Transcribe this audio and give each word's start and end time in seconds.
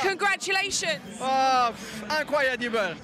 Congratulations! 0.00 1.18
Oh, 1.20 1.74
incroyable! 2.08 2.94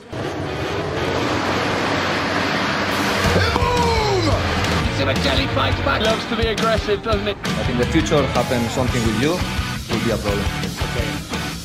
Sebastiani 4.97 5.47
fights 5.55 5.81
back. 5.81 6.03
Loves 6.03 6.25
to 6.27 6.37
be 6.37 6.47
aggressive, 6.47 7.03
doesn't 7.03 7.29
it? 7.29 7.37
But 7.43 7.71
in 7.71 7.79
the 7.79 7.87
future, 7.87 8.25
happen 8.29 8.63
something 8.71 9.03
with 9.05 9.21
you, 9.21 9.31
will 9.31 10.05
be 10.05 10.11
a 10.11 10.17
problem. 10.17 10.47
Okay. 10.87 11.09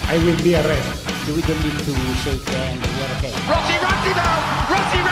I 0.09 0.17
will 0.25 0.41
be 0.43 0.55
arrested. 0.55 1.35
We 1.35 1.41
don't 1.43 1.63
need 1.63 1.77
to 1.79 1.93
shake 2.23 2.43
hands. 2.49 2.81
We 2.81 3.01
are 3.03 3.17
okay. 3.17 3.31
Rossi, 3.47 3.75
Rossi 3.77 4.11
now! 4.17 4.69
Rossi 4.69 4.97
ready 4.99 5.10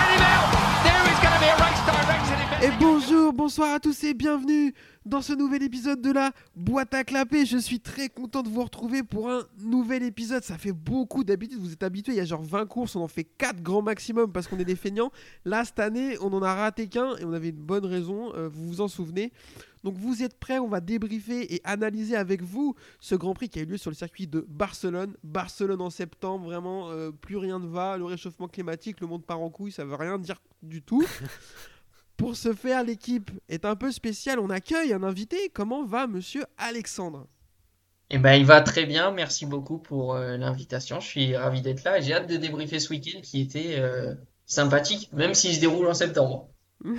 bonsoir 3.50 3.74
à 3.74 3.80
tous 3.80 4.04
et 4.04 4.14
bienvenue 4.14 4.76
dans 5.08 5.24
ce 5.24 5.34
nouvel 5.34 5.64
épisode 5.64 6.04
de 6.04 6.12
la 6.12 6.34
boîte 6.56 6.94
à 6.94 7.04
clapper. 7.04 7.48
Je 7.48 7.58
suis 7.58 7.80
très 7.80 8.08
content 8.08 8.44
de 8.44 8.48
vous 8.48 8.62
retrouver 8.62 9.02
pour 9.02 9.28
un 9.28 9.42
nouvel 9.58 10.04
épisode. 10.04 10.44
Ça 10.44 10.60
fait 10.60 10.72
beaucoup 10.72 11.24
d'habitude, 11.24 11.58
vous 11.58 11.74
êtes 11.74 11.82
habitués, 11.82 12.14
il 12.14 12.18
y 12.18 12.22
a 12.22 12.26
genre 12.26 12.44
20 12.44 12.68
courses, 12.68 12.96
on 12.96 13.02
en 13.02 13.08
fait 13.08 13.24
4 13.24 13.64
grands 13.64 13.82
maximum 13.82 14.32
parce 14.32 14.48
qu'on 14.48 14.60
est 14.60 14.66
des 14.66 14.76
feignants. 14.76 15.12
Là, 15.46 15.66
cette 15.66 15.80
année, 15.80 16.16
on 16.22 16.32
en 16.32 16.44
a 16.44 16.54
raté 16.54 16.88
qu'un 16.90 17.16
et 17.16 17.26
on 17.26 17.34
avait 17.34 17.50
une 17.50 17.56
bonne 17.56 17.88
raison, 17.88 18.36
euh, 18.36 18.48
vous 18.50 18.68
vous 18.68 18.82
en 18.82 18.88
souvenez. 18.88 19.34
Donc 19.84 19.96
vous 19.98 20.22
êtes 20.22 20.38
prêts, 20.38 20.60
on 20.60 20.68
va 20.68 20.80
débriefer 20.80 21.56
et 21.56 21.62
analyser 21.64 22.16
avec 22.16 22.44
vous 22.44 22.76
ce 23.00 23.16
Grand 23.16 23.34
Prix 23.34 23.50
qui 23.50 23.58
a 23.58 23.64
eu 23.64 23.66
lieu 23.66 23.78
sur 23.78 23.90
le 23.90 23.96
circuit 23.96 24.28
de 24.28 24.46
Barcelone. 24.48 25.16
Barcelone 25.24 25.82
en 25.82 25.90
septembre, 25.90 26.46
vraiment, 26.46 26.92
euh, 26.92 27.10
plus 27.10 27.38
rien 27.38 27.58
ne 27.58 27.66
va. 27.66 27.98
Le 27.98 28.06
réchauffement 28.06 28.48
climatique, 28.48 29.02
le 29.02 29.08
monde 29.08 29.26
part 29.26 29.40
en 29.42 29.50
couille, 29.50 29.72
ça 29.72 29.86
veut 29.86 29.96
rien 29.96 30.20
dire 30.20 30.40
du 30.62 30.84
tout. 30.84 31.04
Pour 32.20 32.36
ce 32.36 32.52
faire, 32.52 32.84
l'équipe 32.84 33.32
est 33.48 33.64
un 33.64 33.78
peu 33.78 33.94
spéciale. 33.94 34.40
On 34.40 34.50
accueille 34.50 34.92
un 34.92 35.04
invité. 35.04 35.50
Comment 35.54 35.86
va 35.86 36.06
monsieur 36.06 36.44
Alexandre? 36.58 37.28
Eh 38.10 38.18
ben, 38.18 38.34
il 38.34 38.46
va 38.46 38.60
très 38.60 38.86
bien. 38.86 39.12
Merci 39.12 39.46
beaucoup 39.46 39.78
pour 39.78 40.16
euh, 40.16 40.36
l'invitation. 40.36 41.00
Je 41.00 41.08
suis 41.08 41.38
ravi 41.38 41.62
d'être 41.62 41.86
là 41.86 41.98
et 41.98 42.02
j'ai 42.02 42.14
hâte 42.14 42.28
de 42.28 42.36
débriefer 42.36 42.80
ce 42.80 42.90
week-end 42.90 43.22
qui 43.22 43.40
était 43.40 43.80
euh, 43.80 44.16
sympathique, 44.46 45.10
même 45.14 45.34
s'il 45.34 45.56
se 45.56 45.62
déroule 45.62 45.88
en 45.88 45.94
septembre. 45.94 46.50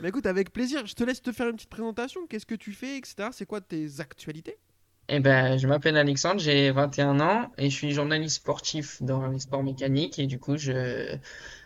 Bah 0.00 0.08
écoute, 0.08 0.26
avec 0.26 0.52
plaisir. 0.52 0.86
Je 0.86 0.94
te 0.94 1.04
laisse 1.04 1.22
te 1.22 1.30
faire 1.30 1.48
une 1.48 1.54
petite 1.54 1.70
présentation. 1.70 2.26
Qu'est-ce 2.26 2.46
que 2.46 2.56
tu 2.56 2.72
fais, 2.72 2.96
etc. 2.96 3.28
C'est 3.30 3.46
quoi 3.46 3.60
tes 3.60 4.00
actualités? 4.00 4.58
Eh 5.08 5.20
ben, 5.20 5.56
je 5.56 5.68
m'appelle 5.68 5.96
Alexandre, 5.96 6.40
j'ai 6.40 6.72
21 6.72 7.20
ans 7.20 7.52
et 7.58 7.70
je 7.70 7.76
suis 7.76 7.92
journaliste 7.92 8.36
sportif 8.36 9.02
dans 9.02 9.26
les 9.28 9.38
sports 9.38 9.62
mécaniques 9.62 10.18
et 10.18 10.26
du 10.26 10.40
coup, 10.40 10.56
je 10.56 11.16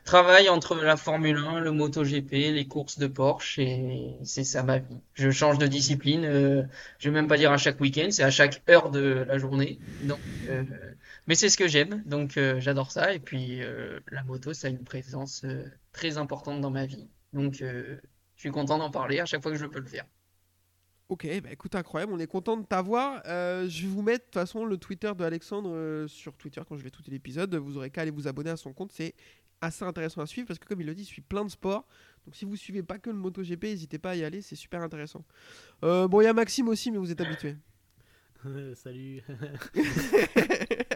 travaille 0.07 0.49
entre 0.49 0.77
la 0.77 0.97
Formule 0.97 1.37
1, 1.37 1.61
le 1.61 1.73
MotoGP, 1.73 2.31
les 2.31 2.67
courses 2.67 2.99
de 2.99 3.09
Porsche 3.09 3.59
et 3.59 4.17
c'est 4.23 4.45
ça 4.45 4.63
ma 4.63 4.79
vie. 4.79 5.01
Je 5.15 5.31
change 5.31 5.59
de 5.59 5.67
discipline, 5.67 6.25
euh, 6.25 6.63
je 6.99 7.11
vais 7.11 7.15
même 7.15 7.27
pas 7.27 7.37
dire 7.37 7.51
à 7.51 7.59
chaque 7.59 7.81
week-end, 7.81 8.07
c'est 8.11 8.23
à 8.23 8.31
chaque 8.31 8.63
heure 8.71 8.91
de 8.91 9.25
la 9.27 9.37
journée. 9.37 9.81
Donc, 10.05 10.21
euh, 10.49 10.63
mais 11.27 11.35
c'est 11.35 11.49
ce 11.49 11.59
que 11.59 11.67
j'aime, 11.67 12.05
donc 12.07 12.37
euh, 12.37 12.61
j'adore 12.61 12.93
ça 12.93 13.13
et 13.13 13.19
puis 13.19 13.61
euh, 13.63 13.99
la 14.13 14.23
moto, 14.23 14.55
ça 14.55 14.69
a 14.69 14.71
une 14.71 14.85
présence 14.85 15.45
très 15.93 16.17
importante 16.19 16.61
dans 16.61 16.71
ma 16.71 16.87
vie. 16.87 17.09
Donc, 17.33 17.55
je 17.55 17.99
suis 18.37 18.51
content 18.51 18.79
d'en 18.79 18.91
parler 18.91 19.19
à 19.19 19.27
chaque 19.27 19.43
fois 19.43 19.51
que 19.51 19.59
je 19.59 19.67
peux 19.67 19.81
le 19.81 19.87
faire. 19.87 20.05
Ok, 21.09 21.29
bah 21.41 21.51
écoute, 21.53 21.75
incroyable. 21.75 22.13
On 22.13 22.19
est 22.19 22.27
content 22.27 22.57
de 22.57 22.65
t'avoir. 22.65 23.23
Je 23.25 23.83
vais 23.83 23.89
vous 23.89 24.03
mettre 24.03 24.25
de 24.25 24.31
toute 24.31 24.35
façon 24.35 24.65
le 24.65 24.77
Twitter 24.77 25.13
de 25.17 25.23
Alexandre 25.23 26.07
sur 26.09 26.37
Twitter 26.37 26.61
quand 26.69 26.77
je 26.77 26.83
vais 26.83 26.91
tout 26.91 27.03
l'épisode. 27.07 27.55
Vous 27.55 27.77
aurez 27.77 27.91
qu'à 27.91 28.01
aller 28.01 28.11
vous 28.11 28.27
abonner 28.27 28.51
à 28.51 28.57
son 28.57 28.73
compte. 28.73 28.91
C'est 28.93 29.15
assez 29.61 29.85
intéressant 29.85 30.21
à 30.21 30.27
suivre 30.27 30.47
parce 30.47 30.59
que 30.59 30.67
comme 30.67 30.81
il 30.81 30.87
le 30.87 30.95
dit, 30.95 31.03
il 31.03 31.07
suit 31.07 31.23
plein 31.23 31.45
de 31.45 31.51
sports. 31.51 31.87
Donc 32.25 32.35
si 32.37 32.45
vous 32.45 32.57
suivez 32.57 32.83
pas 32.83 32.99
que 32.99 33.11
le 33.11 33.17
MotoGP, 33.17 33.65
n'hésitez 33.65 33.99
pas 33.99 34.11
à 34.11 34.17
y 34.17 34.25
aller. 34.25 34.43
C'est 34.43 34.57
super 34.57 34.83
intéressant. 34.83 35.25
Euh, 35.85 36.09
bon, 36.09 36.21
il 36.21 36.25
y 36.25 36.29
a 36.29 36.33
Maxime 36.33 36.69
aussi, 36.69 36.91
mais 36.91 36.99
vous 36.99 37.11
êtes 37.11 37.21
habitué. 37.21 37.57
salut. 38.75 39.23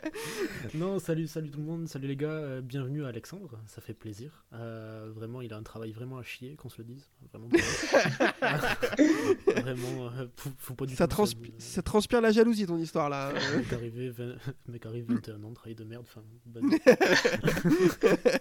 non, 0.75 0.99
salut, 0.99 1.27
salut 1.27 1.51
tout 1.51 1.59
le 1.59 1.65
monde, 1.65 1.89
salut 1.89 2.07
les 2.07 2.17
gars, 2.17 2.29
euh, 2.29 2.61
bienvenue 2.61 3.05
à 3.05 3.09
Alexandre, 3.09 3.59
ça 3.67 3.81
fait 3.81 3.95
plaisir. 3.95 4.45
Euh, 4.53 5.11
vraiment, 5.15 5.41
il 5.41 5.53
a 5.53 5.57
un 5.57 5.63
travail 5.63 5.93
vraiment 5.93 6.19
à 6.19 6.23
chier, 6.23 6.55
qu'on 6.57 6.69
se 6.69 6.79
le 6.79 6.85
dise. 6.85 7.09
Vraiment, 7.33 7.49
vraiment 9.47 10.07
euh, 10.17 10.27
faut, 10.37 10.51
faut 10.59 10.75
pas 10.75 10.87
du 10.87 10.95
Ça, 10.95 11.09
tout 11.09 11.27
se- 11.27 11.35
ça 11.59 11.83
transpire 11.83 12.21
la 12.21 12.31
jalousie 12.31 12.67
ton 12.67 12.79
histoire 12.79 13.09
là. 13.09 13.33
Mec 13.57 13.73
arrivé, 13.73 14.11
20 14.11 14.35
mec 14.69 14.87
arrive 14.87 15.07
21 15.13 15.43
ans, 15.45 15.53
travail 15.53 15.75
de 15.75 15.85
merde, 15.85 16.05
enfin. 16.07 16.23
vas-y. 16.47 16.81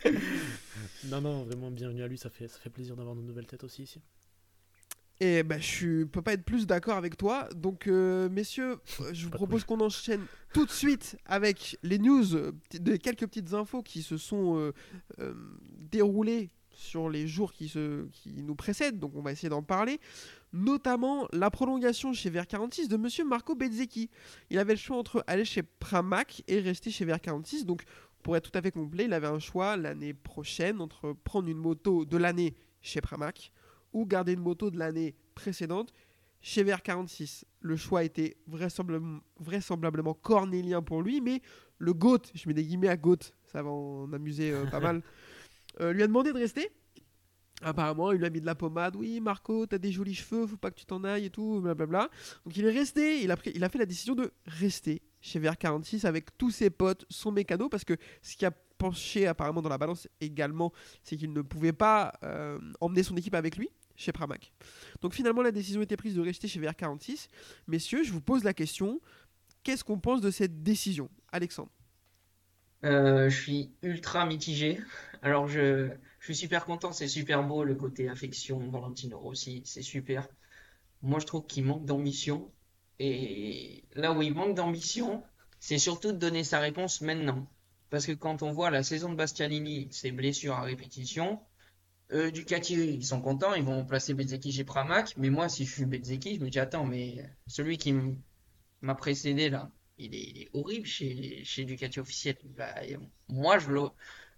non, 1.06 1.22
non, 1.22 1.44
vraiment, 1.44 1.72
bienvenue 1.72 2.04
à 2.04 2.08
lui, 2.08 2.18
ça 2.18 2.30
fait, 2.30 2.48
ça 2.48 2.60
fait 2.60 2.70
plaisir 2.70 2.96
d'avoir 2.96 3.16
de 3.16 3.22
nouvelles 3.22 3.48
têtes 3.48 3.64
aussi 3.64 3.84
ici. 3.84 4.02
Et 5.22 5.44
bah, 5.44 5.60
je 5.60 6.06
peux 6.06 6.22
pas 6.22 6.34
être 6.34 6.46
plus 6.46 6.66
d'accord 6.66 6.96
avec 6.96 7.18
toi. 7.18 7.50
Donc, 7.56 7.88
euh, 7.88 8.30
messieurs, 8.30 8.78
je 9.12 9.26
vous 9.26 9.32
propose 9.32 9.66
qu'on 9.66 9.82
enchaîne 9.82 10.26
tout 10.54 10.66
de 10.66 10.72
suite 10.72 11.18
avec 11.26 11.78
les 11.84 12.00
news, 12.00 12.36
euh, 12.36 12.54
de 12.80 12.96
quelques 12.96 13.28
petites 13.28 13.54
infos 13.54 13.82
qui 13.82 14.02
se 14.02 14.18
sont 14.18 14.58
euh, 14.58 14.74
euh, 15.20 15.34
déroulées 15.78 16.50
sur 16.72 17.10
les 17.10 17.28
jours 17.28 17.52
qui, 17.52 17.68
se, 17.68 18.08
qui 18.14 18.42
nous 18.42 18.56
précèdent. 18.56 18.98
Donc, 18.98 19.12
on 19.16 19.22
va 19.22 19.34
essayer 19.34 19.50
d'en 19.50 19.64
parler. 19.64 20.00
Notamment 20.54 21.28
la 21.34 21.52
prolongation 21.52 22.14
chez 22.14 22.32
VR46 22.32 22.88
de 22.88 22.96
monsieur 22.96 23.26
Marco 23.26 23.54
Bezzecchi. 23.56 24.10
Il 24.50 24.58
avait 24.58 24.74
le 24.74 24.80
choix 24.80 24.96
entre 24.96 25.24
aller 25.28 25.44
chez 25.44 25.64
Pramac 25.64 26.44
et 26.48 26.62
rester 26.62 26.90
chez 26.92 27.06
VR46. 27.06 27.66
Donc, 27.66 27.84
pour 28.24 28.36
être 28.36 28.52
tout 28.52 28.58
à 28.58 28.62
fait 28.62 28.72
complet, 28.72 29.06
il 29.06 29.14
avait 29.14 29.28
un 29.28 29.40
choix 29.40 29.78
l'année 29.78 30.14
prochaine 30.14 30.82
entre 30.82 31.14
prendre 31.14 31.48
une 31.48 31.58
moto 31.58 32.06
de 32.06 32.18
l'année 32.18 32.56
chez 32.82 33.02
Pramac 33.02 33.52
ou 33.94 34.06
garder 34.06 34.34
une 34.34 34.42
moto 34.42 34.70
de 34.70 34.78
l'année 34.78 35.16
précédente 35.36 35.94
chez 36.42 36.64
VR46. 36.64 37.44
Le 37.62 37.76
choix 37.76 38.04
était 38.04 38.38
vraisemblablement, 38.48 39.20
vraisemblablement 39.40 40.14
cornélien 40.14 40.82
pour 40.82 41.02
lui, 41.02 41.22
mais 41.22 41.42
le 41.78 41.94
GOAT, 41.94 42.22
je 42.34 42.48
mets 42.48 42.54
des 42.54 42.64
guillemets 42.64 42.90
à 42.90 42.98
GOAT, 42.98 43.34
ça 43.46 43.64
va 43.64 43.70
en 43.70 44.12
amuser 44.14 44.52
euh, 44.52 44.66
pas 44.66 44.80
mal, 44.80 45.02
euh, 45.82 45.94
lui 45.94 46.04
a 46.04 46.08
demandé 46.08 46.32
de 46.32 46.38
rester. 46.38 46.70
Apparemment, 47.62 48.14
il 48.14 48.20
lui 48.20 48.26
a 48.26 48.30
mis 48.30 48.40
de 48.40 48.46
la 48.46 48.56
pommade. 48.56 48.96
Oui, 48.96 49.20
Marco, 49.20 49.66
t'as 49.66 49.78
des 49.78 49.92
jolis 49.92 50.16
cheveux, 50.16 50.48
faut 50.48 50.56
pas 50.56 50.72
que 50.72 50.80
tu 50.80 50.86
t'en 50.86 51.04
ailles 51.04 51.26
et 51.26 51.30
tout, 51.30 51.60
blablabla. 51.60 52.10
Donc 52.46 52.56
il 52.56 52.66
est 52.66 52.72
resté, 52.72 53.22
il 53.22 53.32
a, 53.32 53.36
pris, 53.36 53.52
il 53.54 53.64
a 53.66 53.70
fait 53.70 53.80
la 53.80 53.86
décision 53.86 54.16
de 54.16 54.32
rester 54.46 55.02
chez 55.22 55.40
VR46 55.40 56.06
avec 56.06 56.38
tous 56.38 56.52
ses 56.52 56.70
potes, 56.70 57.06
son 57.10 57.32
mécano, 57.32 57.70
parce 57.70 57.84
que 57.84 57.98
ce 58.22 58.36
qui 58.36 58.46
a 58.46 58.52
penché 58.52 59.28
apparemment 59.28 59.62
dans 59.62 59.70
la 59.70 59.78
balance 59.78 60.08
également, 60.22 60.74
c'est 61.04 61.18
qu'il 61.18 61.34
ne 61.34 61.42
pouvait 61.42 61.74
pas 61.74 62.14
euh, 62.24 62.58
emmener 62.82 63.04
son 63.04 63.16
équipe 63.18 63.36
avec 63.36 63.58
lui 63.58 63.70
chez 63.96 64.12
Pramac. 64.12 64.52
Donc 65.02 65.14
finalement, 65.14 65.42
la 65.42 65.52
décision 65.52 65.82
était 65.82 65.98
prise 65.98 66.16
de 66.16 66.22
rester 66.22 66.48
chez 66.48 66.60
VR46. 66.60 67.28
Messieurs, 67.68 68.04
je 68.04 68.12
vous 68.12 68.22
pose 68.22 68.44
la 68.44 68.54
question, 68.54 69.02
qu'est-ce 69.64 69.84
qu'on 69.84 70.00
pense 70.00 70.22
de 70.22 70.32
cette 70.32 70.64
décision? 70.64 71.10
Alexandre 71.32 71.72
Euh, 72.86 73.30
je 73.30 73.42
suis 73.42 73.72
ultra 73.84 74.26
mitigé. 74.26 74.80
Alors 75.22 75.48
je, 75.48 75.90
suis 76.22 76.36
super 76.36 76.66
content, 76.66 76.94
c'est 76.94 77.10
super 77.10 77.44
beau 77.44 77.66
le 77.66 77.76
côté 77.76 78.08
affection, 78.08 78.60
Valentino 78.70 79.20
Rossi, 79.20 79.62
c'est 79.66 79.82
super. 79.82 80.28
Moi 81.02 81.20
je 81.20 81.26
trouve 81.26 81.46
qu'il 81.46 81.66
manque 81.66 81.86
d'ambition. 81.86 82.50
Et 83.00 83.84
là 83.96 84.12
où 84.14 84.22
il 84.22 84.34
manque 84.34 84.56
d'ambition, 84.56 85.24
c'est 85.60 85.78
surtout 85.78 86.12
de 86.12 86.18
donner 86.18 86.44
sa 86.44 86.60
réponse 86.60 87.02
maintenant. 87.02 87.48
Parce 87.90 88.06
que 88.06 88.12
quand 88.12 88.44
on 88.44 88.52
voit 88.52 88.70
la 88.70 88.84
saison 88.84 89.10
de 89.10 89.16
Bastianini, 89.16 89.88
ses 89.92 90.12
blessures 90.12 90.56
à 90.56 90.62
répétition, 90.62 91.40
euh, 92.12 92.32
Ducati, 92.32 92.74
ils 92.74 93.06
sont 93.06 93.22
contents, 93.22 93.54
ils 93.54 93.64
vont 93.64 93.86
placer 93.86 94.14
Bezzecchi 94.14 94.52
chez 94.52 94.64
Pramac. 94.64 95.16
Mais 95.18 95.30
moi, 95.30 95.50
si 95.50 95.66
je 95.66 95.72
suis 95.72 95.86
Bezzecchi, 95.86 96.36
je 96.36 96.42
me 96.42 96.50
dis, 96.50 96.60
attends, 96.60 96.86
mais 96.86 97.24
celui 97.48 97.78
qui 97.78 97.94
m'a 98.82 98.96
précédé 98.96 99.50
là, 99.50 99.72
il 99.98 100.16
est, 100.16 100.50
horrible 100.54 100.86
chez, 100.86 101.66
Ducati 101.66 102.00
officiel. 102.00 102.38
Bah, 102.58 102.74
moi, 103.28 103.58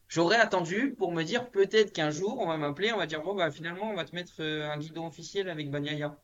j'aurais 0.08 0.38
attendu 0.38 0.96
pour 0.98 1.12
me 1.12 1.24
dire 1.24 1.50
peut-être 1.52 1.94
qu'un 1.94 2.12
jour, 2.12 2.40
on 2.40 2.48
va 2.48 2.58
m'appeler, 2.58 2.92
on 2.94 2.98
va 2.98 3.06
dire, 3.08 3.22
bon, 3.22 3.36
bah, 3.36 3.52
finalement, 3.52 3.92
on 3.92 3.96
va 3.96 4.06
te 4.06 4.16
mettre 4.16 4.42
euh, 4.42 4.70
un 4.70 4.78
guidon 4.78 5.08
officiel 5.08 5.50
avec 5.50 5.70
Bagnaia. 5.70 6.18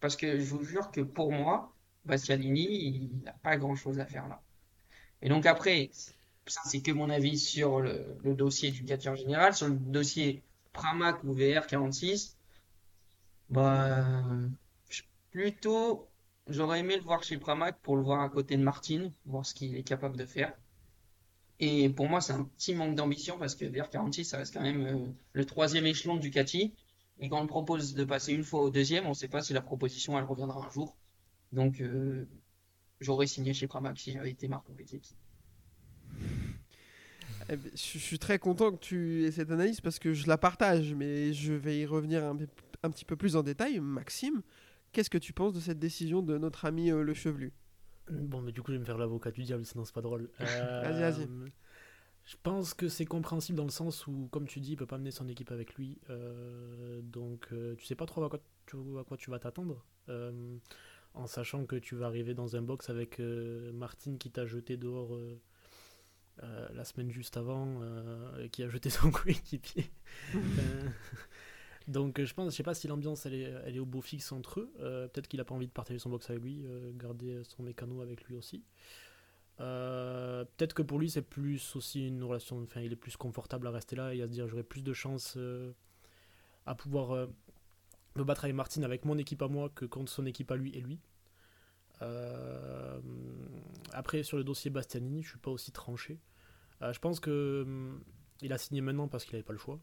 Parce 0.00 0.16
que 0.16 0.38
je 0.38 0.44
vous 0.44 0.64
jure 0.64 0.90
que 0.90 1.00
pour 1.00 1.32
moi, 1.32 1.73
Bastianini, 2.04 2.64
il 2.64 3.22
n'a 3.24 3.32
pas 3.32 3.56
grand-chose 3.56 3.98
à 3.98 4.06
faire 4.06 4.28
là. 4.28 4.42
Et 5.22 5.28
donc 5.28 5.46
après, 5.46 5.90
ça, 6.46 6.60
c'est 6.66 6.80
que 6.80 6.92
mon 6.92 7.10
avis 7.10 7.38
sur 7.38 7.80
le, 7.80 8.18
dossier 8.24 8.70
Ducati 8.70 9.08
en 9.08 9.16
général. 9.16 9.54
Sur 9.54 9.68
le 9.68 9.74
dossier 9.74 10.42
Pramac 10.72 11.22
ou 11.24 11.34
VR46, 11.34 12.34
bah, 13.50 14.04
plutôt, 15.30 16.08
j'aurais 16.48 16.80
aimé 16.80 16.96
le 16.96 17.02
voir 17.02 17.22
chez 17.22 17.38
Pramac 17.38 17.78
pour 17.80 17.96
le 17.96 18.02
voir 18.02 18.20
à 18.20 18.28
côté 18.28 18.56
de 18.56 18.62
Martin, 18.62 19.10
voir 19.26 19.46
ce 19.46 19.54
qu'il 19.54 19.76
est 19.76 19.82
capable 19.82 20.16
de 20.16 20.26
faire. 20.26 20.52
Et 21.60 21.88
pour 21.88 22.08
moi, 22.08 22.20
c'est 22.20 22.32
un 22.32 22.44
petit 22.44 22.74
manque 22.74 22.96
d'ambition 22.96 23.38
parce 23.38 23.54
que 23.54 23.64
VR46, 23.64 24.24
ça 24.24 24.38
reste 24.38 24.54
quand 24.54 24.60
même 24.60 24.86
euh, 24.86 25.06
le 25.32 25.44
troisième 25.44 25.86
échelon 25.86 26.16
de 26.16 26.20
Ducati. 26.20 26.74
Et 27.20 27.28
quand 27.28 27.40
on 27.40 27.46
propose 27.46 27.94
de 27.94 28.04
passer 28.04 28.32
une 28.32 28.42
fois 28.42 28.60
au 28.62 28.70
deuxième, 28.70 29.06
on 29.06 29.10
ne 29.10 29.14
sait 29.14 29.28
pas 29.28 29.40
si 29.40 29.52
la 29.52 29.60
proposition, 29.60 30.18
elle 30.18 30.24
reviendra 30.24 30.66
un 30.66 30.70
jour. 30.70 30.96
Donc, 31.54 31.80
euh, 31.80 32.26
j'aurais 33.00 33.26
signé 33.26 33.54
chez 33.54 33.68
Pramac 33.68 33.98
si 33.98 34.12
j'avais 34.12 34.30
été 34.30 34.48
Marco 34.48 34.72
Bezzecchi. 34.72 35.14
Eh 37.48 37.56
ben, 37.56 37.70
je, 37.72 37.98
suis 37.98 38.18
très 38.18 38.38
content 38.38 38.72
que 38.72 38.78
tu 38.78 39.24
aies 39.24 39.30
cette 39.30 39.50
analyse 39.50 39.80
parce 39.80 39.98
que 39.98 40.14
je 40.14 40.26
la 40.26 40.36
partage, 40.36 40.94
mais 40.94 41.32
je 41.32 41.52
vais 41.52 41.78
y 41.78 41.86
revenir 41.86 42.24
un, 42.24 42.90
petit 42.90 43.04
peu 43.04 43.16
plus 43.16 43.36
en 43.36 43.42
détail. 43.42 43.78
Maxime, 43.80 44.42
qu'est-ce 44.92 45.10
que 45.10 45.18
tu 45.18 45.32
penses 45.32 45.52
de 45.52 45.60
cette 45.60 45.78
décision 45.78 46.22
de 46.22 46.38
notre 46.38 46.64
ami 46.64 46.90
euh, 46.90 47.02
le 47.02 47.14
chevelu? 47.14 47.52
Bon, 48.10 48.40
mais 48.40 48.52
du 48.52 48.62
coup, 48.62 48.72
je 48.72 48.76
vais 48.76 48.80
me 48.80 48.84
faire 48.84 48.98
l'avocat 48.98 49.30
du 49.30 49.44
diable, 49.44 49.64
sinon 49.64 49.84
c'est 49.84 49.94
pas 49.94 50.02
drôle. 50.02 50.28
Vas-y, 50.38 51.00
vas-y. 51.00 51.22
Euh, 51.22 51.46
Je 52.24 52.36
pense 52.42 52.74
que 52.74 52.88
c'est 52.88 53.06
compréhensible 53.06 53.56
dans 53.56 53.64
le 53.64 53.70
sens 53.70 54.06
où, 54.06 54.28
comme 54.32 54.46
tu 54.46 54.60
dis, 54.60 54.72
il 54.72 54.76
peut 54.76 54.86
pas 54.86 54.98
mener 54.98 55.10
son 55.10 55.28
équipe 55.28 55.52
avec 55.52 55.74
lui. 55.74 55.98
euh, 56.10 57.00
donc, 57.02 57.48
euh, 57.52 57.76
tu 57.76 57.84
sais 57.86 57.94
pas 57.94 58.06
trop 58.06 58.24
à 58.24 58.28
quoi 58.28 58.40
tu, 58.66 58.76
à 58.98 59.04
quoi 59.04 59.16
tu 59.16 59.30
vas 59.30 59.38
t'attendre. 59.38 59.84
euh, 60.08 60.58
en 61.14 61.26
sachant 61.26 61.64
que 61.64 61.76
tu 61.76 61.94
vas 61.94 62.06
arriver 62.06 62.34
dans 62.34 62.56
un 62.56 62.62
box 62.62 62.90
avec 62.90 63.20
euh, 63.20 63.72
Martin 63.72 64.16
qui 64.16 64.30
t'a 64.30 64.46
jeté 64.46 64.76
dehors 64.76 65.14
euh, 65.14 65.40
euh, 66.42 66.68
la 66.74 66.84
semaine 66.84 67.10
juste 67.10 67.36
avant, 67.36 67.80
qui 68.50 68.62
a 68.62 68.68
jeté 68.68 68.90
son 68.90 69.10
coéquipier. 69.10 69.90
Donc, 71.86 72.22
je 72.22 72.34
pense, 72.34 72.50
je 72.50 72.56
sais 72.56 72.62
pas 72.62 72.74
si 72.74 72.88
l'ambiance 72.88 73.26
elle 73.26 73.34
est, 73.34 73.78
au 73.78 73.84
beau 73.84 74.00
fixe 74.00 74.32
entre 74.32 74.60
eux. 74.60 74.72
Peut-être 75.12 75.28
qu'il 75.28 75.40
a 75.40 75.44
pas 75.44 75.54
envie 75.54 75.66
de 75.66 75.72
partager 75.72 75.98
son 75.98 76.10
box 76.10 76.28
avec 76.30 76.42
lui, 76.42 76.64
garder 76.94 77.42
son 77.44 77.62
mécano 77.62 78.00
avec 78.00 78.24
lui 78.24 78.34
aussi. 78.34 78.64
Peut-être 79.58 80.74
que 80.74 80.82
pour 80.82 80.98
lui 80.98 81.10
c'est 81.10 81.22
plus 81.22 81.76
aussi 81.76 82.08
une 82.08 82.24
relation, 82.24 82.60
enfin 82.62 82.80
il 82.80 82.92
est 82.92 82.96
plus 82.96 83.16
confortable 83.16 83.66
à 83.68 83.70
rester 83.70 83.94
là 83.94 84.14
et 84.14 84.22
à 84.22 84.26
se 84.26 84.32
dire 84.32 84.48
j'aurai 84.48 84.64
plus 84.64 84.82
de 84.82 84.92
chance 84.92 85.38
à 86.66 86.74
pouvoir 86.74 87.28
me 88.16 88.24
battre 88.24 88.44
avec 88.44 88.54
Martin 88.54 88.82
avec 88.82 89.04
mon 89.04 89.18
équipe 89.18 89.42
à 89.42 89.48
moi 89.48 89.70
que 89.74 89.84
contre 89.84 90.10
son 90.10 90.26
équipe 90.26 90.50
à 90.50 90.56
lui 90.56 90.70
et 90.76 90.80
lui. 90.80 91.00
Euh, 92.02 93.00
après 93.92 94.22
sur 94.24 94.36
le 94.36 94.44
dossier 94.44 94.70
Bastianini 94.70 95.22
je 95.22 95.30
suis 95.30 95.38
pas 95.38 95.50
aussi 95.50 95.72
tranché. 95.72 96.20
Euh, 96.82 96.92
je 96.92 96.98
pense 97.00 97.20
que 97.20 97.62
hum, 97.66 98.02
il 98.40 98.52
a 98.52 98.58
signé 98.58 98.80
maintenant 98.80 99.08
parce 99.08 99.24
qu'il 99.24 99.34
avait 99.34 99.44
pas 99.44 99.52
le 99.52 99.58
choix. 99.58 99.80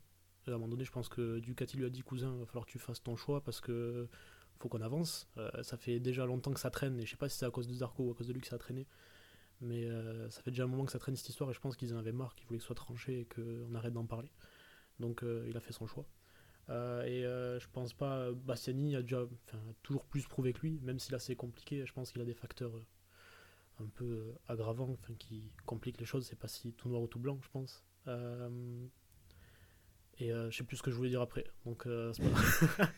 À 0.47 0.51
un 0.51 0.53
moment 0.53 0.69
donné 0.69 0.85
je 0.85 0.91
pense 0.91 1.09
que 1.09 1.39
Ducati 1.39 1.77
lui 1.77 1.85
a 1.85 1.89
dit 1.89 2.01
cousin 2.01 2.33
il 2.33 2.39
va 2.39 2.45
falloir 2.45 2.65
que 2.65 2.71
tu 2.71 2.79
fasses 2.79 3.03
ton 3.03 3.15
choix 3.15 3.43
parce 3.43 3.59
que 3.59 4.07
faut 4.59 4.69
qu'on 4.69 4.81
avance. 4.81 5.27
Euh, 5.37 5.63
ça 5.63 5.75
fait 5.75 5.99
déjà 5.99 6.25
longtemps 6.25 6.53
que 6.53 6.59
ça 6.59 6.69
traîne 6.69 6.99
et 6.99 7.05
je 7.05 7.11
sais 7.11 7.17
pas 7.17 7.27
si 7.27 7.37
c'est 7.37 7.45
à 7.45 7.51
cause 7.51 7.67
de 7.67 7.73
Zarco 7.73 8.03
ou 8.03 8.11
à 8.11 8.13
cause 8.13 8.27
de 8.27 8.33
lui 8.33 8.41
que 8.41 8.47
ça 8.47 8.55
a 8.55 8.59
traîné. 8.59 8.87
Mais 9.59 9.87
ça 10.31 10.41
fait 10.41 10.49
déjà 10.49 10.63
un 10.63 10.67
moment 10.67 10.85
que 10.85 10.91
ça 10.91 10.97
traîne 10.97 11.15
cette 11.15 11.29
histoire 11.29 11.51
et 11.51 11.53
je 11.53 11.59
pense 11.59 11.75
qu'ils 11.75 11.93
en 11.93 11.97
avaient 11.97 12.11
marre, 12.11 12.33
qu'ils 12.33 12.47
voulaient 12.47 12.57
que 12.57 12.63
ce 12.63 12.67
soit 12.67 12.75
tranché 12.75 13.19
et 13.19 13.25
qu'on 13.25 13.75
arrête 13.75 13.93
d'en 13.93 14.07
parler. 14.07 14.31
Donc 14.99 15.23
il 15.47 15.55
a 15.55 15.59
fait 15.59 15.71
son 15.71 15.85
choix. 15.85 16.07
Euh, 16.69 17.03
et 17.03 17.25
euh, 17.25 17.59
je 17.59 17.67
pense 17.71 17.93
pas. 17.93 18.31
Bastiani 18.31 18.95
a 18.95 19.01
déjà 19.01 19.23
enfin, 19.23 19.59
toujours 19.83 20.05
plus 20.05 20.25
prouvé 20.27 20.53
que 20.53 20.61
lui, 20.61 20.79
même 20.83 20.99
si 20.99 21.11
là 21.11 21.19
c'est 21.19 21.35
compliqué. 21.35 21.85
Je 21.85 21.93
pense 21.93 22.11
qu'il 22.11 22.21
a 22.21 22.25
des 22.25 22.33
facteurs 22.33 22.75
euh, 22.75 23.83
un 23.83 23.87
peu 23.95 24.05
euh, 24.05 24.33
aggravants 24.47 24.95
enfin, 25.01 25.13
qui 25.19 25.51
compliquent 25.65 25.99
les 25.99 26.05
choses. 26.05 26.25
C'est 26.27 26.39
pas 26.39 26.47
si 26.47 26.73
tout 26.73 26.87
noir 26.89 27.01
ou 27.01 27.07
tout 27.07 27.19
blanc, 27.19 27.39
je 27.43 27.49
pense. 27.49 27.83
Euh, 28.07 28.85
et 30.19 30.31
euh, 30.31 30.49
je 30.51 30.57
sais 30.57 30.63
plus 30.63 30.77
ce 30.77 30.83
que 30.83 30.91
je 30.91 30.95
voulais 30.95 31.09
dire 31.09 31.21
après. 31.21 31.45
Donc 31.65 31.85
euh, 31.87 32.13
c'est 32.13 32.23
pas. 32.77 32.89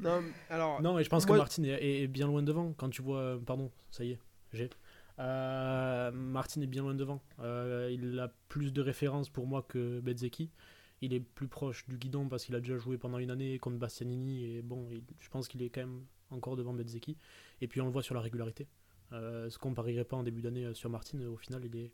Non, 0.00 0.22
alors. 0.48 0.80
Non, 0.80 0.96
et 0.98 1.02
je 1.04 1.08
pense 1.08 1.26
Moi- 1.26 1.36
que 1.36 1.40
Martin 1.40 1.64
est, 1.64 2.06
bien 2.06 2.28
loin 2.28 2.42
devant. 2.42 2.72
Quand 2.74 2.88
tu 2.88 3.02
vois. 3.02 3.18
euh, 3.18 3.38
Pardon, 3.38 3.70
ça 3.90 4.04
y 4.04 4.12
est, 4.12 4.18
j'ai. 4.52 4.70
Euh, 5.18 6.12
Martin 6.12 6.60
est 6.60 6.68
bien 6.68 6.82
loin 6.82 6.94
devant. 6.94 7.20
Euh, 7.40 7.90
il 7.92 8.16
a 8.20 8.32
plus 8.48 8.72
de 8.72 8.80
références 8.80 9.28
pour 9.28 9.48
moi 9.48 9.64
que 9.68 9.98
Bezzecchi. 9.98 10.50
Il 11.00 11.12
est 11.14 11.20
plus 11.20 11.48
proche 11.48 11.86
du 11.88 11.96
guidon 11.96 12.28
parce 12.28 12.44
qu'il 12.44 12.54
a 12.54 12.60
déjà 12.60 12.76
joué 12.76 12.98
pendant 12.98 13.18
une 13.18 13.30
année 13.30 13.58
contre 13.58 13.76
Bastianini. 13.78 14.44
Et 14.44 14.62
bon, 14.62 14.88
je 15.20 15.28
pense 15.28 15.46
qu'il 15.48 15.62
est 15.62 15.70
quand 15.70 15.80
même 15.82 16.04
encore 16.30 16.56
devant 16.56 16.74
Bezzecchi. 16.74 17.16
Et 17.60 17.68
puis 17.68 17.80
on 17.80 17.86
le 17.86 17.92
voit 17.92 18.02
sur 18.02 18.14
la 18.14 18.20
régularité. 18.20 18.66
Euh, 19.12 19.48
ce 19.48 19.58
qu'on 19.58 19.74
parierait 19.74 20.04
pas 20.04 20.16
en 20.16 20.22
début 20.22 20.42
d'année 20.42 20.64
euh, 20.66 20.74
sur 20.74 20.90
Martin, 20.90 21.20
au 21.26 21.36
final, 21.36 21.64
il 21.64 21.76
est 21.76 21.92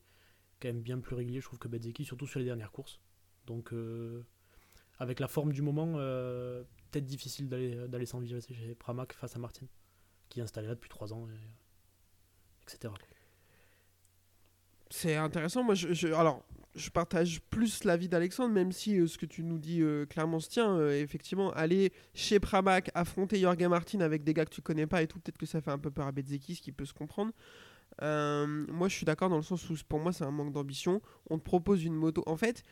quand 0.61 0.69
même 0.69 0.81
bien 0.83 0.99
plus 0.99 1.15
régulier, 1.15 1.41
je 1.41 1.47
trouve, 1.47 1.59
que 1.59 1.69
Bezzecchi, 1.69 2.05
surtout 2.05 2.27
sur 2.27 2.39
les 2.41 2.45
dernières 2.47 2.73
courses. 2.73 3.01
Donc, 3.47 3.73
euh, 3.73 4.23
avec 4.99 5.21
la 5.21 5.29
forme 5.29 5.53
du 5.53 5.63
moment, 5.63 5.95
euh, 5.99 6.65
peut-être 6.91 7.05
difficile 7.07 7.49
d'aller 7.49 7.87
d'aller 7.89 8.07
s'envisager 8.07 8.55
chez 8.55 8.75
Pramac 8.75 9.13
face 9.13 9.37
à 9.37 9.39
Martin, 9.39 9.67
qui 10.29 10.41
est 10.41 10.43
installé 10.43 10.67
là 10.69 10.75
depuis 10.75 10.89
3 10.89 11.13
ans, 11.13 11.29
et- 11.29 12.63
etc. 12.73 12.93
C'est 14.91 15.17
intéressant. 15.17 15.63
Moi, 15.63 15.75
je, 15.75 16.09
alors, 16.09 16.45
partage 16.93 17.41
plus 17.51 17.85
l'avis 17.85 18.09
d'Alexandre, 18.09 18.53
même 18.53 18.73
si 18.73 18.99
euh, 18.99 19.07
ce 19.07 19.19
que 19.19 19.27
tu 19.27 19.43
nous 19.43 19.59
dis 19.59 19.81
euh, 19.83 20.07
clairement 20.07 20.41
se 20.41 20.49
tient. 20.49 20.77
Euh, 20.77 21.01
effectivement, 21.01 21.53
aller 21.53 21.93
chez 22.15 22.41
Pramac, 22.41 22.91
affronter 22.95 23.39
Jorge 23.39 23.63
Martin 23.65 24.01
avec 24.01 24.25
des 24.25 24.35
gars 24.35 24.45
que 24.45 24.55
tu 24.55 24.63
connais 24.63 24.87
pas 24.87 25.03
et 25.03 25.07
tout, 25.07 25.19
peut-être 25.21 25.39
que 25.39 25.47
ça 25.47 25.61
fait 25.61 25.71
un 25.71 25.79
peu 25.79 25.91
peur 25.91 26.07
à 26.07 26.13
Bezzeki, 26.13 26.57
ce 26.57 26.63
qui 26.63 26.73
peut 26.73 26.85
se 26.85 26.95
comprendre. 26.95 27.33
Moi, 28.01 28.89
je 28.89 28.95
suis 28.95 29.05
d'accord 29.05 29.29
dans 29.29 29.37
le 29.37 29.43
sens 29.43 29.69
où 29.71 29.75
pour 29.89 30.01
moi, 30.01 30.13
c'est 30.13 30.25
un 30.25 30.31
manque 30.31 30.53
d'ambition. 30.53 31.01
On 31.31 31.39
te 31.39 31.45
propose 31.45 31.85
une 31.85 31.95
moto. 31.95 32.23
En 32.27 32.37
fait, 32.37 32.63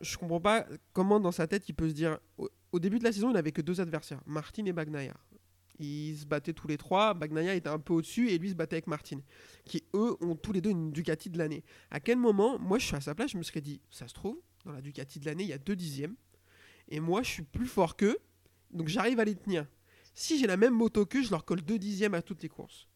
je 0.00 0.16
comprends 0.16 0.40
pas 0.40 0.66
comment 0.92 1.18
dans 1.18 1.32
sa 1.32 1.46
tête 1.48 1.68
il 1.68 1.74
peut 1.74 1.88
se 1.88 1.94
dire. 1.94 2.18
Au, 2.36 2.48
au 2.70 2.78
début 2.78 2.98
de 2.98 3.04
la 3.04 3.12
saison, 3.12 3.30
il 3.30 3.34
n'avait 3.34 3.52
que 3.52 3.62
deux 3.62 3.80
adversaires, 3.80 4.20
Martin 4.26 4.64
et 4.66 4.72
Bagnaia. 4.72 5.14
Ils 5.78 6.16
se 6.18 6.26
battaient 6.26 6.52
tous 6.52 6.66
les 6.66 6.76
trois. 6.76 7.14
Bagnaia 7.14 7.54
était 7.54 7.68
un 7.68 7.78
peu 7.78 7.94
au-dessus 7.94 8.30
et 8.30 8.38
lui 8.38 8.50
se 8.50 8.54
battait 8.54 8.76
avec 8.76 8.86
Martin, 8.86 9.20
qui 9.64 9.84
eux 9.94 10.16
ont 10.20 10.34
tous 10.34 10.52
les 10.52 10.60
deux 10.60 10.70
une 10.70 10.90
Ducati 10.92 11.30
de 11.30 11.38
l'année. 11.38 11.64
À 11.90 12.00
quel 12.00 12.18
moment, 12.18 12.58
moi 12.58 12.78
je 12.78 12.86
suis 12.86 12.96
à 12.96 13.00
sa 13.00 13.14
place, 13.14 13.30
je 13.30 13.38
me 13.38 13.42
serais 13.42 13.60
dit, 13.60 13.80
ça 13.90 14.08
se 14.08 14.14
trouve, 14.14 14.40
dans 14.64 14.72
la 14.72 14.80
Ducati 14.80 15.20
de 15.20 15.26
l'année, 15.26 15.44
il 15.44 15.50
y 15.50 15.52
a 15.52 15.58
deux 15.58 15.76
dixièmes. 15.76 16.16
Et 16.88 17.00
moi 17.00 17.22
je 17.22 17.30
suis 17.30 17.42
plus 17.42 17.66
fort 17.66 17.96
qu'eux, 17.96 18.18
donc 18.70 18.88
j'arrive 18.88 19.20
à 19.20 19.24
les 19.24 19.36
tenir. 19.36 19.66
Si 20.14 20.38
j'ai 20.38 20.46
la 20.46 20.56
même 20.56 20.74
moto 20.74 21.06
qu'eux, 21.06 21.22
je 21.22 21.30
leur 21.30 21.44
colle 21.44 21.62
deux 21.62 21.78
dixièmes 21.78 22.14
à 22.14 22.22
toutes 22.22 22.42
les 22.42 22.48
courses. 22.48 22.88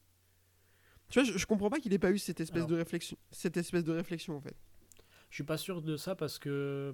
Tu 1.08 1.20
vois, 1.20 1.30
je, 1.30 1.38
je 1.38 1.46
comprends 1.46 1.70
pas 1.70 1.78
qu'il 1.78 1.92
ait 1.92 1.98
pas 1.98 2.10
eu 2.10 2.18
cette 2.18 2.40
espèce 2.40 2.62
Alors. 2.62 2.70
de 2.70 2.74
réflexion, 2.76 3.16
cette 3.30 3.56
espèce 3.56 3.84
de 3.84 3.92
réflexion 3.92 4.36
en 4.36 4.40
fait. 4.40 4.56
Je 5.28 5.36
suis 5.36 5.44
pas 5.44 5.56
sûr 5.58 5.82
de 5.82 5.96
ça 5.96 6.14
parce 6.14 6.38
que 6.38 6.92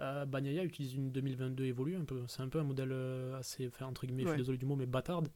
euh, 0.00 0.24
Bagnaia 0.26 0.64
utilise 0.64 0.94
une 0.94 1.10
2022 1.12 1.64
évolue 1.64 1.96
un 1.96 2.04
peu. 2.04 2.22
C'est 2.26 2.42
un 2.42 2.48
peu 2.48 2.58
un 2.58 2.64
modèle 2.64 2.90
euh, 2.92 3.36
assez, 3.38 3.66
enfin, 3.68 3.86
entre 3.86 4.06
guillemets, 4.06 4.22
je 4.24 4.28
suis 4.34 4.38
désolé 4.42 4.58
du 4.58 4.66
mot, 4.66 4.76
mais 4.76 4.86
bâtarde, 4.86 5.28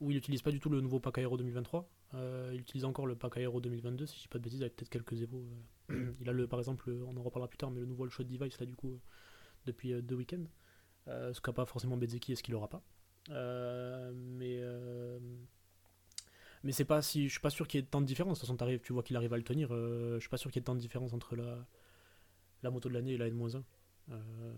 où 0.00 0.10
il 0.10 0.14
n'utilise 0.14 0.42
pas 0.42 0.50
du 0.50 0.60
tout 0.60 0.68
le 0.70 0.80
nouveau 0.80 1.00
pack 1.00 1.18
Aero 1.18 1.36
2023. 1.36 1.88
Euh, 2.14 2.50
il 2.54 2.60
utilise 2.60 2.84
encore 2.84 3.06
le 3.06 3.16
pack 3.16 3.36
Aero 3.36 3.60
2022, 3.60 4.06
si 4.06 4.16
je 4.16 4.20
dis 4.22 4.28
pas 4.28 4.38
de 4.38 4.44
bêtises, 4.44 4.62
avec 4.62 4.76
peut-être 4.76 4.90
quelques 4.90 5.20
évos. 5.22 5.44
euh. 5.90 6.12
il 6.20 6.28
a 6.28 6.32
le, 6.32 6.46
par 6.46 6.58
exemple, 6.58 6.88
le- 6.90 7.04
on 7.04 7.16
en 7.16 7.22
reparlera 7.22 7.48
plus 7.48 7.58
tard, 7.58 7.70
mais 7.70 7.80
le 7.80 7.86
nouveau 7.86 8.08
shot 8.08 8.24
device 8.24 8.58
là 8.60 8.66
du 8.66 8.76
coup 8.76 9.00
depuis 9.66 10.00
deux 10.02 10.14
week-ends. 10.14 10.44
Ce 11.06 11.40
qu'a 11.40 11.52
pas 11.52 11.66
forcément 11.66 11.96
Bezzeki 11.96 12.32
et 12.32 12.36
ce 12.36 12.42
qu'il 12.42 12.54
aura 12.54 12.68
pas? 12.68 12.82
Mais 13.28 14.60
mais 16.62 16.72
c'est 16.72 16.84
pas 16.84 17.02
si 17.02 17.26
je 17.28 17.32
suis 17.32 17.40
pas 17.40 17.50
sûr 17.50 17.68
qu'il 17.68 17.80
y 17.80 17.82
ait 17.82 17.86
tant 17.86 18.00
de 18.00 18.06
différence. 18.06 18.40
De 18.40 18.46
toute 18.46 18.58
façon, 18.58 18.78
tu 18.82 18.92
vois 18.92 19.02
qu'il 19.02 19.16
arrive 19.16 19.32
à 19.32 19.36
le 19.36 19.42
tenir. 19.44 19.68
je 19.70 20.18
suis 20.20 20.28
pas 20.28 20.36
sûr 20.36 20.50
qu'il 20.50 20.60
y 20.60 20.62
ait 20.62 20.64
tant 20.64 20.74
de 20.74 20.80
différence 20.80 21.12
entre 21.12 21.36
la 21.36 21.66
la 22.62 22.70
moto 22.70 22.88
de 22.88 22.94
l'année 22.94 23.12
et 23.12 23.18
la 23.18 23.26
N-1. 23.28 23.62
Euh, 24.10 24.52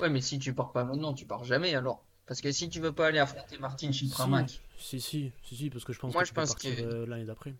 Ouais, 0.00 0.10
mais 0.10 0.20
si 0.20 0.38
tu 0.40 0.52
pars 0.52 0.72
pas 0.72 0.84
maintenant, 0.84 1.14
tu 1.14 1.26
pars 1.26 1.44
jamais 1.44 1.74
alors. 1.76 2.04
Parce 2.26 2.40
que 2.40 2.50
si 2.50 2.68
tu 2.68 2.80
veux 2.80 2.92
pas 2.92 3.06
aller 3.08 3.20
affronter 3.20 3.56
Martin 3.58 3.92
chez 3.92 4.08
Pramac, 4.08 4.60
si, 4.78 5.00
si, 5.00 5.32
si, 5.44 5.56
si, 5.56 5.70
parce 5.70 5.84
que 5.84 5.92
je 5.92 6.00
pense 6.00 6.12
Moi, 6.12 6.22
que 6.22 6.28
je 6.28 6.34
pense 6.34 6.48
partir 6.50 6.76
que- 6.76 6.82
euh, 6.82 7.06
l'année 7.06 7.24
d'après. 7.24 7.54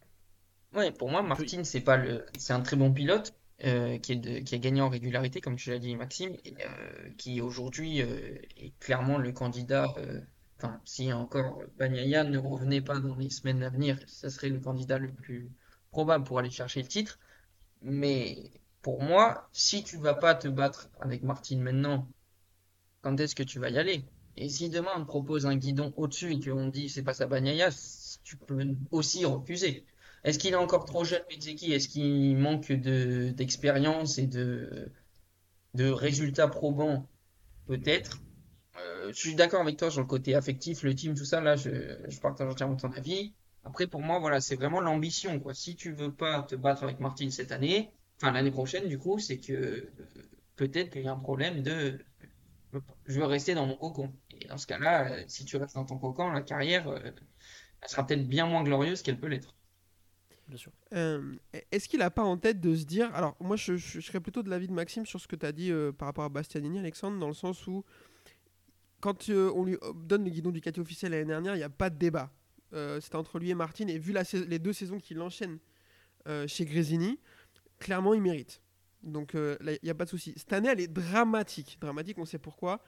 Ouais, 0.75 0.91
pour 0.91 1.09
moi, 1.11 1.23
Martin, 1.23 1.63
c'est 1.63 1.83
pas 1.83 1.97
le, 1.97 2.25
c'est 2.39 2.53
un 2.53 2.61
très 2.61 2.77
bon 2.77 2.93
pilote 2.93 3.35
euh, 3.65 3.99
qui 3.99 4.13
est 4.13 4.17
de- 4.17 4.39
qui 4.41 4.55
a 4.57 4.59
gagné 4.59 4.81
en 4.81 4.89
régularité, 4.89 5.41
comme 5.41 5.55
tu 5.57 5.71
l'as 5.71 5.79
dit, 5.79 5.95
Maxime, 5.95 6.35
et 6.45 6.55
euh, 6.67 7.11
qui 7.17 7.41
aujourd'hui 7.41 8.03
euh, 8.03 8.39
est 8.57 8.73
clairement 8.81 9.19
le 9.19 9.31
candidat. 9.31 9.95
Enfin, 10.59 10.81
si 10.85 11.13
encore 11.13 11.61
Bagnaia 11.79 12.25
ne 12.25 12.39
revenait 12.39 12.81
pas 12.81 12.99
dans 12.99 13.15
les 13.17 13.31
semaines 13.31 13.63
à 13.63 13.69
venir, 13.69 13.99
ça 14.07 14.31
serait 14.31 14.49
le 14.49 14.59
candidat 14.59 14.99
le 14.99 15.13
plus 15.13 15.51
probable 15.91 16.25
pour 16.25 16.39
aller 16.41 16.51
chercher 16.51 16.83
le 16.83 16.89
titre. 16.89 17.19
Mais 17.83 18.51
pour 18.83 19.03
moi, 19.03 19.49
si 19.53 19.85
tu 19.85 19.97
vas 19.97 20.15
pas 20.15 20.35
te 20.35 20.49
battre 20.49 20.91
avec 21.01 21.23
Martin 21.23 21.59
maintenant, 21.59 22.09
quand 23.03 23.19
est-ce 23.21 23.35
que 23.35 23.43
tu 23.43 23.59
vas 23.59 23.71
y 23.71 23.79
aller? 23.79 24.05
Et 24.37 24.49
si 24.49 24.71
demain 24.71 24.93
on 24.97 25.01
te 25.03 25.07
propose 25.07 25.47
un 25.47 25.57
guidon 25.57 25.93
au-dessus 25.97 26.33
et 26.33 26.41
qu'on 26.41 26.69
dit 26.69 26.89
c'est 26.89 27.03
pas 27.03 27.15
ça 27.15 27.27
Bagnaia, 27.27 27.71
tu 28.25 28.37
peux 28.37 28.65
aussi 28.91 29.25
refuser. 29.25 29.85
Est-ce 30.25 30.39
qu'il 30.39 30.53
est 30.53 30.57
encore 30.57 30.85
trop 30.85 31.05
jeune, 31.05 31.23
Bezzecchi? 31.29 31.73
Est-ce 31.73 31.89
qu'il 31.89 32.37
manque 32.37 32.71
de 32.73 33.31
d'expérience 33.31 34.19
et 34.19 34.27
de, 34.27 34.91
de 35.75 35.91
résultats 35.91 36.49
probants? 36.49 37.09
Peut-être. 37.67 38.21
Euh, 38.79 39.09
je 39.13 39.19
suis 39.19 39.35
d'accord 39.35 39.61
avec 39.61 39.77
toi 39.79 39.91
sur 39.91 40.01
le 40.01 40.07
côté 40.07 40.35
affectif, 40.35 40.83
le 40.83 40.95
team, 40.95 41.15
tout 41.15 41.25
ça. 41.25 41.41
Là, 41.41 41.57
je, 41.57 41.71
je 42.09 42.21
partage 42.21 42.49
entièrement 42.51 42.77
ton 42.77 42.93
avis. 42.93 43.35
Après, 43.65 43.87
pour 43.87 44.01
moi, 44.01 44.19
voilà, 44.19 44.41
c'est 44.41 44.57
vraiment 44.57 44.81
l'ambition. 44.81 45.43
Si 45.53 45.77
tu 45.77 45.93
veux 45.93 46.13
pas 46.13 46.43
te 46.43 46.55
battre 46.57 46.85
avec 46.85 47.01
Martin 47.01 47.31
cette 47.31 47.53
année, 47.53 47.93
enfin 48.23 48.33
l'année 48.33 48.51
prochaine, 48.53 48.89
du 48.89 48.99
coup, 48.99 49.19
c'est 49.19 49.39
que 49.41 49.53
euh, 49.53 49.93
peut-être 50.57 50.91
qu'il 50.91 51.03
y 51.03 51.09
a 51.09 51.13
un 51.13 51.19
problème 51.19 51.63
de 51.63 51.99
je 53.07 53.21
veux 53.21 53.27
rester 53.27 53.55
dans 53.55 53.67
mon 53.67 53.77
cocon. 53.77 54.13
Et 54.41 54.47
dans 54.47 54.57
ce 54.59 54.67
cas-là, 54.67 55.13
euh, 55.13 55.25
si 55.29 55.45
tu 55.45 55.57
restes 55.57 55.75
dans 55.75 55.85
ton 55.85 55.99
cocon, 55.99 56.31
la 56.31 56.41
carrière, 56.41 56.89
euh, 56.89 56.99
elle 57.83 57.89
sera 57.89 58.07
peut-être 58.07 58.27
bien 58.27 58.47
moins 58.47 58.63
glorieuse 58.63 59.03
qu'elle 59.03 59.19
peut 59.19 59.27
l'être. 59.27 59.55
Bien 60.49 60.57
sûr. 60.57 60.73
Euh, 60.95 61.35
Est-ce 61.71 61.89
qu'il 61.89 62.01
a 62.03 62.11
pas 62.11 62.23
en 62.23 62.37
tête 62.39 62.61
de 62.61 62.75
se 62.75 62.85
dire. 62.85 63.15
Alors, 63.15 63.37
moi, 63.41 63.57
je, 63.57 63.77
je- 63.77 64.01
je 64.01 64.07
serais 64.07 64.21
plutôt 64.21 64.43
de 64.43 64.51
l'avis 64.51 64.69
de 64.69 64.73
Maxime 64.73 65.05
sur 65.07 65.21
ce 65.21 65.29
que 65.29 65.37
tu 65.37 65.45
as 65.47 65.53
dit 65.53 65.71
euh, 65.71 65.93
par 65.93 66.07
rapport 66.07 66.25
à 66.25 66.29
Bastianini, 66.31 66.79
Alexandre, 66.79 67.19
dans 67.19 67.29
le 67.29 67.35
sens 67.35 67.67
où, 67.67 67.85
quand 69.01 69.29
euh, 69.31 69.53
on 69.55 69.65
lui 69.65 69.77
donne 69.95 70.25
le 70.25 70.31
guidon 70.31 70.51
du 70.51 70.61
Ducati 70.61 70.81
officiel 70.81 71.13
l'année 71.13 71.25
dernière, 71.27 71.55
il 71.55 71.59
n'y 71.59 71.65
a 71.65 71.69
pas 71.71 71.91
de 71.91 71.99
débat. 71.99 72.33
Euh, 72.73 73.01
C'était 73.01 73.17
entre 73.17 73.39
lui 73.39 73.51
et 73.51 73.55
Martin, 73.55 73.87
et 73.89 73.99
vu 73.99 74.13
la 74.13 74.23
les 74.49 74.59
deux 74.59 74.73
saisons 74.73 74.99
qu'il 74.99 75.21
enchaîne 75.21 75.59
euh, 76.29 76.47
chez 76.47 76.65
Grésini, 76.65 77.19
clairement, 77.83 78.15
il 78.15 78.23
mérite. 78.23 78.63
Donc, 79.03 79.35
euh, 79.35 79.57
il 79.61 79.79
n'y 79.83 79.91
a 79.91 79.95
pas 79.95 80.05
de 80.05 80.11
souci. 80.11 80.33
Cette 80.37 80.53
année, 80.53 80.69
elle 80.69 80.81
est 80.81 80.93
dramatique. 80.93 81.77
Dramatique, 81.81 82.19
on 82.19 82.25
sait 82.25 82.39
pourquoi. 82.39 82.83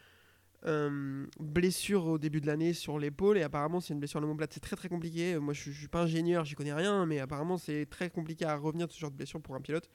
Euh, 0.66 1.26
blessure 1.38 2.06
au 2.06 2.18
début 2.18 2.40
de 2.40 2.46
l'année 2.46 2.72
sur 2.72 2.98
l'épaule 2.98 3.36
et 3.36 3.42
apparemment 3.42 3.80
c'est 3.80 3.92
une 3.92 3.98
blessure 3.98 4.16
à 4.16 4.20
l'omoplate, 4.22 4.54
c'est 4.54 4.60
très 4.60 4.76
très 4.76 4.88
compliqué. 4.88 5.38
Moi 5.38 5.52
je, 5.52 5.70
je 5.70 5.78
suis 5.78 5.88
pas 5.88 6.04
ingénieur, 6.04 6.46
j'y 6.46 6.54
connais 6.54 6.72
rien, 6.72 7.04
mais 7.04 7.18
apparemment 7.18 7.58
c'est 7.58 7.84
très 7.84 8.08
compliqué 8.08 8.46
à 8.46 8.56
revenir 8.56 8.88
de 8.88 8.92
ce 8.92 8.98
genre 8.98 9.10
de 9.10 9.16
blessure 9.16 9.42
pour 9.42 9.54
un 9.54 9.60
pilote. 9.60 9.90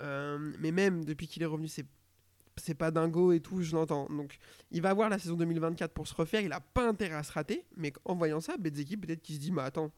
Euh, 0.00 0.52
mais 0.58 0.70
même 0.70 1.02
depuis 1.02 1.26
qu'il 1.26 1.42
est 1.42 1.46
revenu, 1.46 1.66
c'est 1.66 1.86
c'est 2.58 2.74
pas 2.74 2.90
dingo 2.90 3.32
et 3.32 3.40
tout, 3.40 3.62
je 3.62 3.74
l'entends. 3.74 4.06
Donc 4.10 4.36
il 4.70 4.82
va 4.82 4.90
avoir 4.90 5.08
la 5.08 5.18
saison 5.18 5.36
2024 5.36 5.94
pour 5.94 6.06
se 6.06 6.14
refaire, 6.14 6.42
il 6.42 6.52
a 6.52 6.60
pas 6.60 6.86
intérêt 6.86 7.14
à 7.14 7.22
se 7.22 7.32
rater, 7.32 7.64
mais 7.74 7.90
en 8.04 8.16
voyant 8.16 8.40
ça, 8.40 8.58
Bezeki 8.58 8.98
peut-être 8.98 9.22
qu'il 9.22 9.36
se 9.36 9.40
dit, 9.40 9.50
mais 9.52 9.62
attends, 9.62 9.90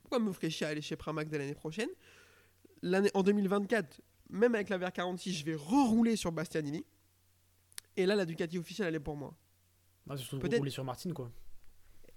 pourquoi 0.00 0.18
me 0.18 0.32
ferait 0.32 0.48
chier 0.48 0.66
à 0.66 0.70
aller 0.70 0.80
chez 0.80 0.96
Pramac 0.96 1.28
dès 1.28 1.36
l'année 1.36 1.54
prochaine? 1.54 1.90
L'année 2.82 3.10
En 3.14 3.22
2024, 3.22 4.00
même 4.30 4.54
avec 4.54 4.68
la 4.68 4.78
VR46, 4.78 5.32
je 5.32 5.44
vais 5.44 5.54
rerouler 5.54 6.16
sur 6.16 6.32
Bastianini. 6.32 6.84
Et 7.96 8.06
là, 8.06 8.14
la 8.14 8.26
Ducati 8.26 8.58
officielle, 8.58 8.88
elle 8.88 8.94
est 8.96 9.00
pour 9.00 9.16
moi. 9.16 9.34
Ah, 10.08 10.16
c'est 10.16 10.22
surtout 10.24 10.40
Peut-être- 10.40 10.58
rouler 10.58 10.70
sur 10.70 10.84
Martin, 10.84 11.12
quoi. 11.12 11.30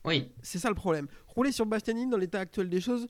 Oui, 0.05 0.31
C'est 0.41 0.59
ça 0.59 0.69
le 0.69 0.75
problème. 0.75 1.07
Rouler 1.27 1.51
sur 1.51 1.65
Bastianini 1.65 2.09
dans 2.09 2.17
l'état 2.17 2.39
actuel 2.39 2.69
des 2.69 2.79
choses, 2.81 3.07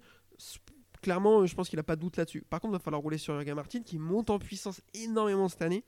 clairement, 1.01 1.46
je 1.46 1.56
pense 1.56 1.70
qu'il 1.70 1.77
n'a 1.77 1.84
pas 1.84 1.96
de 1.96 2.01
doute 2.01 2.18
là-dessus. 2.18 2.41
Par 2.50 2.60
contre, 2.60 2.74
il 2.74 2.77
va 2.77 2.79
falloir 2.79 3.01
rouler 3.01 3.18
sur 3.18 3.34
Jürgen 3.36 3.56
Martin 3.56 3.82
qui 3.82 3.98
monte 4.00 4.29
en 4.29 4.39
puissance 4.39 4.82
énormément 4.94 5.48
cette 5.50 5.62
année. 5.62 5.84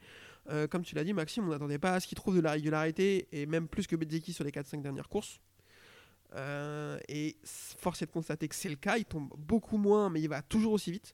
Euh, 0.50 0.68
comme 0.68 0.84
tu 0.84 0.96
l'as 0.96 1.04
dit, 1.04 1.14
Maxime, 1.14 1.46
on 1.46 1.50
n'attendait 1.50 1.80
pas 1.80 1.94
à 1.94 2.00
ce 2.00 2.08
qu'il 2.08 2.16
trouve 2.16 2.36
de 2.36 2.42
la 2.42 2.52
régularité 2.52 3.28
et 3.32 3.46
même 3.46 3.68
plus 3.68 3.88
que 3.88 3.96
Bezzecchi 3.96 4.34
sur 4.34 4.44
les 4.44 4.52
4-5 4.52 4.82
dernières 4.82 5.10
courses. 5.10 5.40
Euh, 6.36 6.98
et 7.10 7.36
force 7.46 8.02
est 8.02 8.06
de 8.06 8.12
constater 8.12 8.48
que 8.48 8.56
c'est 8.56 8.70
le 8.70 8.76
cas. 8.76 8.98
Il 8.98 9.06
tombe 9.06 9.30
beaucoup 9.38 9.78
moins, 9.78 10.10
mais 10.10 10.22
il 10.22 10.30
va 10.30 10.42
toujours 10.42 10.74
aussi 10.74 10.92
vite. 10.92 11.14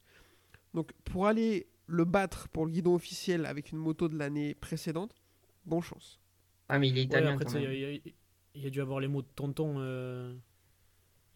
Donc, 0.77 0.91
pour 1.05 1.25
aller 1.25 1.65
le 1.87 2.05
battre 2.05 2.47
pour 2.49 2.67
le 2.67 2.71
guidon 2.71 2.93
officiel 2.93 3.47
avec 3.47 3.71
une 3.71 3.79
moto 3.79 4.07
de 4.07 4.15
l'année 4.15 4.53
précédente, 4.53 5.15
bonne 5.65 5.81
chance. 5.81 6.19
ah 6.69 6.77
mais 6.77 6.87
il 6.89 6.97
est 6.99 7.01
Ouais, 7.01 7.05
italien 7.07 7.33
après, 7.33 7.63
il 7.63 7.79
y, 7.79 8.61
a- 8.61 8.67
y 8.67 8.71
dû 8.71 8.79
avoir 8.79 8.99
les 8.99 9.07
mots 9.07 9.23
de 9.23 9.27
tonton. 9.35 9.77
euh, 9.79 10.35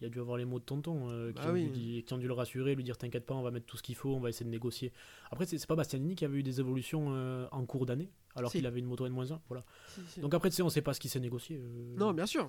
Il 0.00 0.04
y 0.04 0.06
a 0.06 0.10
dû 0.10 0.20
avoir 0.20 0.36
les 0.36 0.44
mots 0.44 0.60
de 0.60 0.64
tonton 0.64 1.10
euh, 1.10 1.32
qui, 1.32 1.42
Bah 1.42 1.50
ont 1.50 1.52
oui. 1.54 1.64
dû, 1.64 1.70
di- 1.70 2.04
qui 2.04 2.12
ont 2.14 2.18
dû 2.18 2.28
le 2.28 2.32
rassurer, 2.34 2.76
lui 2.76 2.84
dire 2.84 2.96
T'inquiète 2.96 3.26
pas, 3.26 3.34
on 3.34 3.42
va 3.42 3.50
mettre 3.50 3.66
tout 3.66 3.76
ce 3.76 3.82
qu'il 3.82 3.96
faut, 3.96 4.14
on 4.14 4.20
va 4.20 4.28
essayer 4.28 4.44
de 4.46 4.50
négocier. 4.50 4.92
Après, 5.32 5.44
c'est 5.44 5.58
c'est 5.58 5.66
pas 5.66 5.74
Bastianini 5.76 6.14
qui 6.14 6.24
avait 6.24 6.38
eu 6.38 6.42
des 6.44 6.60
évolutions 6.60 7.06
euh, 7.14 7.48
en 7.50 7.64
cours 7.66 7.84
d'année, 7.84 8.10
alors 8.36 8.52
Si. 8.52 8.58
qu'il 8.58 8.66
avait 8.66 8.78
une 8.78 8.86
moto 8.86 9.06
N-1. 9.06 9.40
Voilà. 9.48 9.64
Si, 9.88 10.00
si. 10.06 10.20
Donc 10.20 10.34
après, 10.34 10.50
tu 10.50 10.56
sais, 10.56 10.62
on 10.62 10.68
sait 10.70 10.82
pas 10.82 10.92
ce 10.94 11.00
qui 11.00 11.08
s'est 11.08 11.18
négocié. 11.20 11.56
euh. 11.60 11.94
Non, 11.96 12.12
bien 12.12 12.26
sûr. 12.26 12.48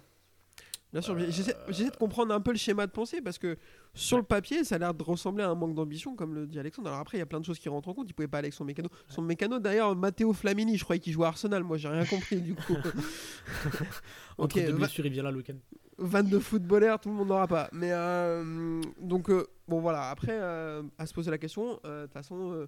Bien 0.94 1.02
sûr, 1.02 1.16
Euh, 1.16 1.26
j'essaie 1.30 1.90
de 1.90 1.96
comprendre 1.98 2.34
un 2.34 2.40
peu 2.40 2.52
le 2.52 2.58
schéma 2.58 2.86
de 2.86 2.92
pensée 2.92 3.20
parce 3.20 3.38
que 3.40 3.58
sur 3.96 4.16
le 4.18 4.24
papier, 4.24 4.64
ça 4.64 4.76
a 4.76 4.78
l'air 4.78 4.94
de 4.94 5.02
ressembler 5.04 5.44
à 5.44 5.50
un 5.50 5.56
manque 5.56 5.74
d'ambition, 5.74 6.16
comme 6.16 6.36
le 6.36 6.46
dit 6.48 6.60
Alexandre. 6.60 6.88
Alors 6.90 7.00
après, 7.02 7.18
il 7.18 7.20
y 7.20 7.24
a 7.24 7.26
plein 7.26 7.40
de 7.40 7.46
choses 7.46 7.58
qui 7.60 7.68
rentrent 7.68 7.90
en 7.90 7.94
compte. 7.96 8.08
Il 8.10 8.14
pouvait 8.14 8.28
pas 8.28 8.38
aller 8.38 8.46
avec 8.46 8.54
son 8.54 8.64
mécano. 8.64 8.90
Son 9.08 9.24
mécano, 9.24 9.58
d'ailleurs, 9.60 9.96
Matteo 9.96 10.32
Flamini, 10.34 10.78
je 10.78 10.84
croyais 10.84 11.00
qu'il 11.00 11.12
jouait 11.12 11.26
à 11.26 11.30
Arsenal. 11.30 11.64
Moi, 11.64 11.78
j'ai 11.78 11.88
rien 11.88 12.06
compris 12.06 12.40
du 12.42 12.54
coup. 12.56 12.76
Entre 14.38 14.58
ok, 14.60 14.66
deux 14.66 14.72
va- 14.72 14.78
blessures, 14.78 15.06
il 15.06 15.12
vient 15.12 15.24
là 15.24 15.32
le 15.32 15.38
week-end. 15.38 15.56
22 16.00 16.40
footballeurs, 16.40 17.00
tout 17.00 17.10
le 17.10 17.16
monde 17.16 17.28
n'aura 17.28 17.48
pas. 17.48 17.70
Mais 17.72 17.92
euh, 17.92 18.82
donc, 19.00 19.30
euh, 19.30 19.46
bon 19.68 19.80
voilà, 19.80 20.10
après, 20.10 20.32
euh, 20.32 20.82
à 20.98 21.06
se 21.06 21.14
poser 21.14 21.30
la 21.32 21.38
question, 21.38 21.80
de 21.84 22.04
toute 22.04 22.14
façon, 22.14 22.68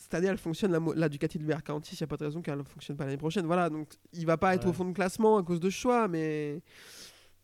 cette 0.00 0.14
année, 0.14 0.26
elle 0.28 0.38
fonctionne, 0.38 0.72
la, 0.96 1.08
Ducati 1.08 1.38
de 1.38 1.44
VR46, 1.44 1.88
il 1.92 1.96
n'y 2.00 2.04
a 2.04 2.06
pas 2.06 2.16
de 2.16 2.24
raison 2.24 2.40
qu'elle 2.42 2.58
ne 2.58 2.62
fonctionne 2.64 2.96
pas 2.96 3.04
l'année 3.04 3.16
prochaine. 3.16 3.46
Voilà, 3.46 3.68
donc 3.70 3.88
il 4.12 4.26
va 4.26 4.36
pas 4.36 4.54
être 4.54 4.64
Ouais. 4.64 4.70
au 4.70 4.72
fond 4.72 4.84
de 4.86 4.92
classement 4.92 5.36
à 5.36 5.42
cause 5.42 5.60
de 5.60 5.68
ce 5.70 5.76
choix, 5.76 6.08
mais 6.08 6.62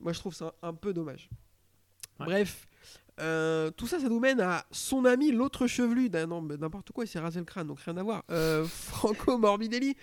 moi 0.00 0.12
je 0.12 0.18
trouve 0.18 0.34
ça 0.34 0.52
un 0.62 0.74
peu 0.74 0.92
dommage. 0.92 1.28
Ouais. 2.20 2.26
Bref. 2.26 2.66
euh, 3.20 3.70
tout 3.70 3.86
ça, 3.86 3.98
ça 3.98 4.08
nous 4.10 4.20
mène 4.20 4.40
à 4.40 4.66
son 4.70 5.04
ami, 5.06 5.32
l'autre 5.32 5.66
chevelu, 5.66 6.10
d'un- 6.10 6.26
non, 6.26 6.42
mais 6.42 6.56
n'importe 6.58 6.92
quoi, 6.92 7.04
il 7.04 7.08
s'est 7.08 7.18
rasé 7.18 7.38
le 7.38 7.46
crâne, 7.46 7.66
donc 7.66 7.80
rien 7.80 7.96
à 7.96 8.02
voir. 8.02 8.24
Euh, 8.30 8.64
Franco 8.68 9.38
Morbidelli, 9.38 9.96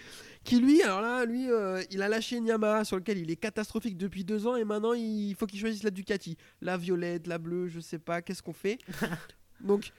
qui 0.44 0.60
lui, 0.60 0.82
alors 0.82 1.02
là, 1.02 1.24
lui, 1.26 1.50
euh, 1.52 1.82
il 1.92 2.02
a 2.02 2.10
lâché 2.10 2.38
une 2.38 2.48
Yamaha 2.48 2.84
sur 2.86 2.98
lequel 2.98 3.20
il 3.20 3.30
est 3.30 3.36
catastrophique 3.36 3.98
depuis 3.98 4.24
deux 4.24 4.48
ans 4.48 4.56
et 4.56 4.64
maintenant 4.64 4.94
il 4.94 5.36
faut 5.36 5.46
qu'il 5.46 5.60
choisisse 5.60 5.84
la 5.84 5.92
Ducati, 5.92 6.38
la 6.62 6.76
violette, 6.78 7.28
la 7.28 7.38
bleue, 7.38 7.68
je 7.68 7.80
sais 7.80 8.00
pas, 8.00 8.22
qu'est-ce 8.24 8.42
qu'on 8.42 8.54
fait? 8.54 8.78
Donc, 9.62 9.92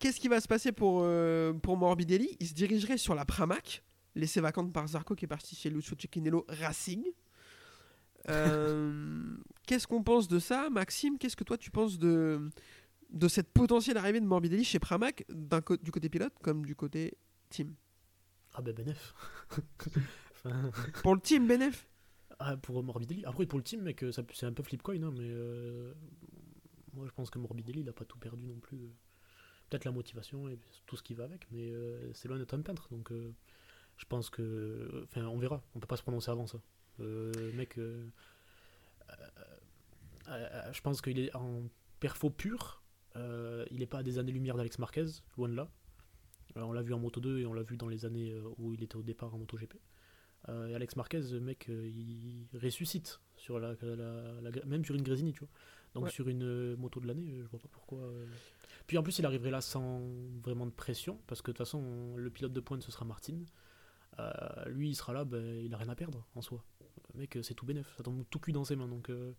qu'est-ce 0.00 0.18
qui 0.18 0.26
va 0.28 0.40
se 0.40 0.48
passer 0.48 0.72
pour, 0.72 1.02
euh, 1.04 1.52
pour 1.52 1.76
Morbidelli? 1.76 2.36
Il 2.40 2.48
se 2.48 2.54
dirigerait 2.54 2.98
sur 2.98 3.14
la 3.14 3.24
Pramac, 3.24 3.84
laissée 4.16 4.40
vacante 4.40 4.72
par 4.72 4.88
Zarco 4.88 5.14
qui 5.14 5.26
est 5.26 5.28
parti 5.28 5.54
chez 5.54 5.70
Lucio 5.70 5.94
Cecchinello 5.96 6.44
Racing. 6.48 7.04
Euh, 8.28 9.36
qu'est-ce 9.66 9.86
qu'on 9.86 10.02
pense 10.02 10.28
de 10.28 10.38
ça, 10.38 10.68
Maxime 10.70 11.18
Qu'est-ce 11.18 11.36
que 11.36 11.44
toi 11.44 11.56
tu 11.56 11.70
penses 11.70 11.98
de, 11.98 12.50
de 13.10 13.28
cette 13.28 13.52
potentielle 13.52 13.96
arrivée 13.96 14.20
de 14.20 14.26
Morbidelli 14.26 14.64
chez 14.64 14.78
Pramac, 14.78 15.24
co- 15.64 15.76
du 15.76 15.90
côté 15.90 16.08
pilote 16.08 16.34
comme 16.42 16.64
du 16.64 16.74
côté 16.74 17.14
team? 17.48 17.74
Ah 18.54 18.62
ben 18.62 18.74
Benef. 18.74 19.14
Enfin, 20.42 20.70
Pour 21.02 21.14
le 21.14 21.20
team, 21.20 21.46
Benef 21.46 21.86
ah, 22.42 22.56
pour 22.56 22.82
Morbidelli. 22.82 23.22
Après, 23.26 23.44
pour 23.44 23.58
le 23.58 23.62
team, 23.62 23.82
mec, 23.82 24.02
ça- 24.12 24.22
c'est 24.32 24.46
un 24.46 24.52
peu 24.54 24.62
flip 24.62 24.80
coin, 24.82 24.94
hein, 25.02 25.10
mais 25.12 25.28
euh, 25.28 25.92
moi 26.94 27.04
je 27.06 27.12
pense 27.12 27.28
que 27.28 27.38
Morbidelli, 27.38 27.80
il 27.80 27.88
a 27.90 27.92
pas 27.92 28.06
tout 28.06 28.18
perdu 28.18 28.46
non 28.46 28.58
plus. 28.58 28.78
Peut-être 29.70 29.84
la 29.84 29.92
motivation 29.92 30.48
et 30.48 30.58
tout 30.86 30.96
ce 30.96 31.02
qui 31.02 31.14
va 31.14 31.24
avec, 31.24 31.46
mais 31.52 31.70
euh, 31.70 32.12
c'est 32.12 32.26
loin 32.28 32.38
d'être 32.38 32.54
un 32.54 32.60
peintre. 32.60 32.88
Donc 32.90 33.12
euh, 33.12 33.32
je 33.96 34.04
pense 34.04 34.28
que. 34.28 35.04
Enfin, 35.04 35.24
on 35.26 35.38
verra. 35.38 35.62
On 35.74 35.80
peut 35.80 35.86
pas 35.86 35.96
se 35.96 36.02
prononcer 36.02 36.30
avant 36.30 36.46
ça. 36.48 36.60
Euh, 36.98 37.32
mec, 37.54 37.78
je 40.26 40.80
pense 40.82 41.00
qu'il 41.00 41.18
est 41.18 41.34
en 41.36 41.62
perfo 42.00 42.30
pur. 42.30 42.82
il 43.16 43.82
est 43.82 43.86
pas 43.86 43.98
à 43.98 44.02
des 44.02 44.18
années-lumière 44.18 44.56
d'Alex 44.56 44.78
Marquez, 44.78 45.06
loin 45.36 45.48
de 45.48 45.54
là. 45.54 45.68
On 46.56 46.72
l'a 46.72 46.82
vu 46.82 46.92
en 46.92 46.98
Moto 46.98 47.20
2 47.20 47.38
et 47.38 47.46
on 47.46 47.52
l'a 47.52 47.62
vu 47.62 47.76
dans 47.76 47.88
les 47.88 48.04
années 48.04 48.34
où 48.58 48.74
il 48.74 48.82
était 48.82 48.96
au 48.96 49.02
départ 49.02 49.32
en 49.34 49.38
Moto 49.38 49.56
GP. 49.56 49.74
Alex 50.48 50.96
Marquez, 50.96 51.20
mec, 51.40 51.68
il 51.68 52.46
ressuscite 52.60 53.20
sur 53.36 53.60
la, 53.60 53.74
la- 53.82 54.40
la- 54.50 54.64
même 54.66 54.84
sur 54.84 54.94
une 54.96 55.02
Grésini, 55.02 55.32
tu 55.32 55.40
vois. 55.40 55.48
Donc 55.94 56.04
Ouais. 56.04 56.10
sur 56.10 56.28
une 56.28 56.44
euh, 56.44 56.76
moto 56.76 57.00
de 57.00 57.06
l'année, 57.08 57.38
je 57.42 57.48
vois 57.48 57.58
pas 57.58 57.68
pourquoi. 57.70 57.98
euh. 57.98 58.26
Puis 58.86 58.96
en 58.98 59.02
plus, 59.02 59.18
il 59.18 59.26
arriverait 59.26 59.50
là 59.50 59.60
sans 59.60 60.00
vraiment 60.42 60.66
de 60.66 60.70
pression, 60.70 61.18
parce 61.26 61.42
que 61.42 61.50
de 61.50 61.56
toute 61.56 61.66
façon, 61.66 62.16
le 62.16 62.30
pilote 62.30 62.52
de 62.52 62.60
pointe 62.60 62.82
ce 62.82 62.90
sera 62.92 63.04
Martin. 63.04 63.38
Euh, 64.18 64.64
lui, 64.68 64.90
il 64.90 64.94
sera 64.94 65.12
là, 65.12 65.24
ben, 65.24 65.44
il 65.64 65.72
a 65.74 65.76
rien 65.76 65.88
à 65.88 65.94
perdre 65.94 66.26
en 66.34 66.42
soi. 66.42 66.64
Le 67.14 67.20
mec, 67.20 67.38
c'est 67.42 67.54
tout 67.54 67.66
bénef, 67.66 67.92
ça 67.96 68.02
tombe 68.02 68.24
tout 68.30 68.38
cul 68.38 68.52
dans 68.52 68.64
ses 68.64 68.76
mains. 68.76 68.88
Donc 68.88 69.10
euh, 69.10 69.32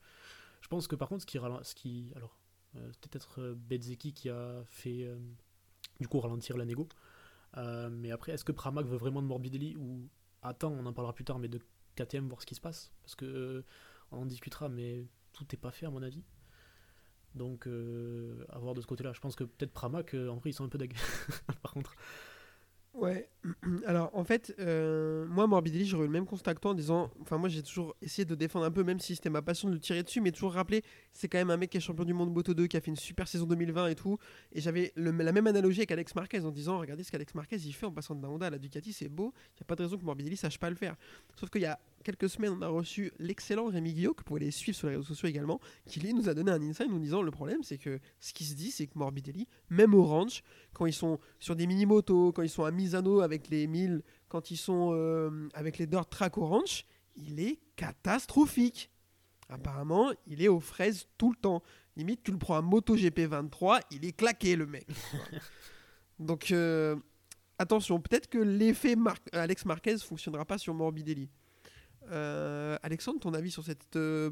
je 0.62 0.68
pense 0.68 0.88
que 0.88 0.96
par 0.96 1.10
contre, 1.10 1.22
ce 1.22 1.26
qui, 1.26 1.38
ce 1.64 1.76
qui 1.76 2.12
alors, 2.16 2.38
euh, 2.76 2.90
c'est 2.92 3.10
peut-être 3.10 3.54
Bezzeki 3.54 4.14
qui 4.14 4.30
a 4.30 4.62
fait 4.66 5.08
du 6.00 6.08
coup 6.08 6.20
ralentir 6.20 6.58
la 6.58 6.66
négo. 6.66 6.88
Mais 7.56 8.12
après, 8.12 8.32
est-ce 8.34 8.44
que 8.46 8.52
Pramac 8.52 8.86
veut 8.86 8.98
vraiment 8.98 9.22
de 9.22 9.28
Morbidelli 9.28 9.76
ou 9.78 10.10
attends, 10.42 10.72
on 10.72 10.86
en 10.86 10.94
parlera 10.94 11.14
plus 11.14 11.26
tard, 11.26 11.40
mais 11.40 11.50
de 11.50 11.60
KTM, 11.96 12.28
voir 12.28 12.42
ce 12.42 12.46
qui 12.46 12.56
se 12.56 12.62
passe 12.62 12.92
Parce 13.04 13.16
que 13.16 13.64
on 14.12 14.20
en 14.22 14.26
discutera, 14.26 14.70
mais 14.70 15.06
tout 15.34 15.46
n'est 15.52 15.58
pas 15.58 15.72
fait 15.72 15.86
à 15.86 15.90
mon 15.90 16.02
avis. 16.02 16.24
Donc, 17.36 17.68
euh, 17.68 18.46
à 18.50 18.60
voir 18.60 18.74
de 18.74 18.82
ce 18.82 18.88
côté-là. 18.88 19.14
Je 19.14 19.20
pense 19.20 19.36
que 19.36 19.44
peut-être 19.44 19.72
Pramac, 19.72 20.14
euh, 20.14 20.30
en 20.30 20.36
vrai, 20.36 20.50
ils 20.50 20.54
sont 20.54 20.66
un 20.66 20.70
peu 20.70 20.78
dag. 20.78 20.94
Par 21.62 21.74
contre, 21.74 21.96
Ouais. 22.94 23.30
Alors, 23.86 24.10
en 24.14 24.24
fait, 24.24 24.54
euh, 24.60 25.26
moi, 25.28 25.48
Morbidelli, 25.48 25.86
j'aurais 25.86 26.04
eu 26.04 26.08
le 26.08 26.12
même 26.12 26.26
constat 26.26 26.54
que 26.54 26.60
toi 26.60 26.72
en 26.72 26.74
disant. 26.74 27.10
Enfin, 27.22 27.38
moi, 27.38 27.48
j'ai 27.48 27.64
toujours 27.64 27.96
essayé 28.02 28.26
de 28.26 28.36
défendre 28.36 28.66
un 28.66 28.72
peu, 28.72 28.84
même 28.84 29.00
si 29.00 29.16
c'était 29.16 29.30
ma 29.30 29.42
passion 29.42 29.70
de 29.70 29.74
le 29.74 29.80
tirer 29.80 30.04
dessus, 30.04 30.20
mais 30.20 30.32
toujours 30.32 30.54
rappeler, 30.54 30.84
c'est 31.14 31.30
quand 31.30 31.38
même 31.38 31.52
un 31.52 31.58
mec 31.58 31.70
qui 31.70 31.78
est 31.78 31.82
champion 31.82 32.04
du 32.04 32.14
monde 32.14 32.34
Moto 32.34 32.54
2, 32.54 32.68
qui 32.68 32.78
a 32.78 32.82
fait 32.82 32.92
une 32.92 32.98
super 32.98 33.28
saison 33.28 33.46
2020 33.46 33.88
et 33.88 33.96
tout. 33.96 34.18
Et 34.52 34.62
j'avais 34.62 34.92
la 34.96 35.32
même 35.32 35.48
analogie 35.48 35.80
avec 35.80 35.92
Alex 35.92 36.16
Marquez 36.16 36.44
en 36.44 36.52
disant 36.52 36.80
Regardez 36.80 37.04
ce 37.04 37.12
qu'Alex 37.12 37.34
Marquez 37.34 37.58
il 37.58 37.74
fait 37.74 37.86
en 37.86 37.92
passant 37.92 38.16
de 38.16 38.22
la 38.22 38.30
Honda 38.30 38.48
à 38.48 38.50
la 38.50 38.58
Ducati, 38.58 38.92
c'est 38.92 39.10
beau. 39.10 39.34
Il 39.56 39.62
n'y 39.62 39.64
a 39.64 39.66
pas 39.66 39.76
de 39.76 39.84
raison 39.84 39.98
que 39.98 40.04
Morbidelli 40.04 40.36
sache 40.36 40.60
pas 40.60 40.70
le 40.70 40.76
faire. 40.76 40.96
Sauf 41.40 41.50
qu'il 41.50 41.62
y 41.62 41.66
a 41.66 41.80
quelques 42.04 42.30
semaines, 42.30 42.54
on 42.58 42.62
a 42.62 42.68
reçu 42.68 43.12
l'excellent 43.20 43.66
Rémi 43.68 43.94
Guillot, 43.94 44.14
que 44.14 44.22
vous 44.22 44.26
pouvez 44.26 44.40
les 44.42 44.52
suivre 44.52 44.78
sur 44.78 44.88
les 44.90 44.96
réseaux 44.96 45.08
sociaux 45.08 45.30
également, 45.30 45.60
qui 45.86 46.00
lui 46.00 46.14
nous 46.14 46.30
a 46.30 46.34
donné 46.34 46.52
un 46.52 46.62
insight 46.62 46.90
nous 46.90 47.00
disant 47.00 47.22
Le 47.22 47.32
problème, 47.32 47.64
c'est 47.64 47.78
que 47.78 48.00
ce 48.20 48.34
qui 48.34 48.44
se 48.46 48.54
dit, 48.56 48.72
c'est 48.72 48.88
que 48.88 48.98
Morbidelli, 48.98 49.48
même 49.70 49.94
au 49.94 50.04
ranch, 50.04 50.44
quand 50.74 50.86
ils 50.86 50.94
sont 50.94 51.20
sur 51.40 51.56
des 51.56 51.68
mini-motos, 51.68 52.32
quand 52.34 52.42
ils 52.42 52.50
sont 52.50 52.64
à 52.66 52.72
Misano 52.72 53.22
avec 53.22 53.50
les 53.50 53.68
1000, 53.68 54.02
quand 54.30 54.52
ils 54.52 54.58
sont 54.58 54.92
euh, 54.94 55.48
avec 55.54 55.78
les 55.78 55.88
dirt 55.88 56.10
track 56.10 56.38
au 56.38 56.46
ranch, 56.46 56.86
il 57.16 57.40
est 57.40 57.60
catastrophique. 57.76 58.90
Apparemment, 59.50 60.12
il 60.28 60.42
est 60.42 60.48
aux 60.48 60.62
fraises 60.62 61.08
tout 61.18 61.30
le 61.30 61.36
temps. 61.36 61.62
Limite, 61.98 62.24
tu 62.24 62.32
le 62.32 62.38
prends 62.38 62.56
à 62.56 62.62
MotoGP 62.62 63.20
23, 63.28 63.82
il 63.92 64.06
est 64.06 64.14
claqué 64.14 64.56
le 64.56 64.66
mec. 64.66 64.88
Donc 66.20 66.52
euh, 66.52 66.96
attention, 67.58 68.00
peut-être 68.00 68.28
que 68.30 68.38
l'effet 68.38 68.96
Mar- 68.96 69.18
Alex 69.34 69.66
Marquez 69.66 69.98
fonctionnera 69.98 70.46
pas 70.46 70.58
sur 70.58 70.74
Morbidelli. 70.74 71.30
Euh, 72.10 72.78
Alexandre, 72.84 73.20
ton 73.20 73.34
avis 73.34 73.52
sur 73.52 73.64
cette 73.64 73.96
euh, 73.96 74.32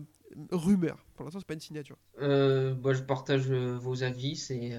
rumeur? 0.51 1.05
Pour 1.15 1.25
l'instant, 1.25 1.39
c'est 1.39 1.47
pas 1.47 1.53
une 1.53 1.59
signature. 1.59 1.97
Bah, 2.17 2.93
je 2.93 3.01
partage 3.01 3.49
vos 3.51 4.03
avis. 4.03 4.35
C'est 4.35 4.73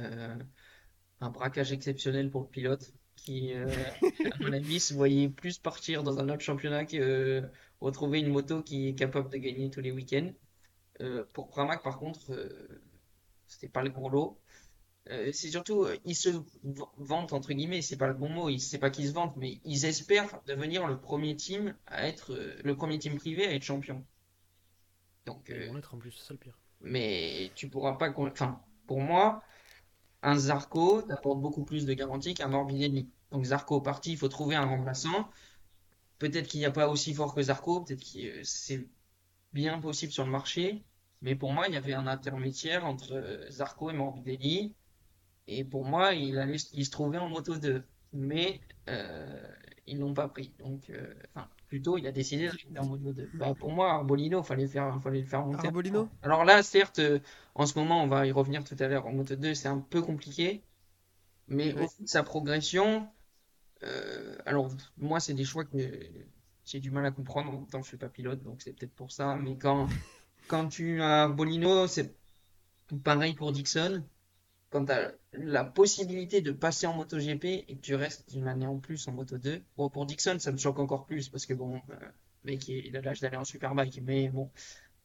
un 1.21 1.31
braquage 1.31 1.73
exceptionnel 1.73 2.31
pour 2.31 2.43
le 2.43 2.49
pilote 2.49 2.93
qui, 3.17 3.53
à 3.53 3.67
mon 4.41 4.53
avis, 4.53 4.81
se 4.81 4.95
voyait 4.95 5.29
plus 5.29 5.59
partir 5.59 6.03
dans 6.03 6.19
un 6.19 6.29
autre 6.29 6.41
championnat 6.41 6.85
que 6.85 7.43
retrouver 7.81 8.21
une 8.21 8.31
moto 8.31 8.63
qui 8.63 8.89
est 8.89 8.95
capable 8.95 9.31
de 9.31 9.37
gagner 9.37 9.71
tous 9.71 9.81
les 9.81 9.93
week-ends. 9.93 10.33
Pour 11.33 11.49
Pramac, 11.49 11.83
par 11.83 11.99
contre, 11.99 12.33
c'était 13.47 13.69
pas 13.69 13.83
le 13.83 13.91
gros 13.91 14.09
lot. 14.09 14.40
Euh, 15.11 15.31
c'est 15.33 15.51
surtout, 15.51 15.83
euh, 15.85 15.97
ils 16.05 16.15
se 16.15 16.31
vantent, 16.99 17.33
entre 17.33 17.53
guillemets, 17.53 17.83
c'est 17.83 17.97
pas 17.97 18.07
le 18.07 18.15
bon 18.15 18.29
mot, 18.29 18.49
ils- 18.49 18.61
c'est 18.61 18.79
pas 18.79 18.91
qu'ils 18.91 19.09
se 19.09 19.13
vantent, 19.13 19.37
mais 19.37 19.61
ils 19.65 19.85
espèrent 19.85 20.41
devenir 20.47 20.87
le 20.87 21.01
premier 21.01 21.35
team 21.37 21.75
à 21.87 22.07
être, 22.07 22.33
euh, 22.33 22.57
le 22.65 22.77
premier 22.77 22.99
team 22.99 23.17
privé 23.19 23.47
à 23.47 23.55
être 23.55 23.63
champion. 23.63 24.05
Donc, 25.27 25.53
Ils 25.55 25.67
vont 25.69 25.75
l'être 25.75 25.95
en 25.95 25.99
plus, 25.99 26.13
c'est 26.13 26.25
ça 26.27 26.35
le 26.35 26.39
pire. 26.39 26.57
mais 26.81 27.51
tu 27.55 27.69
pourras 27.69 27.93
pas, 27.95 28.11
enfin, 28.17 28.61
pour 28.87 29.01
moi, 29.01 29.43
un 30.23 30.37
Zarco 30.39 31.03
t'apporte 31.03 31.41
beaucoup 31.41 31.65
plus 31.65 31.87
de 31.87 31.95
garanties 31.95 32.35
qu'un 32.35 32.49
Morbidelli. 32.49 33.09
Donc 33.31 33.45
Zarco 33.45 33.81
parti, 33.81 34.13
il 34.13 34.19
faut 34.19 34.29
trouver 34.29 34.57
un 34.57 34.67
remplaçant. 34.67 35.31
Peut-être 36.19 36.49
qu'il 36.49 36.61
n'y 36.61 36.67
a 36.67 36.71
pas 36.71 36.89
aussi 36.89 37.15
fort 37.15 37.35
que 37.35 37.43
Zarco, 37.43 37.83
peut-être 37.83 38.05
que 38.13 38.43
c'est 38.45 38.89
bien 39.53 39.81
possible 39.81 40.13
sur 40.13 40.25
le 40.25 40.31
marché, 40.31 40.85
mais 41.23 41.35
pour 41.37 41.53
moi, 41.53 41.67
il 41.69 41.75
y 41.75 41.77
avait 41.77 41.95
un 41.95 42.07
intermédiaire 42.07 42.87
entre 42.87 43.47
Zarco 43.51 43.91
et 43.91 43.95
Morbidelli, 43.95 44.75
et 45.51 45.65
pour 45.65 45.85
moi, 45.85 46.15
il 46.15 46.39
allait, 46.39 46.57
il 46.73 46.87
se 46.87 46.91
trouvait 46.91 47.19
en 47.19 47.29
moto 47.29 47.57
2, 47.59 47.83
mais 48.13 48.61
euh, 48.89 49.53
ils 49.87 49.99
l'ont 49.99 50.15
pas 50.15 50.29
pris. 50.29 50.53
Donc, 50.61 50.89
euh, 50.91 51.13
enfin, 51.35 51.49
plutôt, 51.67 51.99
il 51.99 52.07
a 52.07 52.13
décidé 52.13 52.47
de 52.47 52.53
rester 52.53 52.79
en 52.79 52.87
moto 52.87 53.13
2. 53.13 53.31
Bah, 53.35 53.53
pour 53.59 53.73
moi, 53.73 53.93
Arbolino, 53.93 54.45
fallait 54.45 54.69
faire, 54.69 55.01
fallait 55.03 55.23
le 55.23 55.27
faire 55.27 55.45
monter. 55.45 55.67
Arbolino? 55.67 56.09
Alors 56.23 56.45
là, 56.45 56.63
certes, 56.63 57.01
euh, 57.01 57.19
en 57.57 57.67
ce 57.67 57.77
moment, 57.77 58.03
on 58.03 58.07
va 58.07 58.27
y 58.27 58.33
revenir 58.33 58.63
tout 58.63 58.77
à 58.79 58.87
l'heure, 58.87 59.07
en 59.07 59.13
moto 59.13 59.35
2, 59.35 59.55
c'est 59.55 59.69
un 59.69 59.79
peu 59.79 60.03
compliqué, 60.03 60.63
mais 61.49 61.75
au 61.75 61.79
vu 61.79 62.05
de 62.05 62.09
sa 62.09 62.23
progression, 62.23 63.09
euh, 63.83 64.37
alors 64.47 64.71
moi, 64.99 65.19
c'est 65.19 65.35
des 65.35 65.45
choix 65.45 65.65
que 65.65 65.79
j'ai 66.65 66.79
du 66.79 66.93
mal 66.93 67.05
à 67.07 67.11
comprendre. 67.11 67.51
En 67.51 67.55
même 67.55 67.67
temps, 67.67 67.83
je 67.83 67.89
suis 67.89 67.97
pas 67.97 68.09
pilote, 68.09 68.43
donc 68.45 68.63
c'est 68.63 68.73
peut-être 68.73 68.95
pour 68.95 69.11
ça. 69.11 69.35
Mais 69.35 69.57
quand, 69.57 69.89
quand 70.47 70.69
tu 70.69 71.03
as 71.03 71.27
Bolino, 71.27 71.89
c'est 71.89 72.15
pareil 73.03 73.35
pour 73.35 73.51
Dixon. 73.51 74.05
Quand 74.71 74.87
tu 74.87 74.93
as 74.93 75.13
la 75.33 75.65
possibilité 75.65 76.41
de 76.43 76.53
passer 76.53 76.87
en 76.87 76.95
MotoGP 76.95 77.45
et 77.69 77.77
que 77.77 77.81
tu 77.81 77.95
restes 77.95 78.33
une 78.35 78.49
année 78.49 78.67
en 78.67 78.79
plus 78.79 79.07
en 79.09 79.13
Moto 79.13 79.37
2, 79.39 79.63
bon, 79.77 79.91
pour 79.91 80.07
Dixon, 80.07 80.39
ça 80.39 80.53
me 80.53 80.59
choque 80.59 80.79
encore 80.79 81.07
plus 81.07 81.29
parce 81.29 81.47
que 81.47 81.55
bon, 81.55 81.77
euh, 81.91 81.95
le 82.45 82.53
mec, 82.53 82.69
il 82.69 82.97
a 82.97 83.01
l'âge 83.01 83.21
d'aller 83.21 83.37
en 83.37 83.45
Superbike, 83.45 84.01
mais 84.03 84.29
bon, 84.31 84.51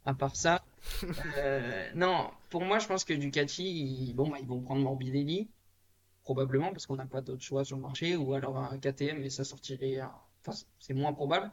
à 0.06 0.14
part 0.16 0.36
ça, 0.36 0.66
euh, 1.38 1.92
non, 1.96 2.32
pour 2.50 2.64
moi, 2.64 2.80
je 2.80 2.88
pense 2.88 3.06
que 3.06 3.14
Ducati, 3.14 3.64
ils, 4.10 4.14
bon, 4.16 4.30
bah, 4.30 4.38
ils 4.42 4.48
vont 4.48 4.62
prendre 4.62 4.82
Morbidelli, 4.84 5.50
probablement, 6.24 6.72
parce 6.72 6.86
qu'on 6.88 6.98
n'a 6.98 7.06
pas 7.08 7.22
d'autre 7.22 7.44
choix 7.44 7.66
sur 7.66 7.78
le 7.78 7.84
marché, 7.84 8.16
ou 8.18 8.34
alors 8.36 8.58
un 8.58 8.78
KTM, 8.80 9.24
et 9.24 9.30
ça 9.32 9.44
sortirait, 9.46 10.00
à- 10.00 10.14
enfin, 10.46 10.58
c'est 10.80 10.94
moins 10.96 11.14
probable. 11.14 11.52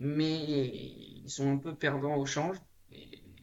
Mais 0.00 0.68
ils 1.24 1.30
sont 1.30 1.50
un 1.52 1.58
peu 1.58 1.74
perdants 1.76 2.16
au 2.16 2.26
change. 2.26 2.56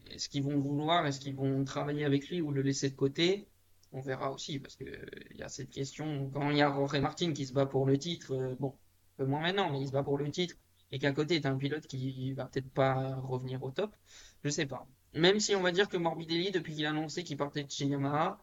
Est-ce 0.09 0.29
qu'ils 0.29 0.43
vont 0.43 0.59
vouloir, 0.59 1.05
est-ce 1.05 1.19
qu'ils 1.19 1.35
vont 1.35 1.63
travailler 1.65 2.05
avec 2.05 2.29
lui 2.29 2.41
ou 2.41 2.51
le 2.51 2.61
laisser 2.61 2.89
de 2.89 2.95
côté? 2.95 3.47
On 3.93 4.01
verra 4.01 4.31
aussi, 4.31 4.59
parce 4.59 4.75
que 4.75 4.85
il 5.31 5.37
y 5.37 5.43
a 5.43 5.49
cette 5.49 5.69
question. 5.69 6.29
Quand 6.31 6.49
il 6.49 6.57
y 6.57 6.61
a 6.61 6.69
Jorge 6.69 6.99
Martin 6.99 7.33
qui 7.33 7.45
se 7.45 7.53
bat 7.53 7.65
pour 7.65 7.85
le 7.85 7.97
titre, 7.97 8.33
euh, 8.33 8.55
bon, 8.59 8.69
un 8.69 9.23
peu 9.23 9.25
moins 9.25 9.41
maintenant, 9.41 9.71
mais 9.71 9.81
il 9.81 9.87
se 9.87 9.93
bat 9.93 10.03
pour 10.03 10.17
le 10.17 10.29
titre, 10.29 10.55
et 10.91 10.99
qu'à 10.99 11.11
côté, 11.11 11.41
as 11.43 11.49
un 11.49 11.57
pilote 11.57 11.87
qui 11.87 12.33
va 12.33 12.45
peut-être 12.45 12.69
pas 12.71 13.15
revenir 13.15 13.63
au 13.63 13.71
top, 13.71 13.95
je 14.43 14.49
sais 14.49 14.65
pas. 14.65 14.87
Même 15.13 15.39
si 15.39 15.55
on 15.55 15.61
va 15.61 15.71
dire 15.71 15.89
que 15.89 15.97
Morbidelli, 15.97 16.51
depuis 16.51 16.75
qu'il 16.75 16.85
a 16.85 16.89
annoncé 16.89 17.23
qu'il 17.23 17.37
partait 17.37 17.63
de 17.63 17.71
chez 17.71 17.85
Yamaha, 17.85 18.39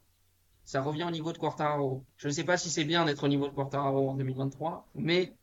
ça 0.64 0.82
revient 0.82 1.04
au 1.04 1.10
niveau 1.10 1.32
de 1.32 1.38
Quartararo. 1.38 2.04
Je 2.16 2.28
ne 2.28 2.32
sais 2.32 2.44
pas 2.44 2.56
si 2.56 2.70
c'est 2.70 2.84
bien 2.84 3.04
d'être 3.04 3.24
au 3.24 3.28
niveau 3.28 3.48
de 3.48 3.54
Quartararo 3.54 4.10
en 4.10 4.14
2023, 4.14 4.88
mais 4.94 5.34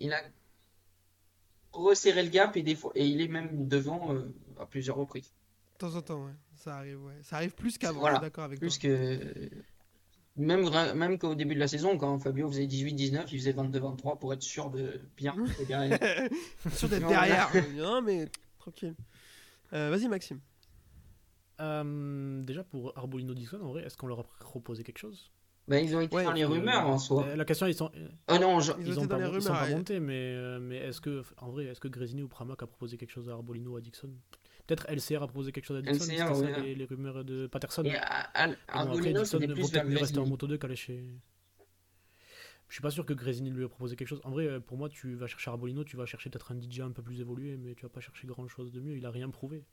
il 0.00 0.12
a 0.12 0.20
resserré 1.72 2.22
le 2.22 2.30
gap 2.30 2.56
et, 2.56 2.62
des 2.62 2.76
et 2.94 3.06
il 3.06 3.20
est 3.20 3.28
même 3.28 3.68
devant 3.68 4.12
euh, 4.12 4.34
à 4.60 4.66
plusieurs 4.66 4.96
reprises. 4.96 5.32
De 5.74 5.78
temps 5.78 5.94
en 5.96 6.02
temps. 6.02 6.28
Ça 6.64 6.76
arrive, 6.76 7.02
ouais. 7.04 7.14
Ça 7.22 7.36
arrive 7.36 7.54
plus 7.54 7.76
qu'avant, 7.78 8.00
Voilà. 8.00 8.18
d'accord 8.18 8.44
avec 8.44 8.58
Plus 8.58 8.78
toi. 8.78 8.88
que. 8.90 9.50
Même, 10.36 10.68
même 10.96 11.18
qu'au 11.18 11.34
début 11.36 11.54
de 11.54 11.60
la 11.60 11.68
saison, 11.68 11.96
quand 11.96 12.18
Fabio 12.18 12.48
faisait 12.48 12.66
18-19, 12.66 13.26
il 13.32 13.38
faisait 13.38 13.52
22-23 13.52 14.18
pour 14.18 14.32
être 14.32 14.42
sûr 14.42 14.68
de 14.70 15.00
bien 15.16 15.34
fédérer. 15.46 15.90
Sûr 16.72 16.88
d'être 16.88 17.06
derrière. 17.06 17.50
non, 17.76 18.02
mais 18.02 18.26
tranquille. 18.58 18.94
Euh, 19.72 19.90
Vas-y, 19.90 20.08
Maxime. 20.08 20.40
Euh, 21.60 22.42
déjà 22.42 22.64
pour 22.64 22.96
Arbolino 22.98 23.32
Dixon, 23.34 23.60
en 23.62 23.68
vrai, 23.68 23.84
est-ce 23.84 23.96
qu'on 23.96 24.08
leur 24.08 24.20
a 24.20 24.24
proposé 24.40 24.82
quelque 24.82 24.98
chose? 24.98 25.30
Ben, 25.68 25.84
ils 25.84 25.94
ont 25.96 26.00
été 26.00 26.14
Ouais, 26.16 26.24
dans 26.24 26.32
les 26.32 26.42
Euh, 26.42 26.48
rumeurs 26.48 26.86
en 26.86 26.98
soi. 26.98 27.36
La 27.36 27.44
question, 27.44 27.66
ils 27.66 27.74
sont, 27.74 27.90
Oh 28.28 28.36
non, 28.40 28.58
je- 28.60 28.72
Ils 28.80 28.88
ils 28.88 28.98
ont 28.98 29.04
été 29.04 29.06
dans 29.06 29.18
pas, 29.18 29.28
les 29.30 29.36
ils 29.36 29.42
sont 29.42 29.48
rumeurs, 29.52 29.60
pas 29.60 29.68
ouais. 29.68 29.74
montés, 29.76 30.00
mais, 30.00 30.34
euh, 30.34 30.58
mais 30.60 30.76
est-ce 30.78 31.00
que, 31.00 31.22
en 31.38 31.50
vrai, 31.50 31.66
est-ce 31.66 31.80
que 31.80 31.88
Grésini 31.88 32.22
ou 32.22 32.28
Pramac 32.28 32.60
a 32.62 32.66
proposé 32.66 32.96
quelque 32.96 33.12
chose 33.12 33.28
à 33.28 33.32
Arbolino 33.34 33.70
ou 33.72 33.76
à 33.76 33.80
Dixon? 33.80 34.10
Peut-être 34.66 34.86
LCR 34.88 35.22
a 35.22 35.26
proposé 35.26 35.52
quelque 35.52 35.64
chose 35.66 35.76
à 35.78 35.82
Dixon, 35.82 36.04
LCR, 36.14 36.34
ça 36.36 36.46
les, 36.62 36.74
les 36.74 36.84
rumeurs 36.86 37.24
de 37.24 37.46
Patterson. 37.46 37.84
Et 37.84 37.94
à- 37.96 38.30
à- 38.34 38.46
bon, 38.86 38.92
après, 38.98 39.12
Dixon 39.20 39.38
c'était 39.40 39.46
vaut 39.60 39.68
peut-être 39.72 39.84
mieux 39.86 39.94
rester 40.00 40.18
en 40.18 40.22
moto 40.30 40.46
2 40.46 40.56
qu'aller 40.58 40.76
chez. 40.76 41.04
Je 42.68 42.74
suis 42.74 42.82
pas 42.82 42.90
sûr 42.90 43.04
que 43.04 43.12
Grésini 43.12 43.50
lui 43.50 43.64
ait 43.64 43.68
proposé 43.68 43.94
quelque 43.94 44.08
chose. 44.08 44.22
En 44.24 44.30
vrai, 44.30 44.46
euh, 44.46 44.58
pour 44.60 44.78
moi, 44.78 44.88
tu 44.88 45.14
vas 45.14 45.26
chercher 45.26 45.50
Arbolino, 45.50 45.84
tu 45.84 45.96
vas 45.96 46.06
chercher 46.06 46.30
peut-être 46.30 46.50
un 46.52 46.58
DJ 46.60 46.80
un 46.80 46.90
peu 46.92 47.02
plus 47.02 47.20
évolué, 47.20 47.56
mais 47.58 47.74
tu 47.74 47.82
vas 47.82 47.90
pas 47.90 48.00
chercher 48.00 48.26
grand 48.26 48.48
chose 48.48 48.72
de 48.72 48.80
mieux. 48.80 48.96
Il 48.96 49.04
a 49.06 49.10
rien 49.10 49.28
prouvé. 49.28 49.64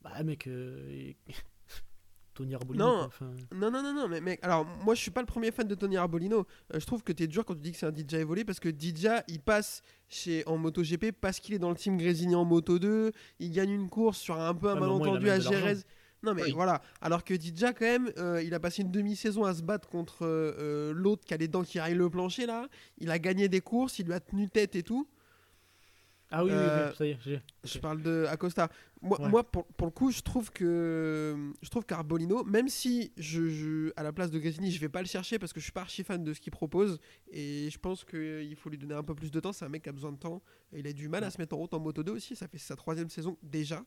Bah, 0.00 0.22
mec, 0.22 0.46
euh, 0.46 1.12
Tony 2.38 2.54
Arbolino. 2.54 2.84
Non. 2.86 3.00
enfin, 3.02 3.30
Non, 3.54 3.70
non, 3.70 3.82
non, 3.82 3.92
non, 3.92 4.08
mais 4.08 4.20
mec, 4.20 4.38
alors 4.42 4.64
moi 4.84 4.94
je 4.94 5.00
suis 5.00 5.10
pas 5.10 5.20
le 5.20 5.26
premier 5.26 5.50
fan 5.50 5.66
de 5.66 5.74
Tony 5.74 5.96
Arbolino. 5.96 6.46
Euh, 6.72 6.78
je 6.80 6.86
trouve 6.86 7.02
que 7.02 7.12
t'es 7.12 7.26
dur 7.26 7.44
quand 7.44 7.54
tu 7.54 7.60
dis 7.60 7.72
que 7.72 7.78
c'est 7.78 7.86
un 7.86 7.92
DJ 7.94 8.14
évolué 8.14 8.44
parce 8.44 8.60
que 8.60 8.68
DJ 8.70 9.08
il 9.26 9.40
passe 9.40 9.82
chez 10.08 10.42
en 10.46 10.56
MotoGP 10.56 11.12
parce 11.20 11.40
qu'il 11.40 11.54
est 11.54 11.58
dans 11.58 11.70
le 11.70 11.76
team 11.76 11.96
Grésini 11.98 12.34
en 12.34 12.44
Moto 12.44 12.78
2. 12.78 13.12
Il 13.40 13.50
gagne 13.50 13.70
une 13.70 13.88
course 13.88 14.18
sur 14.18 14.40
un 14.40 14.54
peu 14.54 14.70
un 14.70 14.76
malentendu 14.76 15.28
à. 15.28 15.40
Jerez. 15.40 15.78
Non, 16.22 16.34
mais 16.34 16.42
Oui. 16.44 16.52
voilà. 16.52 16.82
Alors 17.00 17.22
que 17.22 17.34
DJ, 17.34 17.66
quand 17.78 17.80
même, 17.82 18.10
euh, 18.18 18.42
il 18.42 18.52
a 18.52 18.58
passé 18.60 18.82
une 18.82 18.90
demi-saison 18.90 19.44
à 19.44 19.54
se 19.54 19.62
battre 19.62 19.88
contre 19.88 20.18
euh, 20.22 20.92
l'autre 20.92 21.24
qui 21.24 21.32
a 21.32 21.36
les 21.36 21.46
dents 21.46 21.62
qui 21.62 21.78
raillent 21.78 21.94
le 21.94 22.10
plancher 22.10 22.44
là. 22.46 22.66
Il 22.98 23.10
a 23.10 23.18
gagné 23.20 23.48
des 23.48 23.60
courses, 23.60 23.98
il 24.00 24.06
lui 24.06 24.14
a 24.14 24.20
tenu 24.20 24.48
tête 24.48 24.74
et 24.74 24.82
tout. 24.82 25.06
Ah 26.30 26.44
oui, 26.44 26.50
Euh, 26.52 26.90
oui, 26.90 26.96
ça 26.96 27.06
y 27.06 27.10
est, 27.12 27.18
j'ai. 27.24 27.40
Je 27.64 27.78
parle 27.78 28.02
de 28.02 28.26
Acosta. 28.28 28.68
Moi, 29.00 29.18
Ouais. 29.20 29.28
moi 29.30 29.50
pour, 29.50 29.64
pour 29.66 29.86
le 29.86 29.90
coup, 29.92 30.10
je 30.10 30.20
trouve 30.20 30.50
que 30.50 31.52
je 31.62 31.68
trouve 31.70 31.86
qu'Arbolino, 31.86 32.44
même 32.44 32.68
si 32.68 33.12
je, 33.16 33.48
je- 33.48 33.92
à 33.96 34.02
la 34.02 34.12
place 34.12 34.30
de 34.30 34.38
Grésini, 34.38 34.70
je 34.70 34.78
vais 34.80 34.88
pas 34.90 35.00
le 35.00 35.06
chercher 35.08 35.38
parce 35.38 35.52
que 35.54 35.60
je 35.60 35.64
suis 35.64 35.72
pas 35.72 35.80
archi 35.82 36.04
fan 36.04 36.22
de 36.22 36.32
ce 36.34 36.40
qu'il 36.40 36.50
propose 36.52 36.98
et 37.30 37.68
je 37.70 37.78
pense 37.78 38.04
qu'il 38.04 38.54
faut 38.56 38.68
lui 38.68 38.76
donner 38.76 38.94
un 38.94 39.02
peu 39.02 39.14
plus 39.14 39.30
de 39.30 39.40
temps. 39.40 39.52
C'est 39.54 39.64
un 39.64 39.68
mec 39.70 39.82
qui 39.84 39.88
a 39.88 39.92
besoin 39.92 40.12
de 40.12 40.18
temps 40.18 40.42
et 40.72 40.80
il 40.80 40.86
a 40.86 40.92
du 40.92 41.08
mal 41.08 41.24
à 41.24 41.30
se 41.30 41.38
mettre 41.38 41.54
en 41.54 41.58
route 41.58 41.72
en 41.72 41.80
Moto 41.80 42.02
2 42.02 42.12
aussi. 42.12 42.36
Ça 42.36 42.46
fait 42.48 42.58
sa 42.58 42.76
troisième 42.76 43.08
saison 43.08 43.38
déjà. 43.42 43.82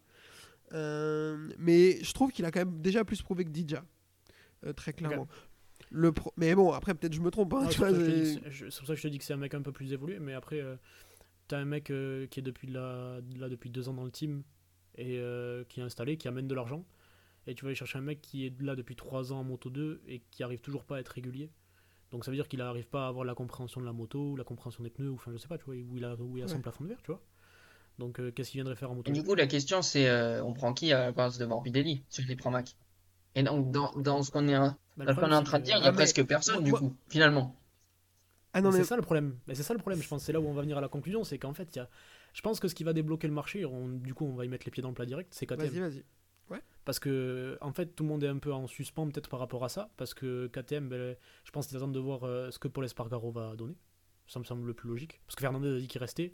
Euh, 0.74 1.50
mais 1.60 2.02
je 2.04 2.14
trouve 2.14 2.32
qu'il 2.32 2.46
a 2.46 2.52
quand 2.52 2.62
même 2.62 2.82
déjà 2.82 3.04
plus 3.04 3.22
prouvé 3.22 3.44
que 3.44 3.50
Dija, 3.50 3.84
euh, 4.66 4.74
très 4.74 4.94
clairement. 4.94 5.28
Le 5.90 6.12
pro- 6.14 6.32
Mais 6.38 6.56
bon, 6.56 6.72
après 6.72 6.94
peut-être 6.94 7.14
je 7.14 7.20
me 7.22 7.30
trompe. 7.32 7.54
hein, 7.54 7.64
Ah, 7.66 7.68
c'est 7.70 7.78
pour 7.78 7.88
ça 7.88 7.92
que 7.92 8.00
je 8.00 8.06
te 9.02 9.08
dis 9.10 9.18
que 9.18 9.24
c'est- 9.26 9.34
un 9.34 9.38
mec 9.38 9.54
un 9.54 9.62
peu 9.62 9.72
plus 9.74 9.92
évolué, 9.92 10.20
mais 10.20 10.34
après, 10.34 10.62
euh, 10.62 10.76
t'as 11.52 11.60
un 11.60 11.66
mec 11.66 11.90
euh, 11.92 12.28
qui 12.28 12.40
est 12.40 12.44
depuis 12.44 12.68
là, 12.68 13.20
là 13.38 13.50
depuis 13.50 13.70
deux 13.70 13.88
ans 13.90 13.94
dans 13.94 14.04
le 14.06 14.12
team 14.12 14.44
et 14.98 15.18
euh, 15.20 15.64
qui 15.70 15.80
est 15.80 15.84
installé, 15.84 16.18
qui 16.18 16.28
amène 16.28 16.48
de 16.48 16.56
l'argent, 16.56 16.86
et 17.48 17.56
tu 17.56 17.64
vas 17.64 17.70
aller 17.70 17.76
chercher 17.76 17.98
un 17.98 18.02
mec 18.02 18.22
qui 18.22 18.46
est 18.46 18.62
là 18.62 18.76
depuis 18.76 18.96
trois 18.96 19.32
ans 19.34 19.40
en 19.40 19.44
moto 19.44 19.70
2 19.70 20.02
et 20.08 20.22
qui 20.32 20.44
arrive 20.44 20.62
toujours 20.62 20.84
pas 20.86 20.98
à 20.98 21.00
être 21.00 21.10
régulier. 21.10 21.50
Donc 22.12 22.26
ça 22.26 22.32
veut 22.32 22.38
dire 22.38 22.48
qu'il 22.48 22.60
n'arrive 22.60 22.88
pas 22.88 23.06
à 23.06 23.08
avoir 23.08 23.24
la 23.26 23.36
compréhension 23.36 23.80
de 23.82 23.86
la 23.86 23.94
moto, 23.94 24.32
ou 24.32 24.36
la 24.36 24.44
compréhension 24.44 24.84
des 24.84 24.90
pneus, 24.90 25.10
ou 25.12 25.16
enfin 25.16 25.32
je 25.32 25.38
sais 25.38 25.48
pas, 25.48 25.58
tu 25.58 25.66
vois, 25.66 25.76
où 25.76 25.96
il 25.98 26.04
a, 26.06 26.16
où 26.16 26.38
il 26.38 26.44
a 26.44 26.48
son 26.48 26.56
Ouais. 26.56 26.62
plafond 26.62 26.84
de 26.84 26.90
verre, 26.90 27.02
tu 27.04 27.12
vois. 27.12 27.22
Donc 28.00 28.20
euh, 28.20 28.32
qu'est-ce 28.32 28.52
qu'il 28.52 28.58
viendrait 28.60 28.76
faire 28.76 28.92
en 28.92 28.96
moto 28.96 29.10
Et 29.12 29.14
du 29.14 29.24
coup, 29.24 29.36
la 29.36 29.48
question, 29.48 29.82
c'est 29.82 30.08
euh, 30.10 30.44
on 30.44 30.54
prend 30.54 30.74
qui 30.74 30.92
à 30.94 31.06
la 31.06 31.14
place 31.14 31.38
de 31.38 31.46
Morbidelli 31.46 32.04
sur 32.10 32.24
les 32.28 32.36
Pramac? 32.36 32.76
Et 33.36 33.44
donc, 33.44 33.72
dans, 33.72 33.92
dans 33.96 34.24
ce 34.24 34.32
qu'on 34.32 34.48
est, 34.50 34.58
en- 34.58 34.76
Bah, 34.98 35.14
qu'on 35.14 35.32
est 35.32 35.36
en 35.36 35.44
train 35.44 35.60
de 35.60 35.64
dire, 35.66 35.78
il 35.78 35.82
y 35.82 35.86
Ah, 35.86 35.88
a 35.88 35.92
mais- 35.92 35.96
presque 35.98 36.26
personne, 36.26 36.64
du 36.64 36.74
coup, 36.74 36.94
finalement. 37.08 37.56
Ah 38.54 38.62
non 38.62 38.70
Mais 38.72 38.78
C'est 38.84 38.90
ça 38.90 38.96
le 38.96 39.02
problème. 39.02 39.38
C'est 39.54 39.64
ça 39.64 39.74
le 39.74 39.80
problème. 39.80 40.02
Je 40.02 40.08
pense 40.08 40.24
c'est 40.24 40.34
là 40.34 40.40
où 40.42 40.46
on 40.48 40.54
va 40.54 40.62
venir 40.62 40.78
à 40.78 40.82
la 40.82 40.90
conclusion, 40.90 41.24
c'est 41.24 41.38
qu'en 41.40 41.54
fait, 41.54 41.74
il 41.76 41.80
y 41.80 41.82
a... 41.82 41.90
je 42.34 42.42
pense 42.42 42.60
que 42.60 42.68
ce 42.68 42.76
qui 42.76 42.84
va 42.84 42.94
débloquer 42.94 43.28
le 43.28 43.34
marché, 43.34 43.66
on- 43.66 43.88
du 43.90 44.14
coup, 44.14 44.26
on 44.26 44.34
va 44.36 44.46
y 44.46 44.50
mettre 44.50 44.66
les 44.66 44.72
pieds 44.72 44.82
dans 44.84 44.90
le 44.90 44.96
plat 44.96 45.06
direct, 45.06 45.34
c'est 45.34 45.46
KTM. 45.46 45.68
vas-y, 45.70 45.80
vas-y. 45.80 46.04
Parce 46.84 47.00
que, 47.00 47.58
en 47.62 47.72
fait, 47.72 47.96
tout 47.96 48.04
le 48.04 48.10
monde 48.10 48.24
est 48.24 48.28
un 48.28 48.40
peu 48.40 48.52
en 48.52 48.68
suspens 48.68 49.08
peut-être 49.10 49.30
par 49.30 49.40
rapport 49.40 49.64
à 49.64 49.70
ça, 49.70 49.90
parce 49.98 50.14
que 50.14 50.48
KTM, 50.48 50.90
ben, 50.90 51.16
je 51.46 51.52
pense 51.52 51.68
qu'ils 51.68 51.78
attendent 51.78 51.94
de 51.94 52.00
voir 52.00 52.24
euh, 52.24 52.52
ce 52.52 52.60
que 52.60 52.68
Paul 52.68 52.84
Espargaro 52.84 53.32
va 53.32 53.56
donner. 53.56 53.76
Ça 54.28 54.40
me 54.40 54.44
semble 54.44 54.66
le 54.68 54.74
plus 54.74 54.90
logique. 54.90 55.22
Parce 55.28 55.36
que 55.36 55.42
Fernandez 55.42 55.70
a 55.76 55.80
dit 55.80 55.88
qu'il 55.88 56.02
restait. 56.02 56.34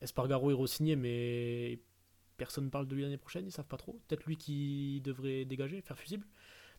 Espargaro 0.00 0.50
est 0.50 0.54
re-signé, 0.54 0.96
mais 0.96 1.80
personne 2.36 2.64
ne 2.64 2.70
parle 2.70 2.86
de 2.86 2.94
lui 2.94 3.02
l'année 3.02 3.16
prochaine, 3.18 3.46
ils 3.46 3.52
savent 3.52 3.66
pas 3.66 3.76
trop. 3.76 4.00
Peut-être 4.08 4.24
lui 4.26 4.36
qui 4.36 5.00
devrait 5.02 5.44
dégager, 5.44 5.80
faire 5.80 5.98
fusible. 5.98 6.26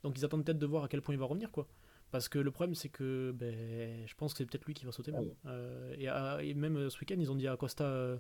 Donc 0.04 0.18
ils 0.18 0.26
attendent 0.26 0.44
peut-être 0.46 0.60
de 0.60 0.66
voir 0.66 0.84
à 0.84 0.88
quel 0.88 1.02
point 1.02 1.16
il 1.16 1.20
va 1.20 1.26
revenir, 1.26 1.52
quoi. 1.52 1.68
Parce 2.14 2.30
que 2.30 2.38
le 2.38 2.52
problème, 2.52 2.76
c'est 2.76 2.90
que 2.90 3.32
ben, 3.36 4.06
je 4.08 4.14
pense 4.14 4.34
que 4.34 4.38
c'est 4.38 4.46
peut-être 4.46 4.66
lui 4.66 4.76
qui 4.76 4.86
va 4.86 4.92
sauter. 4.92 5.12
même. 5.12 5.24
Euh, 5.48 5.96
et, 5.98 6.08
à- 6.08 6.44
et 6.44 6.54
même 6.54 6.78
euh, 6.78 6.90
ce 6.92 7.00
week-end, 7.00 7.16
ils 7.20 7.32
ont 7.32 7.36
dit 7.36 7.48
à 7.48 7.58
Costa 7.58 7.86
euh, 7.86 8.18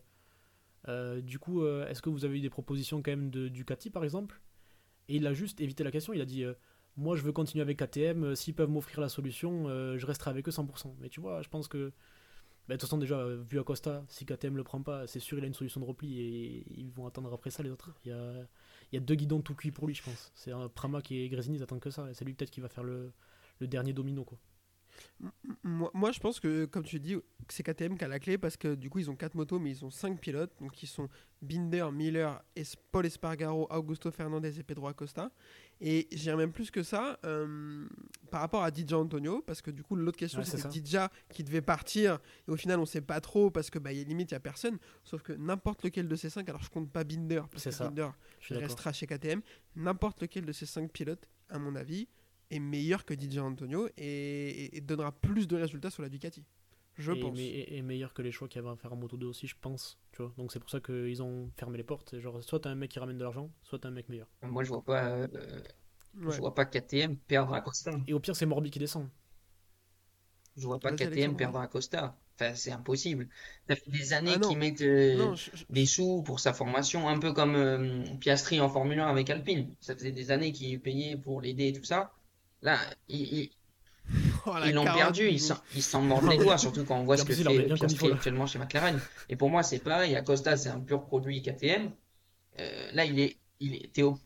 euh, 0.88 1.22
du 1.22 1.38
coup, 1.40 1.62
euh, 1.64 1.88
est-ce 1.88 2.02
que 2.02 2.10
vous 2.10 2.26
avez 2.26 2.38
eu 2.40 2.42
des 2.42 2.50
propositions 2.50 3.02
quand 3.04 3.12
même 3.12 3.30
de 3.30 3.48
Ducati, 3.48 3.90
par 3.92 4.04
exemple? 4.04 4.42
Et 5.10 5.18
il 5.18 5.28
a 5.28 5.34
juste 5.34 5.62
évité 5.62 5.84
la 5.84 5.92
question. 5.92 6.12
Il 6.14 6.22
a 6.22 6.26
dit 6.26 6.44
euh, 6.44 6.54
Moi, 6.98 7.16
je 7.16 7.22
veux 7.24 7.32
continuer 7.32 7.62
avec 7.62 7.78
KTM. 7.78 8.24
euh, 8.24 8.36
S'ils 8.36 8.56
peuvent 8.56 8.70
m'offrir 8.70 9.00
la 9.00 9.10
solution, 9.10 9.68
euh, 9.70 9.98
je 9.98 10.06
resterai 10.08 10.32
avec 10.32 10.48
eux 10.48 10.52
100%. 10.52 10.96
Mais 11.00 11.10
tu 11.10 11.22
vois, 11.22 11.42
je 11.44 11.50
pense 11.50 11.68
que 11.68 11.92
Bah, 12.68 12.76
de 12.76 12.80
toute 12.80 12.82
façon, 12.90 12.98
déjà, 12.98 13.20
euh, 13.20 13.44
vu 13.50 13.60
Acosta, 13.60 14.06
si 14.10 14.26
KTM 14.26 14.58
le 14.58 14.64
prend 14.64 14.82
pas, 14.82 15.06
c'est 15.08 15.20
sûr 15.20 15.38
il 15.38 15.44
a 15.44 15.48
une 15.48 15.54
solution 15.54 15.82
de 15.82 15.86
repli 15.86 16.20
et 16.20 16.66
ils 16.80 16.92
vont 16.92 17.06
attendre 17.08 17.32
après 17.34 17.52
ça 17.52 17.62
les 17.64 17.70
autres. 17.70 17.94
Il 18.06 18.10
y 18.10 18.14
a, 18.14 18.34
il 18.92 18.96
y 18.96 18.98
a 18.98 19.02
deux 19.02 19.16
guidons 19.16 19.42
tout 19.42 19.56
cuits 19.56 19.72
pour 19.72 19.86
lui, 19.88 19.94
je 19.96 20.04
pense. 20.04 20.32
C'est 20.36 20.52
un 20.52 20.70
Pramac 20.70 21.12
et 21.12 21.30
Grésini, 21.30 21.58
ils 21.60 21.64
attendent 21.64 21.82
que 21.82 21.92
ça. 21.92 22.10
Et 22.10 22.14
c'est 22.16 22.26
lui 22.26 22.34
peut-être 22.34 22.52
qui 22.52 22.62
va 22.62 22.70
faire 22.70 22.84
le, 22.86 23.12
le 23.60 23.68
dernier 23.68 23.94
domino. 23.94 24.24
Quoi. 24.24 24.38
Moi, 25.64 25.90
moi, 25.94 26.12
je 26.12 26.20
pense 26.20 26.40
que, 26.40 26.66
comme 26.66 26.84
tu 26.84 27.00
dis, 27.00 27.16
c'est 27.48 27.64
KTM 27.64 27.98
qui 27.98 28.04
a 28.04 28.08
la 28.08 28.20
clé 28.20 28.38
parce 28.38 28.58
que 28.58 28.76
du 28.76 28.90
coup, 28.90 29.00
ils 29.00 29.10
ont 29.10 29.16
4 29.16 29.36
motos, 29.36 29.60
mais 29.60 29.72
ils 29.72 29.86
ont 29.86 29.90
5 29.90 30.20
pilotes. 30.20 30.52
Donc, 30.60 30.82
ils 30.84 30.88
sont 30.88 31.10
Binder, 31.42 31.88
Miller, 31.92 32.42
Paul 32.92 33.06
Espargaro, 33.06 33.68
Augusto 33.72 34.12
Fernandez 34.12 34.60
et 34.60 34.64
Pedro 34.64 34.88
Acosta. 34.88 35.32
Et 35.82 36.08
j'ai 36.12 36.36
même 36.36 36.52
plus 36.52 36.72
que 36.72 36.84
ça 36.84 37.20
euh, 37.26 37.88
par 38.32 38.42
rapport 38.42 38.64
à 38.64 38.72
Didja 38.72 38.98
Antonio, 38.98 39.42
parce 39.42 39.62
que 39.62 39.72
du 39.72 39.84
coup, 39.84 39.96
l'autre 39.96 40.18
question, 40.18 40.40
Ouais, 40.40 40.46
c'est. 40.46 40.68
Didja 40.68 41.12
qui 41.30 41.44
devait 41.44 41.62
partir. 41.62 42.20
Et 42.48 42.52
au 42.52 42.58
final, 42.58 42.80
on 42.80 42.86
sait 42.86 43.02
pas 43.02 43.22
trop 43.22 43.50
parce 43.50 43.70
que 43.70 43.80
bah, 43.80 43.92
y 43.94 44.00
a 44.00 44.04
limite, 44.04 44.32
il 44.32 44.34
n'y 44.34 44.38
a 44.38 44.42
personne. 44.42 44.78
Sauf 45.04 45.22
que 45.22 45.34
n'importe 45.34 45.84
lequel 45.84 46.08
de 46.08 46.16
ces 46.16 46.30
5, 46.30 46.48
alors 46.50 46.62
je 46.62 46.70
compte 46.70 46.92
pas 46.92 47.04
Binder, 47.04 47.42
parce 47.52 47.64
que 47.64 47.72
ça. 47.72 47.88
Binder 47.88 48.10
restera 48.50 48.94
chez 48.94 49.08
KTM. 49.08 49.42
N'importe 49.76 50.22
lequel 50.22 50.46
de 50.46 50.52
ces 50.52 50.66
5 50.66 50.92
pilotes, 50.92 51.30
à 51.50 51.60
mon 51.60 51.76
avis, 51.76 52.08
est 52.56 52.60
meilleur 52.60 53.06
que 53.06 53.14
DJ 53.14 53.40
Antonio 53.40 53.88
et, 53.98 54.82
donnera 54.82 55.12
plus 55.12 55.48
de 55.48 55.56
résultats 55.56 55.90
sur 55.90 56.04
la 56.04 56.10
Ducati. 56.10 56.44
Je 56.98 57.12
et, 57.12 57.20
pense. 57.20 57.38
et- 57.40 57.76
et 57.78 57.82
meilleur 57.82 58.14
que 58.14 58.22
les 58.22 58.32
choix 58.32 58.48
qu'il 58.48 58.62
y 58.62 58.66
avait 58.66 58.74
à 58.74 58.76
faire 58.76 58.94
en 58.94 58.96
Moto 58.96 59.18
2 59.18 59.26
aussi, 59.28 59.48
je 59.48 59.56
pense. 59.60 59.98
Tu 60.12 60.22
vois 60.22 60.32
Donc 60.38 60.52
c'est 60.52 60.60
pour 60.60 60.70
ça 60.70 60.80
qu'ils 60.80 61.24
ont 61.24 61.50
fermé 61.58 61.78
les 61.78 61.84
portes. 61.84 62.20
Genre, 62.20 62.44
soit 62.44 62.60
t'as 62.60 62.70
un 62.70 62.76
mec 62.76 62.92
qui 62.92 63.00
ramène 63.00 63.18
de 63.18 63.24
l'argent, 63.24 63.50
soit 63.64 63.80
t'as 63.80 63.90
un 63.90 63.92
mec 63.92 64.10
meilleur. 64.10 64.28
Moi, 64.44 64.64
je 64.64 64.70
vois 64.70 64.84
pas, 64.84 65.06
euh, 65.08 65.28
Ouais. 66.22 66.32
je 66.34 66.38
vois 66.40 66.54
pas 66.54 66.66
KTM 66.66 67.18
perdre 67.18 67.54
Acosta. 67.56 67.92
Et 68.08 68.14
au 68.14 68.20
pire, 68.20 68.36
c'est 68.36 68.46
Morbi 68.46 68.70
qui 68.70 68.78
descend. 68.80 69.10
Je 70.56 70.66
vois 70.68 70.80
pas 70.80 70.92
KTM 70.92 71.36
perdre 71.36 71.60
Acosta. 71.60 72.16
Enfin, 72.36 72.56
c'est 72.56 72.72
impossible. 72.72 73.28
Ça 73.70 73.76
fait 73.76 73.90
des 73.92 74.14
années 74.14 74.34
Ah 74.36 74.40
qu'ils 74.40 74.58
mettent 74.58 74.82
euh, 74.82 75.16
Non, 75.18 75.36
je- 75.36 75.52
je- 75.54 75.66
des 75.70 75.86
sous 75.86 76.24
pour 76.24 76.40
sa 76.40 76.54
formation, 76.54 77.08
un 77.08 77.20
peu 77.20 77.32
comme 77.34 77.56
euh, 77.56 78.04
Piastri 78.20 78.60
en 78.60 78.70
Formule 78.70 79.00
1 79.00 79.08
avec 79.08 79.30
Alpine. 79.30 79.74
Ça 79.82 79.96
faisait 79.96 80.12
des 80.12 80.32
années 80.32 80.52
qu'il 80.52 80.80
payait 80.82 81.16
pour 81.18 81.42
l'aider 81.42 81.68
et 81.70 81.74
tout 81.74 81.84
ça. 81.84 82.12
Là, 82.64 82.80
ils, 83.10 83.22
ils- 83.34 83.52
Oh, 84.46 84.56
l'ont 84.74 84.84
perdu, 84.84 85.28
du 85.28 85.30
ils 85.36 85.40
s'en 85.40 85.58
ils 85.76 85.82
s'en 85.82 86.02
mordent 86.02 86.30
les 86.30 86.38
doigts, 86.38 86.58
surtout 86.58 86.84
quand 86.84 86.98
on 86.98 87.04
voit 87.06 87.18
ce 87.18 87.24
que 87.24 87.34
fait 87.34 87.44
Piastri 87.74 88.12
actuellement 88.12 88.46
chez 88.46 88.60
McLaren. 88.60 89.00
Et 89.30 89.36
pour 89.38 89.50
moi, 89.50 89.64
c'est 89.64 89.80
pareil. 89.80 90.16
Acosta, 90.16 90.58
c'est 90.58 90.70
un 90.70 90.82
pur 90.82 91.06
produit 91.06 91.42
KTM. 91.42 91.92
Euh, 92.60 92.92
là, 92.94 93.06
il 93.06 93.20
est, 93.20 93.38
il 93.62 93.76
est, 93.76 93.94
t'es 93.94 94.04
au, 94.04 94.20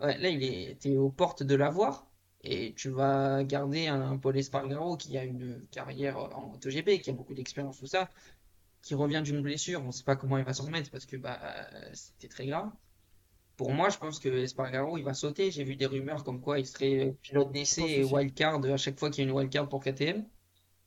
ouais, 0.00 0.18
là, 0.18 0.28
il 0.28 0.42
est, 0.42 0.78
t'es 0.80 0.96
aux 0.96 1.10
portes 1.10 1.42
de 1.42 1.54
l'avoir. 1.54 2.06
Et 2.42 2.72
tu 2.76 2.88
vas 2.90 3.42
garder 3.44 3.88
un 3.88 4.16
Paul 4.16 4.36
Espargaro 4.38 4.96
qui 4.96 5.18
a 5.18 5.24
une 5.24 5.66
carrière 5.72 6.16
en 6.18 6.48
MotoGP, 6.52 7.00
qui 7.02 7.10
a 7.10 7.12
beaucoup 7.12 7.34
d'expérience, 7.34 7.78
tout 7.80 7.86
ça, 7.88 8.08
qui 8.82 8.94
revient 8.94 9.22
d'une 9.24 9.42
blessure. 9.42 9.82
On 9.82 9.88
ne 9.88 9.92
sait 9.92 10.04
pas 10.04 10.16
comment 10.16 10.38
il 10.38 10.44
va 10.44 10.54
s'en 10.54 10.64
remettre 10.66 10.90
parce 10.90 11.06
que 11.06 11.16
bah, 11.16 11.40
c'était 11.94 12.28
très 12.28 12.46
grave. 12.46 12.70
Pour 13.58 13.72
moi, 13.72 13.90
je 13.90 13.98
pense 13.98 14.18
que 14.20 14.30
Espargaro, 14.30 14.96
il 14.96 15.04
va 15.04 15.12
sauter. 15.12 15.50
J'ai 15.50 15.64
vu 15.64 15.76
des 15.76 15.84
rumeurs 15.84 16.24
comme 16.24 16.40
quoi 16.40 16.58
il 16.58 16.66
serait 16.66 17.14
pilote 17.20 17.52
d'essai 17.52 17.82
et 17.82 18.04
wildcard 18.04 18.64
à 18.64 18.78
chaque 18.78 18.98
fois 18.98 19.10
qu'il 19.10 19.24
y 19.24 19.26
a 19.26 19.30
une 19.30 19.36
wildcard 19.36 19.68
pour 19.68 19.82
KTM. 19.82 20.24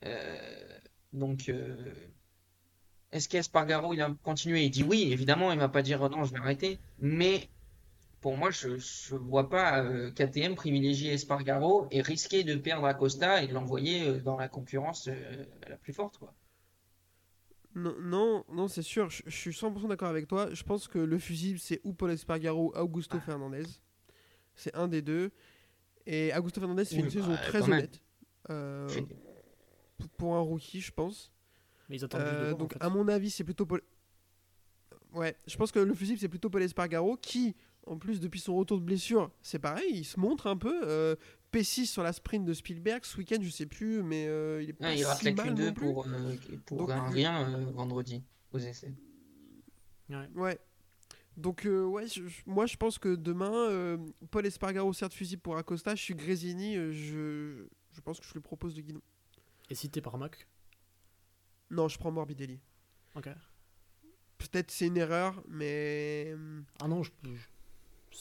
Euh, 0.05 0.79
donc, 1.13 1.49
euh, 1.49 1.93
est-ce 3.12 3.29
qu'Espargaro, 3.29 3.93
il 3.93 3.99
va 3.99 4.15
continuer? 4.23 4.63
Il 4.63 4.71
dit 4.71 4.84
oui, 4.84 5.12
évidemment, 5.12 5.51
il 5.51 5.60
va 5.60 5.69
pas 5.69 5.84
dire 5.84 6.10
non, 6.10 6.23
je 6.23 6.34
vais 6.34 6.39
arrêter. 6.39 6.79
Mais 6.99 7.49
pour 8.21 8.38
moi, 8.38 8.51
je 8.51 8.69
ne 8.69 9.17
vois 9.17 9.49
pas 9.49 9.84
euh, 9.84 10.12
KTM 10.12 10.55
privilégier 10.55 11.12
Espargaro 11.13 11.88
et 11.91 12.01
risquer 12.01 12.43
de 12.43 12.55
perdre 12.55 12.86
Acosta 12.86 13.43
et 13.43 13.47
de 13.47 13.53
l'envoyer 13.53 14.07
euh, 14.07 14.19
dans 14.21 14.38
la 14.38 14.47
concurrence 14.47 15.10
euh, 15.10 15.45
la 15.67 15.75
plus 15.75 15.91
forte, 15.91 16.19
quoi. 16.19 16.34
Non, 17.73 17.95
non, 18.01 18.45
non, 18.51 18.67
c'est 18.67 18.81
sûr, 18.81 19.10
je, 19.10 19.23
je 19.25 19.36
suis 19.36 19.51
100% 19.51 19.88
d'accord 19.88 20.10
avec 20.10 20.27
toi. 20.27 20.53
Je 20.53 20.63
pense 20.63 20.88
que 20.88 20.99
le 20.99 21.17
fusible, 21.19 21.57
c'est 21.60 21.79
ou 21.84 21.93
Paul 21.93 22.12
Espargaro 22.12 22.67
ou 22.73 22.77
Augusto 22.77 23.17
Ah. 23.19 23.21
Fernandez. 23.25 23.63
C'est 24.55 24.75
un 24.75 24.88
des 24.88 25.01
deux. 25.01 25.31
Et 26.05 26.31
Augusto 26.36 26.60
Fernandez 26.60 26.84
fait 26.86 26.95
Oui, 26.97 27.03
une 27.03 27.10
saison 27.10 27.29
bah, 27.29 27.38
très 27.38 27.62
honnête. 27.63 28.01
euh, 28.49 28.88
pour 30.17 30.36
un 30.36 30.39
rookie, 30.41 30.81
je 30.81 30.91
pense. 30.91 31.31
Mais 31.89 31.97
ils 31.97 32.03
attendent 32.05 32.21
Euh, 32.21 32.53
en 32.53 32.57
donc, 32.57 32.73
fait. 32.73 32.84
à 32.84 32.89
mon 32.89 33.07
avis, 33.07 33.29
c'est 33.29 33.43
plutôt 33.43 33.65
Paul. 33.65 33.81
Ouais, 35.13 35.36
je 35.47 35.55
pense 35.57 35.71
que 35.71 35.79
le 35.79 35.93
fusible, 35.93 36.19
c'est 36.19 36.29
plutôt 36.29 36.49
Paul 36.49 36.63
Espargaro 36.63 37.17
qui, 37.17 37.55
en 37.86 37.97
plus, 37.97 38.19
depuis 38.19 38.39
son 38.39 38.55
retour 38.55 38.79
de 38.79 38.84
blessure, 38.84 39.29
c'est 39.41 39.60
pareil, 39.60 39.91
il 39.91 40.03
se 40.05 40.19
montre 40.19 40.47
un 40.47 40.57
peu. 40.57 40.81
euh, 40.86 41.15
P6 41.51 41.85
sur 41.85 42.03
la 42.03 42.13
sprint 42.13 42.45
de 42.45 42.53
Spielberg, 42.53 43.03
ce 43.03 43.17
week-end, 43.17 43.39
je 43.41 43.49
sais 43.49 43.65
plus, 43.65 44.01
mais 44.03 44.25
euh, 44.27 44.61
il 44.63 44.69
est 44.69 44.73
pas 44.73 44.87
Ah, 44.87 44.95
il 44.95 45.03
rate 45.05 45.19
si 45.19 45.25
la 45.25 45.33
mal 45.33 45.53
Q2 45.53 45.65
non 45.67 45.73
plus. 45.73 45.85
pour, 45.93 46.07
euh, 46.07 46.35
pour 46.65 46.77
Donc, 46.79 46.89
un 46.91 47.07
lui- 47.07 47.13
rien 47.15 47.49
euh, 47.49 47.65
vendredi 47.71 48.23
aux 48.53 48.59
essais. 48.59 48.93
Ouais. 50.09 50.29
Ouais. 50.35 50.59
Donc, 51.37 51.65
euh, 51.65 51.83
ouais, 51.85 52.07
je- 52.07 52.21
moi 52.45 52.65
je 52.65 52.75
pense 52.77 52.97
que 52.99 53.15
demain, 53.15 53.53
euh, 53.69 53.97
Paul 54.31 54.45
Espargaro 54.45 54.91
certes 54.93 55.13
fusible 55.13 55.41
pour 55.41 55.57
Acosta, 55.57 55.95
je 55.95 56.01
suis 56.01 56.15
Grésini, 56.15 56.75
euh, 56.75 56.91
je, 56.91 57.65
je 57.93 58.01
pense 58.01 58.19
que 58.19 58.25
je 58.25 58.33
lui 58.33 58.41
propose 58.41 58.75
de 58.75 58.81
guidon. 58.81 59.01
Et 59.69 59.75
si 59.75 59.89
t'es 59.89 60.01
par 60.01 60.17
Mac 60.17 60.47
Non, 61.69 61.87
je 61.87 61.97
prends 61.97 62.11
Morbidelli. 62.11 62.59
Ok. 63.15 63.29
Peut-être 64.37 64.71
c'est 64.71 64.87
une 64.87 64.97
erreur, 64.97 65.41
mais. 65.47 66.33
Ah 66.81 66.87
non, 66.87 67.03
je, 67.03 67.11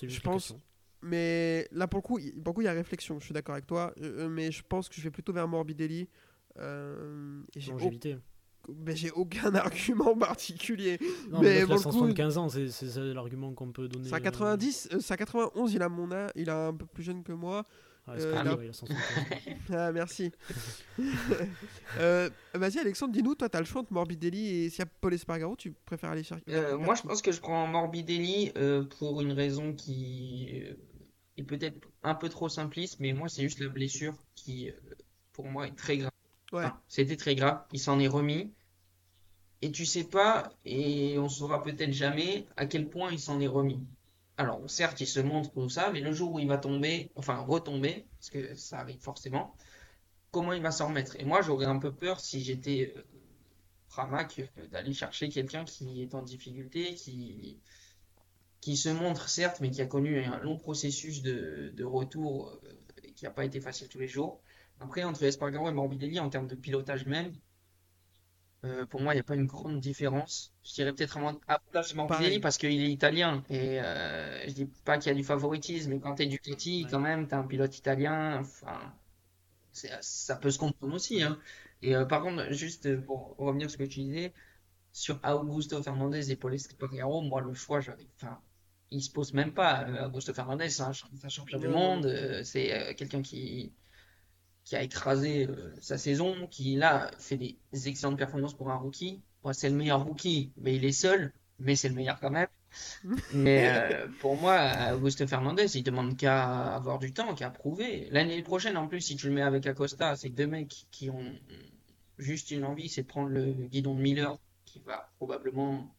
je- 0.07 0.21
pense- 0.21 0.49
question. 0.49 0.61
Mais 1.03 1.67
là, 1.73 1.87
pour 1.89 1.99
le 1.99 2.03
coup, 2.03 2.19
il- 2.19 2.33
pour 2.43 2.53
le 2.53 2.55
coup, 2.55 2.61
il 2.63 2.65
y 2.65 2.69
a 2.69 2.73
réflexion, 2.73 3.19
je 3.21 3.25
suis 3.25 3.33
d'accord 3.35 3.55
avec 3.55 3.67
toi, 3.67 3.93
euh, 4.03 4.29
mais 4.29 4.53
je 4.53 4.63
pense 4.69 4.89
que 4.89 4.97
je 4.97 5.03
vais 5.03 5.11
plutôt 5.11 5.33
vers 5.33 5.49
Morbidelli. 5.49 6.09
euh, 6.59 7.41
j'ai 7.57 7.73
au- 7.73 7.79
j'ai 7.79 7.87
évité. 7.87 8.19
mais 8.85 8.95
j'ai 8.97 9.11
aucun 9.13 9.55
argument 9.55 10.17
particulier. 10.17 10.99
Non, 11.31 11.41
Mais 11.41 11.61
mais 11.61 11.67
pour 11.67 11.71
il 11.71 11.75
le 11.75 11.75
a 11.75 11.77
coup- 11.77 11.83
175 11.83 12.39
ans, 12.39 12.49
c'est 12.49 12.69
c'est 12.69 12.89
ça 12.89 13.01
l'argument 13.01 13.53
qu'on 13.55 13.71
peut 13.73 13.89
donner. 13.89 14.09
C'est 14.09 14.15
à 14.17 14.21
90, 14.21 14.89
euh, 14.93 14.99
c'est 15.01 15.15
à 15.15 15.17
91, 15.17 15.73
il 15.73 15.81
a 15.83 15.89
mon 15.89 16.11
âge, 16.13 16.31
il 16.35 16.49
est 16.49 16.53
un 16.53 16.75
peu 16.75 16.87
plus 16.87 17.03
jeune 17.05 17.23
que 17.23 17.33
moi. 17.33 17.65
euh, 18.09 18.15
c'est 18.19 18.27
euh, 18.27 18.33
pas 18.33 18.39
il 18.39 18.41
a- 18.41 18.45
grave, 18.51 18.65
il 18.65 18.71
a 18.71 18.73
175 18.73 19.23
ans. 19.23 19.57
Ah, 19.73 19.93
merci. 19.93 20.33
Euh, 21.99 22.29
Vas-y, 22.55 22.79
Alexandre, 22.79 23.13
dis-nous, 23.13 23.35
toi, 23.35 23.49
t'as 23.49 23.61
le 23.61 23.65
choix 23.67 23.83
entre 23.83 23.93
Morbidelli 23.93 24.65
et 24.65 24.71
s'il 24.71 24.81
y 24.81 24.83
a 24.83 24.87
Paul 25.01 25.15
Espargaro, 25.15 25.57
tu 25.57 25.73
préfères 25.85 26.11
aller 26.11 26.23
chercher 26.25 26.45
Euh, 26.49 26.77
moi, 26.79 26.95
je 26.95 27.03
pense 27.03 27.23
que 27.23 27.31
je 27.33 27.41
prends 27.41 27.67
Morbidelli 27.67 28.53
euh, 28.57 28.85
pour 28.99 29.21
une 29.21 29.33
raison 29.33 29.73
qui 29.73 30.49
euh, 30.65 30.75
est 31.41 31.45
peut-être 31.45 31.79
un 32.03 32.15
peu 32.15 32.29
trop 32.29 32.49
simpliste, 32.49 33.01
mais 33.01 33.13
moi, 33.13 33.29
c'est 33.29 33.43
juste 33.43 33.61
la 33.61 33.69
blessure 33.69 34.15
qui, 34.35 34.71
euh, 34.71 34.75
pour 35.33 35.47
moi, 35.47 35.67
est 35.67 35.77
très 35.77 35.99
grave. 35.99 36.13
Ouais. 36.53 36.65
Enfin, 36.65 36.81
c'était 36.89 37.17
très 37.17 37.35
grave. 37.35 37.63
Il 37.73 37.81
s'en 37.81 37.99
est 38.01 38.09
remis. 38.09 38.53
Et 39.63 39.71
tu 39.71 39.85
sais 39.85 40.05
pas, 40.05 40.51
et 40.65 41.19
on 41.19 41.29
saura 41.29 41.63
peut-être 41.63 41.93
jamais 41.93 42.47
à 42.57 42.65
quel 42.65 42.89
point 42.89 43.11
il 43.13 43.21
s'en 43.21 43.41
est 43.41 43.47
remis. 43.47 43.85
Alors, 44.39 44.63
certes, 44.71 45.03
il 45.03 45.07
se 45.07 45.21
montre 45.21 45.53
tout 45.53 45.69
ça, 45.69 45.91
mais 45.93 46.01
le 46.01 46.13
jour 46.13 46.33
où 46.33 46.39
il 46.39 46.49
va 46.49 46.57
tomber, 46.57 47.11
enfin 47.15 47.37
retomber, 47.37 48.07
parce 48.17 48.31
que 48.31 48.55
ça 48.55 48.79
arrive 48.81 48.99
forcément, 49.01 49.55
comment 50.31 50.55
il 50.55 50.63
va 50.63 50.71
s'en 50.71 50.89
remettre? 50.89 51.15
Et 51.21 51.27
moi, 51.27 51.43
j'aurais 51.43 51.67
un 51.67 51.79
peu 51.79 51.93
peur 51.93 52.21
si 52.21 52.43
j'étais 52.43 52.95
euh, 52.97 53.03
Pramac 53.89 54.39
euh, 54.39 54.67
d'aller 54.69 54.95
chercher 54.95 55.29
quelqu'un 55.29 55.67
qui 55.67 56.03
est 56.03 56.15
en 56.15 56.23
difficulté, 56.23 56.95
qui, 56.95 57.61
qui 58.61 58.77
se 58.77 58.89
montre 58.89 59.29
certes, 59.29 59.61
mais 59.61 59.71
qui 59.71 59.81
a 59.83 59.87
connu 59.87 60.23
un 60.23 60.39
long 60.39 60.57
processus 60.57 61.23
de, 61.23 61.73
de 61.75 61.85
retour 61.85 62.61
euh, 62.65 62.73
et 63.03 63.13
qui 63.13 63.25
n'a 63.25 63.31
pas 63.31 63.45
été 63.45 63.61
facile 63.61 63.89
tous 63.89 63.99
les 63.99 64.09
jours. 64.09 64.43
Après, 64.81 65.05
entre 65.05 65.23
Espargaro 65.23 65.69
et 65.69 65.73
Morbidelli, 65.73 66.21
en 66.21 66.31
termes 66.31 66.47
de 66.47 66.55
pilotage 66.55 67.07
même, 67.07 67.33
euh, 68.65 68.85
pour 68.87 69.01
moi, 69.01 69.15
il 69.15 69.17
n'y 69.17 69.21
a 69.21 69.25
pas 69.25 69.35
une 69.35 69.47
grande 69.47 69.81
différence. 69.81 70.53
Je 70.65 70.75
dirais 70.75 70.93
peut-être 70.93 71.17
un 71.17 71.39
avantage 71.49 71.95
Morbidelli 71.95 72.41
parce 72.41 72.59
qu'il 72.59 72.83
est 72.83 72.91
italien. 72.91 73.43
Et 73.49 73.81
euh, 73.81 74.47
je 74.47 74.53
dis 74.53 74.67
pas 74.85 74.99
qu'il 74.99 75.09
y 75.09 75.13
a 75.13 75.17
du 75.17 75.25
favoritisme, 75.25 75.91
mais 75.91 75.99
quand 75.99 76.15
tu 76.17 76.25
es 76.25 76.27
Ducati, 76.27 76.87
quand 76.91 77.01
même, 77.01 77.27
tu 77.27 77.35
as 77.35 77.39
un 77.39 77.47
pilote 77.47 77.77
italien. 77.77 78.39
Enfin, 78.41 78.93
ça 79.73 80.37
peut 80.37 80.51
se 80.51 80.59
comprendre 80.59 80.95
aussi. 80.95 81.23
Hein. 81.23 81.39
Et 81.83 81.97
euh, 81.97 82.05
par 82.05 82.23
contre, 82.23 82.53
juste 82.53 82.87
euh, 82.87 83.01
pour 83.01 83.35
revenir 83.39 83.71
sur 83.71 83.79
ce 83.79 83.85
que 83.85 83.89
tu 83.89 84.01
disais, 84.01 84.35
sur 84.93 85.21
Augusto 85.25 85.83
Fernandez 85.83 86.31
et 86.31 86.37
Paul 86.37 86.55
Espargaro, 86.55 87.23
moi, 87.23 87.41
le 87.41 87.55
choix, 87.55 87.81
j'avais, 87.81 88.07
enfin, 88.17 88.39
il 88.91 89.03
se 89.03 89.11
pose 89.11 89.33
même 89.35 89.53
pas. 89.53 89.87
Euh, 89.89 90.07
Augusto 90.07 90.35
Fernandez, 90.35 90.69
c'est 90.71 90.83
un, 90.83 90.93
un 91.23 91.29
champion 91.29 91.59
du 91.59 91.69
monde, 91.69 92.07
euh, 92.07 92.43
c'est 92.45 92.73
euh, 92.73 92.95
quelqu'un 92.95 93.23
qui, 93.23 93.73
qui 94.65 94.77
a 94.77 94.83
écrasé 94.83 95.49
sa 95.81 95.99
saison, 95.99 96.47
qui 96.49 96.77
là 96.77 97.11
fait 97.19 97.37
des 97.37 97.59
excellentes 97.73 98.19
performances 98.19 98.55
pour 98.55 98.71
un 98.71 98.77
rookie. 98.77 99.23
Moi, 99.45 99.55
c'est 99.55 99.71
le 99.71 99.77
meilleur 99.77 100.05
rookie, 100.05 100.53
mais 100.57 100.77
il 100.77 100.85
est 100.85 100.93
seul, 100.93 101.33
mais 101.59 101.77
c'est 101.77 101.89
le 101.89 101.95
meilleur 101.95 102.21
quand 102.21 102.31
même. 102.31 102.49
Mais 103.35 103.69
euh, 103.69 104.07
pour 104.21 104.37
moi, 104.37 104.93
Augusto 104.95 105.27
Fernandez, 105.27 105.77
il 105.77 105.83
demande 105.83 106.17
qu'à 106.17 106.75
avoir 106.75 106.99
du 106.99 107.13
temps, 107.13 107.35
qu'à 107.35 107.51
prouver. 107.51 108.09
L'année 108.11 108.43
prochaine, 108.43 108.77
en 108.77 108.87
plus, 108.87 109.01
si 109.01 109.17
tu 109.17 109.29
le 109.29 109.35
mets 109.35 109.43
avec 109.43 109.67
Acosta, 109.67 110.15
c'est 110.17 110.29
deux 110.29 110.47
mecs 110.47 110.87
qui 110.91 111.11
ont 111.11 111.35
juste 112.19 112.51
une 112.51 112.65
envie, 112.65 112.89
c'est 112.89 113.03
de 113.03 113.07
prendre 113.09 113.29
le 113.29 113.53
guidon 113.53 113.95
de 113.95 114.01
Miller, 114.01 114.39
qui 114.67 114.81
va 114.81 115.11
probablement, 115.17 115.93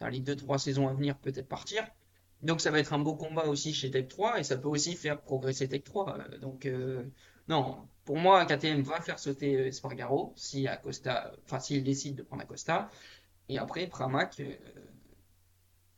dans 0.00 0.08
les 0.08 0.20
deux, 0.20 0.36
trois 0.36 0.58
saisons 0.58 0.88
à 0.88 0.94
venir, 0.94 1.18
peut-être 1.18 1.48
partir. 1.48 1.86
Donc 2.46 2.60
ça 2.60 2.70
va 2.70 2.78
être 2.78 2.92
un 2.92 2.98
beau 3.00 3.16
combat 3.16 3.46
aussi 3.46 3.74
chez 3.74 3.90
Tech 3.90 4.06
3 4.08 4.38
et 4.40 4.44
ça 4.44 4.56
peut 4.56 4.68
aussi 4.68 4.94
faire 4.94 5.20
progresser 5.20 5.68
Tech 5.68 5.82
3. 5.84 6.18
Euh, 6.18 6.38
Donc 6.38 6.64
euh, 6.66 7.04
non, 7.48 7.88
pour 8.04 8.16
moi 8.18 8.46
KTM 8.46 8.82
va 8.82 9.00
faire 9.00 9.18
sauter 9.18 9.56
euh, 9.56 9.66
Espargaro 9.66 10.32
si 10.36 10.66
Acosta, 10.68 11.32
enfin 11.44 11.58
s'il 11.58 11.82
décide 11.82 12.16
de 12.16 12.22
prendre 12.22 12.42
Acosta. 12.42 12.88
Et 13.48 13.58
après 13.58 13.86
Pramac 13.88 14.38
euh, 14.40 14.54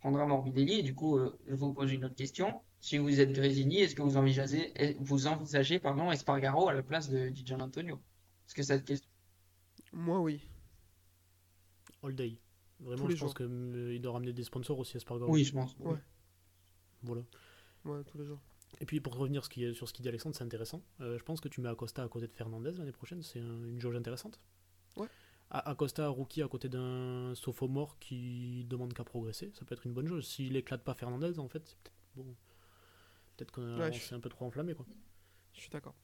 prendra 0.01 0.27
Morbidelli. 0.27 0.81
Et 0.81 0.83
du 0.83 0.95
coup, 0.95 1.19
euh, 1.19 1.39
je 1.47 1.55
vous 1.55 1.73
pose 1.73 1.93
une 1.93 2.05
autre 2.05 2.15
question. 2.15 2.61
Si 2.81 2.97
vous 2.97 3.21
êtes 3.21 3.33
Grésini, 3.33 3.81
est-ce 3.81 3.95
que 3.95 4.03
vous 4.03 4.17
envisagez, 4.17 4.73
vous 5.01 5.27
envisagez 5.27 5.79
pardon, 5.81 6.11
Espargaro 6.13 6.69
à 6.69 6.73
la 6.73 6.83
place 6.83 7.11
de, 7.11 7.29
de 7.31 7.47
Gian 7.47 7.61
Antonio? 7.61 7.97
Est-ce 8.47 8.55
que 8.55 8.63
cette 8.63 8.85
question 8.85 9.11
Moi, 9.93 10.21
oui. 10.21 10.49
All 12.03 12.15
day. 12.15 12.39
Vraiment, 12.81 13.07
Tous 13.07 13.17
je 13.17 13.21
pense 13.21 13.35
qu'il 13.35 14.01
doit 14.01 14.13
ramener 14.13 14.33
des 14.33 14.45
sponsors 14.45 14.79
aussi 14.79 14.97
à 14.97 15.01
Spargaro. 15.01 15.33
Oui, 15.33 15.43
je 15.45 15.53
pense. 15.53 15.77
Ouais. 15.81 15.99
Voilà. 17.03 17.23
Ouais, 17.85 18.03
tous 18.05 18.19
les 18.19 18.25
jours. 18.27 18.41
Et 18.81 18.87
puis 18.87 19.01
pour 19.01 19.17
revenir 19.17 19.45
ce 19.45 19.49
qui 19.49 19.65
est- 19.65 19.73
sur 19.75 19.89
ce 19.89 19.93
qu'il 19.95 20.03
dit 20.03 20.09
Alexandre, 20.09 20.35
c'est 20.37 20.45
intéressant. 20.45 20.83
Euh, 21.01 21.19
je 21.19 21.25
pense 21.25 21.41
que 21.41 21.49
tu 21.49 21.61
mets 21.61 21.69
Acosta 21.69 22.03
à 22.03 22.09
côté 22.09 22.27
de 22.27 22.33
Fernandez 22.33 22.73
l'année 22.73 22.93
prochaine, 22.93 23.23
c'est 23.23 23.41
un- 23.41 23.65
une 23.65 23.81
jauge 23.81 23.97
intéressante. 23.97 24.39
Ouais. 24.97 25.07
A- 25.51 25.71
Acosta, 25.71 26.07
rookie 26.09 26.43
à 26.43 26.49
côté 26.49 26.69
d'un 26.69 27.35
sophomore 27.35 27.99
qui 27.99 28.65
demande 28.69 28.93
qu'à 28.93 29.05
progresser, 29.05 29.51
ça 29.55 29.65
peut 29.65 29.75
être 29.75 29.87
une 29.87 29.95
bonne 29.95 30.07
chose. 30.07 30.27
S'il 30.27 30.55
éclate 30.57 30.83
pas 30.85 30.93
Fernandez, 30.95 31.39
en 31.39 31.49
fait, 31.49 31.67
c'est 31.67 31.79
peut-être 31.79 31.97
bon. 32.17 32.35
Peut-être 33.37 33.53
qu'on 33.53 33.79
Ouais, 33.81 33.93
s'est 33.93 34.15
un 34.15 34.21
peu 34.21 34.29
trop 34.29 34.45
enflammé 34.45 34.75
quoi. 34.75 34.85
Je 35.55 35.61
suis 35.61 35.71
d'accord. 35.71 35.95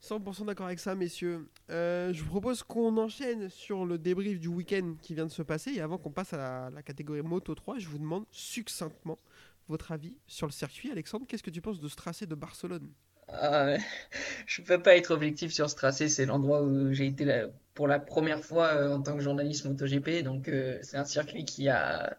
100% 0.00 0.44
d'accord 0.44 0.66
avec 0.66 0.78
ça, 0.78 0.94
messieurs. 0.94 1.48
Euh, 1.70 2.12
je 2.12 2.22
vous 2.22 2.28
propose 2.30 2.62
qu'on 2.62 2.96
enchaîne 2.98 3.48
sur 3.48 3.84
le 3.84 3.98
débrief 3.98 4.38
du 4.38 4.46
week-end 4.46 4.94
qui 5.02 5.14
vient 5.14 5.26
de 5.26 5.32
se 5.32 5.42
passer. 5.42 5.72
Et 5.72 5.80
avant 5.80 5.98
qu'on 5.98 6.12
passe 6.12 6.32
à 6.32 6.36
la, 6.36 6.70
la 6.70 6.82
catégorie 6.84 7.22
Moto 7.22 7.52
3, 7.56 7.78
je 7.80 7.88
vous 7.88 7.98
demande 7.98 8.24
succinctement 8.30 9.18
votre 9.68 9.92
avis 9.92 10.16
sur 10.26 10.46
le 10.46 10.52
circuit. 10.52 10.90
Alexandre, 10.90 11.26
qu'est-ce 11.28 11.42
que 11.42 11.50
tu 11.50 11.60
penses 11.62 11.80
de 11.80 11.88
ce 11.88 11.96
tracé 11.96 12.26
de 12.26 12.34
Barcelone? 12.34 12.92
Ah, 13.28 13.76
je 14.46 14.62
peux 14.62 14.82
pas 14.82 14.96
être 14.96 15.10
objectif 15.12 15.52
sur 15.52 15.68
ce 15.70 15.76
tracé. 15.76 16.08
C'est 16.08 16.26
l'endroit 16.26 16.62
où 16.62 16.92
j'ai 16.92 17.06
été 17.06 17.24
la- 17.24 17.48
pour 17.74 17.86
la 17.88 17.98
première 18.00 18.44
fois 18.44 18.68
euh, 18.74 18.94
en 18.96 19.02
tant 19.02 19.14
que 19.16 19.22
journaliste 19.22 19.64
MotoGP. 19.66 20.22
Donc, 20.22 20.48
euh, 20.48 20.78
c'est 20.82 20.96
un 20.96 21.04
circuit 21.04 21.44
qui 21.44 21.68
a 21.68 22.16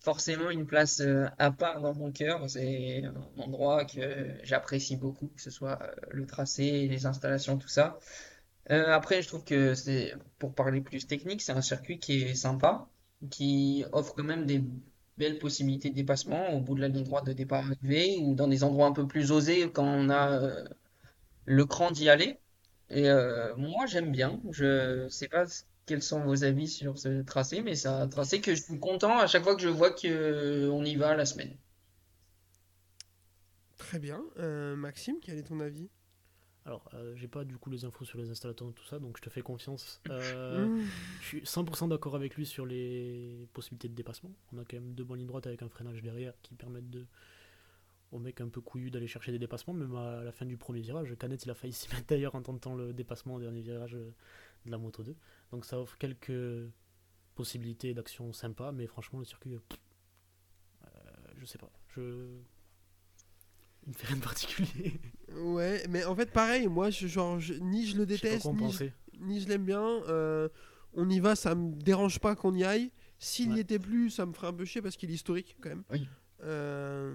forcément 0.00 0.50
une 0.50 0.66
place 0.66 1.00
euh, 1.00 1.26
à 1.38 1.50
part 1.52 1.80
dans 1.82 1.94
mon 1.94 2.12
cœur. 2.12 2.48
C'est 2.50 3.04
un 3.04 3.14
endroit 3.42 3.84
que 3.86 4.28
j'apprécie 4.44 4.96
beaucoup, 4.96 5.28
que 5.28 5.42
ce 5.42 5.50
soit 5.50 5.78
le 6.10 6.26
tracé, 6.26 6.88
les 6.88 7.06
installations, 7.06 7.58
tout 7.58 7.68
ça. 7.68 7.98
Après, 8.70 9.22
je 9.22 9.28
trouve 9.28 9.44
que 9.44 9.74
c'est, 9.74 10.14
pour 10.38 10.54
parler 10.54 10.80
plus 10.82 11.06
technique, 11.06 11.42
c'est 11.42 11.52
un 11.52 11.62
circuit 11.62 11.98
qui 11.98 12.22
est 12.22 12.34
sympa, 12.34 12.88
qui 13.30 13.84
offre 13.92 14.14
quand 14.14 14.24
même 14.24 14.46
des 14.46 14.62
belles 15.18 15.38
possibilités 15.38 15.90
de 15.90 15.94
dépassement 15.94 16.54
au 16.54 16.60
bout 16.60 16.74
de 16.74 16.80
la 16.80 16.88
ligne 16.88 17.04
droite 17.04 17.26
de 17.26 17.32
départ 17.32 17.64
arrivée 17.66 18.18
ou 18.22 18.34
dans 18.34 18.48
des 18.48 18.64
endroits 18.64 18.86
un 18.86 18.92
peu 18.92 19.06
plus 19.06 19.32
osés 19.32 19.70
quand 19.70 19.84
on 19.84 20.08
a 20.08 20.30
euh, 20.30 20.64
le 21.44 21.64
cran 21.66 21.90
d'y 21.90 22.08
aller. 22.08 22.38
Et 22.90 23.10
euh, 23.10 23.54
moi, 23.56 23.86
j'aime 23.86 24.12
bien. 24.12 24.40
Je 24.50 25.08
sais 25.08 25.28
pas 25.28 25.44
quels 25.86 26.02
sont 26.02 26.20
vos 26.20 26.44
avis 26.44 26.68
sur 26.68 26.98
ce 26.98 27.22
tracé, 27.22 27.62
mais 27.62 27.74
c'est 27.74 27.88
un 27.88 28.08
tracé 28.08 28.40
que 28.40 28.54
je 28.54 28.62
suis 28.62 28.78
content 28.78 29.18
à 29.18 29.26
chaque 29.26 29.42
fois 29.42 29.56
que 29.56 29.62
je 29.62 29.68
vois 29.68 29.90
que 29.90 30.06
euh, 30.06 30.84
y 30.84 30.96
va 30.96 31.16
la 31.16 31.26
semaine. 31.26 31.56
Très 33.76 33.98
bien. 33.98 34.22
Maxime, 34.76 35.16
quel 35.22 35.38
est 35.38 35.44
ton 35.44 35.60
avis? 35.60 35.88
Alors, 36.68 36.84
euh, 36.92 37.16
j'ai 37.16 37.28
pas 37.28 37.44
du 37.44 37.56
coup 37.56 37.70
les 37.70 37.86
infos 37.86 38.04
sur 38.04 38.18
les 38.18 38.28
installateurs 38.28 38.68
et 38.68 38.72
tout 38.74 38.84
ça, 38.84 38.98
donc 38.98 39.16
je 39.16 39.22
te 39.22 39.30
fais 39.30 39.40
confiance. 39.40 40.02
Euh. 40.10 40.84
Je 41.22 41.26
suis 41.26 41.40
100% 41.40 41.88
d'accord 41.88 42.14
avec 42.14 42.36
lui 42.36 42.44
sur 42.44 42.66
les 42.66 43.48
possibilités 43.54 43.88
de 43.88 43.94
dépassement. 43.94 44.30
On 44.52 44.58
a 44.58 44.64
quand 44.66 44.74
même 44.74 44.92
deux 44.92 45.02
bonnes 45.02 45.18
lignes 45.18 45.28
droites 45.28 45.46
avec 45.46 45.62
un 45.62 45.70
freinage 45.70 46.02
derrière 46.02 46.34
qui 46.42 46.54
permettent 46.54 46.90
de 46.90 47.06
au 48.12 48.18
mec 48.18 48.42
un 48.42 48.48
peu 48.48 48.60
couillu 48.60 48.90
d'aller 48.90 49.06
chercher 49.06 49.32
des 49.32 49.38
dépassements, 49.38 49.72
même 49.72 49.94
à 49.96 50.22
la 50.22 50.30
fin 50.30 50.44
du 50.44 50.58
premier 50.58 50.82
virage. 50.82 51.14
Canet 51.18 51.42
il 51.42 51.50
a 51.50 51.54
failli 51.54 51.72
s'y 51.72 51.88
mettre 51.88 52.06
d'ailleurs 52.06 52.34
en 52.34 52.42
tentant 52.42 52.74
le 52.74 52.92
dépassement 52.92 53.36
au 53.36 53.40
dernier 53.40 53.62
virage 53.62 53.94
euh, 53.94 54.12
de 54.66 54.70
la 54.70 54.76
moto 54.76 55.02
2. 55.02 55.16
Donc 55.52 55.64
ça 55.64 55.80
offre 55.80 55.96
quelques 55.96 56.68
possibilités 57.34 57.94
d'action 57.94 58.34
sympa, 58.34 58.72
mais 58.72 58.86
franchement 58.86 59.20
le 59.20 59.24
circuit, 59.24 59.54
euh, 59.54 59.58
je 61.38 61.46
sais 61.46 61.56
pas, 61.56 61.70
je 61.96 62.26
il 63.88 63.92
me 63.92 63.94
fait 63.94 64.06
rien 64.06 64.16
de 64.16 64.22
particulier. 64.22 65.00
Ouais, 65.34 65.82
mais 65.88 66.04
en 66.04 66.14
fait, 66.14 66.30
pareil, 66.30 66.68
moi, 66.68 66.90
je, 66.90 67.06
genre, 67.06 67.40
je- 67.40 67.54
ni 67.54 67.86
je 67.86 67.96
le 67.96 68.06
déteste, 68.06 68.44
ni 68.46 68.52
je, 68.54 68.58
penser. 68.58 68.92
ni 69.20 69.40
je 69.40 69.48
l'aime 69.48 69.64
bien. 69.64 69.82
euh, 70.08 70.48
on 70.94 71.08
y 71.10 71.20
va, 71.20 71.34
ça 71.36 71.54
me 71.54 71.72
dérange 71.74 72.18
pas 72.18 72.34
qu'on 72.36 72.54
y 72.54 72.64
aille. 72.64 72.90
S'il 73.18 73.50
y 73.50 73.54
Ouais. 73.54 73.60
était 73.60 73.78
plus, 73.78 74.10
ça 74.10 74.26
me 74.26 74.32
ferait 74.32 74.46
un 74.48 74.52
peu 74.52 74.64
chier 74.64 74.80
parce 74.82 74.96
qu'il 74.96 75.10
est 75.10 75.14
historique 75.14 75.56
quand 75.60 75.70
même. 75.70 75.82
Oui. 75.90 76.06
Euh, 76.44 77.14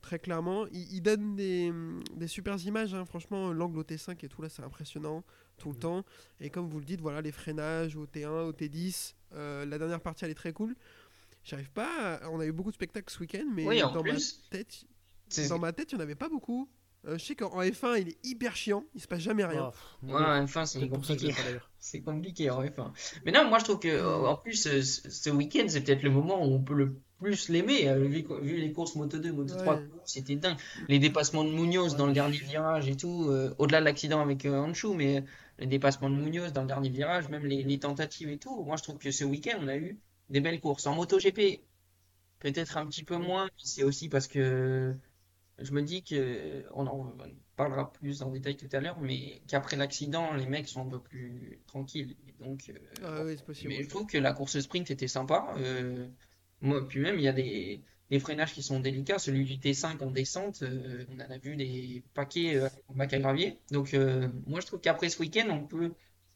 très 0.00 0.18
clairement, 0.18 0.66
il, 0.72 0.92
il 0.94 1.02
donne 1.02 1.36
des, 1.36 1.72
des 2.16 2.26
super 2.26 2.56
images. 2.64 2.94
hein. 2.94 3.04
Franchement, 3.04 3.52
l'angle 3.52 3.78
au 3.78 3.82
T5 3.84 4.16
et 4.24 4.28
tout 4.28 4.40
là, 4.42 4.48
c'est 4.48 4.62
impressionnant 4.62 5.22
tout 5.58 5.70
le 5.70 5.76
temps. 5.78 6.04
Et 6.40 6.50
comme 6.50 6.68
vous 6.68 6.78
le 6.78 6.84
dites, 6.84 7.00
voilà, 7.00 7.20
les 7.20 7.32
freinages 7.32 7.96
au 7.96 8.06
T1, 8.06 8.46
au 8.48 8.52
T10. 8.52 9.14
euh, 9.34 9.64
la 9.66 9.78
dernière 9.78 10.00
partie, 10.00 10.24
elle 10.24 10.30
est 10.30 10.34
très 10.34 10.52
cool. 10.52 10.74
J'arrive 11.44 11.70
pas. 11.70 12.16
à- 12.16 12.30
On 12.30 12.40
a 12.40 12.46
eu 12.46 12.52
beaucoup 12.52 12.70
de 12.70 12.74
spectacles 12.76 13.12
ce 13.12 13.20
week-end, 13.20 13.44
mais 13.54 13.66
Oui, 13.66 13.82
en 13.82 13.92
dans 13.92 14.02
plus, 14.02 14.40
ma 14.50 14.58
tête, 14.58 14.84
dans 15.48 15.58
ma 15.58 15.72
tête, 15.72 15.92
il 15.92 15.96
n'y 15.96 16.00
en 16.00 16.04
avait 16.04 16.14
pas 16.14 16.28
beaucoup. 16.28 16.68
Euh, 17.04 17.18
je 17.18 17.24
sais 17.24 17.34
qu'en 17.34 17.48
en 17.52 17.62
F1, 17.62 18.00
il 18.00 18.08
est 18.10 18.18
hyper 18.24 18.54
chiant. 18.54 18.84
Il 18.94 19.00
se 19.00 19.08
passe 19.08 19.20
jamais 19.22 19.44
rien. 19.44 19.66
Ouais, 20.04 20.10
moi, 20.12 20.38
enfin, 20.40 20.64
c'est 20.66 20.88
compliqué. 20.88 21.34
C'est 21.84 22.00
compliqué 22.00 22.48
en 22.48 22.62
F1. 22.62 22.92
Mais 23.26 23.32
non, 23.32 23.48
moi 23.48 23.58
je 23.58 23.64
trouve 23.64 23.80
que 23.80 23.88
euh, 23.88 24.24
en 24.28 24.36
plus 24.36 24.68
euh, 24.68 24.82
ce, 24.82 25.10
ce 25.10 25.30
week-end 25.30 25.64
c'est 25.66 25.80
peut-être 25.80 26.04
le 26.04 26.10
moment 26.10 26.40
où 26.40 26.54
on 26.54 26.62
peut 26.62 26.74
le 26.74 27.00
plus 27.18 27.48
l'aimer. 27.48 27.88
euh, 27.88 28.04
Vu, 28.04 28.24
vu 28.40 28.56
les 28.58 28.70
courses 28.72 28.94
Moto 28.94 29.18
2, 29.18 29.32
Moto 29.32 29.56
3, 29.56 29.74
Ouais. 29.74 29.82
c'était 30.04 30.36
dingue. 30.36 30.56
Les 30.88 31.00
dépassements 31.00 31.42
de 31.42 31.50
Munoz 31.50 31.90
Ouais, 31.94 31.98
dans 31.98 32.06
le 32.06 32.12
dernier 32.12 32.36
virage 32.38 32.88
et 32.88 32.96
tout, 32.96 33.26
euh, 33.30 33.52
au-delà 33.58 33.80
de 33.80 33.84
l'accident 33.86 34.20
avec 34.20 34.44
euh, 34.46 34.64
mais 34.94 35.24
les 35.58 35.66
dépassements 35.66 36.08
de 36.08 36.14
Munoz 36.14 36.52
dans 36.52 36.60
le 36.62 36.68
dernier 36.68 36.88
virage, 36.88 37.28
même 37.30 37.44
les, 37.46 37.64
les 37.64 37.78
tentatives 37.80 38.28
et 38.28 38.38
tout. 38.38 38.62
Moi 38.62 38.76
je 38.76 38.84
trouve 38.84 38.98
que 38.98 39.10
ce 39.10 39.24
week-end 39.24 39.58
on 39.60 39.66
a 39.66 39.76
eu 39.76 39.98
des 40.30 40.38
belles 40.40 40.60
courses. 40.60 40.86
En 40.86 40.94
MotoGP, 40.94 41.64
peut-être 42.38 42.76
un 42.76 42.86
petit 42.86 43.02
peu 43.02 43.16
moins, 43.16 43.46
mais 43.46 43.50
c'est 43.64 43.82
aussi 43.82 44.08
parce 44.08 44.28
que 44.28 44.94
je 45.58 45.72
me 45.72 45.82
dis 45.82 46.02
que 46.02 46.64
on 46.74 46.86
en 46.86 47.12
parlera 47.56 47.92
plus 47.92 48.22
en 48.22 48.30
détail 48.30 48.56
tout 48.56 48.68
à 48.72 48.80
l'heure, 48.80 48.98
mais 49.00 49.42
qu'après 49.48 49.76
l'accident, 49.76 50.32
les 50.34 50.46
mecs 50.46 50.68
sont 50.68 50.86
un 50.86 50.88
peu 50.88 51.00
plus 51.00 51.60
tranquilles. 51.66 52.16
Et 52.26 52.42
donc, 52.44 52.70
euh, 52.70 52.78
Ah 53.04 53.24
oui, 53.24 53.34
c'est 53.36 53.44
possible. 53.44 53.68
mais 53.74 53.82
je 53.84 53.88
trouve 53.88 54.06
que 54.06 54.18
la 54.18 54.32
course 54.32 54.58
sprint 54.60 54.90
était 54.90 55.08
sympa. 55.08 55.54
euh, 55.58 56.08
moi, 56.60 56.86
puis 56.88 57.00
même, 57.00 57.16
il 57.16 57.22
y 57.22 57.28
a 57.28 57.32
des, 57.32 57.82
des 58.10 58.18
freinages 58.20 58.52
qui 58.54 58.62
sont 58.62 58.80
délicats. 58.80 59.18
Celui 59.18 59.44
du 59.44 59.58
T5 59.58 60.02
en 60.02 60.10
descente, 60.10 60.62
euh, 60.62 61.04
on 61.10 61.16
en 61.20 61.30
a 61.30 61.38
vu 61.38 61.56
des 61.56 62.02
paquets 62.14 62.60
en 62.88 62.94
bac 62.94 63.12
à 63.12 63.18
gravier. 63.18 63.58
Donc, 63.70 63.92
moi, 64.46 64.60
je 64.60 64.66
trouve 64.66 64.80
qu'après 64.80 65.08
ce 65.10 65.20
week-end, 65.20 65.48
on 65.50 65.64
peut 65.66 65.92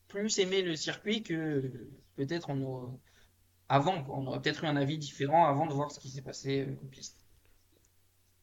plus 0.09 0.39
aimer 0.39 0.63
le 0.63 0.77
circuit 0.77 1.23
que 1.23 1.71
peut-être 2.17 2.51
on 2.51 2.61
aurait- 2.63 2.93
avant. 3.69 4.05
quoi. 4.05 4.17
On 4.19 4.27
aurait 4.27 4.41
peut-être 4.41 4.63
eu 4.65 4.67
un 4.69 4.77
avis 4.77 4.99
différent 4.99 5.47
avant 5.47 5.67
de 5.67 5.73
voir 5.73 5.91
ce 5.91 5.99
qui 5.99 6.09
s'est 6.11 6.23
passé 6.23 6.67
en 6.85 6.87
piste. 6.89 7.26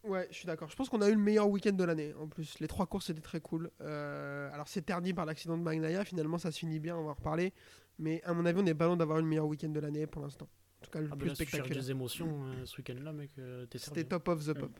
Ouais, 0.04 0.28
je 0.32 0.36
suis 0.36 0.46
d'accord. 0.46 0.70
Je 0.70 0.76
pense 0.76 0.90
qu'on 0.90 1.02
a 1.02 1.10
eu 1.10 1.14
le 1.14 1.20
meilleur 1.20 1.48
week-end 1.50 1.72
de 1.72 1.84
l'année. 1.84 2.14
En 2.20 2.28
plus, 2.28 2.60
les 2.60 2.68
trois 2.68 2.86
courses 2.88 3.10
étaient 3.10 3.22
très 3.22 3.40
cool. 3.40 3.72
Euh, 3.82 4.52
alors, 4.54 4.68
c'est 4.68 4.82
terni 4.82 5.14
par 5.14 5.26
l'accident 5.26 5.58
de 5.58 5.64
Magnaya. 5.64 6.04
Finalement, 6.04 6.38
ça 6.38 6.52
se 6.52 6.60
finit 6.60 6.80
bien. 6.80 6.98
On 6.98 7.04
va 7.06 7.12
en 7.12 7.14
reparler. 7.14 7.54
Mais 8.00 8.22
à 8.24 8.34
mon 8.34 8.46
avis, 8.46 8.60
on 8.62 8.66
est 8.66 8.74
pas 8.74 8.86
loin 8.88 8.98
d'avoir 8.98 9.20
eu 9.20 9.22
le 9.22 9.28
meilleur 9.28 9.48
week-end 9.48 9.70
de 9.70 9.80
l'année 9.80 10.06
pour 10.08 10.22
l'instant. 10.22 10.50
En 10.82 10.86
tout 10.86 10.92
cas, 10.92 11.00
le 11.00 11.10
Ah, 11.12 11.16
plus 11.16 11.30
là, 11.30 11.36
spectaculaire. 11.36 11.82
des 11.82 11.92
émotions 11.92 12.28
euh, 12.48 12.66
ce 12.66 12.78
week-end-là, 12.78 13.14
mec, 13.14 13.32
euh. 13.40 13.66
C'était 13.76 14.04
top 14.04 14.28
of 14.28 14.46
the 14.46 14.54
pop. 14.54 14.72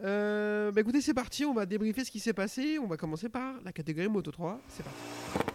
Euh, 0.00 0.72
bah 0.72 0.80
écoutez, 0.80 1.00
c'est 1.00 1.14
parti. 1.14 1.44
On 1.44 1.54
va 1.54 1.64
débriefer 1.66 2.04
ce 2.04 2.10
qui 2.10 2.18
s'est 2.20 2.32
passé. 2.32 2.78
On 2.80 2.86
va 2.88 2.96
commencer 2.96 3.28
par 3.28 3.60
la 3.62 3.72
catégorie 3.72 4.08
Moto 4.08 4.32
3. 4.32 4.60
C'est 4.68 4.82
parti. 4.82 5.51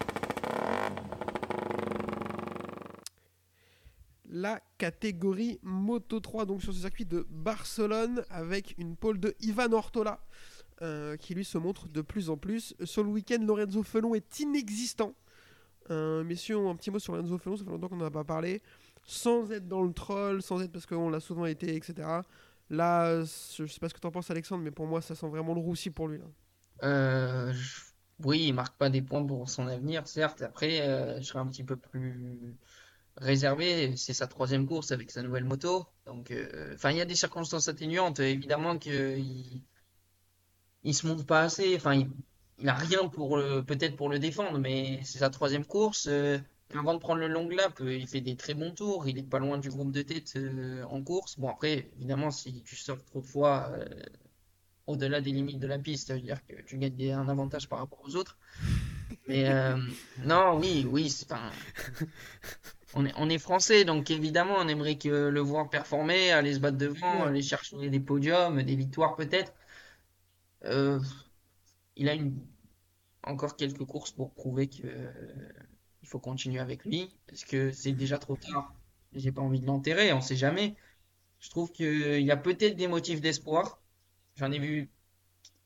La 4.39 4.59
catégorie 4.77 5.59
Moto 5.63 6.19
3, 6.19 6.45
donc 6.45 6.61
sur 6.61 6.71
ce 6.71 6.81
circuit 6.81 7.05
de 7.05 7.25
Barcelone, 7.27 8.23
avec 8.29 8.75
une 8.77 8.95
pole 8.95 9.19
de 9.19 9.33
Ivan 9.39 9.71
Ortola, 9.71 10.19
euh, 10.83 11.17
qui 11.17 11.33
lui 11.33 11.43
se 11.43 11.57
montre 11.57 11.87
de 11.87 12.01
plus 12.01 12.29
en 12.29 12.37
plus. 12.37 12.75
Sur 12.83 13.03
le 13.03 13.09
week-end, 13.09 13.43
Lorenzo 13.43 13.81
Felon 13.81 14.13
est 14.13 14.39
inexistant. 14.39 15.15
Euh, 15.89 16.23
messieurs, 16.23 16.57
un 16.67 16.75
petit 16.75 16.91
mot 16.91 16.99
sur 16.99 17.15
Lorenzo 17.15 17.39
Felon, 17.39 17.57
ça 17.57 17.63
fait 17.63 17.71
longtemps 17.71 17.87
qu'on 17.87 17.95
n'en 17.95 18.05
a 18.05 18.11
pas 18.11 18.23
parlé. 18.23 18.61
Sans 19.03 19.51
être 19.51 19.67
dans 19.67 19.81
le 19.81 19.91
troll, 19.91 20.43
sans 20.43 20.61
être 20.61 20.71
parce 20.71 20.85
qu'on 20.85 21.09
l'a 21.09 21.19
souvent 21.19 21.47
été, 21.47 21.75
etc. 21.75 22.07
Là, 22.69 23.21
je 23.23 23.65
sais 23.65 23.79
pas 23.79 23.89
ce 23.89 23.95
que 23.95 23.99
t'en 23.99 24.11
penses, 24.11 24.29
Alexandre, 24.29 24.63
mais 24.63 24.69
pour 24.69 24.85
moi, 24.85 25.01
ça 25.01 25.15
sent 25.15 25.29
vraiment 25.29 25.55
le 25.55 25.61
roussi 25.61 25.89
pour 25.89 26.09
lui. 26.09 26.19
Là. 26.19 26.25
Euh, 26.83 27.53
Oui, 28.23 28.45
il 28.49 28.53
marque 28.53 28.77
pas 28.77 28.91
des 28.91 29.01
points 29.01 29.25
pour 29.25 29.49
son 29.49 29.65
avenir, 29.65 30.07
certes. 30.07 30.43
Après, 30.43 30.81
euh, 30.81 31.17
je 31.17 31.23
serais 31.23 31.39
un 31.39 31.47
petit 31.47 31.63
peu 31.63 31.75
plus 31.75 32.55
réservé. 33.17 33.95
C'est 33.97 34.13
sa 34.13 34.27
troisième 34.27 34.65
course 34.65 34.91
avec 34.91 35.11
sa 35.11 35.21
nouvelle 35.21 35.43
moto. 35.43 35.85
Donc, 36.05 36.31
euh, 36.31 36.73
enfin, 36.75 36.91
il 36.91 36.97
y 36.97 37.01
a 37.01 37.05
des 37.05 37.15
circonstances 37.15 37.67
atténuantes. 37.67 38.19
Évidemment 38.19 38.77
que 38.77 39.17
il, 40.83 40.93
se 40.93 41.07
montre 41.07 41.25
pas 41.25 41.41
assez. 41.41 41.75
Enfin, 41.75 41.95
il, 41.95 42.09
il 42.59 42.69
a 42.69 42.73
rien 42.73 43.07
pour 43.07 43.39
peut-être 43.67 43.95
pour 43.95 44.09
le 44.09 44.19
défendre, 44.19 44.59
mais 44.59 44.99
c'est 45.03 45.19
sa 45.19 45.29
troisième 45.29 45.65
course. 45.65 46.07
Euh, 46.09 46.37
avant 46.73 46.93
de 46.93 46.99
prendre 46.99 47.19
le 47.19 47.27
long 47.27 47.47
lap, 47.49 47.79
euh, 47.81 47.95
il 47.95 48.07
fait 48.07 48.21
des 48.21 48.35
très 48.35 48.53
bons 48.53 48.71
tours. 48.71 49.07
Il 49.07 49.17
est 49.17 49.23
pas 49.23 49.39
loin 49.39 49.57
du 49.57 49.69
groupe 49.69 49.91
de 49.91 50.01
tête 50.01 50.37
en 50.89 51.01
course. 51.03 51.39
Bon, 51.39 51.49
après, 51.49 51.89
évidemment, 51.97 52.31
si 52.31 52.61
tu 52.63 52.75
sors 52.75 53.03
trop 53.05 53.21
de 53.21 53.25
fois 53.25 53.71
au-delà 54.85 55.19
des 55.19 55.31
limites 55.31 55.59
de 55.59 55.67
la 55.67 55.79
piste, 55.79 56.07
ça 56.07 56.13
veut 56.15 56.21
dire 56.21 56.45
que 56.47 56.61
tu 56.61 56.77
gagnes 56.77 57.11
un 57.11 57.27
avantage 57.27 57.67
par 57.67 57.79
rapport 57.79 57.99
aux 58.03 58.15
autres. 58.15 58.37
Mais 59.27 59.49
non, 60.23 60.57
oui, 60.59 60.87
oui, 60.89 61.09
c'est- 61.09 61.31
enfin, 61.31 61.51
on 62.97 63.05
est, 63.05 63.13
on 63.15 63.29
est 63.29 63.37
français, 63.37 63.85
donc 63.85 64.09
évidemment, 64.09 64.55
on 64.57 64.67
aimerait 64.67 64.97
que 64.97 65.29
le 65.29 65.39
voir 65.39 65.69
performer, 65.69 66.31
aller 66.31 66.55
se 66.55 66.59
battre 66.59 66.77
devant, 66.77 67.25
aller 67.25 67.43
chercher 67.43 67.89
des 67.89 67.99
podiums, 67.99 68.63
des 68.63 68.75
victoires 68.75 69.15
peut-être. 69.15 69.53
Euh, 70.65 70.99
il 71.95 72.09
a 72.09 72.15
une, 72.15 72.35
encore 73.23 73.55
quelques 73.55 73.85
courses 73.85 74.11
pour 74.11 74.33
prouver 74.33 74.67
que 74.67 74.81
euh, 74.85 75.11
il 76.01 76.07
faut 76.07 76.19
continuer 76.19 76.59
avec 76.59 76.85
lui, 76.85 77.15
parce 77.27 77.45
que 77.45 77.71
c'est 77.71 77.91
déjà 77.91 78.17
trop 78.17 78.35
tard. 78.35 78.73
J'ai 79.13 79.31
pas 79.31 79.41
envie 79.41 79.59
de 79.59 79.67
l'enterrer, 79.67 80.11
on 80.13 80.21
sait 80.21 80.35
jamais. 80.35 80.75
Je 81.39 81.51
trouve 81.51 81.71
qu'il 81.71 82.21
y 82.21 82.31
a 82.31 82.37
peut-être 82.37 82.75
des 82.75 82.87
motifs 82.87 83.21
d'espoir. 83.21 83.79
J'en 84.35 84.51
ai 84.51 84.57
vu 84.57 84.89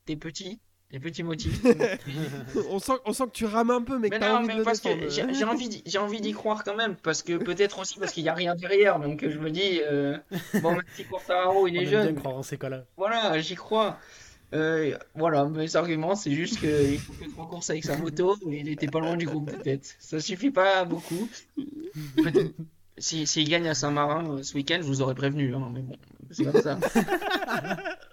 des 0.06 0.18
petits, 0.18 0.60
des 0.92 1.00
petits 1.00 1.24
motifs. 1.24 1.62
on, 2.70 2.80
sent, 2.80 2.94
on 3.06 3.14
sent 3.14 3.26
que 3.26 3.32
tu 3.32 3.46
rames 3.46 3.72
un 3.72 3.82
peu, 3.82 3.98
mais 3.98 4.10
que 4.10 4.16
Mais 4.16 4.20
t'as 4.20 4.30
non, 4.30 4.36
envie 4.40 4.48
mais 4.48 4.54
de 4.54 4.60
le 4.60 4.64
parce 4.66 4.80
que 4.82 4.90
j'ai 5.10 5.44
envie, 5.46 5.70
d'y- 5.70 5.84
j'ai 5.86 5.98
envie 5.98 6.20
d'y 6.22 6.34
croire 6.34 6.64
quand 6.64 6.76
même, 6.76 6.96
parce 6.96 7.24
que 7.24 7.38
peut-être 7.38 7.80
aussi 7.80 7.98
parce 8.00 8.12
qu'il 8.12 8.24
n'y 8.24 8.30
a 8.30 8.34
rien 8.34 8.56
derrière, 8.56 9.00
donc 9.00 9.26
je 9.28 9.38
me 9.40 9.50
dis, 9.52 9.80
euh, 9.90 10.18
bon, 10.62 10.72
même 10.72 10.82
si 10.96 11.06
Quartararo 11.06 11.68
il 11.68 11.78
On 11.78 11.82
est 11.82 11.86
bien 11.86 12.04
jeune, 12.04 12.16
croire 12.16 12.36
en 12.36 12.44
ces 12.44 12.58
cas-là. 12.58 12.84
voilà, 12.98 13.40
j'y 13.40 13.56
crois. 13.56 13.98
Euh, 14.54 14.98
voilà, 15.16 15.46
mes 15.46 15.78
arguments, 15.78 16.14
c'est 16.16 16.32
juste 16.32 16.60
qu'il 16.60 17.00
faut 17.00 17.14
que 17.14 17.30
trois 17.32 17.48
courses 17.48 17.70
avec 17.70 17.86
sa 17.86 17.96
moto, 17.96 18.36
et 18.50 18.60
il 18.60 18.68
était 18.70 18.88
pas 18.88 19.00
loin 19.00 19.16
du 19.16 19.26
groupe 19.26 19.50
de 19.50 19.56
tête. 19.56 19.96
Ça 20.00 20.20
suffit 20.20 20.52
pas 20.52 20.84
beaucoup. 20.84 21.30
Peut-être- 22.18 22.54
Si, 22.98 23.26
s'il 23.26 23.48
gagne 23.50 23.68
à 23.70 23.74
Saint-Marin 23.74 24.30
euh, 24.30 24.44
ce 24.44 24.54
week-end, 24.56 24.78
je 24.82 24.86
vous 24.88 25.02
aurais 25.02 25.16
prévenu, 25.16 25.56
hein, 25.56 25.72
mais 25.74 25.80
bon, 25.80 25.96
c'est 26.32 26.44
comme 26.44 26.62
ça. 26.62 26.78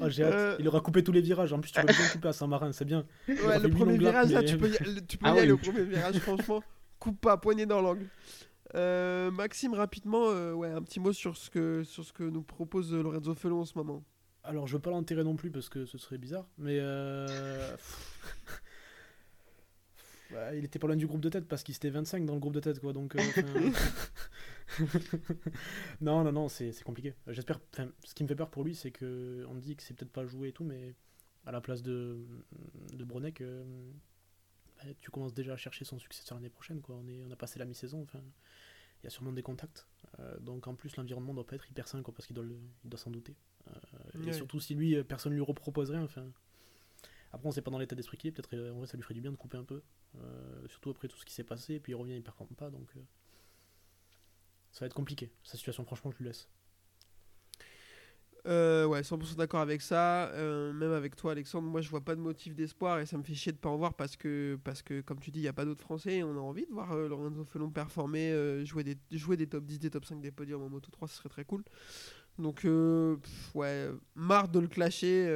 Oh, 0.00 0.08
j'ai 0.08 0.24
hâte. 0.24 0.32
Euh. 0.32 0.56
Il 0.60 0.68
aura 0.68 0.80
coupé 0.80 1.02
tous 1.02 1.12
les 1.12 1.20
virages. 1.20 1.52
En 1.52 1.60
plus, 1.60 1.70
tu 1.72 1.80
vas 1.80 1.84
bien 1.86 2.08
couper 2.12 2.28
à 2.28 2.32
Saint-Marin, 2.32 2.72
c'est 2.72 2.84
bien. 2.84 3.04
Ouais, 3.28 3.58
le 3.58 3.68
premier 3.70 3.98
virage, 3.98 4.32
là, 4.32 4.42
tu 4.42 4.56
peux 4.56 4.68
y, 4.68 4.72
le- 4.84 5.00
tu 5.06 5.18
peux 5.18 5.26
Ah 5.26 5.34
y 5.34 5.38
aller 5.40 5.52
au 5.52 5.58
premier 5.58 5.84
virage, 5.84 6.18
franchement. 6.18 6.62
Coupe 6.98 7.20
pas, 7.20 7.36
poignée 7.36 7.66
dans 7.66 7.80
l'angle. 7.80 8.06
Euh, 8.74 9.30
Maxime, 9.30 9.72
rapidement, 9.74 10.28
euh, 10.28 10.52
ouais, 10.52 10.70
un 10.70 10.82
petit 10.82 11.00
mot 11.00 11.12
sur 11.12 11.36
ce 11.36 11.48
que, 11.50 11.84
sur 11.84 12.04
ce 12.04 12.12
que 12.12 12.22
nous 12.24 12.42
propose 12.42 12.92
Lorenzo 12.92 13.34
Felon 13.34 13.60
en 13.60 13.64
ce 13.64 13.76
moment. 13.76 14.04
Alors, 14.44 14.66
je 14.66 14.74
veux 14.74 14.80
pas 14.82 14.90
l'enterrer 14.90 15.24
non 15.24 15.36
plus 15.36 15.50
parce 15.50 15.68
que 15.68 15.84
ce 15.86 15.98
serait 15.98 16.18
bizarre, 16.18 16.46
mais 16.58 16.78
euh... 16.80 17.26
bah, 20.30 20.54
il 20.54 20.64
était 20.64 20.78
pas 20.78 20.86
loin 20.86 20.96
du 20.96 21.06
groupe 21.06 21.20
de 21.20 21.28
tête 21.28 21.46
parce 21.46 21.62
qu'il 21.62 21.74
était 21.74 21.90
25 21.90 22.24
dans 22.24 22.34
le 22.34 22.40
groupe 22.40 22.54
de 22.54 22.60
tête, 22.60 22.80
quoi. 22.80 22.92
Donc, 22.92 23.16
euh, 23.16 23.20
non, 26.00 26.24
non, 26.24 26.32
non, 26.32 26.48
c'est 26.48 26.82
compliqué. 26.84 27.14
J'espère. 27.28 27.60
Ce 28.04 28.14
qui 28.14 28.22
me 28.22 28.28
fait 28.28 28.36
peur 28.36 28.50
pour 28.50 28.64
lui, 28.64 28.74
c'est 28.74 28.90
que 28.90 29.44
on 29.48 29.54
dit 29.54 29.76
que 29.76 29.82
c'est 29.82 29.94
peut-être 29.94 30.12
pas 30.12 30.26
joué 30.26 30.48
et 30.48 30.52
tout, 30.52 30.64
mais 30.64 30.94
à 31.46 31.52
la 31.52 31.60
place 31.60 31.82
de 31.82 32.18
de 32.92 33.04
Bronek, 33.04 33.40
euh, 33.40 33.64
bah, 34.78 34.84
tu 35.00 35.10
commences 35.10 35.34
déjà 35.34 35.54
à 35.54 35.56
chercher 35.56 35.84
son 35.84 35.98
successeur 35.98 36.36
l'année 36.36 36.50
prochaine, 36.50 36.80
quoi. 36.80 36.96
On 36.96 37.06
est, 37.08 37.22
on 37.22 37.30
a 37.30 37.36
passé 37.36 37.58
la 37.58 37.64
mi-saison, 37.64 38.02
enfin. 38.02 38.20
Il 39.02 39.04
y 39.04 39.06
a 39.06 39.10
sûrement 39.10 39.30
des 39.32 39.44
contacts. 39.44 39.86
Euh, 40.18 40.40
donc 40.40 40.66
en 40.66 40.74
plus 40.74 40.96
l'environnement 40.96 41.32
doit 41.32 41.46
pas 41.46 41.54
être 41.54 41.70
hyper 41.70 41.86
sain 41.86 42.02
quoi, 42.02 42.12
parce 42.12 42.26
qu'il 42.26 42.34
doit, 42.34 42.44
le- 42.44 42.58
il 42.82 42.90
doit 42.90 42.98
s'en 42.98 43.12
douter. 43.12 43.36
Euh, 43.68 43.70
Ouais. 44.18 44.28
Et 44.30 44.32
surtout 44.32 44.58
si 44.58 44.74
lui, 44.74 45.00
personne 45.04 45.32
lui 45.34 45.40
reproposerait. 45.40 45.98
Enfin, 45.98 46.26
après 47.32 47.46
on 47.48 47.52
sait 47.52 47.62
pas 47.62 47.70
dans 47.70 47.78
l'état 47.78 47.94
d'esprit 47.94 48.16
qu'il 48.18 48.28
est. 48.28 48.32
Peut-être 48.32 48.58
en 48.72 48.78
vrai 48.78 48.88
ça 48.88 48.96
lui 48.96 49.04
ferait 49.04 49.14
du 49.14 49.20
bien 49.20 49.30
de 49.30 49.36
couper 49.36 49.56
un 49.56 49.62
peu. 49.62 49.82
Surtout 50.66 50.90
après 50.90 51.06
tout 51.06 51.16
ce 51.16 51.24
qui 51.24 51.32
s'est 51.32 51.44
passé. 51.44 51.74
Et 51.74 51.80
puis 51.80 51.92
il 51.92 51.94
revient, 51.94 52.16
il 52.16 52.22
performe 52.24 52.50
pas. 52.56 52.70
Donc 52.70 52.88
ça 54.72 54.80
va 54.80 54.86
être 54.86 54.94
compliqué. 54.94 55.30
Sa 55.42 55.56
situation 55.56 55.84
franchement 55.84 56.10
je 56.10 56.18
lui 56.18 56.24
laisse. 56.26 56.48
Euh, 58.46 58.86
ouais, 58.86 59.02
100% 59.02 59.36
d'accord 59.36 59.60
avec 59.60 59.82
ça. 59.82 60.28
Euh, 60.28 60.72
même 60.72 60.92
avec 60.92 61.16
toi, 61.16 61.32
Alexandre, 61.32 61.68
moi 61.68 61.80
je 61.80 61.90
vois 61.90 62.00
pas 62.00 62.14
de 62.14 62.20
motif 62.20 62.54
d'espoir 62.54 62.98
et 62.98 63.06
ça 63.06 63.18
me 63.18 63.22
fait 63.22 63.34
chier 63.34 63.52
de 63.52 63.58
pas 63.58 63.68
en 63.68 63.76
voir 63.76 63.94
parce 63.94 64.16
que, 64.16 64.58
comme 65.04 65.20
tu 65.20 65.30
dis, 65.30 65.40
il 65.40 65.42
n'y 65.42 65.48
a 65.48 65.52
pas 65.52 65.64
d'autres 65.64 65.82
Français 65.82 66.18
et 66.18 66.24
on 66.24 66.36
a 66.36 66.40
envie 66.40 66.66
de 66.66 66.72
voir 66.72 66.92
euh, 66.92 67.08
Lorenzo 67.08 67.44
Felon 67.44 67.70
performer, 67.70 68.64
jouer, 68.64 68.84
des, 68.84 68.96
jouer 69.10 69.36
des 69.36 69.46
top 69.46 69.64
10, 69.64 69.78
des 69.80 69.90
top 69.90 70.04
5 70.04 70.20
des 70.20 70.30
podiums 70.30 70.62
en 70.62 70.68
Moto 70.70 70.90
3, 70.90 71.08
ce 71.08 71.16
serait 71.16 71.28
très 71.28 71.44
cool. 71.44 71.62
Donc, 72.38 72.64
ouais, 73.54 73.88
marre 74.14 74.48
de 74.48 74.60
le 74.60 74.68
clasher 74.68 75.28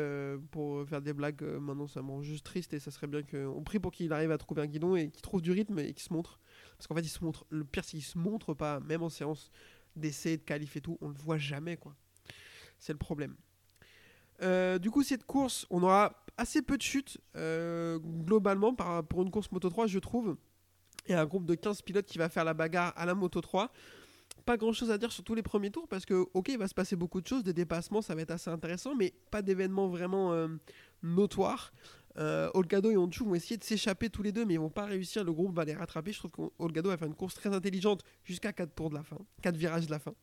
pour 0.53 0.87
faire 0.88 1.03
des 1.03 1.12
blagues. 1.12 1.42
maintenant, 1.42 1.88
ça 1.88 2.01
me 2.01 2.11
rend 2.11 2.23
juste 2.23 2.47
triste 2.47 2.73
et 2.75 2.79
ça 2.79 2.92
serait 2.92 3.09
bien 3.09 3.23
qu'on 3.23 3.64
prie 3.64 3.81
pour 3.81 3.90
qu'il 3.90 4.12
arrive 4.12 4.31
à 4.31 4.38
trouver 4.38 4.62
un 4.62 4.66
guidon 4.66 4.95
et 4.95 5.11
qu'il 5.11 5.21
trouve 5.21 5.42
du 5.42 5.51
rythme 5.51 5.81
et 5.81 5.92
qu'il 5.92 6.03
se 6.05 6.12
montre. 6.12 6.38
Parce 6.83 6.88
qu'en 6.88 6.97
fait, 6.97 7.03
il 7.03 7.11
se 7.11 7.23
montre. 7.23 7.47
Le 7.49 7.62
pire, 7.62 7.85
c'est 7.85 7.92
qu'il 7.92 8.03
se 8.03 8.18
montre 8.18 8.55
pas, 8.55 8.81
même 8.81 9.05
en 9.05 9.09
séance 9.09 9.53
d'essai, 9.95 10.37
de 10.37 10.42
qualif 10.42 10.77
et 10.77 10.81
tout, 10.81 10.99
on 11.01 11.11
le 11.11 11.14
voit 11.14 11.38
jamais, 11.38 11.77
quoi. 11.77 11.95
C'est 12.77 12.92
le 12.92 12.99
problème. 12.99 13.37
Euh, 14.42 14.81
du 14.81 14.90
coup, 14.90 15.05
cette 15.05 15.25
course, 15.25 15.64
on 15.71 15.85
aura 15.85 16.25
assez 16.37 16.61
peu 16.61 16.77
de 16.77 16.83
chutes 16.83 17.18
euh, 17.37 18.01
globalement 18.01 18.75
pour 18.75 19.23
une 19.23 19.31
course 19.31 19.53
Moto 19.53 19.71
3, 19.71 19.87
je 19.87 20.01
trouve. 20.01 20.37
Et 21.07 21.14
un 21.14 21.25
groupe 21.25 21.47
de 21.47 21.55
15 21.55 21.83
pilotes 21.83 22.07
qui 22.07 22.18
va 22.18 22.29
faire 22.29 22.45
la 22.45 22.53
bagarre 22.53 22.92
à 22.97 23.07
la 23.07 23.14
Moto 23.14 23.40
3. 23.40 23.71
Pas 24.45 24.57
grand 24.57 24.73
chose 24.73 24.90
à 24.90 24.99
dire 24.99 25.12
sur 25.12 25.23
tous 25.23 25.37
les 25.37 25.42
premiers 25.42 25.71
tours 25.71 25.87
parce 25.87 26.05
que, 26.05 26.27
ok, 26.35 26.49
il 26.49 26.59
va 26.59 26.66
se 26.66 26.75
passer 26.75 26.97
beaucoup 26.97 27.21
de 27.21 27.29
choses, 27.29 27.45
des 27.45 27.53
dépassements, 27.53 28.03
ça 28.03 28.16
va 28.16 28.23
être 28.23 28.33
assez 28.33 28.51
intéressant, 28.51 28.97
mais 28.97 29.14
pas 29.31 29.40
d'événements 29.40 29.87
vraiment 29.87 30.33
euh, 30.33 30.49
notoires. 31.05 31.73
Euh, 32.18 32.51
Olgado 32.55 32.90
et 32.90 32.96
Honshu 32.96 33.25
vont 33.25 33.35
essayer 33.35 33.57
de 33.57 33.64
s'échapper 33.64 34.11
tous 34.11 34.22
les 34.22 34.33
deux, 34.33 34.44
mais 34.44 34.55
ils 34.55 34.61
vont 34.61 34.70
pas 34.70 34.85
réussir. 34.85 35.25
Le 35.25 35.33
groupe 35.33 35.55
va 35.55 35.64
les 35.64 35.75
rattraper. 35.75 36.12
Je 36.12 36.18
trouve 36.18 36.31
qu'Olgado 36.31 36.88
va 36.90 36.96
faire 36.96 37.09
une 37.09 37.14
course 37.14 37.35
très 37.35 37.55
intelligente 37.55 38.03
jusqu'à 38.25 38.53
4 38.53 38.75
tours 38.75 38.90
de 38.90 38.94
la 38.94 39.03
fin, 39.03 39.18
4 39.42 39.57
virages 39.57 39.87
de 39.87 39.90
la 39.90 39.98
fin. 39.98 40.14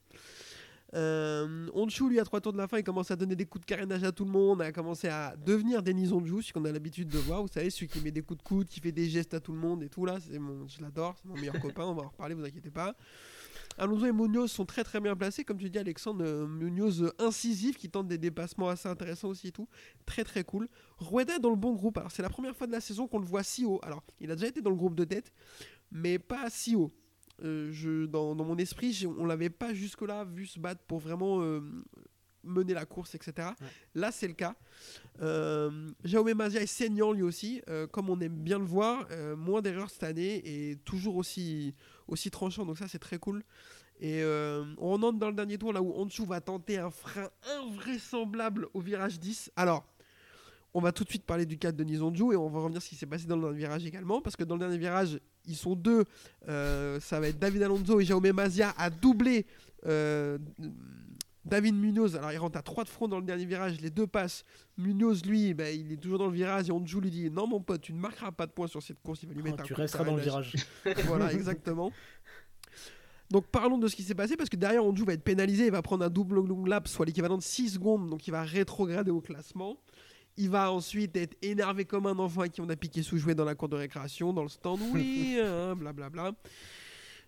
Euh, 0.95 1.67
Honshu, 1.73 2.09
lui, 2.09 2.19
à 2.19 2.23
3 2.23 2.41
tours 2.41 2.53
de 2.53 2.57
la 2.57 2.67
fin, 2.67 2.77
il 2.77 2.83
commence 2.83 3.11
à 3.11 3.15
donner 3.15 3.35
des 3.35 3.45
coups 3.45 3.61
de 3.61 3.65
carénage 3.65 4.03
à 4.03 4.11
tout 4.11 4.25
le 4.25 4.31
monde, 4.31 4.61
a 4.61 4.71
commencé 4.71 5.07
à 5.07 5.35
devenir 5.35 5.83
Denis 5.83 6.11
Honshu, 6.11 6.41
celui 6.41 6.51
qu'on 6.51 6.65
a 6.65 6.71
l'habitude 6.71 7.09
de 7.09 7.17
voir. 7.19 7.41
Vous 7.41 7.47
savez, 7.47 7.69
celui 7.69 7.87
qui 7.87 8.01
met 8.01 8.11
des 8.11 8.21
coups 8.21 8.39
de 8.39 8.43
coude, 8.43 8.67
qui 8.67 8.79
fait 8.79 8.91
des 8.91 9.09
gestes 9.09 9.33
à 9.33 9.39
tout 9.39 9.51
le 9.51 9.59
monde 9.59 9.83
et 9.83 9.89
tout 9.89 10.05
là. 10.05 10.17
C'est 10.19 10.39
mon, 10.39 10.67
je 10.67 10.81
l'adore, 10.81 11.15
c'est 11.17 11.27
mon 11.27 11.35
meilleur 11.35 11.59
copain. 11.61 11.83
On 11.85 11.93
va 11.93 12.03
en 12.03 12.09
reparler, 12.09 12.33
vous 12.33 12.43
inquiétez 12.43 12.71
pas. 12.71 12.95
Alonso 13.79 14.05
et 14.05 14.11
Munoz 14.11 14.51
sont 14.51 14.65
très 14.65 14.83
très 14.83 14.99
bien 14.99 15.15
placés, 15.15 15.43
comme 15.43 15.57
tu 15.57 15.69
dis 15.69 15.79
Alexandre, 15.79 16.23
euh, 16.25 16.45
Munoz 16.45 17.03
euh, 17.03 17.11
incisif 17.19 17.77
qui 17.77 17.89
tente 17.89 18.07
des 18.07 18.17
dépassements 18.17 18.69
assez 18.69 18.89
intéressants 18.89 19.29
aussi 19.29 19.47
et 19.47 19.51
tout, 19.51 19.67
très 20.05 20.23
très 20.23 20.43
cool. 20.43 20.67
Rueda 20.97 21.37
est 21.37 21.39
dans 21.39 21.49
le 21.49 21.55
bon 21.55 21.73
groupe, 21.73 21.97
alors 21.97 22.11
c'est 22.11 22.21
la 22.21 22.29
première 22.29 22.55
fois 22.55 22.67
de 22.67 22.71
la 22.71 22.81
saison 22.81 23.07
qu'on 23.07 23.19
le 23.19 23.25
voit 23.25 23.43
si 23.43 23.65
haut, 23.65 23.79
alors 23.81 24.03
il 24.19 24.29
a 24.31 24.35
déjà 24.35 24.47
été 24.47 24.61
dans 24.61 24.69
le 24.69 24.75
groupe 24.75 24.95
de 24.95 25.05
tête, 25.05 25.31
mais 25.91 26.19
pas 26.19 26.49
si 26.49 26.75
haut. 26.75 26.91
Euh, 27.43 27.69
je, 27.71 28.05
dans, 28.05 28.35
dans 28.35 28.43
mon 28.43 28.57
esprit, 28.57 29.05
on 29.17 29.25
l'avait 29.25 29.49
pas 29.49 29.73
jusque-là 29.73 30.25
vu 30.25 30.45
se 30.45 30.59
battre 30.59 30.81
pour 30.87 30.99
vraiment 30.99 31.41
euh, 31.41 31.61
mener 32.43 32.73
la 32.73 32.85
course, 32.85 33.15
etc. 33.15 33.49
Là, 33.95 34.11
c'est 34.11 34.27
le 34.27 34.33
cas. 34.33 34.55
Euh, 35.21 35.89
Jaume 36.03 36.33
Mazia 36.33 36.61
est 36.61 36.67
saignant 36.67 37.11
lui 37.11 37.23
aussi, 37.23 37.61
euh, 37.69 37.87
comme 37.87 38.09
on 38.09 38.19
aime 38.19 38.35
bien 38.35 38.59
le 38.59 38.65
voir, 38.65 39.07
moins 39.37 39.61
d'erreurs 39.61 39.89
cette 39.89 40.03
année 40.03 40.41
et 40.43 40.75
toujours 40.77 41.15
aussi, 41.15 41.73
aussi 42.09 42.29
tranchant, 42.31 42.65
donc 42.65 42.77
ça 42.77 42.87
c'est 42.87 42.99
très 42.99 43.17
cool. 43.17 43.43
Et 44.01 44.21
euh, 44.23 44.63
on 44.77 45.01
entre 45.03 45.19
dans 45.19 45.27
le 45.27 45.35
dernier 45.35 45.57
tour 45.57 45.73
là 45.73 45.81
où 45.81 45.93
Honshu 45.93 46.25
va 46.25 46.39
tenter 46.39 46.77
un 46.77 46.89
frein 46.89 47.29
invraisemblable 47.59 48.67
au 48.73 48.79
virage 48.79 49.19
10. 49.19 49.51
Alors, 49.55 49.85
on 50.73 50.81
va 50.81 50.91
tout 50.91 51.03
de 51.03 51.09
suite 51.09 51.25
parler 51.25 51.45
du 51.45 51.57
cas 51.57 51.71
de 51.71 51.77
Denis 51.83 51.97
et 51.97 52.35
on 52.35 52.49
va 52.49 52.59
revenir 52.59 52.81
ce 52.81 52.89
qui 52.89 52.95
s'est 52.95 53.05
passé 53.05 53.25
dans 53.25 53.35
le 53.35 53.41
dernier 53.41 53.57
virage 53.57 53.85
également, 53.85 54.21
parce 54.21 54.35
que 54.35 54.43
dans 54.43 54.55
le 54.55 54.59
dernier 54.59 54.77
virage, 54.77 55.19
ils 55.45 55.55
sont 55.55 55.75
deux. 55.75 56.05
euh, 56.47 56.99
ça 56.99 57.19
va 57.19 57.27
être 57.27 57.39
David 57.39 57.63
Alonso 57.63 57.99
et 57.99 58.05
Jaume 58.05 58.31
Mazia 58.31 58.73
à 58.77 58.89
doubler 58.89 59.45
euh, 59.85 60.37
David 61.45 61.75
Munoz. 61.75 62.15
Alors, 62.15 62.31
il 62.31 62.37
rentre 62.37 62.57
à 62.57 62.61
3 62.61 62.83
de 62.83 62.89
front 62.89 63.07
dans 63.07 63.19
le 63.19 63.25
dernier 63.25 63.45
virage, 63.45 63.79
les 63.81 63.89
deux 63.89 64.07
passent. 64.07 64.43
Munoz, 64.77 65.25
lui, 65.25 65.53
bah, 65.53 65.71
il 65.71 65.91
est 65.91 65.97
toujours 65.97 66.19
dans 66.19 66.27
le 66.27 66.33
virage 66.33 66.69
et 66.69 66.71
Honshu 66.71 66.99
lui 66.99 67.09
dit 67.09 67.29
Non, 67.29 67.47
mon 67.47 67.61
pote, 67.61 67.81
tu 67.81 67.93
ne 67.93 67.99
marqueras 67.99 68.31
pas 68.31 68.45
de 68.45 68.51
points 68.51 68.67
sur 68.67 68.81
cette 68.81 69.01
course, 69.01 69.23
il 69.23 69.29
va 69.29 69.35
lui 69.35 69.41
Oh, 69.41 69.45
mettre 69.45 69.61
un 69.61 69.63
tu 69.63 69.73
coup 69.73 69.77
de 69.77 69.83
resteras 69.83 70.03
dans 70.03 70.15
le 70.15 70.21
virage. 70.21 70.53
voilà, 71.05 71.33
exactement. 71.33 71.91
Donc 73.29 73.45
parlons 73.47 73.77
de 73.77 73.87
ce 73.87 73.95
qui 73.95 74.03
s'est 74.03 74.15
passé 74.15 74.35
parce 74.35 74.49
que 74.49 74.55
derrière 74.55 74.83
Honshu 74.83 75.05
va 75.05 75.13
être 75.13 75.23
pénalisé, 75.23 75.65
il 75.65 75.71
va 75.71 75.81
prendre 75.81 76.03
un 76.03 76.09
double 76.09 76.35
long 76.35 76.65
lap, 76.65 76.87
soit 76.87 77.05
l'équivalent 77.05 77.37
de 77.37 77.43
6 77.43 77.73
secondes, 77.73 78.09
donc 78.09 78.27
il 78.27 78.31
va 78.31 78.43
rétrograder 78.43 79.11
au 79.11 79.21
classement. 79.21 79.77
Il 80.35 80.49
va 80.49 80.71
ensuite 80.71 81.15
être 81.15 81.37
énervé 81.41 81.85
comme 81.85 82.05
un 82.05 82.17
enfant 82.17 82.41
à 82.41 82.49
qui 82.49 82.61
on 82.61 82.69
a 82.69 82.75
piqué 82.75 83.03
sous 83.03 83.17
jouet 83.17 83.35
dans 83.35 83.43
la 83.43 83.55
cour 83.55 83.69
de 83.69 83.75
récréation, 83.75 84.33
dans 84.33 84.43
le 84.43 84.49
stand, 84.49 84.79
oui, 84.93 85.37
hein, 85.43 85.75
blablabla. 85.75 86.31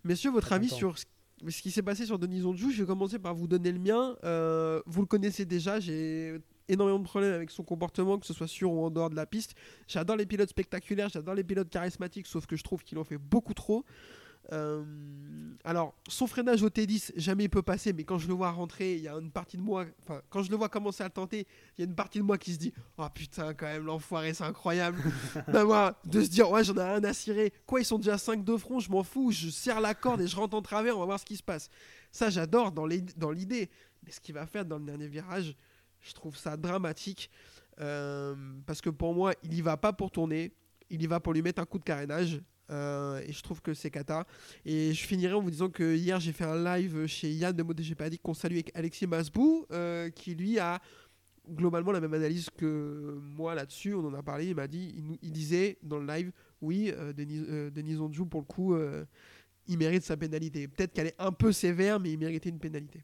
Messieurs, 0.04 0.32
votre 0.32 0.54
avis 0.54 0.69
sur 0.69 0.97
ce 0.97 1.06
ce 1.49 1.62
qui 1.62 1.71
s'est 1.71 1.82
passé 1.82 2.06
sur 2.06 2.19
Denis 2.19 2.43
Honshu, 2.43 2.71
je 2.71 2.84
vais 2.84 2.88
commencer 2.88 3.19
par 3.19 3.34
vous 3.34 3.47
donner 3.47 3.71
le 3.71 3.80
mien. 3.80 4.15
Euh, 4.23 4.82
vous 4.86 5.01
le 5.01 5.08
connaissez 5.08 5.45
déjà, 5.45 5.80
j'ai 5.80 6.39
énormément 6.67 6.99
de 6.99 7.04
problèmes 7.04 7.34
avec 7.34 7.51
son 7.51 7.63
comportement, 7.63 8.17
que 8.17 8.25
ce 8.25 8.34
soit 8.34 8.47
sur 8.47 8.71
ou 8.71 8.86
en 8.86 8.89
dehors 8.89 9.10
de 9.10 9.15
la 9.15 9.25
piste. 9.25 9.56
J'adore 9.88 10.15
les 10.15 10.25
pilotes 10.25 10.49
spectaculaires, 10.49 11.10
j'adore 11.10 11.36
les 11.36 11.43
pilotes 11.43 11.69
charismatiques, 11.69 12.27
sauf 12.27 12.45
que 12.45 12.56
je 12.56 12.63
trouve 12.63 12.84
qu'il 12.84 12.97
en 12.97 13.04
fait 13.04 13.17
beaucoup 13.17 13.54
trop. 13.54 13.86
Euh, 14.51 14.83
alors, 15.63 15.93
son 16.07 16.27
freinage 16.27 16.61
au 16.63 16.69
T10, 16.69 17.13
jamais 17.15 17.45
il 17.45 17.49
peut 17.49 17.62
passer, 17.62 17.93
mais 17.93 18.04
quand 18.04 18.17
je 18.17 18.27
le 18.27 18.33
vois 18.33 18.52
rentrer, 18.52 18.95
il 18.95 19.02
y 19.02 19.08
a 19.08 19.13
une 19.13 19.31
partie 19.31 19.58
de 19.58 19.62
moi, 19.62 19.85
enfin, 20.02 20.21
quand 20.29 20.43
je 20.43 20.52
le 20.52 20.58
vois 20.58 20.69
commencer 20.69 21.04
à 21.04 21.08
le 21.08 21.12
tenter, 21.12 21.47
il 21.77 21.81
y 21.81 21.83
a 21.83 21.85
une 21.85 21.95
partie 21.95 22.17
de 22.17 22.23
moi 22.23 22.37
qui 22.37 22.54
se 22.54 22.58
dit 22.58 22.73
Oh 22.97 23.08
putain, 23.13 23.54
quand 23.54 23.67
même, 23.67 23.85
l'enfoiré, 23.85 24.33
c'est 24.33 24.43
incroyable. 24.43 25.02
D'avoir, 25.47 25.95
de 26.06 26.21
se 26.21 26.29
dire 26.29 26.49
Ouais, 26.49 26.63
j'en 26.63 26.75
ai 26.75 26.83
rien 26.83 27.04
à 27.04 27.13
cirer. 27.13 27.54
Quoi, 27.65 27.81
ils 27.81 27.85
sont 27.85 27.97
déjà 27.97 28.17
5 28.17 28.43
de 28.43 28.58
front, 28.58 28.79
je 28.79 28.91
m'en 28.91 29.04
fous, 29.04 29.31
je 29.31 29.49
serre 29.49 29.79
la 29.79 29.93
corde 29.93 30.21
et 30.21 30.27
je 30.27 30.35
rentre 30.35 30.56
en 30.56 30.62
travers, 30.62 30.97
on 30.97 30.99
va 31.02 31.06
voir 31.06 31.19
ce 31.19 31.25
qui 31.25 31.37
se 31.37 31.43
passe. 31.43 31.69
Ça, 32.12 32.29
j'adore 32.29 32.71
dans 32.71 32.85
l'idée. 32.85 33.69
Mais 34.04 34.12
ce 34.12 34.19
qu'il 34.19 34.33
va 34.33 34.45
faire 34.47 34.65
dans 34.65 34.79
le 34.79 34.85
dernier 34.85 35.08
virage, 35.08 35.56
je 36.02 36.13
trouve 36.13 36.35
ça 36.35 36.58
dramatique. 36.58 37.29
Euh, 37.79 38.35
parce 38.65 38.81
que 38.81 38.89
pour 38.89 39.13
moi, 39.13 39.33
il 39.43 39.54
y 39.54 39.62
va 39.62 39.77
pas 39.77 39.93
pour 39.93 40.12
tourner, 40.12 40.54
il 40.89 41.02
y 41.02 41.08
va 41.08 41.19
pour 41.19 41.33
lui 41.33 41.41
mettre 41.41 41.62
un 41.62 41.65
coup 41.65 41.79
de 41.79 41.83
carénage. 41.83 42.41
Euh, 42.69 43.21
et 43.27 43.31
je 43.31 43.41
trouve 43.41 43.62
que 43.62 43.73
c'est 43.73 43.91
cata. 43.91 44.25
Et 44.65 44.93
je 44.93 45.05
finirai 45.05 45.33
en 45.33 45.41
vous 45.41 45.51
disant 45.51 45.69
que 45.69 45.95
hier 45.95 46.19
j'ai 46.19 46.31
fait 46.31 46.45
un 46.45 46.63
live 46.63 47.05
chez 47.07 47.31
Yann 47.31 47.55
de 47.55 47.63
MotoGP 47.63 48.01
Addict 48.01 48.23
qu'on 48.23 48.33
salue 48.33 48.53
avec 48.53 48.71
Alexis 48.75 49.07
Masbou, 49.07 49.65
euh, 49.71 50.09
qui 50.09 50.35
lui 50.35 50.59
a 50.59 50.81
globalement 51.49 51.91
la 51.91 51.99
même 51.99 52.13
analyse 52.13 52.49
que 52.49 53.19
moi 53.21 53.55
là-dessus. 53.55 53.93
On 53.93 54.05
en 54.05 54.13
a 54.13 54.23
parlé. 54.23 54.47
Il 54.47 54.55
m'a 54.55 54.67
dit, 54.67 55.17
il, 55.21 55.31
disait 55.31 55.77
dans 55.83 55.99
le 55.99 56.07
live, 56.07 56.31
oui, 56.62 56.93
euh, 56.95 57.13
Denis, 57.13 57.43
euh, 57.49 57.69
Denis 57.69 57.97
pour 58.29 58.41
le 58.41 58.45
coup, 58.45 58.75
il 59.67 59.77
mérite 59.77 60.03
sa 60.03 60.17
pénalité. 60.17 60.67
Peut-être 60.67 60.93
qu'elle 60.93 61.07
est 61.07 61.19
un 61.19 61.31
peu 61.31 61.51
sévère, 61.51 61.99
mais 61.99 62.12
il 62.12 62.19
méritait 62.19 62.49
une 62.49 62.59
pénalité. 62.59 63.03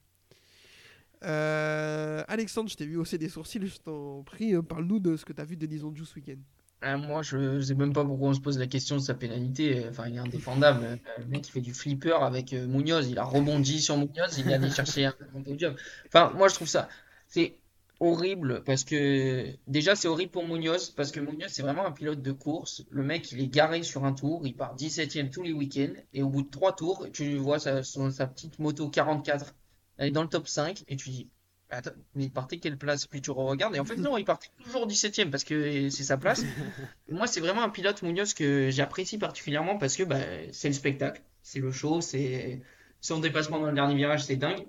Alexandre, 1.21 2.69
je 2.69 2.75
t'ai 2.75 2.85
vu 2.85 2.95
hausser 2.95 3.17
des 3.17 3.29
sourcils, 3.29 3.65
je 3.65 3.79
t'en 3.79 4.23
prie, 4.23 4.53
parle-nous 4.61 4.99
de 4.99 5.17
ce 5.17 5.25
que 5.25 5.33
tu 5.33 5.41
as 5.41 5.45
vu 5.45 5.57
de 5.57 5.65
Denis 5.65 5.83
Onjou 5.83 6.05
ce 6.05 6.15
week-end. 6.15 6.37
Ah, 6.81 6.95
moi, 6.95 7.23
je 7.23 7.59
sais 7.59 7.73
même 7.73 7.91
pas 7.91 8.05
pourquoi 8.05 8.29
on 8.29 8.33
se 8.33 8.39
pose 8.39 8.59
la 8.59 8.67
question 8.67 8.97
de 8.97 9.01
sa 9.01 9.15
pénalité. 9.15 9.85
Enfin, 9.89 10.07
il 10.07 10.15
est 10.15 10.19
indéfendable. 10.19 10.99
Le 11.17 11.25
mec, 11.25 11.47
il 11.47 11.51
fait 11.51 11.61
du 11.61 11.73
flipper 11.73 12.21
avec 12.21 12.53
euh, 12.53 12.67
Munoz. 12.67 13.09
Il 13.09 13.17
a 13.17 13.23
rebondi 13.23 13.81
sur 13.81 13.97
Munoz. 13.97 14.37
Il 14.37 14.49
est 14.49 14.53
allé 14.53 14.69
chercher 14.69 15.05
un, 15.05 15.15
podium. 15.43 15.75
Enfin, 16.07 16.31
moi, 16.35 16.47
je 16.49 16.53
trouve 16.53 16.67
ça. 16.67 16.87
C'est 17.27 17.57
horrible 17.99 18.63
parce 18.63 18.83
que. 18.83 19.47
Déjà, 19.65 19.95
c'est 19.95 20.07
horrible 20.07 20.31
pour 20.31 20.47
Munoz 20.47 20.91
parce 20.91 21.11
que 21.11 21.19
Munoz, 21.19 21.47
c'est 21.49 21.63
vraiment 21.63 21.85
un 21.85 21.91
pilote 21.91 22.21
de 22.21 22.31
course. 22.31 22.85
Le 22.91 23.03
mec, 23.03 23.31
il 23.31 23.41
est 23.41 23.47
garé 23.47 23.81
sur 23.81 24.05
un 24.05 24.13
tour. 24.13 24.45
Il 24.45 24.55
part 24.55 24.75
17ème 24.75 25.31
tous 25.31 25.41
les 25.41 25.53
week-ends. 25.53 25.99
Et 26.13 26.21
au 26.21 26.29
bout 26.29 26.43
de 26.43 26.49
trois 26.49 26.75
tours, 26.75 27.07
tu 27.11 27.37
vois 27.37 27.57
sa, 27.57 27.81
sa 27.81 28.27
petite 28.27 28.59
moto 28.59 28.87
44. 28.87 29.55
Elle 29.97 30.09
est 30.09 30.11
dans 30.11 30.21
le 30.21 30.29
top 30.29 30.47
5. 30.47 30.83
Et 30.87 30.95
tu 30.95 31.09
dis. 31.09 31.29
Attends, 31.69 31.91
mais 32.15 32.25
il 32.25 32.31
partait 32.31 32.57
quelle 32.59 32.77
place? 32.77 33.07
Puis 33.07 33.21
tu 33.21 33.31
regardes. 33.31 33.75
Et 33.75 33.79
en 33.79 33.85
fait, 33.85 33.97
non, 33.97 34.17
il 34.17 34.23
partait 34.25 34.47
toujours 34.63 34.87
17ème 34.87 35.29
parce 35.31 35.43
que 35.43 35.89
c'est 35.89 36.03
sa 36.03 36.17
place. 36.17 36.43
Moi, 37.09 37.27
c'est 37.27 37.41
vraiment 37.41 37.63
un 37.63 37.69
pilote 37.69 38.01
Munoz 38.03 38.33
que 38.33 38.69
j'apprécie 38.69 39.17
particulièrement 39.17 39.77
parce 39.77 39.95
que 39.97 40.03
bah, 40.03 40.17
c'est 40.53 40.69
le 40.69 40.73
spectacle, 40.73 41.21
c'est 41.41 41.59
le 41.59 41.71
show, 41.71 41.99
c'est 42.01 42.61
son 43.01 43.19
dépassement 43.19 43.59
dans 43.59 43.67
le 43.67 43.73
dernier 43.73 43.95
virage, 43.95 44.23
c'est 44.25 44.37
dingue. 44.37 44.65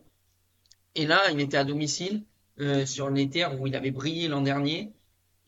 Et 0.94 1.06
là, 1.06 1.30
il 1.30 1.40
était 1.40 1.56
à 1.56 1.64
domicile 1.64 2.24
euh, 2.60 2.84
sur 2.86 3.10
les 3.10 3.28
terres 3.30 3.60
où 3.60 3.66
il 3.66 3.76
avait 3.76 3.90
brillé 3.90 4.28
l'an 4.28 4.42
dernier. 4.42 4.92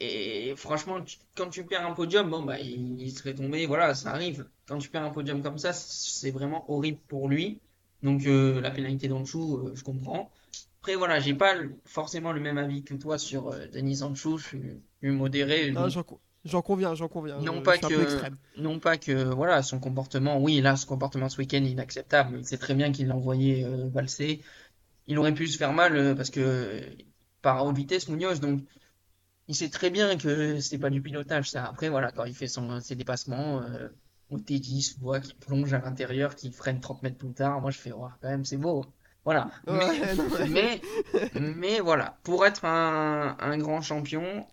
Et 0.01 0.55
franchement, 0.57 1.03
tu- 1.03 1.19
quand 1.37 1.51
tu 1.51 1.65
perds 1.67 1.87
un 1.87 1.93
podium, 1.93 2.31
bon 2.31 2.43
bah 2.43 2.59
il, 2.59 3.01
il 3.01 3.11
serait 3.13 3.35
tombé, 3.35 3.67
voilà, 3.67 3.95
ça 3.95 4.13
arrive. 4.13 4.49
Quand 4.67 4.79
tu 4.79 4.89
perds 4.89 5.05
un 5.05 5.11
podium 5.11 5.43
comme 5.43 5.59
ça, 5.59 5.73
c'est 5.75 6.31
vraiment 6.31 6.71
horrible 6.71 6.99
pour 7.09 7.29
lui. 7.29 7.61
Donc 8.03 8.27
euh, 8.27 8.61
la 8.61 8.71
pénalité 8.71 9.09
dans 9.09 9.19
le 9.19 9.27
chou, 9.27 9.59
euh, 9.69 9.75
je 9.75 9.85
comprends. 9.85 10.31
Après 10.81 10.95
voilà, 10.97 11.21
j'ai 11.21 11.35
pas 11.35 11.55
forcément 11.85 12.33
le 12.33 12.41
même 12.41 12.57
avis 12.57 12.83
que 12.83 12.95
toi 12.95 13.19
sur 13.19 13.49
euh, 13.49 13.67
Denis 13.67 14.03
Anchou, 14.03 14.39
je 14.39 14.47
suis 14.47 14.63
plus 15.01 15.13
modéré. 15.13 15.71
Non, 15.73 15.83
donc- 15.83 15.91
j'en 15.91 16.03
co- 16.03 16.21
j'en 16.47 16.63
conviens, 16.63 16.95
j'en 16.95 17.09
conviens. 17.09 17.39
non 17.39 17.61
pas 17.63 17.77
je 17.77 17.81
que, 17.83 17.95
peu 17.95 18.03
extrême. 18.03 18.37
non 18.57 18.79
pas 18.79 18.97
que, 18.97 19.25
voilà, 19.35 19.63
son 19.63 19.79
comportement, 19.79 20.39
oui, 20.41 20.61
là, 20.63 20.77
son 20.77 20.87
comportement 20.87 21.29
ce 21.29 21.37
week-end 21.39 21.63
est 21.65 21.71
inacceptable. 21.73 22.39
Il 22.39 22.47
sait 22.47 22.57
très 22.57 22.75
bien 22.75 22.93
qu'il 22.93 23.09
l'a 23.09 23.17
envoyé 23.17 23.63
euh, 23.65 23.89
valser. 23.91 24.43
Il 25.07 25.19
aurait 25.19 25.35
pu 25.35 25.49
se 25.49 25.59
faire 25.59 25.75
mal 25.75 25.95
euh, 25.97 26.15
parce 26.15 26.31
que 26.31 26.81
à 27.43 27.63
haute 27.65 27.77
vitesse, 27.77 28.09
Munoz, 28.09 28.41
donc 28.41 28.63
il 29.49 29.55
sait 29.55 29.69
très 29.69 29.91
bien 29.91 30.17
que 30.17 30.61
c'est 30.61 30.79
pas 30.79 30.89
du 30.89 31.03
pilotage, 31.03 31.51
ça. 31.51 31.65
Après, 31.67 31.91
voilà, 31.91 32.11
quand 32.11 32.25
il 32.25 32.35
fait 32.35 32.49
son, 32.49 32.81
ses 32.81 32.95
dépassements 32.97 33.61
euh, 33.63 33.89
au 34.31 34.39
T10, 34.39 34.97
on 35.01 35.05
voit 35.05 35.21
qu'il 35.21 35.35
plonge 35.37 35.75
à 35.75 35.81
l'intérieur, 35.81 36.37
qu'il 36.37 36.53
freine 36.55 36.81
30 36.81 37.03
mètres 37.03 37.19
plus 37.19 37.35
tard. 37.35 37.61
Moi, 37.61 37.71
je 37.71 37.79
fais, 37.79 37.93
ouais, 37.93 38.09
quand 38.23 38.29
même, 38.31 38.47
c'est 38.47 38.57
beau. 38.57 38.87
Voilà. 39.25 39.51
Mais, 39.67 39.87
Ouais, 39.87 40.15
non, 40.17 40.29
ouais. 40.31 40.49
mais, 40.49 40.81
mais 41.35 41.81
voilà, 41.81 42.19
pour 42.25 42.47
être 42.47 42.65
un, 42.65 43.37
un 43.39 43.59
grand 43.59 43.81
champion, 43.83 44.47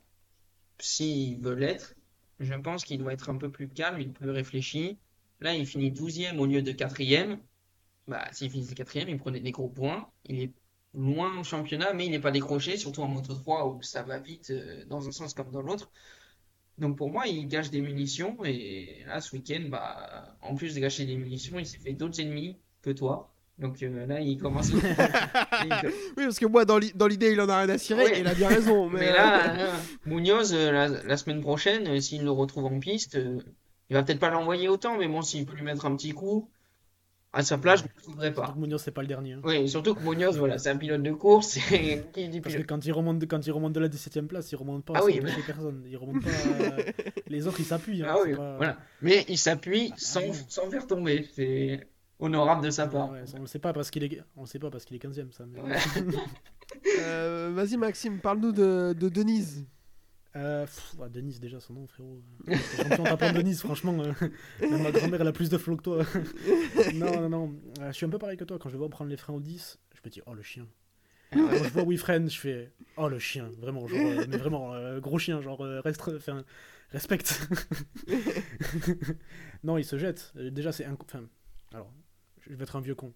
s'il 0.80 1.40
veut 1.42 1.56
l'être, 1.56 1.96
je 2.40 2.54
pense 2.56 2.84
qu'il 2.84 3.00
doit 3.00 3.14
être 3.14 3.30
un 3.30 3.38
peu 3.38 3.50
plus 3.52 3.70
calme, 3.70 4.00
il 4.02 4.12
plus 4.14 4.30
réfléchi. 4.32 4.98
Là, 5.40 5.56
il 5.56 5.66
finit 5.66 5.92
12e 5.92 6.40
au 6.40 6.46
lieu 6.46 6.62
de 6.62 6.72
4e. 6.72 7.40
Bah, 8.08 8.28
s'il 8.32 8.52
finissait 8.52 8.76
4e, 8.76 9.10
il 9.10 9.18
prenait 9.18 9.40
des 9.40 9.52
gros 9.52 9.70
points. 9.70 10.10
Il 10.26 10.42
est 10.42 10.54
loin 10.94 11.40
au 11.40 11.44
championnat, 11.44 11.94
mais 11.94 12.06
il 12.06 12.12
n'est 12.12 12.20
pas 12.20 12.32
décroché, 12.32 12.78
surtout 12.78 13.02
en 13.04 13.08
Moto 13.08 13.34
3 13.36 13.68
où 13.68 13.82
ça 13.84 14.04
va 14.04 14.20
vite 14.20 14.50
euh, 14.52 14.86
dans 14.86 15.08
un 15.08 15.12
sens 15.12 15.34
comme 15.34 15.52
dans 15.52 15.62
l'autre. 15.62 15.92
Donc 16.78 16.98
pour 16.98 17.12
moi, 17.12 17.28
il 17.28 17.48
gâche 17.48 17.70
des 17.72 17.82
munitions 17.82 18.38
et 18.46 19.04
là, 19.08 19.22
ce 19.22 19.36
week-end, 19.36 19.66
bah, 19.70 20.38
en 20.42 20.56
plus 20.56 20.76
de 20.76 20.80
gâcher 20.80 21.06
des 21.06 21.18
munitions, 21.18 21.60
il 21.60 21.66
s'est 21.68 21.80
fait 21.80 21.94
d'autres 21.94 22.20
ennemis 22.22 22.58
que 22.82 22.92
toi. 22.92 23.34
Donc 23.60 23.82
euh, 23.82 24.06
là, 24.06 24.20
il 24.20 24.38
commence. 24.38 24.70
il- 24.72 24.80
Oui, 26.18 26.24
parce 26.26 26.38
que 26.40 26.46
moi, 26.46 26.64
dans 26.66 26.78
l'i- 26.78 26.94
dans 26.94 27.08
l'idée, 27.08 27.32
il 27.32 27.42
en 27.42 27.50
a 27.50 27.58
rien 27.60 27.70
à 27.70 27.78
cirer, 27.78 28.04
Ouais. 28.04 28.18
et 28.18 28.20
il 28.22 28.28
a 28.28 28.34
bien 28.36 28.48
raison. 28.50 28.90
Mais, 28.90 29.00
Mais 29.00 29.10
euh, 29.10 29.14
là, 29.14 29.54
là, 29.56 29.72
Munoz, 30.06 30.54
euh, 30.54 30.72
la, 30.72 30.88
la 30.88 31.18
semaine 31.18 31.42
prochaine, 31.42 32.00
s'il 32.00 32.24
le 32.24 32.32
retrouve 32.32 32.66
en 32.66 32.80
piste, 32.80 33.16
euh, 33.16 33.40
il 33.90 33.96
va 33.96 34.04
peut-être 34.04 34.20
pas 34.20 34.30
l'envoyer 34.30 34.68
autant, 34.70 34.98
mais 34.98 35.08
bon, 35.08 35.22
s'il 35.24 35.46
peut 35.46 35.56
lui 35.56 35.64
mettre 35.64 35.86
un 35.88 35.96
petit 35.96 36.12
coup, 36.12 36.50
à 37.34 37.44
sa 37.44 37.58
place, 37.58 37.80
je 37.80 37.86
ne 37.86 37.90
le 37.96 38.02
trouverais 38.02 38.34
pas. 38.34 38.48
Donc 38.48 38.58
Munoz, 38.58 38.82
c'est 38.84 38.92
pas 38.92 39.02
le 39.02 39.08
dernier. 39.08 39.34
hein. 39.34 39.42
Oui, 39.44 39.68
surtout 39.68 39.96
que 39.96 40.02
Munoz, 40.02 40.38
voilà, 40.38 40.58
c'est 40.60 40.70
un 40.70 40.78
pilote 40.78 41.02
de 41.04 41.12
course. 41.12 41.58
Et 41.72 42.02
qui 42.14 42.30
dit 42.30 42.42
Parce 42.42 42.56
que 42.56 42.62
quand 42.62 42.86
il 42.86 42.92
remonte 42.94 43.20
de, 43.20 43.26
quand 43.26 43.46
il 43.46 43.52
remonte 43.52 43.74
de 43.74 43.80
la 43.80 43.88
17 43.90 44.18
e 44.18 44.22
place, 44.22 44.52
il 44.52 44.56
remonte 44.56 44.86
pas 44.86 44.94
Ah 44.96 45.00
sans 45.00 45.06
oui, 45.08 45.20
toucher 45.20 45.42
personne. 45.46 45.84
Il 45.88 45.98
remonte 45.98 46.24
pas. 46.24 46.30
Les 47.28 47.46
autres, 47.48 47.60
ils 47.60 47.66
s'appuient. 47.66 48.04
hein, 48.04 48.08
Ah 48.12 48.18
oui, 48.24 48.36
pas- 48.36 48.56
voilà. 48.58 48.78
Mais 49.02 49.26
il 49.28 49.38
s'appuie 49.38 49.94
sans, 49.98 50.22
oui. 50.22 50.32
sans 50.48 50.70
faire 50.72 50.88
tomber. 50.88 51.28
C'est 51.36 51.88
honorable 52.20 52.64
de 52.64 52.70
sa 52.70 52.88
part. 52.88 53.12
Ouais, 53.12 53.24
on 53.36 53.42
le 53.42 53.48
sait 53.48 53.60
pas 53.60 53.74
parce 53.74 53.90
qu'il 53.92 54.04
est, 54.04 54.22
on 54.36 54.42
le 54.42 54.48
sait 54.48 54.60
pas 54.60 54.70
parce 54.70 54.86
qu'il 54.86 54.96
est 54.96 55.00
15 55.00 55.20
e 55.20 55.28
ça. 55.32 55.46
mais- 55.46 55.62
Ouais. 55.62 55.76
euh, 57.00 57.52
Vas-y, 57.54 57.78
Maxime, 57.78 58.20
parle-nous 58.20 58.52
de, 58.52 58.94
de 58.98 59.10
Denise. 59.10 59.66
Euh, 60.36 60.66
pff, 60.66 60.94
ouais, 61.00 61.10
Denise, 61.10 61.40
déjà, 61.40 61.60
son 61.60 61.74
nom, 61.74 61.88
frérot. 61.88 62.22
Tapant 63.04 63.32
Denise, 63.34 63.60
franchement. 63.62 63.98
euh, 64.04 64.14
ma 64.78 64.92
grand-mère, 64.92 65.22
elle 65.22 65.28
a 65.28 65.32
plus 65.32 65.50
de 65.50 65.58
flow 65.58 65.78
que 65.78 65.82
toi. 65.84 66.04
non, 66.94 67.22
non, 67.22 67.30
non. 67.30 67.56
Euh, 67.80 67.88
je 67.88 67.94
suis 67.94 68.06
un 68.06 68.10
peu 68.10 68.20
pareil 68.20 68.38
que 68.38 68.44
toi. 68.44 68.60
Quand 68.60 68.70
je 68.70 68.74
le 68.74 68.80
vois 68.80 68.90
prendre 68.90 69.10
les 69.10 69.18
freins 69.18 69.34
au 69.34 69.40
10, 69.40 69.80
je 69.96 70.00
me 70.06 70.10
dis, 70.12 70.22
oh 70.28 70.34
le 70.36 70.44
chien. 70.44 70.68
Quand 71.34 71.50
je 71.52 71.70
vois 71.70 71.98
freine, 71.98 72.30
je 72.30 72.40
fais, 72.40 72.72
oh 72.98 73.10
le 73.10 73.18
chien. 73.20 73.50
Vraiment, 73.60 73.88
genre, 73.88 74.00
euh, 74.00 74.26
mais 74.30 74.38
vraiment, 74.38 74.74
euh, 74.76 75.00
gros 75.00 75.18
chien, 75.18 75.42
genre, 75.42 75.62
euh, 75.66 75.82
reste, 75.82 76.02
enfin, 76.16 76.44
respecte. 76.92 77.48
non, 79.64 79.78
il 79.78 79.86
se 79.86 79.98
jette. 79.98 80.32
Déjà, 80.36 80.72
c'est. 80.72 80.86
inco- 80.86 81.04
Enfin, 81.06 81.24
alors, 81.74 81.92
je 82.50 82.56
vais 82.56 82.64
être 82.64 82.76
un 82.76 82.82
vieux 82.82 82.96
con. 82.96 83.14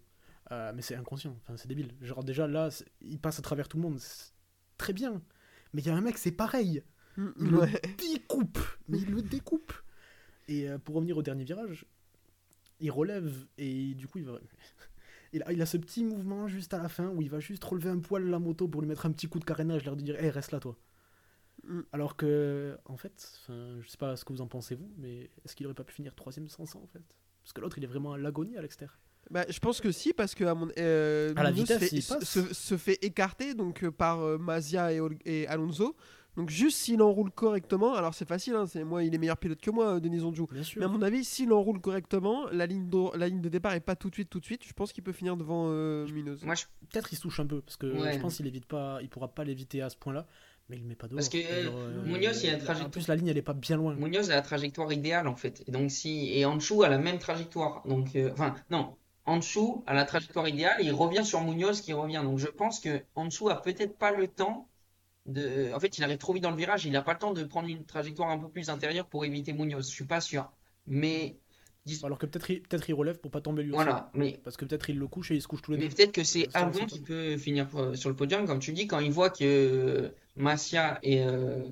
Euh, 0.50 0.72
mais 0.74 0.82
c'est 0.82 0.96
inconscient. 0.96 1.36
Enfin, 1.42 1.56
c'est 1.56 1.68
débile. 1.68 1.92
Genre, 2.00 2.24
déjà, 2.24 2.46
là, 2.46 2.68
il 3.00 3.18
passe 3.18 3.38
à 3.38 3.42
travers 3.42 3.68
tout 3.68 3.76
le 3.76 3.82
monde. 3.82 3.98
C'est 3.98 4.32
Très 4.78 4.92
bien. 4.92 5.22
Mais 5.72 5.82
il 5.82 5.86
y 5.86 5.90
a 5.90 5.94
un 5.96 6.00
mec, 6.00 6.18
c'est 6.18 6.32
pareil. 6.32 6.82
Il 7.16 7.54
Ouais. 7.54 7.70
le 7.70 7.96
découpe, 7.96 8.58
mais 8.88 8.98
il 8.98 9.10
le 9.10 9.22
découpe. 9.22 9.72
Et 10.48 10.68
euh, 10.68 10.78
pour 10.78 10.96
revenir 10.96 11.16
au 11.16 11.22
dernier 11.22 11.44
virage, 11.44 11.86
il 12.80 12.90
relève 12.90 13.46
et 13.58 13.94
du 13.94 14.08
coup 14.08 14.18
il 14.18 14.24
va. 14.24 14.38
Il 15.34 15.42
a, 15.44 15.52
il 15.52 15.62
a 15.62 15.66
ce 15.66 15.78
petit 15.78 16.04
mouvement 16.04 16.46
juste 16.46 16.74
à 16.74 16.78
la 16.82 16.90
fin 16.90 17.08
où 17.08 17.22
il 17.22 17.30
va 17.30 17.40
juste 17.40 17.64
relever 17.64 17.88
un 17.88 18.00
poil 18.00 18.22
la 18.28 18.38
moto 18.38 18.68
pour 18.68 18.82
lui 18.82 18.88
mettre 18.88 19.06
un 19.06 19.12
petit 19.12 19.28
coup 19.28 19.38
de 19.38 19.46
carénage, 19.46 19.82
l'air 19.82 19.96
de 19.96 20.02
dire 20.02 20.22
Hé, 20.22 20.28
reste 20.28 20.52
là 20.52 20.60
toi. 20.60 20.76
Mm. 21.64 21.80
Alors 21.92 22.16
que, 22.16 22.76
en 22.84 22.98
fait, 22.98 23.40
je 23.48 23.88
sais 23.88 23.96
pas 23.96 24.14
ce 24.16 24.26
que 24.26 24.32
vous 24.34 24.42
en 24.42 24.46
pensez 24.46 24.74
vous, 24.74 24.92
mais 24.98 25.30
est-ce 25.42 25.56
qu'il 25.56 25.64
aurait 25.66 25.74
pas 25.74 25.84
pu 25.84 25.94
finir 25.94 26.14
troisième 26.14 26.48
sans 26.48 26.66
ça 26.66 26.78
en 26.78 26.86
fait? 26.86 27.02
Parce 27.42 27.54
que 27.54 27.62
l'autre 27.62 27.78
il 27.78 27.84
est 27.84 27.86
vraiment 27.86 28.12
à 28.12 28.18
l'agonie 28.18 28.58
à 28.58 28.60
l'extérieur. 28.62 28.98
Bah, 29.30 29.44
je 29.48 29.58
pense 29.60 29.80
que 29.80 29.90
si, 29.92 30.12
parce 30.12 30.34
que 30.34 30.44
à 30.44 30.54
mon, 30.54 30.68
euh, 30.78 31.32
À 31.36 31.42
la 31.42 31.50
vitesse, 31.50 31.88
se, 31.88 32.14
passe. 32.14 32.24
se- 32.24 32.52
se 32.54 32.76
fait 32.76 32.98
écarter 33.02 33.54
donc, 33.54 33.82
euh, 33.84 33.90
par 33.90 34.20
euh, 34.20 34.36
Mazia 34.38 34.90
et, 35.24 35.46
Alonso. 35.46 35.96
Donc 36.34 36.48
juste 36.48 36.78
s'il 36.78 37.02
enroule 37.02 37.30
correctement, 37.30 37.92
alors 37.94 38.14
c'est 38.14 38.26
facile, 38.26 38.54
hein, 38.54 38.64
c'est 38.66 38.84
moi 38.84 39.04
il 39.04 39.14
est 39.14 39.18
meilleur 39.18 39.36
pilote 39.36 39.60
que 39.60 39.70
moi, 39.70 39.96
euh, 39.96 40.00
Denis 40.00 40.22
Onjou. 40.22 40.48
Mais 40.78 40.84
à 40.84 40.88
mon 40.88 41.02
avis, 41.02 41.24
s'il 41.24 41.52
enroule 41.52 41.78
correctement, 41.78 42.46
la 42.50 42.64
ligne, 42.64 42.88
de, 42.88 43.18
la 43.18 43.28
ligne 43.28 43.42
de 43.42 43.50
départ 43.50 43.74
est 43.74 43.80
pas 43.80 43.96
tout 43.96 44.08
de 44.08 44.14
suite, 44.14 44.30
tout 44.30 44.40
de 44.40 44.44
suite. 44.46 44.62
Je 44.66 44.72
pense 44.72 44.94
qu'il 44.94 45.04
peut 45.04 45.12
finir 45.12 45.36
devant 45.36 45.66
euh, 45.68 46.06
Munoz. 46.08 46.42
Moi, 46.44 46.54
je 46.54 46.64
Peut-être 46.90 47.12
il 47.12 47.16
se 47.16 47.22
touche 47.22 47.38
un 47.40 47.46
peu 47.46 47.60
parce 47.60 47.76
que 47.76 47.86
Ouais. 47.86 48.14
je 48.14 48.18
pense 48.18 48.36
qu'il 48.38 48.46
évite 48.46 48.64
pas, 48.66 48.98
il 49.02 49.10
pourra 49.10 49.28
pas 49.28 49.44
l'éviter 49.44 49.82
à 49.82 49.90
ce 49.90 49.96
point-là, 49.96 50.26
mais 50.70 50.76
il 50.76 50.82
le 50.82 50.88
met 50.88 50.94
pas 50.94 51.06
dehors. 51.06 51.16
Parce 51.18 51.28
que, 51.28 51.36
euh, 51.38 52.02
Munoz, 52.04 52.42
il 52.42 52.48
a 52.48 52.52
une 52.54 52.60
En 52.60 52.64
trajectoire- 52.64 52.90
plus 52.90 53.08
la 53.08 53.16
ligne 53.16 53.28
elle 53.28 53.36
est 53.38 53.42
pas 53.42 53.52
bien 53.52 53.76
loin. 53.76 53.94
Munoz 53.94 54.30
a 54.30 54.34
la 54.36 54.42
trajectoire 54.42 54.90
idéale 54.90 55.28
en 55.28 55.36
fait. 55.36 55.62
Et 55.66 55.70
donc 55.70 55.90
si 55.90 56.32
et 56.34 56.46
Anshu 56.46 56.82
a 56.82 56.88
la 56.88 56.96
même 56.98 57.18
trajectoire. 57.18 57.82
Donc 57.86 58.16
euh, 58.16 58.30
enfin 58.32 58.54
non, 58.70 58.96
Anshu 59.26 59.60
a 59.86 59.94
la 59.94 60.04
trajectoire 60.04 60.48
idéale, 60.48 60.78
il 60.82 60.92
revient 60.92 61.24
sur 61.24 61.40
Munoz 61.42 61.80
qui 61.80 61.92
revient. 61.92 62.20
Donc 62.24 62.38
je 62.38 62.48
pense 62.48 62.80
que 62.80 63.04
Anshu 63.14 63.48
a 63.50 63.56
peut-être 63.56 63.96
pas 63.98 64.12
le 64.12 64.28
temps 64.28 64.68
de 65.26 65.72
en 65.74 65.80
fait, 65.80 65.98
il 65.98 66.04
arrive 66.04 66.18
trop 66.18 66.32
vite 66.34 66.42
dans 66.42 66.50
le 66.50 66.56
virage, 66.56 66.84
il 66.86 66.92
n'a 66.92 67.02
pas 67.02 67.12
le 67.14 67.18
temps 67.18 67.32
de 67.32 67.44
prendre 67.44 67.68
une 67.68 67.84
trajectoire 67.86 68.30
un 68.30 68.38
peu 68.38 68.48
plus 68.50 68.70
intérieure 68.70 69.08
pour 69.08 69.24
éviter 69.24 69.52
Munoz, 69.52 69.88
je 69.88 69.94
suis 69.94 70.06
pas 70.06 70.20
sûr. 70.20 70.50
Mais 70.86 71.38
Alors 72.02 72.18
que 72.18 72.26
peut-être 72.26 72.50
il, 72.50 72.62
peut-être 72.62 72.88
il 72.88 72.94
relève 72.94 73.18
pour 73.20 73.30
pas 73.30 73.40
tomber 73.40 73.62
lui 73.62 73.72
aussi. 73.72 73.84
Voilà, 73.84 74.10
mais 74.14 74.40
Parce 74.44 74.56
que 74.56 74.64
peut-être 74.64 74.90
il 74.90 74.98
le 74.98 75.08
couche 75.08 75.30
et 75.30 75.34
il 75.36 75.42
se 75.42 75.48
couche 75.48 75.62
tous 75.62 75.72
les 75.72 75.78
Mais 75.78 75.88
deux. 75.88 75.94
peut-être 75.94 76.12
que 76.12 76.24
c'est 76.24 76.50
Ça, 76.50 76.66
on 76.66 76.68
avant 76.68 76.72
sait 76.72 76.86
qu'il 76.86 77.02
pas. 77.02 77.06
peut 77.06 77.36
finir 77.38 77.68
euh, 77.76 77.94
sur 77.94 78.10
le 78.10 78.16
podium, 78.16 78.46
comme 78.46 78.58
tu 78.60 78.72
dis, 78.72 78.86
quand 78.86 78.98
il 79.00 79.10
voit 79.12 79.30
que 79.30 79.44
euh, 79.44 80.14
Masia 80.36 80.98
et 81.02 81.22
euh, 81.24 81.62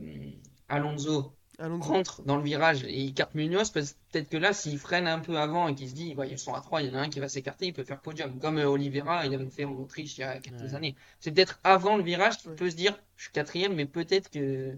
Alonso 0.68 1.36
Rentrent 1.68 2.22
dans 2.22 2.36
le 2.36 2.42
virage 2.42 2.84
et 2.84 2.98
ils 3.00 3.12
cartent 3.14 3.34
Munoz, 3.34 3.70
parce- 3.70 3.96
peut-être 4.12 4.28
que 4.28 4.36
là, 4.36 4.52
s'il 4.52 4.78
freine 4.78 5.06
un 5.06 5.18
peu 5.18 5.36
avant 5.38 5.68
et 5.68 5.74
qu'il 5.74 5.88
se 5.88 5.94
dit, 5.94 6.14
bah, 6.14 6.26
ils 6.26 6.38
sont 6.38 6.54
à 6.54 6.60
3, 6.60 6.82
il 6.82 6.88
y 6.88 6.90
en 6.90 6.98
a 6.98 7.02
un 7.02 7.08
qui 7.10 7.20
va 7.20 7.28
s'écarter, 7.28 7.66
il 7.66 7.72
peut 7.72 7.84
faire 7.84 8.00
podium, 8.00 8.38
comme 8.38 8.58
euh, 8.58 8.66
Oliveira, 8.68 9.26
il 9.26 9.34
avait 9.34 9.50
fait 9.50 9.64
en 9.64 9.72
Autriche 9.72 10.16
il 10.18 10.22
y 10.22 10.24
a 10.24 10.38
quelques 10.38 10.60
Ouais. 10.62 10.74
années. 10.74 10.96
C'est 11.18 11.30
peut-être 11.32 11.60
avant 11.64 11.96
le 11.96 12.02
virage 12.02 12.38
qu'il 12.38 12.50
Ouais. 12.50 12.56
peut 12.56 12.70
se 12.70 12.76
dire, 12.76 12.98
je 13.16 13.24
suis 13.24 13.32
quatrième, 13.32 13.74
mais 13.74 13.86
peut-être 13.86 14.30
que. 14.30 14.74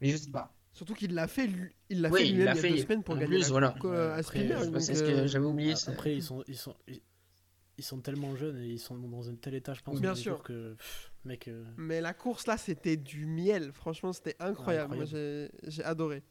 Mais 0.00 0.08
je 0.10 0.16
sais 0.16 0.30
pas. 0.30 0.52
Surtout 0.72 0.94
qu'il 0.94 1.12
l'a 1.14 1.26
fait, 1.26 1.46
lui- 1.46 1.72
il 1.88 2.00
l'a 2.02 2.08
Oui, 2.10 2.20
fait 2.20 2.28
il 2.28 2.36
y 2.38 2.46
a 2.48 2.54
deux 2.54 2.76
semaines 2.78 3.02
pour 3.02 3.14
en 3.14 3.18
gagner 3.18 3.34
plus, 3.36 3.40
la 3.42 3.48
voilà. 3.48 3.70
coupe, 3.70 3.84
euh, 3.86 4.12
à 4.14 4.18
Après, 4.18 4.44
donc, 4.44 4.80
C'est 4.80 4.94
ce 4.94 5.02
que 5.02 5.08
euh, 5.08 5.26
j'avais 5.26 5.46
oublié. 5.46 5.74
ça. 5.74 5.90
Après, 5.92 6.14
ils 6.14 6.22
sont, 6.22 6.44
ils, 6.46 6.56
sont, 6.56 6.74
ils, 6.86 7.00
ils 7.78 7.84
sont 7.84 7.98
tellement 8.00 8.36
jeunes 8.36 8.58
et 8.62 8.66
ils 8.68 8.78
sont 8.78 8.96
dans 8.96 9.28
un 9.28 9.34
tel 9.34 9.54
état, 9.54 9.74
je 9.74 9.82
pense, 9.82 10.00
Bien 10.00 10.14
sûr. 10.14 10.42
que, 10.44 10.74
pff, 10.74 11.07
mec, 11.24 11.48
euh, 11.48 11.64
Mais 11.76 12.00
la 12.00 12.14
course 12.14 12.46
là, 12.46 12.56
c'était 12.56 12.96
du 12.96 13.26
miel. 13.26 13.72
Franchement, 13.72 14.12
c'était 14.12 14.36
incroyable. 14.40 15.06
J'ai 15.06 15.50
j'ai 15.66 15.84
adoré. 15.84 16.22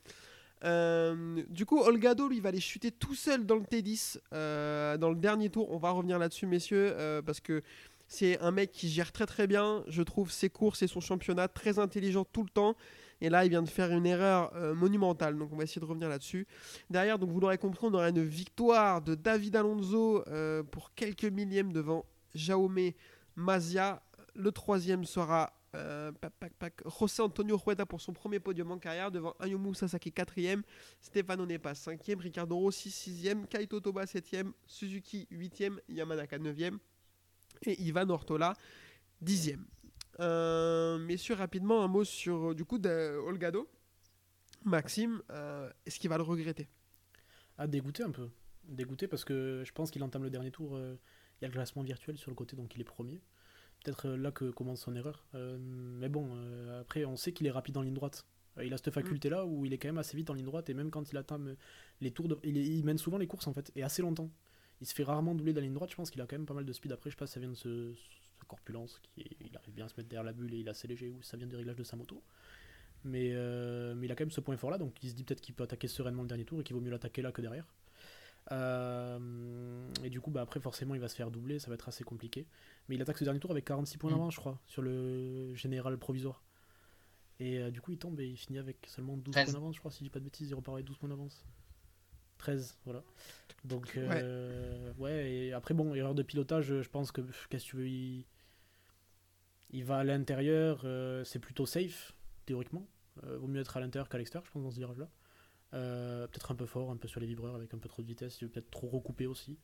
Euh, 0.63 1.43
du 1.49 1.65
coup, 1.65 1.79
Olgado, 1.79 2.27
lui, 2.27 2.39
va 2.39 2.49
aller 2.49 2.59
chuter 2.59 2.91
tout 2.91 3.15
seul 3.15 3.45
dans 3.45 3.55
le 3.55 3.61
T10 3.61 4.17
euh, 4.33 4.97
dans 4.97 5.09
le 5.09 5.15
dernier 5.15 5.49
tour. 5.49 5.71
On 5.71 5.77
va 5.77 5.91
revenir 5.91 6.17
là-dessus, 6.17 6.47
messieurs, 6.47 6.93
euh, 6.95 7.21
parce 7.21 7.39
que 7.39 7.61
c'est 8.07 8.39
un 8.39 8.51
mec 8.51 8.71
qui 8.71 8.89
gère 8.89 9.11
très 9.11 9.25
très 9.25 9.47
bien, 9.47 9.83
je 9.87 10.01
trouve, 10.01 10.31
ses 10.31 10.49
courses 10.49 10.81
et 10.81 10.87
son 10.87 11.01
championnat, 11.01 11.47
très 11.47 11.77
intelligent 11.77 12.25
tout 12.25 12.43
le 12.43 12.49
temps. 12.49 12.75
Et 13.19 13.29
là, 13.29 13.45
il 13.45 13.49
vient 13.49 13.63
de 13.63 13.69
faire 13.69 13.91
une 13.91 14.05
erreur 14.05 14.53
monumentale. 14.75 15.35
Donc, 15.37 15.51
on 15.51 15.57
va 15.57 15.63
essayer 15.63 15.81
de 15.81 15.85
revenir 15.85 16.07
là-dessus. 16.07 16.45
Derrière, 16.91 17.17
donc 17.17 17.31
vous 17.31 17.39
l'aurez 17.39 17.57
compris, 17.57 17.79
on 17.87 17.93
aura 17.95 18.09
une 18.09 18.23
victoire 18.23 19.01
de 19.01 19.15
David 19.15 19.55
Alonso 19.55 20.23
pour 20.69 20.93
quelques 20.93 21.25
millièmes 21.25 21.73
devant 21.73 22.05
Jaume 22.35 22.91
Mazia. 23.35 24.03
Le 24.37 24.51
troisième 24.51 25.03
sera 25.03 25.51
euh, 25.73 26.11
José 26.85 27.23
Antonio 27.23 27.57
Rueda 27.57 27.87
pour 27.87 27.99
son 27.99 28.13
premier 28.13 28.39
podium 28.39 28.71
en 28.71 28.77
carrière 28.77 29.11
devant 29.11 29.35
Ayumu 29.39 29.73
Sasaki 29.73 30.11
quatrième, 30.11 30.61
Stefano 31.01 31.47
Nepa 31.47 31.73
cinquième, 31.73 32.19
Ricardo 32.19 32.55
Rossi 32.55 32.91
sixième, 32.91 33.47
Kaito 33.47 33.79
Toba 33.79 34.05
septième, 34.05 34.53
Suzuki 34.67 35.27
huitième, 35.31 35.81
Yamanaka 35.89 36.37
neuvième 36.37 36.77
et 37.63 37.81
Ivan 37.81 38.07
Ortola 38.11 38.53
dixième. 39.21 39.65
Euh, 40.19 40.99
messieurs, 40.99 41.33
rapidement 41.33 41.83
un 41.83 41.87
mot 41.87 42.03
sur 42.03 42.53
du 42.53 42.63
coup 42.63 42.79
Olgado. 42.85 43.67
Maxime, 44.65 45.23
euh, 45.31 45.67
est-ce 45.87 45.99
qu'il 45.99 46.11
va 46.11 46.17
le 46.17 46.23
regretter? 46.23 46.67
Ah, 47.57 47.65
dégoûté 47.65 48.03
un 48.03 48.11
peu. 48.11 48.29
Dégoûté 48.65 49.07
parce 49.07 49.25
que 49.25 49.63
je 49.65 49.71
pense 49.71 49.89
qu'il 49.89 50.03
entame 50.03 50.23
le 50.23 50.29
dernier 50.29 50.51
tour. 50.51 50.77
Il 50.77 51.41
y 51.41 51.45
a 51.45 51.47
le 51.47 51.53
classement 51.53 51.81
virtuel 51.81 52.17
sur 52.19 52.29
le 52.29 52.35
côté, 52.35 52.55
donc 52.55 52.75
il 52.75 52.81
est 52.81 52.83
premier. 52.83 53.19
Euh, 54.05 54.17
là 54.17 54.31
que 54.31 54.49
commence 54.51 54.81
son 54.81 54.95
erreur. 54.95 55.23
Euh, 55.35 55.57
mais 55.59 56.09
bon, 56.09 56.29
euh, 56.35 56.81
après, 56.81 57.05
on 57.05 57.15
sait 57.15 57.31
qu'il 57.31 57.47
est 57.47 57.51
rapide 57.51 57.77
en 57.77 57.81
ligne 57.81 57.93
droite. 57.93 58.25
Il 58.63 58.73
a 58.73 58.77
cette 58.77 58.91
faculté-là 58.91 59.45
où 59.45 59.65
il 59.65 59.73
est 59.73 59.77
quand 59.77 59.87
même 59.87 59.99
assez 59.99 60.17
vite 60.17 60.31
en 60.31 60.33
ligne 60.33 60.45
droite 60.45 60.67
et 60.67 60.73
même 60.73 60.89
quand 60.89 61.11
il 61.11 61.17
atteint 61.17 61.39
les 62.01 62.09
tours, 62.09 62.27
de... 62.27 62.39
il, 62.43 62.83
mène 62.85 62.97
souvent 62.97 63.19
les 63.19 63.27
courses 63.27 63.45
en 63.45 63.53
fait 63.53 63.71
et 63.75 63.83
assez 63.83 64.01
longtemps. 64.01 64.31
Il 64.81 64.87
se 64.87 64.95
fait 64.95 65.03
rarement 65.03 65.35
doubler 65.35 65.53
dans 65.53 65.59
la 65.59 65.67
ligne 65.67 65.75
droite. 65.75 65.91
Je 65.91 65.95
pense 65.95 66.09
qu'il 66.09 66.19
a 66.21 66.25
quand 66.25 66.37
même 66.37 66.47
pas 66.47 66.55
mal 66.55 66.65
de 66.65 66.73
speed. 66.73 66.91
Après, 66.91 67.11
je 67.11 67.15
sais 67.15 67.19
pas 67.19 67.27
si 67.27 67.33
ça 67.33 67.39
vient 67.39 67.49
de 67.49 67.55
ce, 67.55 67.93
corpulence, 68.47 68.99
qui 69.13 69.21
arrive 69.53 69.75
bien 69.75 69.85
à 69.85 69.89
se 69.89 69.93
mettre 69.95 70.09
derrière 70.09 70.23
la 70.23 70.33
bulle 70.33 70.51
et 70.55 70.57
il 70.57 70.67
est 70.67 70.71
assez 70.71 70.87
léger 70.87 71.09
ou 71.09 71.21
ça 71.21 71.37
vient 71.37 71.45
du 71.45 71.55
réglage 71.55 71.75
de 71.75 71.83
sa 71.83 71.97
moto. 71.97 72.23
Mais, 73.03 73.31
mais 73.95 74.07
il 74.07 74.11
a 74.11 74.15
quand 74.15 74.23
même 74.23 74.31
ce 74.31 74.41
point 74.41 74.57
fort 74.57 74.71
là, 74.71 74.79
donc 74.79 74.95
il 75.03 75.09
se 75.11 75.13
dit 75.13 75.23
peut-être 75.23 75.41
qu'il 75.41 75.53
peut 75.53 75.63
attaquer 75.63 75.87
sereinement 75.87 76.23
le 76.23 76.27
dernier 76.27 76.45
tour 76.45 76.59
et 76.59 76.63
qu'il 76.63 76.75
vaut 76.75 76.81
mieux 76.81 76.89
l'attaquer 76.89 77.21
là 77.21 77.31
que 77.31 77.43
derrière. 77.43 77.67
Euh, 78.51 79.89
et 80.03 80.09
du 80.09 80.21
coup, 80.21 80.31
bah, 80.31 80.41
après, 80.41 80.59
forcément, 80.59 80.95
il 80.95 81.01
va 81.01 81.07
se 81.07 81.15
faire 81.15 81.31
doubler, 81.31 81.59
ça 81.59 81.67
va 81.69 81.73
être 81.75 81.87
assez 81.89 82.03
compliqué. 82.03 82.47
Mais 82.87 82.95
il 82.95 83.01
attaque 83.01 83.17
ce 83.17 83.23
dernier 83.23 83.39
tour 83.39 83.51
avec 83.51 83.65
46 83.65 83.97
points 83.97 84.09
Mm. 84.11 84.13
d'avance, 84.13 84.33
je 84.35 84.39
crois, 84.39 84.59
sur 84.67 84.81
le 84.81 85.53
général 85.55 85.97
provisoire. 85.97 86.43
Et 87.39 87.59
euh, 87.59 87.71
du 87.71 87.81
coup, 87.81 87.91
il 87.91 87.97
tombe 87.97 88.19
et 88.19 88.27
il 88.27 88.37
finit 88.37 88.57
avec 88.59 88.77
seulement 88.87 89.17
12 89.17 89.31
13. 89.33 89.45
points 89.45 89.53
d'avance, 89.53 89.75
je 89.75 89.79
crois, 89.79 89.91
si 89.91 89.99
je 89.99 90.03
dis 90.05 90.09
pas 90.09 90.19
de 90.19 90.23
bêtises, 90.25 90.49
il 90.49 90.55
repart 90.55 90.75
avec 90.75 90.85
12 90.85 90.97
points 90.97 91.09
d'avance. 91.09 91.45
13, 92.39 92.77
voilà. 92.85 93.03
Donc, 93.63 93.93
euh, 93.97 94.93
ouais. 94.97 95.31
et 95.31 95.53
après, 95.53 95.73
bon, 95.73 95.93
erreur 95.93 96.15
de 96.15 96.23
pilotage, 96.23 96.81
je 96.81 96.89
pense 96.89 97.11
que, 97.11 97.21
qu'est-ce 97.49 97.65
que 97.65 97.69
tu 97.71 97.75
veux, 97.77 97.87
il, 97.87 98.25
il 99.71 99.83
va 99.83 99.97
à 99.97 100.03
l'intérieur, 100.03 100.81
euh, 100.85 101.23
c'est 101.23 101.39
plutôt 101.39 101.65
safe, 101.65 102.13
théoriquement. 102.45 102.87
Vaut 103.23 103.47
mieux 103.47 103.59
être 103.61 103.75
à 103.75 103.79
l'intérieur 103.79 104.07
qu'à 104.09 104.19
l'extérieur, 104.19 104.45
je 104.45 104.51
pense, 104.51 104.61
dans 104.63 104.69
ce 104.69 104.77
virage-là. 104.77 105.09
Euh, 105.73 106.27
peut-être 106.27 106.51
un 106.51 106.55
peu 106.55 106.65
fort, 106.65 106.91
un 106.91 106.97
peu 106.97 107.07
sur 107.07 107.19
les 107.19 107.27
vibreurs, 107.27 107.55
avec 107.55 107.73
un 107.73 107.77
peu 107.77 107.89
trop 107.89 108.01
de 108.01 108.07
vitesse, 108.07 108.39
il 108.41 108.45
veut 108.45 108.51
peut-être 108.51 108.71
trop 108.71 108.87
recouper 108.87 109.27
aussi, 109.27 109.57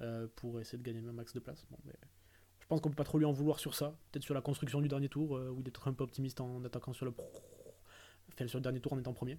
euh, 0.00 0.26
pour 0.36 0.60
essayer 0.60 0.78
de 0.78 0.82
gagner 0.84 1.00
un 1.06 1.12
max 1.12 1.32
de 1.34 1.40
place. 1.40 1.64
Bon, 1.70 1.78
mais 1.84 1.94
je 2.60 2.66
pense 2.66 2.80
qu'on 2.80 2.90
peut 2.90 2.94
pas 2.96 3.04
trop 3.04 3.18
lui 3.18 3.24
en 3.26 3.32
vouloir 3.32 3.58
sur 3.58 3.74
ça. 3.74 3.96
Peut-être 4.12 4.22
sur 4.24 4.34
la 4.34 4.40
construction 4.40 4.80
du 4.80 4.88
dernier 4.88 5.08
tour, 5.08 5.36
euh, 5.36 5.48
où 5.50 5.56
il 5.60 5.66
est 5.66 5.70
peut-être 5.72 5.88
un 5.88 5.92
peu 5.94 6.04
optimiste 6.04 6.40
en 6.40 6.64
attaquant 6.64 6.92
sur 6.92 7.06
le 7.06 7.12
enfin, 8.32 8.46
sur 8.46 8.58
le 8.58 8.62
dernier 8.62 8.80
tour 8.80 8.92
en 8.92 8.98
étant 8.98 9.12
premier. 9.12 9.36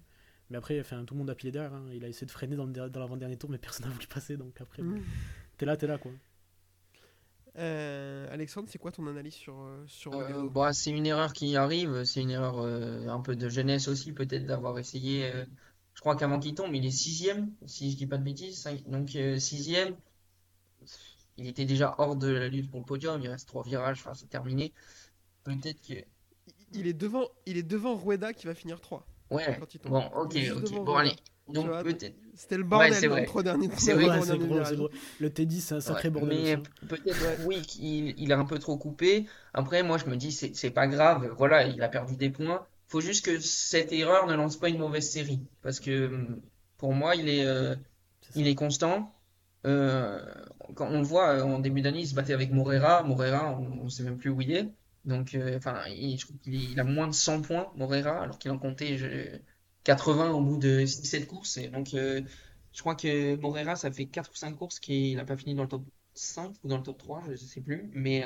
Mais 0.50 0.58
après, 0.58 0.78
enfin, 0.78 1.04
tout 1.06 1.14
le 1.14 1.18
monde 1.20 1.30
a 1.30 1.34
pilé 1.34 1.50
derrière. 1.50 1.72
hein. 1.72 1.86
Il 1.92 2.04
a 2.04 2.08
essayé 2.08 2.26
de 2.26 2.30
freiner 2.30 2.54
dans 2.54 2.66
le 2.66 2.72
dans 2.90 3.00
l'avant-dernier 3.00 3.36
tour, 3.38 3.48
mais 3.48 3.56
personne 3.58 3.86
n'a 3.86 3.92
voulu 3.92 4.06
passer. 4.06 4.36
Donc 4.36 4.60
après, 4.60 4.82
Mm. 4.82 5.00
t'es 5.56 5.64
là, 5.64 5.76
t'es 5.78 5.86
là, 5.86 5.96
quoi. 5.96 6.12
Euh, 7.56 8.26
Alexandre, 8.32 8.68
c'est 8.68 8.78
quoi 8.78 8.90
ton 8.90 9.06
analyse 9.06 9.34
sur, 9.34 9.54
sur 9.86 10.12
Euh, 10.14 10.48
bah, 10.48 10.72
c'est 10.72 10.90
une 10.90 11.06
erreur 11.06 11.32
qui 11.32 11.56
arrive, 11.56 12.02
c'est 12.04 12.20
une 12.20 12.30
erreur 12.30 12.58
euh, 12.58 13.06
un 13.08 13.20
peu 13.20 13.36
de 13.36 13.48
jeunesse 13.48 13.86
aussi, 13.88 14.12
peut-être 14.12 14.44
d'avoir 14.44 14.78
essayé. 14.78 15.30
Je 15.94 16.00
crois 16.00 16.16
qu'avant 16.16 16.38
qu'il 16.40 16.54
tombe, 16.54 16.74
il 16.74 16.84
est 16.86 16.90
sixième, 16.90 17.52
si 17.66 17.90
je 17.92 17.96
dis 17.96 18.06
pas 18.06 18.18
de 18.18 18.24
bêtises. 18.24 18.60
cinq- 18.62 18.88
donc 18.88 19.14
euh, 19.16 19.38
sixième, 19.38 19.96
il 21.36 21.46
était 21.46 21.64
déjà 21.64 21.94
hors 21.98 22.16
de 22.16 22.28
la 22.28 22.48
lutte 22.48 22.70
pour 22.70 22.80
le 22.80 22.86
podium, 22.86 23.20
il 23.22 23.28
reste 23.28 23.48
trois 23.48 23.62
virages, 23.62 23.98
enfin, 24.00 24.14
c'est 24.14 24.28
terminé. 24.28 24.72
Peut-être 25.44 25.80
que. 25.82 25.94
il 26.74 26.86
est, 26.86 26.92
devant, 26.92 27.28
il 27.46 27.56
est 27.56 27.62
devant 27.62 27.96
Rueda 27.96 28.32
qui 28.32 28.46
va 28.46 28.54
finir 28.54 28.80
3 28.80 29.06
Ouais, 29.30 29.58
quand 29.58 29.74
il 29.74 29.80
tombe. 29.80 29.92
bon, 29.92 30.04
ok, 30.14 30.34
Il 30.36 30.52
ok. 30.52 30.84
Bon, 30.84 30.94
Rueda. 30.94 30.98
allez. 31.00 31.16
Donc 31.48 31.70
peut-être. 31.82 32.16
C'était 32.34 32.56
le 32.56 32.64
bordel 32.64 33.24
trois 33.26 33.42
derniers 33.42 33.68
tours. 33.68 33.80
C'est 33.80 33.92
vrai. 33.94 34.18
Ouais, 34.18 34.22
c'est 34.26 34.38
gros, 34.38 34.60
gros. 34.76 34.90
Le 35.20 35.30
T10, 35.30 35.60
c'est 35.60 35.74
un 35.74 35.80
sacré 35.80 36.08
Ouais, 36.10 36.20
bordel 36.20 36.36
mais 36.36 36.56
peut-être 36.88 37.44
oui 37.46 37.62
qu'il 37.62 38.18
il 38.18 38.32
a 38.32 38.38
un 38.38 38.44
peu 38.44 38.58
trop 38.58 38.76
coupé. 38.78 39.26
Après, 39.52 39.82
moi 39.82 39.98
je 39.98 40.06
me 40.06 40.16
dis 40.16 40.32
c'est 40.32 40.54
c'est 40.54 40.70
pas 40.70 40.86
grave. 40.86 41.26
Voilà, 41.36 41.66
il 41.66 41.82
a 41.82 41.88
perdu 41.88 42.16
des 42.16 42.30
points. 42.30 42.66
Faut 42.94 43.00
juste 43.00 43.24
que 43.24 43.40
cette 43.40 43.92
erreur 43.92 44.26
ne 44.28 44.34
lance 44.34 44.56
pas 44.58 44.68
une 44.68 44.78
mauvaise 44.78 45.10
série 45.10 45.40
parce 45.62 45.80
que 45.80 46.06
hum, 46.08 46.42
pour 46.78 46.92
moi 46.94 47.16
il 47.16 47.28
est 47.28 47.44
euh, 47.46 47.74
il 48.36 48.46
est 48.48 48.54
constant. 48.54 49.14
Euh, 49.66 50.20
quand 50.76 50.88
on 50.88 50.98
le 51.00 51.04
voit 51.06 51.30
euh, 51.38 51.42
en 51.42 51.58
début 51.60 51.82
d'année, 51.82 52.00
il 52.00 52.08
se 52.08 52.14
battait 52.14 52.34
avec 52.34 52.52
Morera. 52.52 53.02
Morera, 53.04 53.58
on, 53.58 53.82
on 53.84 53.88
sait 53.90 54.04
même 54.04 54.18
plus 54.18 54.30
où 54.30 54.40
il 54.42 54.52
est. 54.52 54.68
Donc, 55.06 55.34
euh, 55.34 55.56
enfin, 55.58 55.82
il- 55.88 56.18
je 56.18 56.26
trouve 56.26 56.38
qu'il 56.40 56.54
il 56.72 56.80
a 56.80 56.84
moins 56.84 57.08
de 57.08 57.14
100 57.14 57.42
points, 57.42 57.72
Morera, 57.76 58.22
alors 58.22 58.38
qu'il 58.38 58.50
en 58.52 58.58
comptait 58.58 58.98
je- 58.98 59.38
80 59.84 60.32
au 60.32 60.42
bout 60.42 60.58
de 60.58 60.86
6-7 60.86 61.26
courses. 61.28 61.56
Et 61.58 61.68
donc, 61.68 61.88
je 61.92 62.80
crois 62.80 62.96
que 62.96 63.36
Morera, 63.36 63.76
ça 63.76 63.90
fait 63.92 64.06
4 64.06 64.30
ou 64.32 64.36
5 64.36 64.54
courses 64.56 64.80
qu'il 64.80 65.16
n'a 65.16 65.24
pas 65.26 65.36
fini 65.38 65.54
dans 65.56 65.62
le 65.64 65.68
top 65.70 65.84
5 66.14 66.54
ou 66.64 66.68
dans 66.68 66.78
le 66.78 66.82
top 66.84 66.98
3, 66.98 67.22
je 67.26 67.32
ne 67.32 67.36
sais 67.36 67.60
plus. 67.62 67.90
Mais 67.94 68.24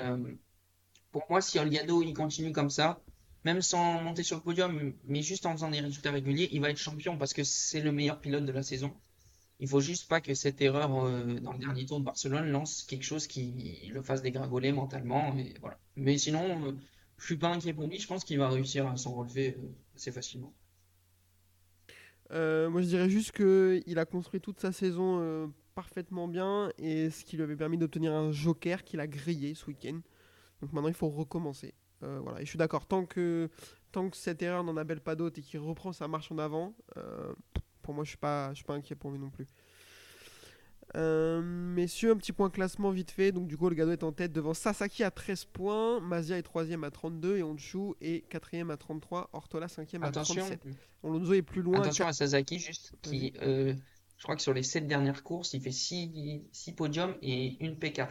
pour 1.12 1.26
moi, 1.28 1.40
si 1.42 1.58
Olgado 1.58 2.02
il 2.02 2.14
continue 2.14 2.52
comme 2.52 2.70
ça, 2.70 3.00
même 3.48 3.62
sans 3.62 4.02
monter 4.02 4.22
sur 4.22 4.36
le 4.36 4.42
podium, 4.42 4.92
mais 5.06 5.22
juste 5.22 5.46
en 5.46 5.52
faisant 5.52 5.70
des 5.70 5.80
résultats 5.80 6.10
réguliers, 6.10 6.50
il 6.52 6.60
va 6.60 6.68
être 6.68 6.76
champion 6.76 7.16
parce 7.16 7.32
que 7.32 7.44
c'est 7.44 7.80
le 7.80 7.92
meilleur 7.92 8.20
pilote 8.20 8.44
de 8.44 8.52
la 8.52 8.62
saison. 8.62 8.92
Il 9.58 9.68
faut 9.68 9.80
juste 9.80 10.06
pas 10.06 10.20
que 10.20 10.34
cette 10.34 10.60
erreur 10.60 10.94
euh, 10.94 11.40
dans 11.40 11.52
le 11.52 11.58
dernier 11.58 11.86
tour 11.86 11.98
de 11.98 12.04
Barcelone 12.04 12.50
lance 12.50 12.84
quelque 12.84 13.04
chose 13.04 13.26
qui 13.26 13.90
le 13.92 14.02
fasse 14.02 14.20
dégringoler 14.22 14.70
mentalement. 14.70 15.34
Mais 15.96 16.18
sinon, 16.18 16.68
euh, 16.68 16.72
je 17.16 17.24
suis 17.24 17.38
pas 17.38 17.48
inquiet 17.48 17.72
pour 17.72 17.86
lui. 17.86 17.98
Je 17.98 18.06
pense 18.06 18.22
qu'il 18.22 18.38
va 18.38 18.50
réussir 18.50 18.86
à 18.86 18.96
s'en 18.98 19.14
relever 19.14 19.56
euh, 19.58 19.74
assez 19.96 20.12
facilement. 20.12 20.52
Euh, 22.30 22.68
moi, 22.68 22.82
je 22.82 22.86
dirais 22.86 23.08
juste 23.08 23.32
qu'il 23.32 23.98
a 23.98 24.04
construit 24.04 24.40
toute 24.40 24.60
sa 24.60 24.72
saison 24.72 25.50
parfaitement 25.74 26.28
bien 26.28 26.70
et 26.76 27.08
ce 27.08 27.24
qui 27.24 27.36
lui 27.36 27.44
avait 27.44 27.56
permis 27.56 27.78
d'obtenir 27.78 28.12
un 28.12 28.30
joker 28.30 28.84
qu'il 28.84 29.00
a 29.00 29.06
grillé 29.06 29.54
ce 29.54 29.66
week-end. 29.66 30.00
Donc 30.60 30.72
maintenant, 30.72 30.88
il 30.88 30.94
faut 30.94 31.08
recommencer. 31.08 31.72
Euh, 32.02 32.20
voilà. 32.22 32.40
Et 32.40 32.44
je 32.44 32.50
suis 32.50 32.58
d'accord, 32.58 32.86
tant 32.86 33.04
que, 33.04 33.50
tant 33.92 34.08
que 34.08 34.16
cette 34.16 34.42
erreur 34.42 34.64
n'en 34.64 34.76
appelle 34.76 35.00
pas 35.00 35.14
d'autres 35.14 35.38
et 35.38 35.42
qu'il 35.42 35.60
reprend 35.60 35.92
sa 35.92 36.08
marche 36.08 36.30
en 36.30 36.38
avant, 36.38 36.74
euh, 36.96 37.32
pour 37.82 37.94
moi, 37.94 38.04
je 38.04 38.10
suis 38.10 38.18
pas, 38.18 38.50
je 38.50 38.56
suis 38.56 38.64
pas 38.64 38.74
inquiet 38.74 38.94
pour 38.94 39.10
lui 39.10 39.18
non 39.18 39.30
plus. 39.30 39.46
Euh, 40.96 41.42
messieurs, 41.42 42.12
un 42.12 42.16
petit 42.16 42.32
point 42.32 42.48
classement 42.50 42.90
vite 42.90 43.10
fait. 43.10 43.32
Donc, 43.32 43.46
du 43.46 43.56
coup, 43.56 43.68
le 43.68 43.74
Gado 43.74 43.92
est 43.92 44.02
en 44.02 44.12
tête 44.12 44.32
devant 44.32 44.54
Sasaki 44.54 45.04
à 45.04 45.10
13 45.10 45.44
points, 45.46 46.00
Mazia 46.00 46.38
est 46.38 46.46
3ème 46.46 46.84
à 46.84 46.90
32 46.90 47.36
et 47.36 47.42
Honshu 47.42 47.94
est 48.00 48.30
4ème 48.32 48.70
à 48.70 48.76
33, 48.76 49.30
Ortola 49.32 49.66
5ème 49.66 50.02
à 50.02 50.06
Attention, 50.06 50.46
37. 50.46 50.60
Alonso 51.04 51.32
est 51.34 51.42
plus 51.42 51.62
loin. 51.62 51.80
attention 51.80 52.06
à 52.06 52.12
Sasaki, 52.12 52.58
juste 52.58 52.94
qui, 53.02 53.34
euh, 53.42 53.74
je 54.16 54.22
crois 54.22 54.36
que 54.36 54.42
sur 54.42 54.54
les 54.54 54.62
7 54.62 54.86
dernières 54.86 55.22
courses, 55.22 55.52
il 55.52 55.60
fait 55.60 55.72
6 55.72 56.72
podiums 56.76 57.14
et 57.22 57.62
une 57.64 57.74
P4. 57.74 58.08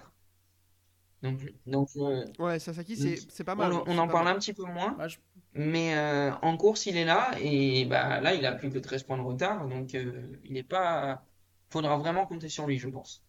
Donc, 1.24 1.40
donc 1.66 1.90
euh, 1.98 2.26
Ouais, 2.40 2.60
Sasaki, 2.60 2.96
c'est 2.96 3.16
Donc, 3.16 3.26
c'est 3.32 3.44
pas 3.44 3.56
on, 3.56 3.58
mal. 3.58 3.72
hein, 3.74 3.84
on 3.88 3.98
en 3.98 4.08
parle 4.08 4.26
mal. 4.26 4.36
un 4.36 4.40
petit 4.40 4.54
peu 4.54 4.64
moins. 4.66 4.96
Je- 5.08 5.18
Mais 5.54 5.96
euh, 5.98 6.32
en 6.44 6.56
course, 6.58 6.86
il 6.86 6.98
est 6.98 7.06
là 7.06 7.32
et 7.40 7.86
bah, 7.86 8.22
là, 8.22 8.34
il 8.36 8.46
a 8.46 8.54
plus 8.54 8.70
que 8.70 8.78
13 8.80 9.04
points 9.04 9.18
de 9.18 9.24
retard. 9.24 9.68
Donc, 9.68 9.96
euh, 9.96 10.28
il 10.44 10.54
n'est 10.54 10.64
pas, 10.64 11.26
faudra 11.70 11.98
vraiment 11.98 12.26
compter 12.28 12.50
sur 12.50 12.68
lui, 12.68 12.78
je 12.78 12.88
pense. 12.90 13.24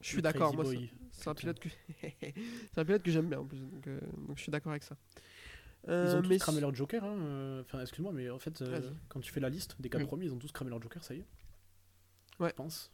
Je 0.00 0.06
suis 0.08 0.22
d'accord, 0.22 0.54
moi, 0.54 0.64
c'est- 0.64 1.28
un 1.28 1.34
pilote 1.34 1.58
que 1.58 1.68
c'est 2.00 2.78
un 2.78 2.84
pilote 2.84 3.02
que 3.02 3.10
j'aime 3.10 3.28
bien 3.28 3.40
en 3.40 3.46
plus, 3.46 3.58
donc, 3.60 3.86
euh, 3.88 4.00
donc 4.26 4.36
je 4.38 4.42
suis 4.42 4.52
d'accord 4.52 4.70
avec 4.72 4.84
ça. 4.84 4.96
Ils 6.00 6.14
ont 6.14 6.22
tous 6.22 6.28
mais 6.28 6.38
cramé 6.38 6.60
leur 6.60 6.74
joker. 6.74 7.02
hein, 7.04 7.60
Enfin, 7.62 7.80
excuse-moi, 7.80 8.12
mais 8.12 8.30
en 8.30 8.38
fait, 8.38 8.62
euh, 8.62 8.92
quand 9.08 9.20
tu 9.20 9.32
fais 9.32 9.40
la 9.40 9.48
liste 9.48 9.76
des 9.80 9.88
quatre 9.90 10.02
Mm. 10.02 10.06
premiers, 10.06 10.24
ils 10.26 10.32
ont 10.32 10.38
tous 10.38 10.52
cramé 10.52 10.70
leur 10.70 10.80
joker, 10.82 11.02
ça 11.04 11.14
y 11.14 11.18
est. 11.18 11.26
Ouais. 12.40 12.50
Je 12.50 12.54
pense. 12.54 12.90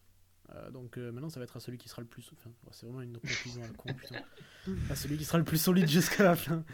Euh, 0.50 0.70
donc 0.70 0.98
euh, 0.98 1.10
maintenant, 1.10 1.30
ça 1.30 1.40
va 1.40 1.44
être 1.44 1.56
à 1.56 1.60
celui 1.60 1.78
qui 1.78 1.88
sera 1.88 2.02
le 2.02 2.08
plus. 2.08 2.30
Enfin, 2.32 2.50
c'est 2.70 2.84
vraiment 2.86 3.00
une 3.00 3.14
conclusion 3.18 3.62
à 3.62 3.66
la 3.66 3.72
con, 3.72 3.94
putain. 3.94 4.22
À 4.90 4.94
celui 4.96 5.16
qui 5.16 5.24
sera 5.24 5.38
le 5.38 5.44
plus 5.44 5.58
solide 5.58 5.88
jusqu'à 5.88 6.22
la 6.24 6.36
fin. 6.36 6.64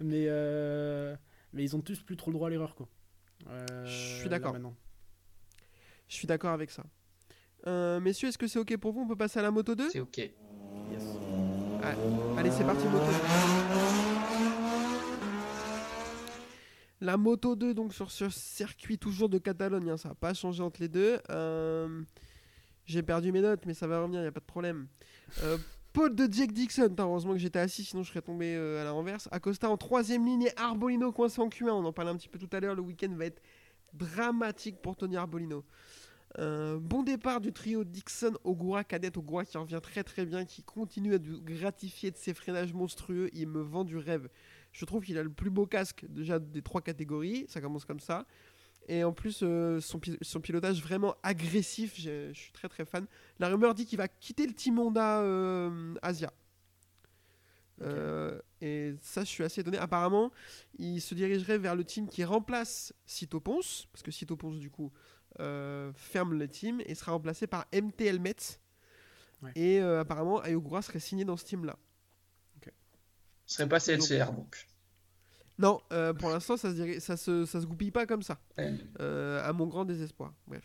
Mais, 0.00 0.26
euh, 0.28 1.14
mais 1.52 1.62
ils 1.64 1.76
ont 1.76 1.80
tous 1.80 2.00
plus 2.00 2.16
trop 2.16 2.30
le 2.30 2.34
droit 2.36 2.48
à 2.48 2.50
l'erreur, 2.50 2.74
quoi. 2.74 2.88
Euh, 3.48 3.86
Je 3.86 4.18
suis 4.20 4.28
d'accord. 4.28 4.52
maintenant. 4.52 4.74
je 6.08 6.14
suis 6.16 6.26
d'accord 6.26 6.50
avec 6.52 6.70
ça. 6.70 6.84
Euh, 7.66 8.00
messieurs, 8.00 8.28
est-ce 8.28 8.38
que 8.38 8.46
c'est 8.46 8.58
ok 8.58 8.76
pour 8.78 8.92
vous? 8.92 9.00
On 9.02 9.08
peut 9.08 9.16
passer 9.16 9.38
à 9.38 9.42
la 9.42 9.50
moto 9.50 9.74
2 9.74 9.90
C'est 9.90 10.00
ok. 10.00 10.18
Yes. 10.18 10.32
Ah, 11.82 11.94
Allez, 12.38 12.50
c'est 12.50 12.64
parti, 12.64 12.84
moto 12.86 13.04
2. 13.06 13.10
La 17.02 17.16
moto 17.16 17.56
2, 17.56 17.72
donc 17.72 17.94
sur 17.94 18.10
ce 18.10 18.28
circuit 18.28 18.98
toujours 18.98 19.28
de 19.30 19.38
Catalogne, 19.38 19.88
hein, 19.90 19.96
ça 19.96 20.10
n'a 20.10 20.14
pas 20.14 20.34
changé 20.34 20.62
entre 20.62 20.80
les 20.82 20.88
deux. 20.88 21.18
Euh, 21.30 22.02
J'ai 22.90 23.04
perdu 23.04 23.30
mes 23.30 23.40
notes, 23.40 23.66
mais 23.66 23.74
ça 23.74 23.86
va 23.86 24.00
revenir, 24.00 24.18
il 24.18 24.24
n'y 24.24 24.28
a 24.28 24.32
pas 24.32 24.40
de 24.40 24.44
problème. 24.44 24.88
Euh, 25.44 25.56
Paul 25.92 26.12
de 26.12 26.26
Jake 26.28 26.50
Dixon, 26.50 26.92
heureusement 26.98 27.34
que 27.34 27.38
j'étais 27.38 27.60
assis, 27.60 27.84
sinon 27.84 28.02
je 28.02 28.08
serais 28.08 28.20
tombé 28.20 28.56
euh, 28.56 28.80
à 28.80 28.84
la 28.84 28.90
renverse. 28.90 29.28
Acosta 29.30 29.70
en 29.70 29.76
troisième 29.76 30.26
ligne 30.26 30.42
et 30.42 30.52
Arbolino 30.56 31.12
coincé 31.12 31.40
en 31.40 31.48
Q1. 31.48 31.70
On 31.70 31.84
en 31.84 31.92
parlait 31.92 32.10
un 32.10 32.16
petit 32.16 32.28
peu 32.28 32.40
tout 32.40 32.48
à 32.52 32.58
l'heure, 32.58 32.74
le 32.74 32.82
week-end 32.82 33.14
va 33.16 33.26
être 33.26 33.40
dramatique 33.92 34.82
pour 34.82 34.96
Tony 34.96 35.16
Arbolino. 35.16 35.64
Euh, 36.38 36.80
bon 36.80 37.04
départ 37.04 37.40
du 37.40 37.52
trio 37.52 37.84
Dixon, 37.84 38.32
Ogura, 38.42 38.82
Cadet, 38.82 39.16
Ogura 39.16 39.44
qui 39.44 39.56
revient 39.56 39.80
très 39.80 40.02
très 40.02 40.26
bien, 40.26 40.44
qui 40.44 40.64
continue 40.64 41.14
à 41.14 41.18
nous 41.20 41.40
gratifier 41.40 42.10
de 42.10 42.16
ses 42.16 42.34
freinages 42.34 42.74
monstrueux. 42.74 43.30
Il 43.34 43.46
me 43.46 43.60
vend 43.60 43.84
du 43.84 43.98
rêve. 43.98 44.28
Je 44.72 44.84
trouve 44.84 45.04
qu'il 45.04 45.16
a 45.16 45.22
le 45.22 45.30
plus 45.30 45.50
beau 45.50 45.66
casque 45.66 46.06
déjà 46.08 46.40
des 46.40 46.62
trois 46.62 46.80
catégories. 46.80 47.46
Ça 47.48 47.60
commence 47.60 47.84
comme 47.84 48.00
ça. 48.00 48.26
Et 48.88 49.04
en 49.04 49.12
plus, 49.12 49.40
euh, 49.42 49.80
son, 49.80 50.00
pi- 50.00 50.18
son 50.20 50.40
pilotage 50.40 50.82
vraiment 50.82 51.16
agressif, 51.22 51.94
je 51.96 52.32
suis 52.32 52.52
très 52.52 52.68
très 52.68 52.84
fan. 52.84 53.06
La 53.38 53.48
rumeur 53.48 53.74
dit 53.74 53.86
qu'il 53.86 53.98
va 53.98 54.08
quitter 54.08 54.46
le 54.46 54.52
Team 54.52 54.78
Honda 54.78 55.20
euh, 55.20 55.94
Asia. 56.02 56.32
Euh, 57.82 58.40
et 58.60 58.94
ça, 59.00 59.22
je 59.22 59.28
suis 59.28 59.44
assez 59.44 59.60
étonné. 59.60 59.78
Apparemment, 59.78 60.32
il 60.78 61.00
se 61.00 61.14
dirigerait 61.14 61.58
vers 61.58 61.76
le 61.76 61.84
team 61.84 62.08
qui 62.08 62.24
remplace 62.24 62.92
Cito 63.06 63.40
Ponce, 63.40 63.86
parce 63.92 64.02
que 64.02 64.10
Cito 64.10 64.36
Ponce, 64.36 64.58
du 64.58 64.70
coup, 64.70 64.92
euh, 65.38 65.92
ferme 65.94 66.34
le 66.34 66.48
team 66.48 66.82
et 66.84 66.94
sera 66.94 67.12
remplacé 67.12 67.46
par 67.46 67.66
MT 67.72 68.02
Helmet. 68.02 68.36
Ouais. 69.42 69.52
Et 69.54 69.80
euh, 69.80 70.00
apparemment, 70.00 70.42
Ayogura 70.42 70.82
serait 70.82 71.00
signé 71.00 71.24
dans 71.24 71.36
ce 71.36 71.44
team-là. 71.44 71.76
Ce 73.46 73.56
serait 73.56 73.68
pas 73.68 73.80
CLCR 73.80 74.32
donc. 74.32 74.68
Non, 75.60 75.80
euh, 75.92 76.12
pour 76.14 76.30
l'instant, 76.30 76.56
ça 76.56 76.70
se, 76.70 76.74
dirait- 76.74 77.00
ça, 77.00 77.16
se, 77.16 77.44
ça 77.44 77.60
se 77.60 77.66
goupille 77.66 77.90
pas 77.90 78.06
comme 78.06 78.22
ça. 78.22 78.38
Euh, 79.00 79.46
à 79.48 79.52
mon 79.52 79.66
grand 79.66 79.84
désespoir. 79.84 80.32
Bref. 80.46 80.64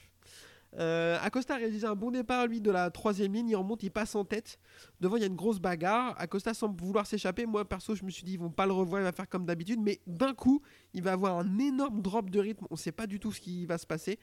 Euh, 0.78 1.18
Acosta 1.22 1.54
a 1.54 1.58
réalisé 1.58 1.88
un 1.88 1.96
bon 1.96 2.12
départ, 2.12 2.48
lui, 2.48 2.60
de 2.60 2.70
la 2.70 2.90
troisième 2.92 3.34
ligne. 3.34 3.48
Il 3.50 3.56
remonte, 3.56 3.82
il 3.84 3.92
passe 3.92 4.14
en 4.16 4.26
tête. 4.26 4.60
Devant, 5.00 5.16
il 5.16 5.22
y 5.22 5.24
a 5.24 5.28
une 5.28 5.36
grosse 5.36 5.60
bagarre. 5.60 6.16
Acosta 6.20 6.54
semble 6.54 6.80
vouloir 6.82 7.08
s'échapper. 7.08 7.46
Moi, 7.46 7.64
perso, 7.68 7.96
je 7.96 8.04
me 8.04 8.10
suis 8.10 8.24
dit, 8.26 8.34
ils 8.34 8.40
vont 8.40 8.50
pas 8.50 8.66
le 8.66 8.74
revoir, 8.74 9.02
il 9.02 9.06
va 9.06 9.12
faire 9.14 9.30
comme 9.30 9.46
d'habitude. 9.46 9.80
Mais 9.82 10.02
d'un 10.08 10.34
coup, 10.34 10.62
il 10.94 11.02
va 11.04 11.14
avoir 11.14 11.38
un 11.40 11.60
énorme 11.60 12.02
drop 12.02 12.30
de 12.30 12.40
rythme. 12.40 12.66
On 12.70 12.76
sait 12.76 12.92
pas 12.92 13.08
du 13.08 13.20
tout 13.20 13.32
ce 13.32 13.40
qui 13.40 13.66
va 13.66 13.78
se 13.78 13.86
passer. 13.88 14.20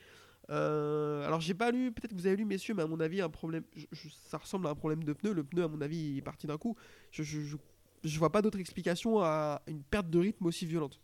Euh, 0.50 1.24
alors, 1.26 1.40
j'ai 1.40 1.54
pas 1.54 1.70
lu, 1.70 1.92
peut-être 1.92 2.10
que 2.10 2.16
vous 2.16 2.26
avez 2.26 2.36
lu, 2.36 2.44
messieurs, 2.44 2.74
mais 2.74 2.82
à 2.82 2.86
mon 2.86 3.00
avis, 3.00 3.22
un 3.22 3.28
problème. 3.30 3.62
je- 3.74 3.86
je- 3.92 4.08
ça 4.28 4.36
ressemble 4.38 4.66
à 4.66 4.70
un 4.70 4.74
problème 4.74 5.04
de 5.04 5.12
pneu. 5.12 5.32
Le 5.32 5.44
pneu, 5.44 5.64
à 5.64 5.68
mon 5.68 5.80
avis, 5.80 5.96
il 6.12 6.18
est 6.18 6.22
parti 6.22 6.46
d'un 6.46 6.58
coup. 6.58 6.76
Je, 7.12 7.22
je, 7.22 7.56
je, 8.04 8.18
vois 8.18 8.30
pas 8.30 8.42
d'autre 8.42 8.58
explication 8.58 9.20
à 9.20 9.62
une 9.66 9.82
perte 9.82 10.08
de 10.10 10.18
rythme 10.18 10.46
aussi 10.46 10.66
violente. 10.66 11.00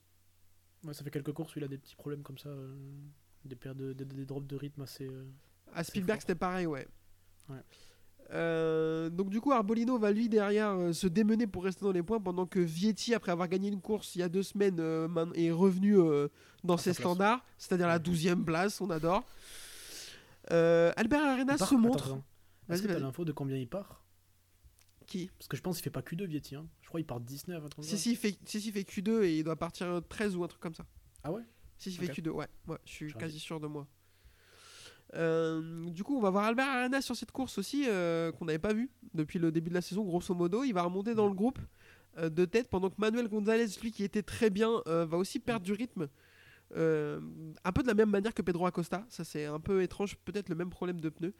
Ouais, 0.84 0.94
ça 0.94 1.02
fait 1.04 1.10
quelques 1.10 1.32
courses 1.32 1.54
où 1.56 1.58
il 1.58 1.64
a 1.64 1.68
des 1.68 1.78
petits 1.78 1.96
problèmes 1.96 2.22
comme 2.22 2.38
ça. 2.38 2.48
euh, 2.50 2.74
des, 3.44 3.56
paires 3.56 3.74
de, 3.74 3.92
des, 3.92 4.04
des 4.04 4.24
drops 4.24 4.46
de 4.46 4.56
rythme 4.56 4.82
assez. 4.82 5.06
euh, 5.06 5.24
À 5.74 5.82
Spielberg, 5.84 6.20
c'était 6.20 6.34
pareil, 6.34 6.66
ouais. 6.66 6.86
Ouais. 7.48 7.60
Euh, 8.30 9.08
donc 9.08 9.30
du 9.30 9.40
coup, 9.40 9.52
Arbolino 9.52 9.98
va 9.98 10.10
lui 10.12 10.28
derrière 10.28 10.70
euh, 10.72 10.92
se 10.92 11.06
démener 11.06 11.46
pour 11.46 11.64
rester 11.64 11.84
dans 11.84 11.92
les 11.92 12.02
points 12.02 12.20
pendant 12.20 12.44
que 12.46 12.58
Vietti, 12.60 13.14
après 13.14 13.32
avoir 13.32 13.48
gagné 13.48 13.68
une 13.70 13.80
course 13.80 14.14
il 14.16 14.18
y 14.18 14.22
a 14.22 14.28
deux 14.28 14.42
semaines, 14.42 14.78
euh, 14.80 15.08
est 15.34 15.50
revenu 15.50 15.98
euh, 15.98 16.28
dans 16.62 16.74
À 16.74 16.78
ses 16.78 16.92
standards, 16.92 17.42
c'est-à-dire 17.56 17.88
la 17.88 17.98
12e 17.98 18.44
place, 18.44 18.80
on 18.82 18.90
adore. 18.90 19.24
Euh, 20.50 20.92
Albert 20.96 21.24
Arena 21.24 21.56
se 21.56 21.74
montre. 21.74 22.18
Est-ce 22.68 22.82
que 22.82 22.88
t'as 22.88 22.98
l'info 22.98 23.24
de 23.24 23.32
combien 23.32 23.56
il 23.56 23.68
part? 23.68 24.04
Qui? 25.06 25.30
Parce 25.38 25.48
que 25.48 25.56
je 25.56 25.62
pense 25.62 25.76
qu'il 25.76 25.84
fait 25.84 25.90
pas 25.90 26.02
Q2 26.02 26.24
Vietti. 26.26 26.54
Hein. 26.54 26.66
Je 26.88 26.90
crois 26.90 27.00
qu'il 27.00 27.06
part 27.06 27.20
19. 27.20 27.62
un 27.62 27.68
truc 27.68 27.84
si, 27.84 27.98
si, 27.98 28.12
il 28.12 28.16
fait, 28.16 28.38
si, 28.46 28.62
si, 28.62 28.68
il 28.68 28.72
fait 28.72 28.80
Q2 28.80 29.22
et 29.22 29.36
il 29.40 29.44
doit 29.44 29.56
partir 29.56 30.00
13 30.08 30.36
ou 30.36 30.44
un 30.44 30.48
truc 30.48 30.62
comme 30.62 30.74
ça. 30.74 30.86
Ah 31.22 31.30
ouais? 31.30 31.42
Si, 31.76 31.92
si, 31.92 31.98
il 32.00 32.06
fait 32.06 32.18
Q2, 32.18 32.30
ouais. 32.30 32.46
ouais 32.66 32.78
je 32.86 32.90
suis 32.90 33.12
quasi 33.12 33.38
sûr 33.38 33.60
de 33.60 33.66
moi. 33.66 33.86
Euh, 35.12 35.90
du 35.90 36.02
coup, 36.02 36.16
on 36.16 36.22
va 36.22 36.30
voir 36.30 36.46
Albert 36.46 36.66
Arena 36.66 37.02
sur 37.02 37.14
cette 37.14 37.30
course 37.30 37.58
aussi, 37.58 37.84
euh, 37.86 38.32
qu'on 38.32 38.46
n'avait 38.46 38.58
pas 38.58 38.72
vu 38.72 38.88
depuis 39.12 39.38
le 39.38 39.52
début 39.52 39.68
de 39.68 39.74
la 39.74 39.82
saison, 39.82 40.02
grosso 40.02 40.34
modo. 40.34 40.64
Il 40.64 40.72
va 40.72 40.82
remonter 40.82 41.14
dans 41.14 41.28
le 41.28 41.34
groupe 41.34 41.58
euh, 42.16 42.30
de 42.30 42.46
tête, 42.46 42.70
pendant 42.70 42.88
que 42.88 42.96
Manuel 42.96 43.28
Gonzalez, 43.28 43.66
lui 43.82 43.92
qui 43.92 44.02
était 44.02 44.22
très 44.22 44.48
bien, 44.48 44.82
va 44.86 45.18
aussi 45.18 45.40
perdre 45.40 45.66
du 45.66 45.74
rythme. 45.74 46.08
Un 46.74 47.72
peu 47.74 47.82
de 47.82 47.86
la 47.86 47.94
même 47.94 48.08
manière 48.08 48.32
que 48.32 48.40
Pedro 48.40 48.64
Acosta, 48.64 49.04
ça 49.10 49.24
c'est 49.24 49.44
un 49.44 49.60
peu 49.60 49.82
étrange, 49.82 50.16
peut-être 50.24 50.48
le 50.48 50.54
même 50.54 50.70
problème 50.70 51.02
de 51.02 51.10
pneus. 51.10 51.34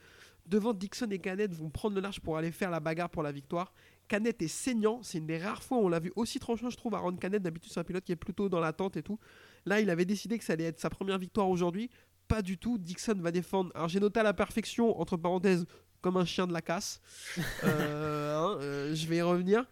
Devant 0.45 0.75
Dixon 0.75 1.09
et 1.11 1.19
Canet 1.19 1.55
vont 1.55 1.71
prendre 1.71 1.95
le 1.95 2.03
large 2.03 2.21
pour 2.21 2.37
aller 2.37 2.53
faire 2.53 2.71
la 2.71 2.81
bagarre 2.81 3.09
pour 3.09 3.23
la 3.23 3.33
victoire. 3.33 3.73
Canet 4.09 4.41
est 4.43 4.49
saignant, 4.49 5.01
c'est 5.03 5.19
une 5.19 5.27
des 5.27 5.39
rares 5.39 5.63
fois 5.63 5.79
où 5.79 5.83
on 5.83 5.89
l'a 5.89 6.01
vu 6.01 6.13
aussi 6.17 6.39
tranchant, 6.39 6.71
je 6.71 6.77
trouve, 6.77 6.95
Aaron 6.95 7.17
Canet. 7.17 7.43
D'habitude, 7.43 7.71
c'est 7.73 7.81
un 7.81 7.85
pilote 7.85 8.05
qui 8.05 8.13
est 8.13 8.17
plutôt 8.17 8.49
dans 8.49 8.61
l'attente 8.61 8.97
et 8.97 9.03
tout. 9.03 9.19
Là, 9.67 9.81
il 9.81 9.91
avait 9.91 10.05
décidé 10.05 10.39
que 10.39 10.45
ça 10.45 10.55
allait 10.55 10.65
être 10.65 10.81
sa 10.81 10.91
première 10.91 11.19
victoire 11.19 11.49
aujourd'hui. 11.49 11.91
Pas 12.27 12.43
du 12.43 12.59
tout. 12.59 12.79
Dixon 12.79 13.15
va 13.21 13.31
défendre. 13.31 13.71
Alors, 13.75 13.89
j'ai 13.89 14.01
noté 14.01 14.21
à 14.21 14.23
la 14.23 14.35
perfection, 14.35 14.99
entre 15.01 15.17
parenthèses, 15.17 15.67
comme 16.01 16.17
un 16.17 16.25
chien 16.25 16.47
de 16.47 16.53
la 16.53 16.63
casse. 16.63 17.01
Euh, 17.65 18.37
hein, 18.37 18.59
euh, 18.61 18.95
je 18.95 19.07
vais 19.07 19.17
y 19.17 19.23
revenir. 19.23 19.65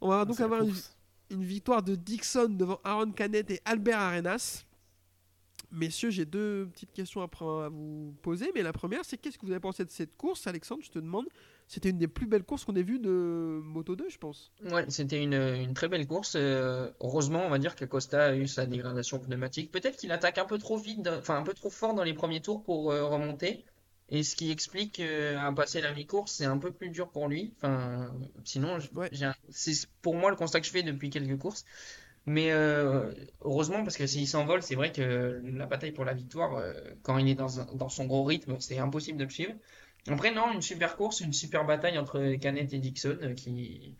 On 0.00 0.08
va 0.08 0.24
donc 0.24 0.40
avoir 0.40 0.62
une, 0.62 1.44
victoire 1.44 1.82
de 1.82 1.94
Dixon 1.94 2.48
devant 2.48 2.80
Aaron 2.84 3.12
Canet 3.12 3.50
et 3.50 3.60
Albert 3.64 3.98
Arenas. 3.98 4.64
Messieurs, 5.70 6.10
j'ai 6.10 6.24
deux 6.24 6.68
petites 6.72 6.92
questions 6.92 7.22
après 7.22 7.44
à 7.44 7.68
vous 7.68 8.14
poser. 8.22 8.50
Mais 8.54 8.62
la 8.62 8.72
première, 8.72 9.04
c'est 9.04 9.16
qu'est-ce 9.16 9.38
que 9.38 9.46
vous 9.46 9.52
avez 9.52 9.60
pensé 9.60 9.84
de 9.84 9.90
cette 9.90 10.16
course? 10.16 10.46
Alexandre, 10.46 10.82
je 10.84 10.90
te 10.90 10.98
demande. 10.98 11.26
C'était 11.72 11.90
une 11.90 11.98
des 11.98 12.08
plus 12.08 12.26
belles 12.26 12.42
courses 12.42 12.64
qu'on 12.64 12.74
ait 12.74 12.82
vues 12.82 12.98
de 12.98 13.60
Moto 13.62 13.94
2, 13.94 14.08
je 14.08 14.18
pense. 14.18 14.50
Ouais, 14.72 14.84
c'était 14.88 15.22
une, 15.22 15.34
une 15.34 15.72
très 15.72 15.86
belle 15.86 16.04
course. 16.04 16.32
euh, 16.34 16.90
heureusement, 16.98 17.44
on 17.46 17.48
va 17.48 17.60
dire 17.60 17.76
que 17.76 17.84
Costa 17.84 18.24
a 18.26 18.34
eu 18.34 18.48
sa 18.48 18.66
dégradation 18.66 19.20
pneumatique. 19.20 19.70
Peut-être 19.70 19.96
qu'il 19.96 20.10
attaque 20.10 20.38
un 20.38 20.46
peu 20.46 20.58
trop 20.58 20.76
vite, 20.76 21.06
enfin 21.06 21.36
un 21.36 21.44
peu 21.44 21.54
trop 21.54 21.70
fort 21.70 21.94
dans 21.94 22.02
les 22.02 22.12
premiers 22.12 22.40
tours 22.40 22.64
pour 22.64 22.90
euh, 22.90 23.04
remonter. 23.06 23.64
Et 24.08 24.24
ce 24.24 24.34
qui 24.34 24.50
explique 24.50 24.94
qu'à 24.94 25.52
passer 25.52 25.80
la 25.80 25.94
mi-course, 25.94 26.32
c'est 26.32 26.44
un 26.44 26.58
peu 26.58 26.72
plus 26.72 26.88
dur 26.90 27.08
pour 27.08 27.28
lui. 27.28 27.54
Enfin, 27.58 28.12
sinon, 28.42 28.78
Ouais. 28.96 29.08
c'est 29.50 29.86
pour 30.02 30.16
moi 30.16 30.30
le 30.30 30.36
constat 30.36 30.58
que 30.60 30.66
je 30.66 30.72
fais 30.72 30.82
depuis 30.82 31.08
quelques 31.10 31.38
courses. 31.38 31.64
Mais 32.26 32.50
euh, 32.50 33.12
heureusement, 33.42 33.84
parce 33.84 33.96
que 33.96 34.08
s'il 34.08 34.26
s'envole, 34.26 34.62
c'est 34.64 34.74
vrai 34.74 34.90
que 34.90 35.40
la 35.44 35.66
bataille 35.66 35.92
pour 35.92 36.04
la 36.04 36.14
victoire, 36.14 36.56
euh, 36.56 36.72
quand 37.04 37.16
il 37.18 37.28
est 37.28 37.36
dans 37.36 37.88
son 37.88 38.06
gros 38.06 38.24
rythme, 38.24 38.56
c'est 38.58 38.78
impossible 38.78 39.18
de 39.18 39.24
le 39.24 39.30
suivre. 39.30 39.54
Après, 40.08 40.32
non, 40.32 40.52
une 40.52 40.62
super 40.62 40.96
course, 40.96 41.20
une 41.20 41.32
super 41.32 41.64
bataille 41.66 41.98
entre 41.98 42.34
Canet 42.36 42.72
et 42.72 42.78
Dixon, 42.78 43.18
euh, 43.22 43.34
qui 43.34 43.96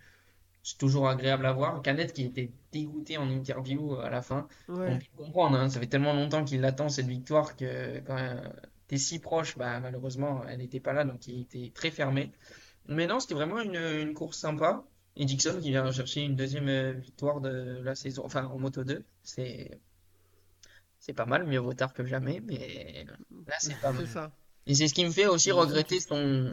c'est 0.62 0.78
toujours 0.78 1.08
agréable 1.08 1.46
à 1.46 1.52
voir. 1.52 1.82
Canet 1.82 2.12
qui 2.12 2.24
était 2.24 2.50
dégoûté 2.72 3.18
en 3.18 3.30
interview 3.30 3.94
euh, 3.94 4.02
à 4.04 4.10
la 4.10 4.22
fin. 4.22 4.48
On 4.86 4.92
Ouais. 4.92 4.98
peut 4.98 5.06
comprendre, 5.16 5.56
hein, 5.58 5.68
ça 5.70 5.80
fait 5.80 5.86
tellement 5.86 6.12
longtemps 6.14 6.44
qu'il 6.44 6.64
attend 6.64 6.88
cette 6.88 7.06
victoire 7.06 7.56
que 7.56 8.00
quand 8.00 8.18
euh, 8.18 8.48
t'es 8.88 8.98
si 8.98 9.18
proche, 9.20 9.56
bah, 9.58 9.80
malheureusement, 9.80 10.42
elle 10.48 10.58
n'était 10.58 10.80
pas 10.80 10.92
là, 10.92 11.04
donc 11.04 11.26
il 11.28 11.42
était 11.42 11.72
très 11.74 11.90
fermé. 11.90 12.32
Mais 12.88 13.06
non, 13.06 13.20
c'était 13.20 13.34
vraiment 13.34 13.60
une, 13.60 13.76
une 13.76 14.14
course 14.14 14.38
sympa. 14.38 14.84
Et 15.16 15.24
Dixon 15.24 15.58
qui 15.60 15.70
vient 15.70 15.90
chercher 15.92 16.22
une 16.22 16.36
deuxième 16.36 16.92
victoire 17.00 17.40
de 17.40 17.80
la 17.82 17.94
saison, 17.94 18.24
enfin 18.24 18.44
en 18.46 18.58
Moto 18.58 18.84
2, 18.84 19.04
c'est 19.22 19.80
c'est 20.98 21.14
pas 21.14 21.26
mal, 21.26 21.46
mieux 21.46 21.58
vaut 21.58 21.74
tard 21.74 21.92
que 21.92 22.04
jamais, 22.04 22.40
mais 22.40 23.04
là 23.46 23.54
c'est 23.58 23.78
pas 23.80 23.92
mal. 23.92 24.06
Ça. 24.06 24.32
Et 24.70 24.74
c'est 24.76 24.86
ce 24.86 24.94
qui 24.94 25.04
me 25.04 25.10
fait 25.10 25.26
aussi 25.26 25.50
regretter 25.50 25.98
son, 25.98 26.48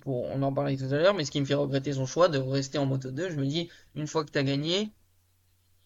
pour, 0.00 0.24
on 0.30 0.40
en 0.40 0.50
parlait 0.50 0.78
tout 0.78 0.84
à 0.84 0.96
l'heure, 0.96 1.12
mais 1.12 1.26
ce 1.26 1.30
qui 1.30 1.42
me 1.42 1.44
fait 1.44 1.52
regretter 1.52 1.92
son 1.92 2.06
choix 2.06 2.28
de 2.30 2.38
rester 2.38 2.78
en 2.78 2.86
Moto 2.86 3.10
2. 3.10 3.28
Je 3.28 3.36
me 3.36 3.44
dis, 3.44 3.68
une 3.94 4.06
fois 4.06 4.24
que 4.24 4.30
tu 4.30 4.38
as 4.38 4.42
gagné, 4.42 4.92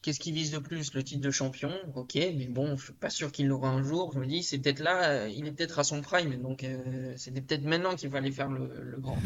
qu'est-ce 0.05 0.20
qui 0.20 0.32
vise 0.32 0.50
de 0.50 0.59
plus? 0.59 0.92
Le 0.92 1.02
titre 1.02 1.22
de 1.22 1.30
champion, 1.30 1.72
ok, 1.94 2.14
mais 2.14 2.46
bon, 2.46 2.76
je 2.76 2.84
suis 2.84 2.92
pas 2.92 3.09
sûr 3.09 3.32
qu'il 3.32 3.48
l'aura 3.48 3.70
un 3.70 3.82
jour. 3.82 4.12
Je 4.12 4.18
me 4.18 4.26
dis, 4.26 4.42
c'est 4.42 4.59
peut-être 4.59 4.80
là, 4.80 5.09
euh, 5.09 5.28
il 5.34 5.46
est 5.46 5.52
peut-être 5.52 5.78
à 5.78 5.84
son 5.84 6.02
prime, 6.02 6.42
donc 6.42 6.62
euh, 6.62 7.14
c'était 7.16 7.40
peut-être 7.40 7.64
maintenant 7.64 7.94
qu'il 7.94 8.11
fallait 8.11 8.30
faire 8.30 8.48
le, 8.50 8.70
le 8.82 8.98
grand. 8.98 9.16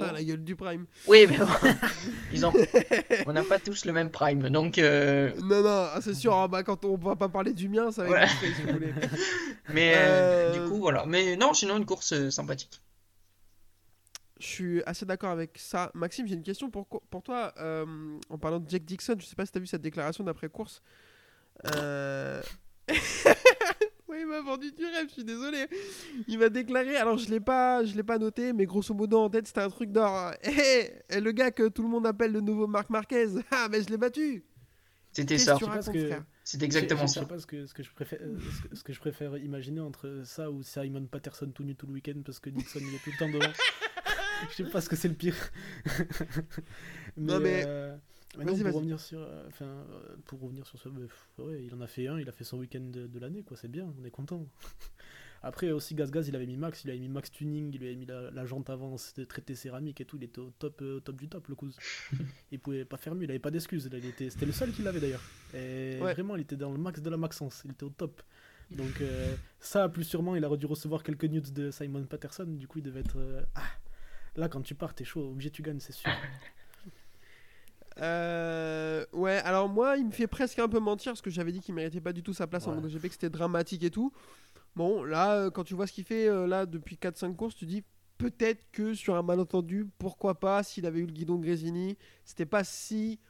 Ah, 0.00 0.12
la 0.12 0.24
gueule 0.24 0.42
du 0.42 0.56
prime. 0.56 0.86
Oui, 1.06 1.26
mais 1.28 1.36
bon, 1.36 1.46
ils 2.32 2.46
ont, 2.46 2.52
on 3.26 3.32
n'a 3.34 3.44
pas 3.44 3.58
tous 3.58 3.84
le 3.84 3.92
même 3.92 4.10
prime, 4.10 4.48
donc 4.48 4.78
euh, 4.78 5.30
Non, 5.42 5.62
non, 5.62 5.88
ah, 5.92 5.98
c'est 6.00 6.14
sûr. 6.14 6.34
ah, 6.34 6.48
bah, 6.48 6.62
quand 6.62 6.86
on 6.86 6.96
va 6.96 7.16
pas 7.16 7.28
parler 7.28 7.52
du 7.52 7.68
mien, 7.68 7.92
ça 7.92 8.04
va 8.04 8.22
être 8.22 8.32
si 8.40 8.62
vous 8.62 8.72
voulez. 8.72 8.94
Mais 9.74 9.92
euh, 9.96 10.52
du 10.54 10.70
coup, 10.70 10.78
voilà. 10.78 11.04
Mais 11.06 11.36
non, 11.36 11.52
sinon 11.52 11.76
une 11.76 11.84
course 11.84 12.30
sympathique. 12.30 12.80
Je 14.44 14.50
suis 14.50 14.82
assez 14.84 15.06
d'accord 15.06 15.30
avec 15.30 15.56
ça. 15.56 15.90
Maxime, 15.94 16.26
j'ai 16.26 16.34
une 16.34 16.42
question 16.42 16.70
pour, 16.70 16.86
toi. 17.22 17.54
euh, 17.58 18.18
en 18.28 18.36
parlant 18.36 18.60
de 18.60 18.68
Jack 18.68 18.84
Dixon, 18.84 19.16
je 19.18 19.24
sais 19.24 19.34
pas 19.34 19.46
si 19.46 19.52
tu 19.52 19.56
as 19.56 19.60
vu 19.60 19.66
cette 19.66 19.80
déclaration 19.80 20.22
d'après-course. 20.22 20.82
Euh... 21.74 22.42
oui, 22.90 24.18
il 24.20 24.26
m'a 24.26 24.42
vendu 24.42 24.70
du 24.70 24.84
rêve, 24.84 25.06
je 25.08 25.14
suis 25.14 25.24
désolé. 25.24 25.66
Il 26.28 26.38
m'a 26.38 26.50
déclaré, 26.50 26.94
alors 26.96 27.16
je 27.16 27.30
l'ai 27.30 27.40
pas, 27.40 27.84
je 27.86 27.96
l'ai 27.96 28.02
pas 28.02 28.18
noté, 28.18 28.52
mais 28.52 28.66
grosso 28.66 28.92
modo 28.92 29.18
en 29.18 29.30
tête, 29.30 29.46
c'était 29.46 29.62
un 29.62 29.70
truc 29.70 29.90
d'or. 29.90 30.34
Hé, 30.42 30.92
hé, 31.08 31.20
le 31.22 31.32
gars 31.32 31.50
que 31.50 31.68
tout 31.68 31.82
le 31.82 31.88
monde 31.88 32.06
appelle 32.06 32.32
le 32.32 32.42
nouveau 32.42 32.66
Marc 32.66 32.90
Marquez. 32.90 33.28
Ah, 33.50 33.68
mais 33.70 33.82
je 33.82 33.88
l'ai 33.88 33.96
battu. 33.96 34.44
C'était 35.12 35.38
ça. 35.38 35.56
C'est 36.42 36.62
exactement 36.62 37.06
ça. 37.06 37.20
Je 37.20 37.24
sais 37.24 37.28
pas 37.32 37.38
ce 37.38 37.46
que, 37.46 37.64
ce 37.64 37.72
que 37.72 37.82
je 37.82 37.90
préfère, 37.90 38.18
euh, 38.20 38.36
ce 38.38 38.68
que, 38.68 38.76
ce 38.76 38.84
que 38.84 38.92
je 38.92 39.00
préfère 39.00 39.38
imaginer 39.38 39.80
entre 39.80 40.20
ça 40.26 40.50
ou 40.50 40.62
Simon 40.62 41.06
Patterson 41.06 41.50
tout 41.54 41.64
nu 41.64 41.74
tout 41.74 41.86
le 41.86 41.94
week-end 41.94 42.20
parce 42.22 42.40
que 42.40 42.50
Dixon 42.50 42.80
il 42.82 42.94
est 42.94 42.98
tout 42.98 43.10
le 43.10 43.18
temps 43.18 43.30
devant. 43.30 43.52
je 44.50 44.54
sais 44.54 44.64
pas 44.70 44.80
ce 44.80 44.88
que 44.88 44.96
c'est 44.96 45.08
le 45.08 45.14
pire. 45.14 45.36
Non, 47.16 47.38
mais- 47.40 47.64
euh, 47.66 47.96
mais 48.36 48.44
non, 48.44 48.54
Vas-y, 48.54 48.64
pour 48.64 48.74
revenir 48.74 48.98
sur, 49.00 49.20
euh, 49.20 49.44
enfin, 49.46 49.66
euh, 49.66 50.16
pour 50.24 50.40
revenir 50.40 50.66
sur 50.66 50.80
ouais, 51.38 51.62
il 51.64 51.72
en 51.74 51.80
a 51.80 51.86
fait 51.86 52.08
un, 52.08 52.18
il 52.18 52.28
a 52.28 52.32
fait 52.32 52.42
son 52.44 52.58
week-end 52.58 52.80
de, 52.80 53.06
de 53.06 53.18
l'année, 53.20 53.44
quoi. 53.44 53.56
C'est 53.56 53.70
bien, 53.70 53.92
on 54.00 54.04
est 54.04 54.10
content. 54.10 54.46
Après 55.46 55.70
aussi 55.70 55.94
Gaz 55.94 56.10
Gaz, 56.10 56.26
il 56.26 56.34
avait 56.34 56.46
mis 56.46 56.56
Max, 56.56 56.84
il 56.84 56.90
avait 56.90 56.98
mis 56.98 57.08
Max 57.10 57.30
Tuning, 57.30 57.70
il 57.72 57.78
lui 57.78 57.86
avait 57.88 57.96
mis 57.96 58.06
la, 58.06 58.30
la 58.30 58.46
jante 58.46 58.70
avant, 58.70 58.96
c'était 58.96 59.26
traité 59.26 59.54
céramique 59.54 60.00
et 60.00 60.06
tout, 60.06 60.16
il 60.16 60.24
était 60.24 60.38
au 60.40 60.50
top, 60.58 60.80
euh, 60.80 60.96
au 60.96 61.00
top 61.00 61.16
du 61.16 61.28
top, 61.28 61.46
le 61.48 61.54
cousin. 61.54 61.76
il 62.50 62.58
pouvait 62.58 62.86
pas 62.86 62.96
faire 62.96 63.14
mieux, 63.14 63.24
il 63.24 63.30
avait 63.30 63.38
pas 63.38 63.50
d'excuses. 63.50 63.86
était- 63.86 64.30
C'était 64.30 64.46
le 64.46 64.52
seul 64.52 64.72
qui 64.72 64.82
l'avait 64.82 65.00
d'ailleurs. 65.00 65.22
Et 65.52 65.98
Ouais. 66.00 66.14
vraiment, 66.14 66.34
il 66.34 66.42
était 66.42 66.56
dans 66.56 66.72
le 66.72 66.78
max 66.78 67.00
de 67.02 67.10
la 67.10 67.18
maxence, 67.18 67.60
il 67.66 67.72
était 67.72 67.84
au 67.84 67.90
top. 67.90 68.22
Donc 68.70 69.00
euh, 69.02 69.36
ça, 69.60 69.88
plus 69.90 70.04
sûrement, 70.04 70.34
il 70.34 70.44
aurait 70.46 70.56
dû 70.56 70.64
recevoir 70.66 71.02
quelques 71.02 71.26
nudes 71.26 71.52
de 71.52 71.70
Simon 71.70 72.04
Patterson. 72.04 72.44
Du 72.46 72.66
coup, 72.66 72.78
il 72.78 72.82
devait 72.84 73.00
être... 73.00 73.18
euh, 73.18 73.42
ah, 73.54 73.60
là, 74.36 74.48
quand 74.48 74.62
tu 74.62 74.74
pars, 74.74 74.94
t'es 74.94 75.04
chaud, 75.04 75.30
obligé 75.30 75.50
tu 75.50 75.62
gagnes, 75.62 75.80
c'est 75.80 75.92
sûr. 75.92 76.10
Euh, 78.00 79.06
ouais, 79.12 79.36
alors 79.44 79.68
moi, 79.68 79.96
il 79.96 80.06
me 80.06 80.10
fait 80.10 80.26
presque 80.26 80.58
un 80.58 80.68
peu 80.68 80.80
mentir 80.80 81.12
parce 81.12 81.22
que 81.22 81.30
j'avais 81.30 81.52
dit 81.52 81.60
qu'il 81.60 81.74
méritait 81.74 82.00
pas 82.00 82.12
du 82.12 82.24
tout 82.24 82.32
sa 82.32 82.46
place 82.48 82.66
en 82.66 82.70
Ouais. 82.74 82.80
MotoGP, 82.80 83.02
que 83.06 83.12
c'était 83.12 83.30
dramatique 83.30 83.84
et 83.84 83.90
tout. 83.90 84.12
Bon, 84.74 85.04
là, 85.04 85.36
euh, 85.36 85.50
quand 85.50 85.62
tu 85.62 85.74
vois 85.74 85.86
ce 85.86 85.92
qu'il 85.92 86.02
fait 86.04 86.26
euh, 86.28 86.46
là 86.48 86.66
depuis 86.66 86.96
4-5 86.96 87.36
courses, 87.36 87.54
tu 87.54 87.66
dis 87.66 87.84
peut-être 88.18 88.68
que 88.72 88.94
sur 88.94 89.14
un 89.14 89.22
malentendu, 89.22 89.86
pourquoi 89.98 90.40
pas, 90.40 90.64
s'il 90.64 90.86
avait 90.86 90.98
eu 90.98 91.06
le 91.06 91.12
guidon 91.12 91.36
de 91.38 91.44
Grésini, 91.44 91.96
c'était 92.24 92.46
pas 92.46 92.64
si 92.64 93.20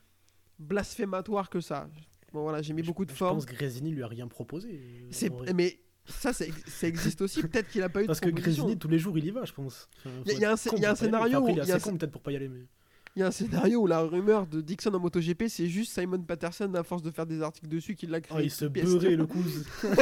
blasphématoire 0.59 1.51
que 1.51 1.61
ça. 1.61 1.89
Bon, 2.33 2.43
voilà, 2.43 2.63
j'ai 2.63 2.73
mis 2.73 2.81
Je- 2.83 2.87
beaucoup 2.87 3.05
de 3.05 3.11
Je 3.11 3.17
forme. 3.17 3.37
pense 3.37 3.45
que 3.47 3.55
Grésini 3.55 3.91
lui 3.91 4.03
a 4.03 4.07
rien 4.09 4.29
proposé. 4.29 5.07
C'est, 5.11 5.31
en 5.31 5.43
mais 5.55 5.79
ça, 6.07 6.33
ça 6.33 6.45
existe 6.87 7.21
aussi. 7.23 7.41
Peut-être 7.43 7.69
qu'il 7.69 7.83
a 7.83 7.89
pas 7.89 8.03
eu 8.03 8.07
Parce 8.07 8.21
de 8.21 8.27
que 8.27 8.31
proposition. 8.31 8.65
Grésini, 8.65 8.79
tous 8.79 8.89
les 8.89 8.99
jours, 8.99 9.17
il 9.19 9.25
y 9.25 9.31
va, 9.31 9.45
je 9.45 9.53
pense. 9.53 9.89
Enfin, 9.99 10.11
Y 10.27 10.31
a- 10.31 10.35
y 10.39 10.45
un 10.45 10.57
y 10.77 10.85
a 10.87 10.95
scénario 10.95 11.39
Enfin, 11.39 11.39
après, 11.39 11.39
où 11.39 11.49
il 11.49 11.53
est 11.53 11.57
y 11.69 11.73
a 11.73 11.77
assez 11.77 11.89
un- 11.89 11.93
con 11.93 11.97
peut-être 11.99 12.13
pour 12.13 12.23
pas 12.23 12.33
y 12.33 12.37
aller, 12.37 12.49
mais... 12.49 12.61
Il 13.17 13.21
y 13.21 13.23
a 13.23 13.29
un 13.29 13.31
scénario 13.31 13.81
où 13.83 13.87
la 13.87 14.01
rumeur 14.01 14.47
de 14.49 14.61
Dixon 14.61 14.93
en 14.93 14.99
MotoGP, 14.99 15.45
c'est 15.49 15.69
juste 15.69 15.93
Simon 15.93 16.21
Patterson, 16.23 16.75
à 16.75 16.83
force 16.83 17.01
de 17.03 17.13
faire 17.13 17.27
des 17.27 17.43
articles 17.43 17.69
dessus, 17.69 17.95
qui 17.95 18.09
l'a 18.09 18.21
créé. 18.21 18.37
Oh, 18.37 18.41
il 18.43 18.51
se 18.51 18.65
beurrait 18.65 19.15
le 19.15 19.25
cousin. 19.27 19.63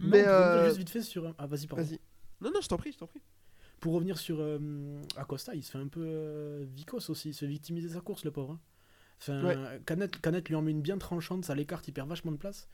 Mais, 0.00 0.22
mais 0.22 0.26
euh, 0.26 0.64
juste 0.66 0.78
vite 0.78 0.90
fait 0.90 1.02
sur 1.02 1.34
ah 1.38 1.46
vas-y 1.46 1.66
pardon 1.66 1.84
Vas-y. 1.84 1.98
Non, 2.40 2.50
non, 2.52 2.60
je 2.60 2.68
t'en 2.68 2.76
prie, 2.76 2.92
je 2.92 2.98
t'en 2.98 3.06
prie. 3.06 3.20
pour 3.80 3.94
revenir 3.94 4.18
sur 4.18 4.38
euh, 4.40 4.58
Acosta 5.16 5.54
il 5.54 5.62
se 5.62 5.70
fait 5.70 5.78
un 5.78 5.86
peu 5.88 6.02
euh, 6.04 6.64
vicos 6.74 7.08
aussi 7.10 7.30
il 7.30 7.34
se 7.34 7.40
fait 7.40 7.46
victimiser 7.50 7.88
sa 7.90 8.00
course 8.00 8.24
le 8.24 8.30
pauvre 8.32 8.52
hein. 8.54 8.60
enfin 9.20 9.44
Ouais. 9.44 9.80
Canet, 9.86 10.20
Canet 10.20 10.48
lui 10.48 10.54
en 10.56 10.62
met 10.62 10.70
une 10.72 10.82
bien 10.82 10.98
tranchante 10.98 11.44
ça 11.44 11.54
l'écarte 11.54 11.86
il 11.88 11.92
perd 11.92 12.08
vachement 12.08 12.32
de 12.32 12.36
place 12.36 12.68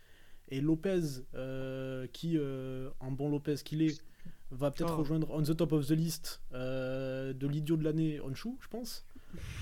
et 0.51 0.61
Lopez 0.61 1.01
euh, 1.35 2.07
qui 2.13 2.37
euh, 2.39 2.91
en 3.01 3.11
bon 3.11 3.29
Lopez 3.31 3.57
qu'il 3.65 3.83
est 3.83 4.01
va 4.51 4.71
peut-être 4.71 4.95
Oh. 4.95 4.99
rejoindre 5.01 5.29
on 5.31 5.43
the 5.43 5.57
top 5.57 5.73
of 5.73 5.87
the 5.87 5.91
list 5.91 6.41
euh, 6.55 7.33
de 7.35 7.47
l'idiot 7.47 7.77
de 7.77 7.85
l'année 7.85 8.21
Honshu 8.21 8.51
je 8.61 8.69
pense. 8.69 9.05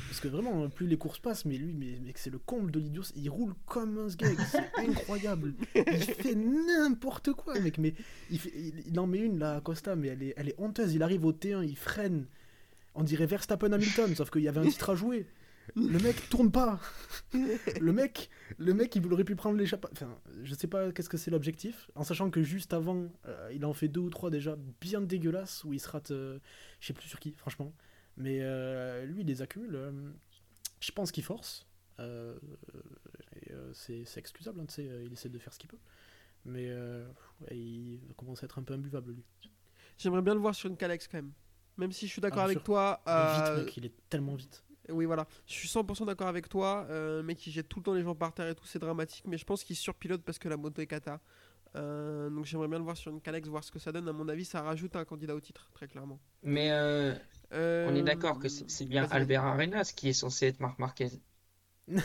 Parce 0.09 0.21
que 0.21 0.29
vraiment 0.29 0.69
plus 0.69 0.87
les 0.87 0.97
courses 0.97 1.19
passent 1.19 1.45
mais 1.45 1.57
lui 1.57 1.75
mais, 1.75 1.99
mec, 1.99 2.19
c'est 2.19 2.31
le 2.31 2.39
comble 2.39 2.71
de 2.71 2.79
l'idiot. 2.79 3.03
Il 3.17 3.29
roule 3.29 3.55
comme 3.67 3.99
un 3.99 4.09
sgeg 4.09 4.39
c'est 4.49 4.71
incroyable. 4.89 5.55
Il 5.75 5.83
fait 6.03 6.37
n'importe 6.37 7.33
quoi 7.33 7.59
mec 7.59 7.79
mais 7.79 7.93
il, 8.31 8.39
fait- 8.39 8.53
il, 8.57 8.75
il 8.87 9.01
en 9.01 9.09
met 9.09 9.19
une 9.19 9.39
là 9.41 9.61
Costa 9.61 9.97
mais 9.97 10.09
elle 10.09 10.23
est, 10.23 10.35
elle 10.37 10.49
est 10.51 10.55
honteuse. 10.59 10.95
Il 10.95 11.03
arrive 11.03 11.25
au 11.25 11.33
T1 11.33 11.65
il 11.67 11.77
freine. 11.77 12.27
On 12.95 13.03
dirait 13.03 13.27
Verstappen 13.27 13.73
Hamilton 13.73 14.15
sauf 14.15 14.31
qu'il 14.31 14.43
y 14.43 14.49
avait 14.49 14.61
un 14.61 14.69
titre 14.71 14.91
à 14.91 14.95
jouer 14.95 15.27
le 15.75 15.99
mec 15.99 16.29
tourne 16.29 16.51
pas 16.51 16.81
le 17.33 17.93
mec 17.93 18.31
le 18.59 18.75
mec 18.75 18.95
il 18.97 19.13
aurait 19.13 19.25
pu 19.25 19.37
prendre 19.37 19.57
l'échappée 19.59 19.89
enfin 19.93 20.19
je 20.43 20.55
sais 20.55 20.67
pas 20.67 20.93
qu'est-ce 20.93 21.09
que 21.09 21.17
c'est 21.17 21.31
l'objectif 21.31 21.91
en 21.95 22.05
sachant 22.05 22.31
que 22.31 22.43
juste 22.43 22.73
avant 22.73 23.09
euh, 23.27 23.51
il 23.53 23.65
en 23.65 23.73
fait 23.73 23.89
deux 23.89 24.01
ou 24.01 24.11
trois 24.11 24.31
déjà 24.31 24.57
bien 24.81 25.01
dégueulasses 25.01 25.65
où 25.65 25.73
il 25.73 25.81
se 25.81 25.89
rate 25.89 26.11
euh, 26.13 26.39
je 26.81 26.87
sais 26.87 26.93
plus 26.93 27.09
sur 27.09 27.19
qui 27.19 27.33
franchement 27.33 27.73
mais 28.17 28.39
euh, 28.41 29.05
lui 29.05 29.23
il 29.23 29.27
les 29.27 29.43
accumule 29.43 29.79
je 30.81 30.93
pense 30.93 31.11
qu'il 31.11 31.25
force 31.25 31.67
c'est 33.73 34.05
c'est 34.05 34.21
excusable 34.21 34.61
hein, 34.61 34.67
il 34.79 35.13
essaie 35.13 35.29
de 35.29 35.39
faire 35.39 35.53
ce 35.53 35.59
qu'il 35.59 35.69
peut 35.69 35.79
mais 36.45 36.71
il 37.51 38.01
commence 38.17 38.43
à 38.43 38.47
être 38.47 38.59
un 38.59 38.63
peu 38.63 38.75
imbuvable 38.75 39.13
lui 39.13 39.25
J'aimerais 39.99 40.21
bien 40.21 40.35
le 40.35 40.41
voir 40.41 40.55
sur 40.55 40.69
une 40.69 40.77
Calex 40.77 41.09
quand 41.09 41.17
même. 41.17 41.33
Même 41.79 41.91
si 41.91 42.07
je 42.07 42.13
suis 42.13 42.21
d'accord 42.21 42.43
Ah, 42.43 42.45
avec 42.45 42.59
sûr. 42.59 42.65
toi. 42.65 43.01
Vite 43.07 43.65
mec 43.65 43.77
il 43.79 43.87
est 43.87 43.95
tellement 44.11 44.35
vite 44.35 44.63
Oui, 44.91 45.05
voilà. 45.05 45.27
Je 45.47 45.55
suis 45.55 45.69
100% 45.69 46.07
d'accord 46.07 46.29
avec 46.29 46.49
toi. 46.49 46.87
Euh, 46.91 47.23
mec 47.23 47.39
qui 47.39 47.51
jette 47.51 47.69
tout 47.69 47.81
le 47.81 47.85
temps 47.85 47.95
les 47.95 48.03
gens 48.03 48.15
par 48.15 48.33
terre 48.33 48.49
et 48.49 48.55
tout, 48.55 48.67
c'est 48.67 48.79
dramatique. 48.79 49.25
Mais 49.27 49.39
je 49.39 49.45
pense 49.45 49.65
qu'il 49.65 49.77
surpilote 49.77 50.23
parce 50.23 50.39
que 50.39 50.49
la 50.49 50.57
moto 50.57 50.81
est 50.83 50.87
kata. 50.87 51.21
Euh, 51.75 52.31
donc 52.31 52.47
j'aimerais 52.47 52.69
bien 52.69 52.79
le 52.79 52.85
voir 52.85 52.97
sur 52.97 53.11
une 53.11 53.21
Calex, 53.21 53.49
voir 53.49 53.63
ce 53.63 53.71
que 53.71 53.79
ça 53.79 53.93
donne. 53.93 54.09
À 54.09 54.13
mon 54.13 54.29
avis, 54.29 54.45
ça 54.45 54.63
rajoute 54.63 54.97
un 54.97 55.05
candidat 55.05 55.35
au 55.35 55.41
titre, 55.41 55.69
très 55.75 55.87
clairement. 55.89 56.19
Mais 56.43 56.71
euh, 56.71 57.15
Euh, 57.53 57.87
on 57.91 57.95
est 57.95 58.03
d'accord 58.03 58.39
que 58.39 58.49
c'est 58.49 58.69
c'est 58.71 58.87
bien. 58.87 59.07
Albert 59.11 59.45
Arenas 59.45 59.93
qui 59.95 60.09
est 60.09 60.13
censé 60.15 60.47
être 60.47 60.61
Marc 60.61 60.79
Marquez. 60.79 61.11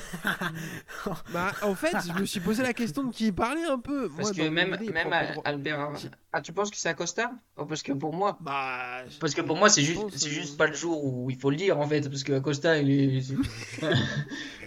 Bah, 1.33 1.51
en 1.63 1.73
fait, 1.75 1.95
je 2.07 2.19
me 2.19 2.25
suis 2.25 2.39
posé 2.39 2.61
la 2.63 2.73
question 2.73 3.03
de 3.03 3.11
qui 3.11 3.27
il 3.27 3.33
parlait 3.33 3.63
un 3.63 3.79
peu. 3.79 4.09
Parce 4.15 4.35
Moi, 4.37 4.45
que 4.45 4.49
même, 4.49 4.75
idée, 4.75 4.91
même. 4.91 5.11
Albert 5.43 5.79
Arenas. 5.79 6.07
Ah, 6.33 6.41
tu 6.41 6.53
penses 6.53 6.69
que 6.69 6.77
c'est 6.77 6.89
Acosta 6.89 7.31
Oh, 7.57 7.65
Parce 7.65 7.81
que 7.83 7.91
pour 7.91 8.13
moi, 8.13 8.37
Bah, 8.41 9.03
parce 9.19 9.33
que 9.33 9.41
pour 9.41 9.57
moi 9.57 9.69
c'est 9.69 9.81
juste, 9.81 10.01
c'est 10.15 10.27
euh, 10.27 10.29
juste 10.31 10.57
pas 10.57 10.67
le 10.67 10.73
jour 10.73 11.03
où 11.03 11.29
il 11.29 11.37
faut 11.37 11.49
le 11.49 11.55
dire 11.55 11.79
en 11.79 11.87
fait. 11.87 12.07
Parce 12.09 12.23
que 12.23 12.33
Acosta, 12.33 12.77
il 12.77 12.89
est. 12.91 13.21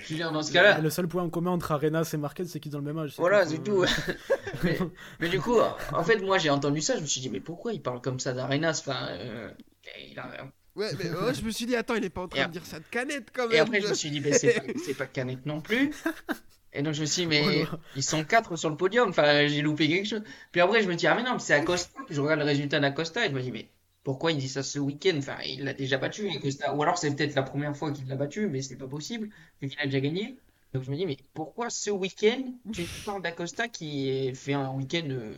Je 0.07 0.11
veux 0.11 0.17
dire, 0.17 0.33
dans 0.33 0.43
ce 0.43 0.53
cas-là. 0.53 0.81
le 0.81 0.91
seul 0.91 1.09
point 1.09 1.23
en 1.23 1.31
commun 1.31 1.53
entre 1.53 1.73
Arenas 1.73 2.11
et 2.13 2.19
Marquez 2.19 2.45
c'est 2.45 2.61
qu'ils 2.61 2.75
ont 2.77 2.81
le 2.81 2.85
même 2.85 2.99
âge 2.99 3.15
Voilà, 3.17 3.47
c'est 3.47 3.55
euh. 3.55 3.63
tout. 3.63 3.85
mais, 4.65 4.79
mais 5.21 5.29
du 5.31 5.41
coup, 5.41 5.57
en 5.93 6.05
fait, 6.05 6.19
moi 6.19 6.37
j'ai 6.37 6.51
entendu 6.51 6.83
ça, 6.83 6.97
je 6.97 7.01
me 7.01 7.07
suis 7.07 7.23
dit, 7.23 7.31
mais 7.31 7.41
pourquoi 7.41 7.73
il 7.73 7.81
parle 7.81 8.03
comme 8.03 8.21
ça 8.21 8.35
d'Arenas 8.35 8.83
Enfin, 8.87 9.07
euh, 9.13 9.51
il 10.11 10.19
a- 10.19 10.29
Ouais, 10.77 10.91
mais 10.99 11.11
ouais, 11.11 11.35
je 11.35 11.43
me 11.45 11.51
suis 11.51 11.67
dit, 11.67 11.77
attends, 11.77 11.95
il 11.95 12.05
est 12.05 12.11
pas 12.11 12.23
en 12.23 12.29
train 12.29 12.43
Et 12.43 12.47
de 12.47 12.53
dire 12.53 12.67
ça 12.67 12.81
de 12.81 12.85
canette 12.91 13.29
quand 13.33 13.47
même. 13.47 13.57
Et 13.57 13.59
après, 13.61 13.81
je 13.81 13.89
me 13.89 13.95
suis 13.95 14.11
dit, 14.11 14.21
mais 14.21 14.33
c'est 14.33 14.55
pas, 14.55 15.05
pas 15.05 15.07
Canet 15.07 15.47
non 15.47 15.61
plus. 15.61 15.93
Et 16.73 16.83
donc, 16.83 16.95
je 16.95 17.03
me 17.03 17.07
suis 17.07 17.23
dit, 17.23 17.29
mais 17.29 17.43
Voilà. 17.43 17.79
ils 17.95 18.03
sont 18.03 18.25
quatre 18.25 18.57
sur 18.57 18.69
le 18.71 18.77
podium. 18.77 19.11
Enfin, 19.11 19.47
j'ai 19.47 19.63
loupé 19.63 19.89
quelque 19.89 20.09
chose. 20.09 20.23
Puis 20.51 20.61
après, 20.61 20.83
je 20.83 20.89
me 20.89 20.97
dis, 20.97 21.07
ah, 21.07 21.15
mais 21.15 21.23
non, 21.23 21.35
mais 21.35 21.39
c'est 21.39 21.55
Acosta. 21.55 22.01
Puis 22.07 22.17
je 22.17 22.21
regarde 22.21 22.41
le 22.41 22.47
résultat 22.47 22.81
d'Acosta 22.81 23.25
et 23.25 23.29
je 23.31 23.35
me 23.35 23.41
dis, 23.41 23.53
mais 23.53 23.69
pourquoi 24.03 24.33
il 24.33 24.39
dit 24.39 24.49
ça 24.49 24.65
ce 24.65 24.81
week-end? 24.81 25.15
Enfin, 25.19 25.37
il 25.47 25.63
l'a 25.63 25.75
déjà 25.75 25.99
battu, 25.99 26.29
Acosta. 26.29 26.75
Ou 26.75 26.83
alors, 26.83 26.99
c'est 26.99 27.15
peut-être 27.15 27.37
la 27.37 27.45
première 27.45 27.77
fois 27.77 27.93
qu'il 27.93 28.09
l'a 28.09 28.17
battu, 28.17 28.49
mais 28.49 28.61
c'est 28.61 28.77
pas 28.77 28.89
possible, 28.89 29.31
vu 29.63 29.69
qu'il 29.69 29.79
a 29.79 29.85
déjà 29.85 30.01
gagné. 30.01 30.37
Donc, 30.73 30.83
je 30.83 30.91
me 30.91 30.97
dis, 30.97 31.07
mais 31.07 31.17
pourquoi 31.35 31.71
ce 31.71 31.91
week-end, 31.91 32.43
tu 32.73 32.83
parles 33.07 33.23
d'Acosta 33.23 33.69
qui 33.69 34.35
fait 34.35 34.55
un 34.55 34.73
week-end, 34.73 35.07
euh, 35.09 35.33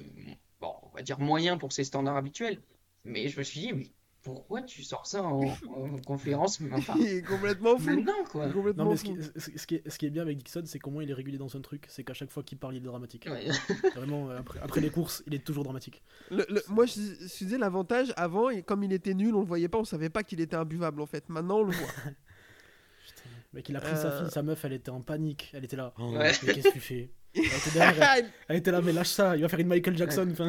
bon, 0.62 0.72
on 0.91 0.97
va 0.97 1.03
dire 1.03 1.20
moyen 1.20 1.59
pour 1.59 1.74
ses 1.74 1.84
standards 1.84 2.16
habituels. 2.16 2.59
Mais 3.05 3.28
je 3.28 3.39
me 3.39 3.45
suis 3.45 3.61
dit, 3.61 3.72
mais 3.74 3.87
pourquoi 4.35 4.62
tu 4.62 4.83
sors 4.83 5.07
ça 5.07 5.22
en, 5.22 5.41
en 5.77 5.99
conférence 6.05 6.61
Enfin, 6.72 6.95
Il 6.99 7.07
est 7.07 7.22
complètement 7.22 7.79
fou. 7.79 7.91
maintenant, 7.91 8.12
quoi. 8.31 8.45
Il 8.47 8.51
est 8.51 8.53
complètement 8.53 8.85
Non, 8.85 8.91
mais 8.91 8.97
ce 8.97 9.05
fou. 9.07 9.16
qui, 9.16 9.41
ce- 9.41 9.59
ce 9.59 9.66
qui 9.66 9.74
est, 9.77 9.89
ce 9.89 9.99
qui 9.99 10.07
est 10.07 10.11
bien 10.11 10.22
avec 10.22 10.37
Dixon, 10.39 10.62
c'est 10.66 10.79
comment 10.81 11.01
il 11.01 11.09
est 11.11 11.14
régulier 11.14 11.39
dans 11.39 11.55
un 11.57 11.61
truc. 11.61 11.85
C'est 11.89 12.03
qu'à 12.05 12.12
chaque 12.14 12.31
fois 12.31 12.43
qu'il 12.43 12.59
parle, 12.59 12.74
il 12.74 12.79
est 12.83 12.87
dramatique. 12.87 13.27
Ouais. 13.31 13.47
Vraiment, 13.97 14.29
euh, 14.31 14.39
après, 14.39 14.59
après 14.61 14.81
les 14.81 14.91
courses, 14.91 15.22
il 15.27 15.35
est 15.35 15.45
toujours 15.45 15.62
dramatique. 15.64 16.03
Le- 16.31 16.45
le- 16.49 16.62
moi, 16.68 16.87
je, 16.87 16.95
je 16.95 17.45
disais 17.45 17.59
l'avantage 17.59 18.12
avant, 18.16 18.51
et 18.51 18.62
comme 18.62 18.83
il 18.83 18.93
était 18.93 19.14
nul, 19.14 19.35
on 19.35 19.41
le 19.41 19.47
voyait 19.47 19.68
pas, 19.68 19.79
on 19.79 19.85
savait 19.85 20.11
pas 20.11 20.22
qu'il 20.24 20.41
était 20.41 20.57
imbuvable 20.57 21.01
en 21.01 21.07
fait. 21.07 21.29
Maintenant, 21.29 21.59
on 21.61 21.64
le 21.64 21.72
voit. 21.72 21.87
Putain. 23.07 23.31
Mec, 23.53 23.68
il 23.68 23.77
a 23.77 23.81
pris 23.81 23.97
sa 23.97 24.11
fille, 24.11 24.31
sa 24.31 24.43
meuf, 24.43 24.64
elle 24.64 24.72
était 24.72 24.91
en 24.91 25.01
panique. 25.01 25.51
Elle 25.55 25.64
était 25.64 25.77
là. 25.77 25.95
Oh, 25.99 26.11
Ouais. 26.12 26.33
qu'est-ce 26.33 26.68
que 26.68 26.72
tu 26.72 26.81
fais? 26.81 27.11
Elle 27.37 27.45
était, 27.45 27.70
derrière, 27.72 28.11
elle, 28.18 28.30
elle 28.49 28.57
était 28.57 28.70
là, 28.70 28.80
mais 28.80 28.93
lâche 28.93 29.09
ça, 29.09 29.37
il 29.37 29.43
va 29.43 29.49
faire 29.49 29.61
une 29.61 29.68
Michael 29.68 29.97
Jackson. 29.97 30.28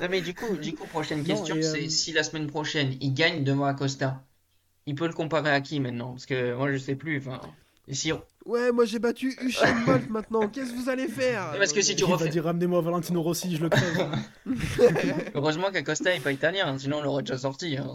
Non, 0.00 0.06
mais 0.10 0.22
du 0.22 0.32
coup, 0.34 0.56
du 0.56 0.74
coup, 0.74 0.86
prochaine 0.86 1.22
question, 1.24 1.56
c'est 1.60 1.84
euh, 1.84 1.88
si 1.90 2.12
la 2.12 2.22
semaine 2.22 2.46
prochaine 2.46 2.94
il 3.02 3.12
gagne 3.12 3.44
devant 3.44 3.66
Acosta, 3.66 4.24
il 4.86 4.94
peut 4.94 5.06
le 5.06 5.12
comparer 5.12 5.50
à 5.50 5.60
qui 5.60 5.78
maintenant? 5.78 6.12
Parce 6.12 6.24
que 6.24 6.54
moi 6.54 6.72
je 6.72 6.78
sais 6.78 6.94
plus. 6.94 7.18
Enfin, 7.18 7.38
si... 7.90 8.10
ouais, 8.46 8.72
moi 8.72 8.86
j'ai 8.86 8.98
battu 8.98 9.36
Usain 9.42 9.84
Bolt 9.84 10.08
maintenant. 10.08 10.48
Qu'est-ce 10.48 10.72
que 10.72 10.76
vous 10.78 10.88
allez 10.88 11.06
faire? 11.06 11.52
Parce 11.58 11.74
que 11.74 11.82
si 11.82 11.94
tu 11.96 12.04
il 12.04 12.08
va 12.08 12.16
refais. 12.16 12.30
dire 12.30 12.44
ramenez-moi 12.44 12.80
Valentino 12.80 13.20
Rossi, 13.20 13.54
je 13.56 13.60
le 13.62 13.68
crève. 13.68 14.08
Heureusement 15.34 15.70
qu'Acosta 15.70 16.14
est 16.14 16.20
pas 16.20 16.32
italien, 16.32 16.78
sinon 16.78 16.98
on 16.98 17.02
l'aurait 17.02 17.22
déjà 17.22 17.36
sorti. 17.36 17.76
hein. 17.76 17.92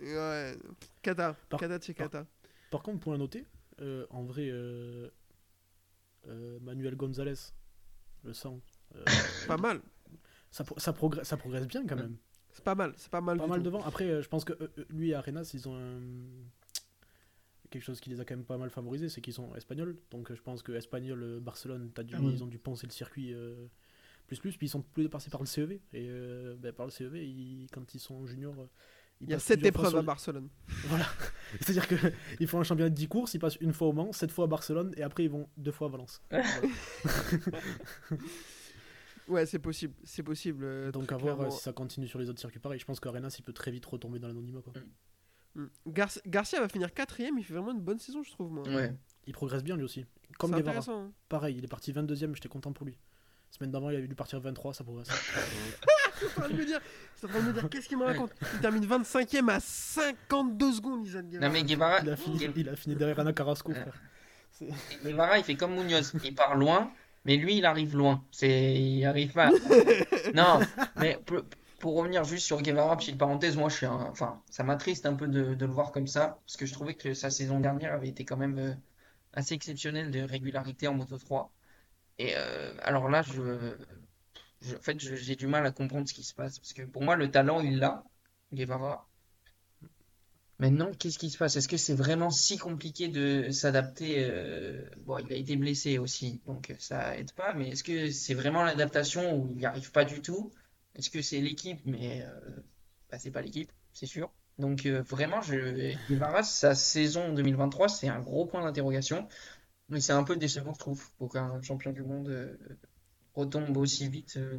Ouais. 0.00 0.56
Kata. 1.02 1.36
Par- 1.50 1.60
Kata 1.60 1.78
Kata. 1.92 2.24
Par 2.70 2.82
contre, 2.82 3.00
point 3.00 3.16
à 3.16 3.18
noter, 3.18 3.44
euh, 3.82 4.06
en 4.10 4.22
vrai, 4.24 4.48
euh, 4.48 5.08
euh, 6.28 6.58
Manuel 6.60 6.96
Gonzalez, 6.96 7.34
le 8.24 8.32
sang. 8.32 8.60
euh, 8.96 9.04
Pas 9.48 9.56
mal. 9.56 9.80
Ça, 10.50 10.64
pro- 10.64 10.78
ça, 10.78 10.92
progresse, 10.92 11.26
ça 11.28 11.36
progresse 11.36 11.66
bien 11.66 11.86
quand 11.86 11.96
même. 11.96 12.16
C'est 12.52 12.62
pas 12.64 12.74
mal, 12.76 12.92
c'est 12.96 13.10
pas 13.10 13.20
mal. 13.20 13.36
Pas 13.38 13.44
du 13.44 13.50
mal 13.50 13.58
tout. 13.58 13.64
devant. 13.64 13.82
Après, 13.82 14.08
euh, 14.08 14.22
je 14.22 14.28
pense 14.28 14.44
que 14.44 14.52
lui 14.90 15.10
et 15.10 15.14
Arenas, 15.14 15.50
ils 15.54 15.68
ont 15.68 15.74
un- 15.76 16.00
quelque 17.70 17.82
chose 17.82 18.00
qui 18.00 18.10
les 18.10 18.20
a 18.20 18.24
quand 18.24 18.36
même 18.36 18.44
pas 18.44 18.56
mal 18.58 18.70
favorisés, 18.70 19.08
c'est 19.08 19.20
qu'ils 19.20 19.32
sont 19.34 19.54
espagnols. 19.56 19.96
Donc 20.10 20.32
je 20.32 20.40
pense 20.40 20.62
que 20.62 20.72
Espagnol, 20.72 21.40
Barcelone, 21.40 21.90
dû, 22.04 22.14
Ah 22.16 22.20
ouais. 22.20 22.32
ils 22.32 22.44
ont 22.44 22.46
dû 22.46 22.58
penser 22.58 22.86
le 22.86 22.92
circuit 22.92 23.34
euh, 23.34 23.66
plus 24.28 24.38
plus. 24.38 24.56
Puis 24.56 24.68
ils 24.68 24.70
sont 24.70 24.82
plus 24.82 25.08
passés 25.08 25.30
par 25.30 25.40
le 25.40 25.46
CEV. 25.46 25.72
Et 25.92 26.06
euh, 26.08 26.54
ben, 26.56 26.72
par 26.72 26.86
le 26.86 26.92
CEV, 26.92 27.26
ils- 27.26 27.66
quand 27.72 27.92
ils 27.94 27.98
sont 28.00 28.24
juniors, 28.26 28.68
Il 29.24 29.30
y 29.30 29.32
a 29.32 29.36
passent 29.36 29.44
7 29.44 29.56
plusieurs 29.58 29.74
fois 29.74 29.80
épreuves 29.82 29.90
sur 29.90 29.98
à 29.98 30.02
Barcelone. 30.02 30.48
Voilà. 30.86 31.06
C'est-à-dire 31.60 31.86
que 31.88 31.94
ils 32.40 32.46
font 32.48 32.60
un 32.60 32.64
championnat 32.64 32.90
de 32.90 32.94
10 32.94 33.08
courses, 33.08 33.34
ils 33.34 33.38
passent 33.38 33.56
une 33.60 33.72
fois 33.72 33.88
au 33.88 33.92
Mans, 33.92 34.12
7 34.12 34.30
fois 34.30 34.44
à 34.44 34.48
Barcelone, 34.48 34.92
et 34.96 35.02
après 35.02 35.24
ils 35.24 35.30
vont 35.30 35.48
deux 35.56 35.72
fois 35.72 35.88
à 35.88 35.90
Valence. 35.90 36.22
Voilà. 36.30 36.48
Ouais, 39.26 39.46
c'est 39.46 39.58
possible, 39.58 39.94
c'est 40.04 40.22
possible. 40.22 40.64
euh, 40.64 40.92
Donc 40.92 41.10
à 41.10 41.16
voir 41.16 41.32
euh, 41.32 41.36
clairement. 41.38 41.56
si 41.56 41.62
ça 41.62 41.72
continue 41.72 42.06
sur 42.06 42.18
les 42.18 42.28
autres 42.28 42.40
circuits 42.40 42.60
pareil. 42.60 42.78
Je 42.78 42.84
pense 42.84 43.00
qu'Arenas, 43.00 43.34
il 43.38 43.42
peut 43.42 43.54
très 43.54 43.70
vite 43.70 43.86
retomber 43.86 44.18
dans 44.18 44.28
l'anonymat. 44.28 44.60
Mm. 45.54 45.64
Gar- 45.88 46.18
Garcia 46.26 46.60
va 46.60 46.68
finir 46.68 46.92
quatrième, 46.92 47.38
il 47.38 47.44
fait 47.44 47.54
vraiment 47.54 47.72
une 47.72 47.80
bonne 47.80 47.98
saison, 47.98 48.22
je 48.22 48.30
trouve. 48.30 48.50
Moi. 48.52 48.68
Ouais. 48.68 48.92
Il 49.26 49.32
progresse 49.32 49.62
bien 49.64 49.76
lui 49.76 49.84
aussi. 49.84 50.04
Comme 50.38 50.50
c'est 50.50 50.56
Guevara. 50.58 50.78
intéressant. 50.78 51.04
hein. 51.06 51.12
Pareil, 51.30 51.56
il 51.56 51.64
est 51.64 51.68
parti 51.68 51.90
22ème, 51.92 52.34
j'étais 52.34 52.48
content 52.50 52.72
pour 52.74 52.84
lui. 52.84 52.98
Semaine 53.50 53.70
d'avant, 53.70 53.88
il 53.88 53.96
avait 53.96 54.08
dû 54.08 54.14
partir 54.16 54.40
23, 54.40 54.74
ça 54.74 54.84
progresse. 54.84 55.08
Je 56.20 56.26
suis 56.26 56.38
en 56.38 56.40
train 56.40 56.48
de 56.48 56.54
me 56.54 56.64
dire, 56.66 56.80
je 57.14 57.18
suis 57.18 57.26
en 57.26 57.30
train 57.30 57.40
de 57.40 57.46
me 57.48 57.52
dire, 57.52 57.68
qu'est-ce 57.70 57.88
qu'il 57.88 57.98
me 57.98 58.04
raconte? 58.04 58.30
Il 58.54 58.60
termine 58.60 58.86
25ème 58.86 59.48
à 59.50 59.60
52 59.60 60.72
secondes, 60.72 61.06
Izan 61.06 61.22
Guevara. 61.22 61.46
Non 61.46 61.52
mais 61.52 61.62
Guevara, 61.64 62.00
Il 62.02 62.10
a 62.10 62.16
fini, 62.16 62.38
Gue- 62.38 62.52
il 62.56 62.68
a 62.68 62.76
fini 62.76 62.94
derrière 62.96 63.18
Ana 63.20 63.32
Carrasco, 63.32 63.72
Ouais. 63.72 63.80
frère. 63.80 64.00
Guevara, 65.04 65.38
il 65.38 65.44
fait 65.44 65.56
comme 65.56 65.74
Munoz, 65.74 66.12
il 66.24 66.34
part 66.34 66.54
loin, 66.56 66.90
mais 67.24 67.36
lui, 67.36 67.56
il 67.58 67.64
arrive 67.66 67.96
loin. 67.96 68.24
C'est, 68.30 68.74
il 68.74 69.04
arrive 69.04 69.32
pas. 69.32 69.50
non, 70.34 70.60
mais 70.96 71.18
pour, 71.26 71.42
pour 71.80 71.96
revenir 71.96 72.24
juste 72.24 72.46
sur 72.46 72.62
Guevara, 72.62 72.96
petite 72.96 73.18
parenthèse, 73.18 73.56
moi, 73.56 73.68
je 73.68 73.76
suis 73.76 73.86
un, 73.86 73.92
enfin, 74.10 74.40
ça 74.50 74.62
m'attriste 74.62 75.06
un 75.06 75.14
peu 75.14 75.26
de, 75.26 75.54
de 75.54 75.66
le 75.66 75.72
voir 75.72 75.90
comme 75.92 76.06
ça, 76.06 76.38
parce 76.46 76.56
que 76.56 76.66
je 76.66 76.72
trouvais 76.72 76.94
que 76.94 77.14
sa 77.14 77.30
saison 77.30 77.58
dernière 77.60 77.92
avait 77.94 78.08
été 78.08 78.24
quand 78.24 78.36
même 78.36 78.58
euh, 78.58 78.72
assez 79.32 79.54
exceptionnelle 79.54 80.10
de 80.10 80.20
régularité 80.22 80.86
en 80.88 80.94
Moto 80.94 81.18
3. 81.18 81.50
Et 82.18 82.34
euh, 82.36 82.72
alors 82.82 83.08
là, 83.08 83.22
je, 83.22 83.74
en 84.74 84.80
fait, 84.80 84.98
j'ai 84.98 85.36
du 85.36 85.46
mal 85.46 85.66
à 85.66 85.70
comprendre 85.72 86.08
ce 86.08 86.14
qui 86.14 86.22
se 86.24 86.34
passe, 86.34 86.58
parce 86.58 86.72
que 86.72 86.82
pour 86.82 87.02
moi, 87.02 87.16
le 87.16 87.30
talent, 87.30 87.60
il 87.60 87.78
l'a, 87.78 88.04
Guevara. 88.52 89.08
Maintenant, 90.58 90.92
qu'est-ce 90.92 91.18
qui 91.18 91.30
se 91.30 91.36
passe? 91.36 91.56
Est-ce 91.56 91.68
que 91.68 91.76
c'est 91.76 91.94
vraiment 91.94 92.30
si 92.30 92.58
compliqué 92.58 93.08
de 93.08 93.50
s'adapter? 93.50 94.24
euh, 94.24 94.88
Bon, 94.98 95.18
il 95.18 95.32
a 95.32 95.36
été 95.36 95.56
blessé 95.56 95.98
aussi, 95.98 96.40
donc 96.46 96.72
ça 96.78 97.16
aide 97.18 97.32
pas, 97.32 97.54
mais 97.54 97.70
est-ce 97.70 97.82
que 97.82 98.10
c'est 98.10 98.34
vraiment 98.34 98.62
l'adaptation 98.62 99.36
où 99.36 99.50
il 99.52 99.58
n'y 99.58 99.66
arrive 99.66 99.90
pas 99.90 100.04
du 100.04 100.22
tout? 100.22 100.52
Est-ce 100.94 101.10
que 101.10 101.22
c'est 101.22 101.40
l'équipe? 101.40 101.80
Mais 101.84 102.22
euh, 102.22 102.40
bah, 103.10 103.18
c'est 103.18 103.32
pas 103.32 103.42
l'équipe, 103.42 103.70
c'est 103.92 104.06
sûr. 104.06 104.32
Donc 104.58 104.86
euh, 104.86 105.02
vraiment, 105.02 105.42
je... 105.42 105.94
Sa 106.44 106.74
saison 106.76 107.32
2023, 107.32 107.88
c'est 107.88 108.08
un 108.08 108.20
gros 108.20 108.46
point 108.46 108.62
d'interrogation. 108.62 109.26
Mais 109.88 110.00
c'est 110.00 110.12
un 110.12 110.24
peu 110.24 110.36
décevant, 110.36 110.72
je 110.72 110.78
trouve, 110.78 111.10
pour 111.18 111.32
qu'un 111.32 111.60
champion 111.62 111.92
du 111.92 112.02
monde 112.02 112.28
euh, 112.28 112.56
retombe 113.34 113.76
aussi 113.76 114.08
vite 114.08 114.36
euh, 114.36 114.58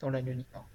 dans 0.00 0.10
l'anonymat. 0.10 0.66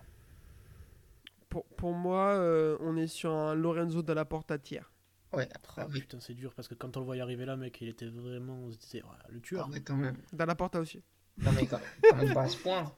Pour, 1.50 1.66
pour 1.66 1.94
moi, 1.94 2.28
euh, 2.36 2.78
on 2.82 2.96
est 2.96 3.08
sur 3.08 3.32
un 3.32 3.56
Lorenzo 3.56 4.02
Dalla 4.04 4.26
Porta 4.26 4.58
tiers. 4.60 4.92
Ouais, 5.34 5.48
Ah, 5.54 5.60
ah 5.78 5.88
oui. 5.90 6.02
putain, 6.02 6.20
c'est 6.20 6.34
dur 6.34 6.54
parce 6.56 6.68
que 6.68 6.74
quand 6.76 6.96
on 6.98 7.00
le 7.02 7.06
voyait 7.06 7.22
arriver 7.22 7.46
là, 7.46 7.56
mec, 7.56 7.80
il 7.82 7.88
était 7.90 8.08
vraiment. 8.08 8.54
On 8.56 8.72
se 8.72 8.78
disait, 8.78 9.04
ouais, 9.04 9.10
le 9.30 9.38
Ah 9.38 9.42
tueur. 9.42 9.70
ouais, 9.70 9.82
quand 9.82 9.96
même. 9.96 10.18
Dalla 10.34 10.56
Porta 10.56 10.80
aussi. 10.80 11.04
Non, 11.38 11.52
mais 11.54 11.66
quand, 11.68 11.80
quand 12.04 12.16
même 12.18 12.34
pas 12.34 12.44
à 12.44 12.50
ce 12.50 12.58
point. 12.58 12.94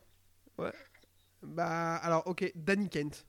Bah, 1.44 1.96
alors, 1.98 2.28
ok, 2.28 2.52
Danny 2.56 2.88
Kent. 2.90 3.26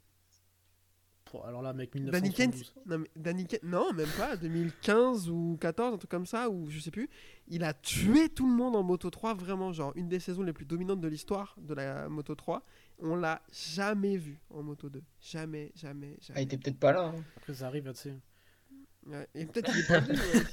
Alors 1.46 1.62
là, 1.62 1.72
mec, 1.72 1.90
Danny 1.94 2.30
Kent, 2.32 2.54
1972. 2.54 2.74
non, 2.86 2.98
mais 2.98 3.10
Danny 3.16 3.46
Kent, 3.46 3.62
non, 3.62 3.92
même 3.92 4.08
pas, 4.18 4.36
2015 4.36 5.28
ou 5.30 5.56
14, 5.60 5.94
un 5.94 5.98
truc 5.98 6.10
comme 6.10 6.26
ça, 6.26 6.48
ou 6.50 6.68
je 6.70 6.78
sais 6.78 6.90
plus. 6.90 7.08
Il 7.48 7.64
a 7.64 7.72
tué 7.74 8.28
tout 8.28 8.46
le 8.46 8.54
monde 8.54 8.76
en 8.76 8.82
Moto 8.82 9.10
3, 9.10 9.34
vraiment, 9.34 9.72
genre, 9.72 9.92
une 9.96 10.08
des 10.08 10.20
saisons 10.20 10.42
les 10.42 10.52
plus 10.52 10.64
dominantes 10.66 11.00
de 11.00 11.08
l'histoire 11.08 11.54
de 11.58 11.74
la 11.74 12.08
Moto 12.08 12.34
3. 12.34 12.62
On 13.00 13.16
l'a 13.16 13.42
jamais 13.52 14.16
vu 14.16 14.38
en 14.50 14.62
Moto 14.62 14.88
2. 14.88 15.02
Jamais, 15.20 15.72
jamais, 15.74 16.12
Ah, 16.12 16.18
il 16.20 16.26
jamais. 16.26 16.42
était 16.44 16.58
peut-être 16.58 16.78
pas 16.78 16.92
là. 16.92 17.12
hein. 17.16 17.24
Après, 17.36 17.54
ça 17.54 17.66
arrive, 17.66 17.90
tu 17.92 17.98
sais. 17.98 18.14
Ouais, 19.04 19.26
Et 19.34 19.46
peut-être 19.46 19.68
qu'il 19.72 19.80
est 19.80 19.88
pas 19.88 19.98
venu, 19.98 20.16
ouais. 20.16 20.44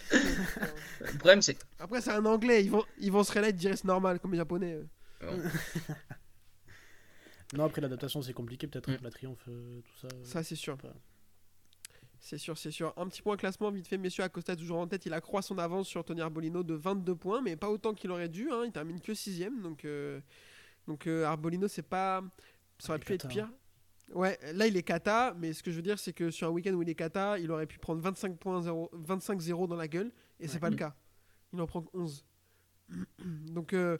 Le 1.01 1.17
problème, 1.19 1.41
c'est 1.43 1.57
Après, 1.77 2.01
c'est 2.01 2.11
un 2.11 2.25
anglais, 2.25 2.63
ils 2.65 2.71
vont, 2.71 2.83
ils 2.99 3.11
vont 3.11 3.23
se 3.23 3.31
relayer, 3.31 3.51
ils 3.53 3.55
diraient 3.55 3.75
c'est 3.75 3.85
normal, 3.85 4.19
comme 4.19 4.31
les 4.31 4.37
japonais. 4.37 4.79
euh. 5.23 5.49
Non, 7.55 7.65
après, 7.65 7.81
l'adaptation, 7.81 8.21
c'est 8.21 8.33
compliqué, 8.33 8.67
peut-être, 8.67 8.87
Mm. 8.87 8.91
avec 8.91 9.01
la 9.03 9.09
triomphe, 9.11 9.45
euh, 9.47 9.81
tout 9.81 9.97
ça. 10.01 10.07
euh, 10.13 10.23
Ça, 10.23 10.43
c'est 10.43 10.55
sûr. 10.55 10.77
pas- 10.77 10.93
C'est 12.21 12.37
sûr, 12.37 12.57
c'est 12.57 12.69
sûr. 12.71 12.93
Un 12.97 13.07
petit 13.07 13.21
point 13.21 13.37
classement, 13.37 13.71
vite 13.71 13.87
fait, 13.87 13.97
messieurs. 13.97 14.23
Acosta 14.25 14.53
toujours 14.55 14.79
en 14.79 14.87
tête. 14.87 15.05
Il 15.05 15.13
accroît 15.13 15.41
son 15.41 15.57
avance 15.57 15.87
sur 15.87 16.03
Tony 16.03 16.19
Arbolino 16.21 16.63
de 16.63 16.73
22 16.73 17.15
points, 17.15 17.41
mais 17.41 17.55
pas 17.55 17.69
autant 17.69 17.93
qu'il 17.93 18.11
aurait 18.11 18.27
dû. 18.27 18.51
hein. 18.51 18.63
Il 18.65 18.71
termine 18.73 18.99
que 18.99 19.13
6ème. 19.13 19.61
Donc, 19.61 19.85
euh, 19.85 20.19
donc 20.85 21.07
euh, 21.07 21.23
Arbolino, 21.23 21.67
c'est 21.69 21.81
pas. 21.81 22.21
Ça 22.77 22.89
aurait 22.91 22.99
Il 22.99 23.01
est 23.03 23.05
pu 23.05 23.13
être 23.13 23.27
pire. 23.29 23.49
Ouais, 24.13 24.37
là, 24.53 24.67
il 24.67 24.75
est 24.75 24.83
kata, 24.83 25.33
mais 25.37 25.53
ce 25.53 25.63
que 25.63 25.71
je 25.71 25.77
veux 25.77 25.81
dire, 25.81 25.97
c'est 25.97 26.11
que 26.13 26.29
sur 26.29 26.47
un 26.47 26.51
week-end 26.51 26.73
où 26.73 26.81
il 26.81 26.89
est 26.89 26.95
kata, 26.95 27.39
il 27.39 27.49
aurait 27.51 27.67
pu 27.67 27.77
prendre 27.79 28.01
25 28.01 28.37
points 28.37 28.61
0 28.61 28.89
25-0 28.93 29.67
dans 29.67 29.75
la 29.77 29.87
gueule, 29.87 30.11
et 30.41 30.47
c'est 30.47 30.55
Ouais. 30.55 30.59
pas 30.59 30.69
le 30.71 30.75
cas. 30.75 30.95
Il 31.53 31.61
en 31.61 31.67
prend 31.67 31.83
que 31.83 31.89
11. 31.95 32.25
donc, 33.19 33.71
euh, 33.73 33.97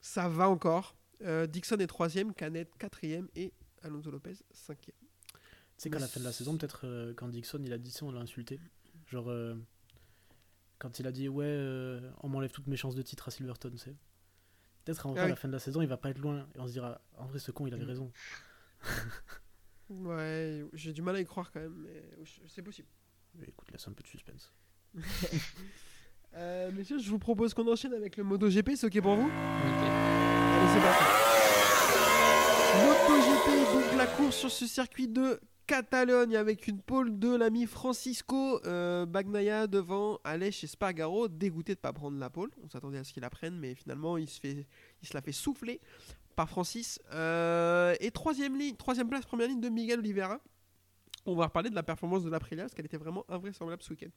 ça 0.00 0.28
va 0.28 0.48
encore. 0.48 0.96
Euh, 1.22 1.46
Dixon 1.46 1.76
est 1.78 1.86
3ème, 1.90 2.32
Canet 2.34 2.68
4ème, 2.78 3.28
et 3.34 3.52
Alonso 3.82 4.10
Lopez 4.10 4.34
5ème. 4.54 4.76
Tu 4.76 5.84
sais 5.84 5.90
qu'à 5.90 5.98
la 5.98 6.08
fin 6.08 6.20
de 6.20 6.24
la 6.24 6.32
saison, 6.32 6.56
peut-être, 6.56 6.86
euh, 6.86 7.14
quand 7.14 7.28
Dixon, 7.28 7.60
il 7.64 7.72
a 7.72 7.78
dit 7.78 7.90
ça, 7.90 8.04
on 8.04 8.12
l'a 8.12 8.20
insulté. 8.20 8.58
Genre, 9.06 9.30
euh, 9.30 9.54
quand 10.78 10.98
il 10.98 11.06
a 11.06 11.12
dit, 11.12 11.28
ouais, 11.28 12.00
on 12.22 12.28
m'enlève 12.28 12.50
toutes 12.52 12.66
mes 12.66 12.76
chances 12.76 12.94
de 12.94 13.02
titre 13.02 13.28
à 13.28 13.30
Silverstone, 13.30 13.76
c'est. 13.78 13.94
Peut-être 14.84 15.06
en 15.06 15.10
vrai, 15.12 15.20
Ah 15.20 15.22
à 15.22 15.26
oui. 15.26 15.30
la 15.32 15.36
fin 15.36 15.48
de 15.48 15.52
la 15.52 15.58
saison, 15.58 15.82
il 15.82 15.88
va 15.88 15.96
pas 15.98 16.10
être 16.10 16.18
loin, 16.18 16.48
et 16.54 16.58
on 16.60 16.66
se 16.66 16.72
dira, 16.72 17.00
en 17.16 17.26
vrai, 17.26 17.38
ce 17.38 17.50
con, 17.50 17.66
il 17.66 17.74
avait 17.74 17.84
Mm. 17.84 17.88
raison. 17.88 18.12
Ouais, 19.90 20.64
j'ai 20.72 20.92
du 20.92 21.02
mal 21.02 21.16
à 21.16 21.20
y 21.20 21.24
croire 21.26 21.50
quand 21.50 21.60
même, 21.60 21.74
mais 21.74 22.02
c'est 22.46 22.62
possible. 22.62 22.88
Mais 23.34 23.46
écoute, 23.48 23.70
laisse 23.72 23.86
un 23.88 23.92
peu 23.92 24.02
de 24.02 24.08
suspense. 24.08 24.52
Euh, 26.36 26.70
messieurs, 26.72 26.98
je 26.98 27.10
vous 27.10 27.18
propose 27.18 27.54
qu'on 27.54 27.66
enchaîne 27.70 27.92
avec 27.92 28.16
le 28.16 28.24
MotoGP, 28.24 28.70
c'est 28.76 28.86
ok 28.86 29.00
pour 29.02 29.16
vous 29.16 29.24
nickel. 29.24 29.90
Allez, 29.90 30.68
c'est 30.72 30.80
parti. 30.80 31.04
MotoGP, 32.86 33.72
donc 33.74 33.98
la 33.98 34.06
course 34.06 34.36
sur 34.36 34.50
ce 34.50 34.66
circuit 34.66 35.08
de 35.08 35.40
Catalogne 35.66 36.36
avec 36.36 36.66
une 36.66 36.80
pole 36.80 37.18
de 37.18 37.34
l'ami 37.34 37.66
Francisco 37.66 38.60
euh, 38.64 39.06
Bagnaia 39.06 39.66
devant 39.66 40.18
Aleix 40.24 40.64
Espargaro, 40.64 41.28
dégoûté 41.28 41.74
de 41.74 41.78
ne 41.78 41.82
pas 41.82 41.92
prendre 41.92 42.18
la 42.18 42.30
pole. 42.30 42.50
On 42.64 42.68
s'attendait 42.68 42.98
à 42.98 43.04
ce 43.04 43.12
qu'il 43.12 43.22
la 43.22 43.30
prenne, 43.30 43.56
mais 43.58 43.74
finalement 43.74 44.16
il 44.16 44.28
se, 44.28 44.40
fait, 44.40 44.66
il 45.02 45.08
se 45.08 45.14
la 45.14 45.22
fait 45.22 45.32
souffler 45.32 45.80
par 46.36 46.48
Francis. 46.48 47.00
Euh, 47.12 47.94
et 48.00 48.10
troisième, 48.10 48.58
ligne, 48.58 48.74
troisième 48.76 49.08
place, 49.08 49.24
première 49.24 49.48
ligne 49.48 49.60
de 49.60 49.68
Miguel 49.68 50.00
Oliveira. 50.00 50.40
On 51.26 51.34
va 51.34 51.46
reparler 51.46 51.70
de 51.70 51.74
la 51.74 51.82
performance 51.82 52.24
de 52.24 52.30
l'Aprilia 52.30 52.64
parce 52.64 52.74
qu'elle 52.74 52.86
était 52.86 52.96
vraiment 52.96 53.24
invraisemblable 53.28 53.82
ce 53.82 53.90
week-end. 53.90 54.10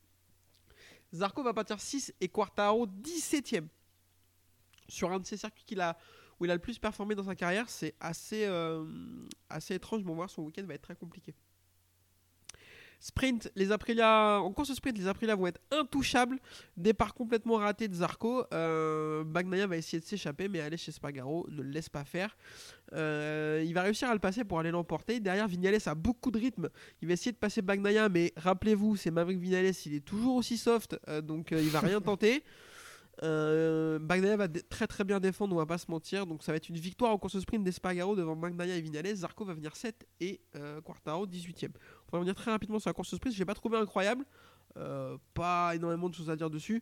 Zarco 1.13 1.43
va 1.43 1.53
partir 1.53 1.79
6 1.79 2.13
et 2.21 2.27
Quartaro 2.27 2.87
17ème. 2.87 3.67
Sur 4.89 5.11
un 5.11 5.19
de 5.19 5.25
ces 5.25 5.37
circuits 5.37 5.65
où 6.39 6.45
il 6.45 6.51
a 6.51 6.55
le 6.55 6.59
plus 6.59 6.79
performé 6.79 7.15
dans 7.15 7.23
sa 7.23 7.35
carrière, 7.35 7.69
c'est 7.69 7.95
assez, 7.99 8.45
euh, 8.45 8.85
assez 9.49 9.75
étrange. 9.75 10.03
Bon, 10.03 10.15
voir 10.15 10.29
son 10.29 10.41
week-end 10.41 10.63
va 10.65 10.73
être 10.73 10.81
très 10.81 10.95
compliqué. 10.95 11.35
Sprint, 13.03 13.51
les 13.57 13.73
Aprilia, 13.73 14.39
en 14.41 14.53
course 14.53 14.73
sprint, 14.73 14.97
les 14.97 15.09
Aprilia 15.09 15.35
vont 15.35 15.47
être 15.47 15.59
intouchables. 15.71 16.39
Départ 16.77 17.13
complètement 17.13 17.57
raté 17.57 17.89
de 17.89 17.95
Zarco. 17.95 18.45
Euh, 18.53 19.25
Bagnaia 19.25 19.67
va 19.67 19.75
essayer 19.75 19.99
de 19.99 20.05
s'échapper, 20.05 20.47
mais 20.47 20.61
aller 20.61 20.77
chez 20.77 20.93
Spargaro 20.93 21.45
ne 21.49 21.63
le 21.63 21.69
laisse 21.69 21.89
pas 21.89 22.05
faire. 22.05 22.37
Euh, 22.93 23.61
il 23.65 23.73
va 23.73 23.81
réussir 23.81 24.09
à 24.09 24.13
le 24.13 24.21
passer 24.21 24.45
pour 24.45 24.57
aller 24.57 24.71
l'emporter. 24.71 25.19
Derrière, 25.19 25.49
Vignales 25.49 25.79
a 25.85 25.95
beaucoup 25.95 26.31
de 26.31 26.39
rythme. 26.39 26.69
Il 27.01 27.09
va 27.09 27.15
essayer 27.15 27.33
de 27.33 27.37
passer 27.37 27.61
Bagnaia, 27.61 28.07
mais 28.07 28.31
rappelez-vous, 28.37 28.95
c'est 28.95 29.11
Maverick 29.11 29.39
Vignales, 29.39 29.73
il 29.85 29.95
est 29.95 30.05
toujours 30.05 30.37
aussi 30.37 30.57
soft, 30.57 30.97
euh, 31.09 31.19
donc 31.19 31.51
euh, 31.51 31.61
il 31.61 31.71
va 31.71 31.81
rien 31.81 31.99
tenter. 31.99 32.41
Euh, 33.21 33.99
Bagnaia 33.99 34.35
va 34.35 34.47
très 34.47 34.87
très 34.87 35.03
bien 35.03 35.19
défendre, 35.19 35.55
on 35.55 35.59
va 35.59 35.65
pas 35.65 35.77
se 35.77 35.89
mentir. 35.91 36.25
Donc 36.25 36.43
ça 36.43 36.51
va 36.51 36.57
être 36.57 36.69
une 36.69 36.77
victoire 36.77 37.11
en 37.11 37.17
course 37.17 37.39
sprint 37.39 37.63
d'Espargaro 37.63 38.15
devant 38.15 38.35
Bagnaia 38.35 38.75
et 38.75 38.81
Vignales. 38.81 39.15
Zarco 39.15 39.45
va 39.45 39.53
venir 39.53 39.75
7 39.75 40.07
et 40.19 40.41
euh, 40.55 40.81
Quartaro 40.81 41.27
18ème. 41.27 41.69
On 42.07 42.11
va 42.11 42.19
revenir 42.19 42.35
très 42.35 42.51
rapidement 42.51 42.79
sur 42.79 42.89
la 42.89 42.93
course 42.93 43.15
sprint. 43.15 43.33
Je 43.33 43.39
l'ai 43.39 43.45
pas 43.45 43.53
trouvé 43.53 43.77
incroyable. 43.77 44.25
Euh, 44.77 45.17
pas 45.35 45.75
énormément 45.75 46.09
de 46.09 46.15
choses 46.15 46.31
à 46.31 46.35
dire 46.35 46.49
dessus. 46.49 46.81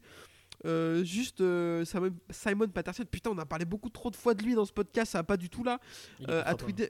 Euh, 0.65 1.03
juste 1.03 1.41
euh, 1.41 1.84
Simon, 2.29 2.67
Patterson, 2.67 3.03
putain, 3.09 3.32
on 3.32 3.38
a 3.38 3.45
parlé 3.45 3.65
beaucoup 3.65 3.89
trop 3.89 4.11
de 4.11 4.15
fois 4.15 4.34
de 4.34 4.43
lui 4.43 4.53
dans 4.53 4.65
ce 4.65 4.73
podcast, 4.73 5.11
ça 5.11 5.19
va 5.19 5.23
pas 5.23 5.38
du 5.38 5.49
tout 5.49 5.63
là 5.63 5.79
euh, 6.27 6.41
a 6.41 6.43
frappant. 6.43 6.57
tweeté, 6.57 6.89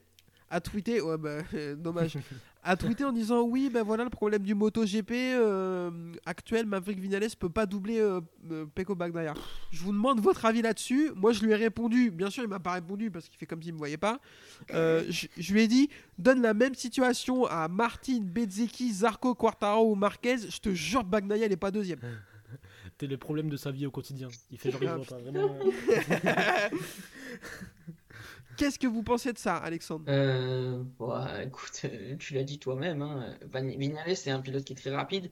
a 0.49 0.61
tweeté, 0.61 1.01
ouais 1.01 1.17
bah 1.17 1.41
dommage, 1.77 2.17
a 2.63 2.75
tweeté 2.75 3.03
en 3.03 3.11
disant 3.11 3.41
oui, 3.41 3.69
ben 3.71 3.83
voilà 3.83 4.03
le 4.03 4.09
problème 4.09 4.43
du 4.43 4.53
MotoGP 4.53 5.11
euh, 5.11 5.89
actuel, 6.25 6.65
Maverick 6.65 6.99
Vinales 6.99 7.29
peut 7.39 7.49
pas 7.49 7.65
doubler 7.65 7.99
euh, 7.99 8.21
euh, 8.51 8.65
Pecco 8.65 8.93
Bagnaia. 8.95 9.33
Je 9.71 9.81
vous 9.83 9.91
demande 9.91 10.19
votre 10.19 10.45
avis 10.45 10.61
là-dessus. 10.61 11.11
Moi, 11.15 11.31
je 11.33 11.43
lui 11.43 11.51
ai 11.51 11.55
répondu. 11.55 12.11
Bien 12.11 12.29
sûr, 12.29 12.43
il 12.43 12.49
m'a 12.49 12.59
pas 12.59 12.73
répondu 12.73 13.09
parce 13.09 13.27
qu'il 13.27 13.37
fait 13.37 13.45
comme 13.47 13.63
s'il 13.63 13.73
me 13.73 13.77
voyait 13.77 13.97
pas. 13.97 14.19
Euh, 14.73 15.03
je, 15.09 15.27
je 15.37 15.53
lui 15.53 15.61
ai 15.61 15.67
dit 15.67 15.89
donne 16.17 16.41
la 16.41 16.53
même 16.53 16.75
situation 16.75 17.45
à 17.45 17.67
Martin, 17.67 18.19
Bezzecchi, 18.21 18.93
Zarco, 18.93 19.33
Quartaro 19.33 19.91
ou 19.91 19.95
Marquez. 19.95 20.37
Je 20.49 20.59
te 20.59 20.73
jure, 20.73 21.03
Bagnaia 21.03 21.47
il 21.47 21.51
est 21.51 21.57
pas 21.57 21.71
deuxième. 21.71 21.99
C'était 22.83 23.07
le 23.07 23.17
problème 23.17 23.49
de 23.49 23.57
sa 23.57 23.71
vie 23.71 23.87
au 23.87 23.91
quotidien. 23.91 24.27
Il 24.51 24.59
fait 24.59 24.69
genre, 24.69 24.99
il 24.99 25.07
pas. 25.07 25.17
Vraiment. 25.17 25.57
Qu'est-ce 28.57 28.77
que 28.77 28.87
vous 28.87 29.03
pensez 29.03 29.33
de 29.33 29.37
ça, 29.37 29.57
Alexandre? 29.57 30.05
Euh, 30.07 30.83
ouais, 30.99 31.47
écoute, 31.47 31.81
euh, 31.85 32.15
tu 32.17 32.33
l'as 32.33 32.43
dit 32.43 32.59
toi-même, 32.59 33.01
hein, 33.01 33.37
c'est 34.15 34.31
un 34.31 34.41
pilote 34.41 34.63
qui 34.63 34.73
est 34.73 34.75
très 34.75 34.91
rapide, 34.91 35.31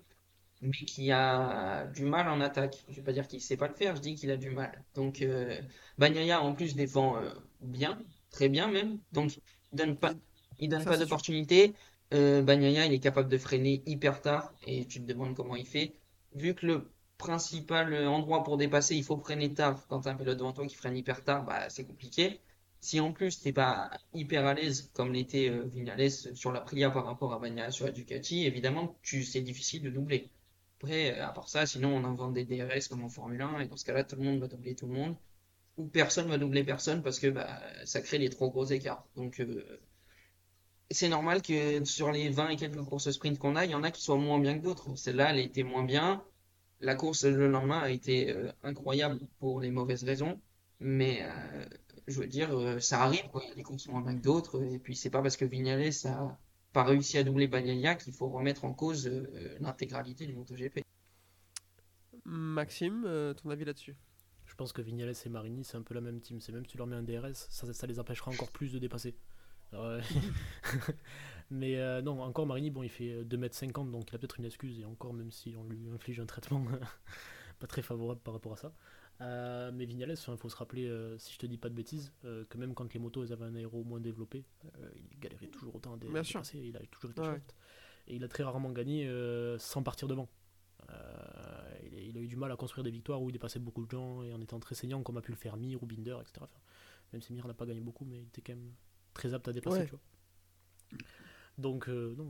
mais 0.61 0.71
qui 0.71 1.11
a 1.11 1.85
du 1.87 2.03
mal 2.03 2.27
en 2.27 2.41
attaque. 2.41 2.83
Je 2.89 2.95
vais 2.95 3.01
pas 3.01 3.13
dire 3.13 3.27
qu'il 3.27 3.41
sait 3.41 3.57
pas 3.57 3.67
le 3.67 3.73
faire, 3.73 3.95
je 3.95 4.01
dis 4.01 4.15
qu'il 4.15 4.31
a 4.31 4.37
du 4.37 4.49
mal. 4.49 4.83
Donc, 4.95 5.21
euh, 5.21 5.59
Bagnaia, 5.97 6.41
en 6.41 6.53
plus, 6.53 6.75
défend 6.75 7.17
euh, 7.17 7.29
bien, 7.61 8.01
très 8.31 8.49
bien 8.49 8.67
même. 8.69 8.99
Donc, 9.11 9.37
il 9.71 9.75
donne 9.75 9.95
pas, 9.95 10.13
il 10.59 10.69
donne 10.69 10.83
Ça, 10.83 10.89
pas 10.89 10.97
d'opportunité. 10.97 11.73
Euh, 12.13 12.41
Bagnaia, 12.41 12.85
il 12.85 12.93
est 12.93 12.99
capable 12.99 13.29
de 13.29 13.37
freiner 13.37 13.83
hyper 13.85 14.21
tard, 14.21 14.53
et 14.65 14.85
tu 14.85 15.01
te 15.01 15.05
demandes 15.05 15.35
comment 15.35 15.55
il 15.55 15.67
fait. 15.67 15.93
Vu 16.35 16.55
que 16.55 16.65
le 16.65 16.91
principal 17.17 17.93
endroit 18.07 18.43
pour 18.43 18.57
dépasser, 18.57 18.95
il 18.95 19.03
faut 19.03 19.17
freiner 19.17 19.53
tard. 19.53 19.85
Quand 19.87 20.01
t'as 20.01 20.11
un 20.11 20.15
pilote 20.15 20.37
devant 20.37 20.53
toi 20.53 20.65
qui 20.65 20.75
freine 20.75 20.97
hyper 20.97 21.23
tard, 21.23 21.45
bah, 21.45 21.69
c'est 21.69 21.85
compliqué. 21.85 22.39
Si 22.81 22.99
en 22.99 23.11
plus 23.11 23.41
t'es 23.41 23.51
pas 23.51 23.91
hyper 24.13 24.45
à 24.45 24.53
l'aise 24.53 24.89
comme 24.93 25.13
l'était 25.13 25.49
euh, 25.49 25.65
Viñales 25.65 26.09
sur 26.09 26.51
la 26.51 26.59
Aprilia 26.59 26.89
par 26.89 27.05
rapport 27.05 27.33
à 27.33 27.39
Bagnaia 27.39 27.71
sur 27.71 27.85
la 27.85 27.91
Ducati, 27.91 28.45
évidemment 28.45 28.97
tu 29.01 29.23
c'est 29.23 29.41
difficile 29.41 29.83
de 29.83 29.89
doubler. 29.89 30.29
Après, 30.77 31.19
euh, 31.19 31.25
à 31.25 31.31
part 31.33 31.49
ça, 31.49 31.65
sinon 31.65 31.93
on 31.95 32.05
invente 32.05 32.33
des 32.33 32.45
DRS 32.45 32.87
comme 32.89 33.03
en 33.03 33.09
Formule 33.09 33.41
1 33.41 33.59
et 33.59 33.67
dans 33.67 33.75
ce 33.75 33.83
cas-là 33.85 34.05
tout 34.05 34.15
le 34.15 34.23
monde 34.23 34.39
va 34.39 34.47
doubler 34.47 34.75
tout 34.75 34.87
le 34.87 34.93
monde 34.93 35.15
ou 35.77 35.87
personne 35.87 36.27
va 36.29 36.37
doubler 36.37 36.63
personne 36.63 37.01
parce 37.01 37.19
que 37.19 37.27
bah, 37.27 37.61
ça 37.85 38.01
crée 38.01 38.17
les 38.17 38.29
trop 38.29 38.49
gros 38.49 38.65
écarts. 38.65 39.05
Donc 39.15 39.39
euh, 39.39 39.79
c'est 40.91 41.09
normal 41.09 41.41
que 41.41 41.83
sur 41.85 42.11
les 42.11 42.29
20 42.29 42.49
et 42.49 42.55
quelques 42.57 42.81
courses 42.83 43.11
sprint 43.11 43.39
qu'on 43.39 43.55
a, 43.55 43.65
il 43.65 43.71
y 43.71 43.75
en 43.75 43.83
a 43.83 43.91
qui 43.91 44.01
soient 44.01 44.17
moins 44.17 44.39
bien 44.39 44.57
que 44.57 44.63
d'autres. 44.63 44.95
Celle-là, 44.95 45.31
elle 45.31 45.39
était 45.39 45.63
moins 45.63 45.83
bien. 45.83 46.23
La 46.81 46.95
course 46.95 47.25
le 47.25 47.49
lendemain 47.49 47.79
a 47.79 47.89
été 47.89 48.31
euh, 48.31 48.51
incroyable 48.63 49.19
pour 49.39 49.61
les 49.61 49.71
mauvaises 49.71 50.03
raisons, 50.03 50.39
mais 50.79 51.25
je 52.09 52.19
veux 52.19 52.27
dire, 52.27 52.57
euh, 52.57 52.79
ça 52.79 53.01
arrive, 53.01 53.27
quoi. 53.31 53.41
Il 53.45 53.49
y 53.49 53.51
a 53.51 53.55
des 53.55 53.63
courses 53.63 53.87
moins 53.87 54.01
bien 54.01 54.15
que 54.15 54.21
d'autres, 54.21 54.63
et 54.63 54.79
puis 54.79 54.95
c'est 54.95 55.09
pas 55.09 55.21
parce 55.21 55.37
que 55.37 55.45
Vignales 55.45 55.91
a 56.05 56.37
pas 56.73 56.83
réussi 56.83 57.17
à 57.17 57.23
doubler 57.23 57.47
Bagnaia 57.47 57.95
qu'il 57.95 58.13
faut 58.13 58.29
remettre 58.29 58.65
en 58.65 58.73
cause 58.73 59.07
euh, 59.07 59.57
l'intégralité 59.59 60.25
du 60.25 60.35
MotoGP. 60.35 60.81
Maxime, 62.25 63.03
euh, 63.05 63.33
ton 63.33 63.49
avis 63.49 63.65
là-dessus? 63.65 63.95
Je 64.45 64.55
pense 64.55 64.73
que 64.73 64.81
Vignales 64.81 65.13
et 65.25 65.29
Marini, 65.29 65.63
c'est 65.63 65.77
un 65.77 65.81
peu 65.81 65.93
la 65.93 66.01
même 66.01 66.21
team. 66.21 66.39
C'est 66.39 66.51
même 66.51 66.65
si 66.65 66.71
tu 66.71 66.77
leur 66.77 66.87
mets 66.87 66.95
un 66.95 67.03
DRS, 67.03 67.47
ça, 67.49 67.71
ça 67.73 67.87
les 67.87 67.99
empêchera 67.99 68.31
encore 68.31 68.51
plus 68.51 68.71
de 68.71 68.79
dépasser. 68.79 69.15
Euh, 69.73 70.01
Mais 71.51 71.77
euh, 71.77 72.01
non, 72.01 72.21
encore 72.21 72.45
Marini, 72.45 72.69
bon, 72.69 72.83
il 72.83 72.89
fait 72.89 73.23
2m50, 73.23 73.89
donc 73.91 74.09
il 74.09 74.15
a 74.15 74.19
peut-être 74.19 74.39
une 74.39 74.45
excuse, 74.45 74.79
et 74.79 74.85
encore, 74.85 75.13
même 75.13 75.31
si 75.31 75.55
on 75.57 75.63
lui 75.63 75.89
inflige 75.89 76.19
un 76.19 76.25
traitement 76.25 76.63
pas 77.59 77.67
très 77.67 77.81
favorable 77.81 78.21
par 78.21 78.33
rapport 78.33 78.53
à 78.53 78.57
ça. 78.57 78.73
Euh, 79.21 79.71
mais 79.73 79.85
Vignales, 79.85 80.11
il 80.11 80.37
faut 80.37 80.49
se 80.49 80.55
rappeler, 80.55 80.87
euh, 80.87 81.17
si 81.17 81.33
je 81.33 81.39
te 81.39 81.45
dis 81.45 81.57
pas 81.57 81.67
de 81.69 81.73
bêtises, 81.75 82.13
euh, 82.23 82.45
que 82.45 82.57
même 82.57 82.73
quand 82.73 82.93
les 82.93 82.99
motos 82.99 83.23
elles 83.23 83.33
avaient 83.33 83.45
un 83.45 83.55
aéro 83.55 83.83
moins 83.83 83.99
développé, 83.99 84.45
il 84.95 85.19
galérait 85.19 85.47
toujours 85.47 85.75
autant 85.75 85.93
à 85.93 85.97
dé- 85.97 86.07
Bien 86.07 86.23
sûr. 86.23 86.39
dépasser, 86.41 86.59
il 86.59 86.77
a 86.77 86.79
toujours 86.85 87.11
été 87.11 87.21
Ouais. 87.21 87.27
short. 87.27 87.55
Et 88.07 88.15
il 88.15 88.23
a 88.23 88.27
très 88.29 88.43
rarement 88.43 88.71
gagné 88.71 89.09
sans 89.59 89.83
partir 89.83 90.07
devant. 90.07 90.29
Il, 90.87 91.95
a- 91.95 92.01
il 92.01 92.17
a 92.17 92.21
eu 92.21 92.27
du 92.27 92.35
mal 92.37 92.51
à 92.51 92.55
construire 92.55 92.83
des 92.83 92.91
victoires 92.91 93.21
où 93.21 93.29
il 93.29 93.33
dépassait 93.33 93.59
beaucoup 93.59 93.85
de 93.85 93.91
gens 93.91 94.23
et 94.23 94.31
en 94.33 94.39
étant 94.41 94.59
très 94.59 94.75
saignant, 94.75 95.03
comme 95.03 95.17
a 95.17 95.21
pu 95.21 95.31
le 95.31 95.37
faire 95.37 95.57
Mir 95.57 95.81
ou 95.83 95.85
Binder, 95.85 96.17
etc. 96.21 96.39
Enfin, 96.43 96.59
même 97.13 97.21
si 97.21 97.33
Mir 97.33 97.45
n'a 97.45 97.53
pas 97.53 97.65
gagné 97.65 97.81
beaucoup, 97.81 98.05
mais 98.05 98.19
il 98.19 98.27
était 98.27 98.41
quand 98.41 98.53
même 98.53 98.71
très 99.13 99.33
apte 99.33 99.47
à 99.49 99.53
dépasser, 99.53 99.79
Ouais. 99.79 99.85
tu 99.85 99.91
vois. 99.91 99.99
Donc, 101.57 101.87
non, 101.89 102.25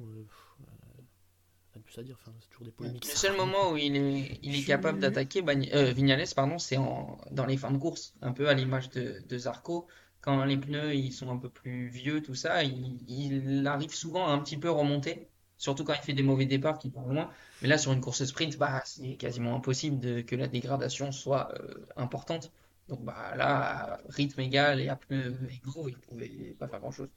Le 2.80 3.16
seul 3.16 3.36
moment 3.38 3.72
où 3.72 3.78
il 3.78 3.96
est, 3.96 4.64
capable 4.66 5.00
d'attaquer 5.00 5.44
euh, 5.74 5.92
Vignales, 5.92 6.26
pardon, 6.36 6.58
c'est 6.58 6.78
dans 6.78 7.46
les 7.48 7.58
fins 7.58 7.72
de 7.72 7.78
course, 7.78 8.14
un 8.22 8.32
peu 8.32 8.50
à 8.50 8.54
l'image 8.54 8.90
de, 8.90 9.22
de 9.28 9.38
Zarco. 9.38 9.88
Quand 10.22 10.44
les 10.44 10.58
pneus 10.58 10.96
ils 10.96 11.14
sont 11.14 11.30
un 11.30 11.38
peu 11.38 11.50
plus 11.50 11.88
vieux, 11.88 12.22
tout 12.22 12.36
ça, 12.36 12.64
il, 12.64 13.66
arrive 13.68 13.94
souvent 13.94 14.28
à 14.28 14.32
un 14.32 14.40
petit 14.40 14.58
peu 14.58 14.70
remonter, 14.70 15.28
surtout 15.58 15.84
quand 15.84 15.94
il 15.94 16.02
fait 16.02 16.14
des 16.14 16.24
mauvais 16.24 16.46
départs 16.46 16.78
qui 16.78 16.90
partent 16.90 17.08
loin. 17.08 17.30
Mais 17.62 17.68
là, 17.68 17.78
sur 17.78 17.94
une 17.94 18.02
course 18.02 18.26
sprint, 18.26 18.58
bah, 18.58 18.82
c'est 18.86 19.16
quasiment 19.16 19.56
impossible 19.56 20.26
que 20.26 20.36
la 20.36 20.48
dégradation 20.48 21.12
soit 21.12 21.54
euh, 21.56 21.86
importante. 21.96 22.52
Donc 22.90 23.04
bah, 23.04 23.36
là, 23.38 24.00
rythme 24.10 24.42
égal 24.42 24.82
et 24.82 24.90
à 24.90 24.96
pneus 24.96 25.38
égaux, 25.52 25.88
il 25.88 25.98
pouvait 25.98 26.56
pas 26.58 26.68
faire 26.68 26.80
grand-chose. 26.80 27.10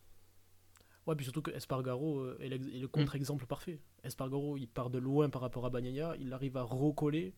Ouais, 1.07 1.16
puis 1.16 1.24
surtout 1.24 1.42
que 1.42 1.50
Espargaro 1.50 2.20
euh, 2.20 2.38
est 2.40 2.48
le 2.48 2.86
contre-exemple 2.88 3.46
parfait. 3.46 3.80
Espargaro, 4.05 4.57
il 4.57 4.68
part 4.68 4.88
de 4.90 4.98
loin 4.98 5.28
par 5.30 5.42
rapport 5.42 5.66
à 5.66 5.70
Bagnaia, 5.70 6.14
il 6.20 6.32
arrive 6.32 6.57
à 6.57 6.62
recoller. 6.62 7.34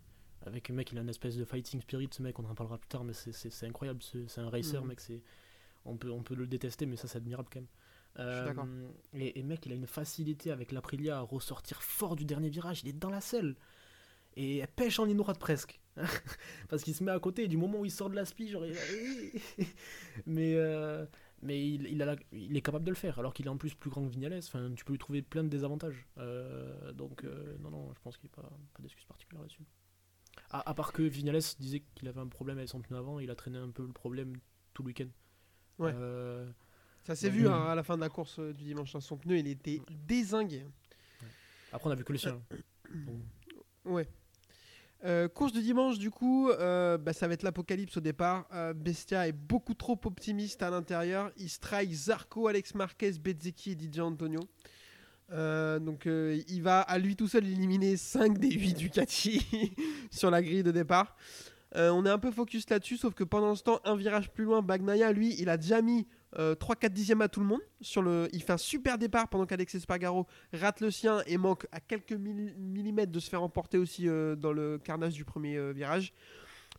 Avec 0.47 0.69
un 0.69 0.75
mec, 0.75 0.93
il 0.93 0.99
a 0.99 1.01
une 1.01 1.09
espèce 1.09 1.37
de 1.37 1.45
fighting 1.47 1.81
spirit, 1.81 2.09
ce 2.13 2.21
mec, 2.23 2.39
on 2.39 2.45
en 2.45 2.55
parlera 2.55 2.77
plus 2.77 2.89
tard, 2.89 3.03
mais 3.05 3.15
c'est- 3.15 3.65
incroyable. 3.67 4.01
C'est 4.03 4.41
un 4.41 4.51
racer, 4.51 4.83
Mhm. 4.83 4.89
mec. 4.89 5.01
c'est 5.01 5.23
On 5.87 5.97
peut, 5.99 6.11
on 6.11 6.23
peut 6.23 6.35
le 6.35 6.47
détester, 6.47 6.87
mais 6.87 6.97
ça, 6.97 7.09
c'est 7.09 7.19
admirable 7.19 7.49
quand 7.53 7.61
même. 7.61 7.69
Euh, 8.19 8.47
d'accord. 8.47 8.67
et, 9.15 9.39
et 9.39 9.43
mec, 9.43 9.67
il 9.67 9.73
a 9.73 9.75
une 9.75 9.87
facilité 9.87 10.51
avec 10.51 10.71
l'Aprilia 10.73 11.19
à 11.19 11.21
ressortir 11.21 11.83
fort 11.83 12.17
du 12.17 12.25
dernier 12.25 12.49
virage. 12.49 12.81
Il 12.85 12.89
est 12.89 12.93
dans 12.95 13.11
la 13.11 13.21
selle. 13.21 13.55
Et 14.37 14.59
elle 14.59 14.69
pêche 14.69 14.99
en 14.99 15.05
ligne 15.05 15.17
droite 15.17 15.39
presque. 15.39 15.81
Parce 16.69 16.83
qu'il 16.83 16.95
se 16.95 17.03
met 17.05 17.11
à 17.13 17.19
côté, 17.21 17.45
et 17.45 17.49
du 17.49 17.57
moment 17.57 17.81
où 17.81 17.85
il 17.85 17.91
sort 17.91 18.09
de 18.11 18.15
la 18.17 18.25
spi, 18.25 18.49
genre. 18.49 18.65
il- 18.67 18.77
mais. 20.27 20.55
euh, 20.55 21.05
mais 21.45 21.65
il, 21.65 21.87
il 21.87 22.03
a 22.03 22.07
la- 22.07 22.17
il 22.33 22.57
est 22.57 22.63
capable 22.63 22.85
de 22.85 22.91
le 22.91 22.97
faire, 22.97 23.19
alors 23.21 23.33
qu'il 23.33 23.47
est 23.47 23.51
en 23.51 23.57
plus 23.57 23.75
plus 23.75 23.91
grand 23.91 24.03
que 24.05 24.11
Vignales. 24.11 24.35
Enfin, 24.39 24.73
tu 24.75 24.85
peux 24.85 24.93
lui 24.93 24.99
trouver 24.99 25.23
plein 25.23 25.45
de 25.45 25.49
désavantages. 25.49 26.07
Euh, 26.19 26.93
donc, 26.93 27.23
euh, 27.25 27.57
non, 27.61 27.71
non, 27.71 27.93
je 27.95 28.01
pense 28.01 28.17
qu'il 28.17 28.29
n'y 28.29 28.33
a 28.39 28.43
pas, 28.43 28.49
pas 28.75 28.83
d'excuse 28.83 29.05
particulière 29.05 29.43
là-dessus. 29.43 29.63
À, 30.51 30.69
à 30.69 30.75
part 30.75 30.93
que 30.93 31.03
Vignales 31.03 31.41
disait 31.61 31.85
qu'il 31.95 32.09
avait 32.09 32.21
un 32.21 32.27
problème 32.27 32.59
avec 32.59 32.69
son 32.69 32.81
pneu 32.81 32.97
avant, 32.97 33.21
il 33.21 33.31
a 33.31 33.35
traîné 33.37 33.59
un 33.59 33.71
peu 33.71 33.85
le 33.87 33.93
problème 33.93 34.35
tout 34.73 34.83
le 34.83 34.89
week-end. 34.89 35.09
Ouais. 35.79 35.93
Euh, 35.95 36.51
Ça 37.05 37.15
s'est 37.15 37.31
vu 37.31 37.47
hein, 37.49 37.67
à 37.67 37.75
la 37.75 37.83
fin 37.83 37.97
de 37.97 38.01
la 38.01 38.09
course 38.09 38.41
du 38.41 38.65
dimanche. 38.65 38.95
hein. 38.97 39.01
Son 39.01 39.17
pneu, 39.17 39.39
il 39.39 39.47
était 39.47 39.81
dézingué. 40.07 40.67
après, 41.73 41.89
on 41.89 41.93
a 41.93 41.95
vu 41.97 42.05
que 42.05 42.13
le 42.13 42.19
sien. 42.19 42.41
Donc, 42.93 43.21
Ouais. 43.85 44.09
Euh, 45.05 45.29
course 45.29 45.53
du 45.53 45.61
dimanche, 45.61 45.99
du 45.99 46.11
coup, 46.11 46.49
euh, 46.49 46.97
bah, 46.97 47.13
ça 47.13 47.29
va 47.29 47.35
être 47.35 47.43
l'apocalypse 47.43 47.99
au 47.99 48.01
départ. 48.01 48.47
Euh, 48.55 48.73
Bestia 48.73 49.29
est 49.29 49.33
beaucoup 49.33 49.75
trop 49.75 50.01
optimiste 50.05 50.63
à 50.63 50.71
l'intérieur. 50.71 51.31
Il 51.37 51.51
strike 51.51 51.93
Zarco, 51.93 52.49
Alex 52.49 52.75
Marquez, 52.75 53.13
Bezzecchi 53.13 53.73
et 53.73 53.77
DJ 53.77 54.01
Antonio. 54.01 54.41
Donc 55.31 56.07
il 56.07 56.61
va 56.63 56.81
à 56.81 56.99
lui 56.99 57.17
tout 57.17 57.27
seul 57.27 57.45
éliminer 57.45 57.97
5 57.97 58.39
des 58.39 58.53
8 58.53 58.75
Ducati 58.75 59.75
sur 60.11 60.31
la 60.31 60.41
grille 60.41 60.63
de 60.63 60.71
départ. 60.71 61.17
On 61.75 62.07
est 62.07 62.11
un 62.11 62.19
peu 62.19 62.31
focus 62.31 62.71
là-dessus, 62.71 62.99
sauf 62.99 63.15
que 63.15 63.25
pendant 63.25 63.57
ce 63.57 63.65
temps, 63.65 63.81
un 63.85 63.97
virage 63.97 64.31
plus 64.31 64.45
loin, 64.45 64.63
Bagnaia, 64.63 65.11
lui, 65.11 65.35
il 65.41 65.49
a 65.49 65.57
déjà 65.57 65.83
mis 65.83 66.07
euh, 66.39 66.55
3-4 66.55 66.89
dixièmes 66.91 67.21
à 67.23 67.29
tout 67.29 67.41
le 67.41 67.47
monde. 67.47 67.61
Sur 67.81 68.03
le... 68.03 68.29
Il 68.33 68.43
fait 68.43 68.53
un 68.53 68.59
super 68.59 68.99
départ 68.99 69.29
pendant 69.29 69.47
qu'Alex 69.47 69.75
Espargaro 69.75 70.27
rate 70.53 70.81
le 70.81 70.91
sien 70.91 71.23
et 71.27 71.37
manque 71.37 71.67
à 71.73 71.81
quelques 71.81 72.13
milli- 72.13 72.55
millimètres 72.57 73.13
de 73.13 73.21
se 73.21 73.29
faire 73.31 73.43
emporter 73.43 73.79
aussi 73.79 74.09
euh, 74.09 74.35
dans 74.37 74.53
le 74.53 74.79
carnage 74.79 75.15
du 75.15 75.25
premier 75.25 75.57
euh, 75.57 75.73
virage. 75.73 76.13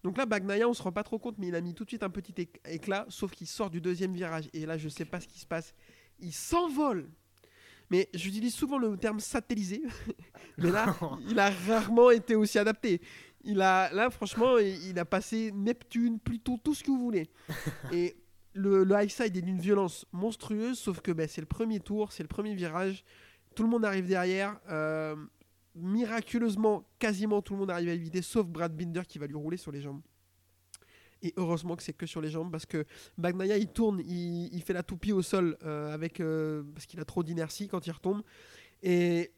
Donc 0.03 0.17
là, 0.17 0.25
Bagnaia, 0.25 0.67
on 0.67 0.73
se 0.73 0.83
rend 0.83 0.91
pas 0.91 1.03
trop 1.03 1.17
compte, 1.17 1.37
mais 1.37 1.47
il 1.47 1.55
a 1.55 1.61
mis 1.61 1.73
tout 1.73 1.83
de 1.83 1.89
suite 1.89 2.03
un 2.03 2.09
petit 2.09 2.33
éc- 2.33 2.59
éclat, 2.69 3.05
sauf 3.09 3.31
qu'il 3.31 3.47
sort 3.47 3.69
du 3.69 3.81
deuxième 3.81 4.13
virage. 4.13 4.49
Et 4.53 4.65
là, 4.65 4.77
je 4.77 4.89
sais 4.89 5.05
pas 5.05 5.19
ce 5.19 5.27
qui 5.27 5.39
se 5.39 5.45
passe. 5.47 5.73
Il 6.19 6.31
s'envole. 6.33 7.09
Mais 7.91 8.09
j'utilise 8.13 8.53
souvent 8.53 8.77
le 8.77 8.97
terme 8.97 9.19
satellisé. 9.19 9.81
mais 10.57 10.71
là, 10.71 10.95
il 11.29 11.39
a 11.39 11.49
rarement 11.49 12.11
été 12.11 12.35
aussi 12.35 12.59
adapté. 12.59 13.01
Il 13.43 13.61
a, 13.61 13.91
là, 13.93 14.09
franchement, 14.09 14.57
il 14.57 14.89
il 14.89 14.99
a 14.99 15.05
passé 15.05 15.51
Neptune, 15.53 16.19
Pluton, 16.19 16.57
tout 16.57 16.73
ce 16.73 16.83
que 16.83 16.89
vous 16.91 16.99
voulez. 16.99 17.29
Et 17.93 18.15
le, 18.55 18.87
high 18.91 19.09
side 19.09 19.37
est 19.37 19.41
d'une 19.41 19.59
violence 19.59 20.05
monstrueuse, 20.11 20.79
sauf 20.79 21.01
que 21.01 21.11
ben, 21.11 21.27
c'est 21.27 21.41
le 21.41 21.47
premier 21.47 21.79
tour, 21.79 22.11
c'est 22.11 22.23
le 22.23 22.29
premier 22.29 22.55
virage. 22.55 23.03
Tout 23.53 23.63
le 23.63 23.69
monde 23.69 23.85
arrive 23.85 24.07
derrière. 24.07 24.59
euh, 24.69 25.15
miraculeusement, 25.75 26.85
quasiment 26.99 27.41
tout 27.41 27.53
le 27.53 27.59
monde 27.59 27.71
arrive 27.71 27.89
à 27.89 27.93
éviter, 27.93 28.21
sauf 28.21 28.47
Brad 28.47 28.75
Binder 28.75 29.01
qui 29.07 29.19
va 29.19 29.27
lui 29.27 29.35
rouler 29.35 29.57
sur 29.57 29.71
les 29.71 29.81
jambes. 29.81 30.01
Et 31.21 31.33
heureusement 31.37 31.75
que 31.75 31.83
c'est 31.83 31.93
que 31.93 32.05
sur 32.05 32.21
les 32.21 32.29
jambes 32.29 32.51
parce 32.51 32.65
que 32.65 32.85
Bagnaia 33.17 33.57
il 33.57 33.67
tourne, 33.67 33.99
il, 34.05 34.53
il 34.53 34.61
fait 34.61 34.73
la 34.73 34.83
toupie 34.83 35.11
au 35.11 35.21
sol 35.21 35.57
euh, 35.63 35.93
avec 35.93 36.19
euh, 36.19 36.63
parce 36.73 36.85
qu'il 36.85 36.99
a 36.99 37.05
trop 37.05 37.23
d'inertie 37.23 37.67
quand 37.67 37.85
il 37.87 37.91
retombe. 37.91 38.21
Et 38.83 39.31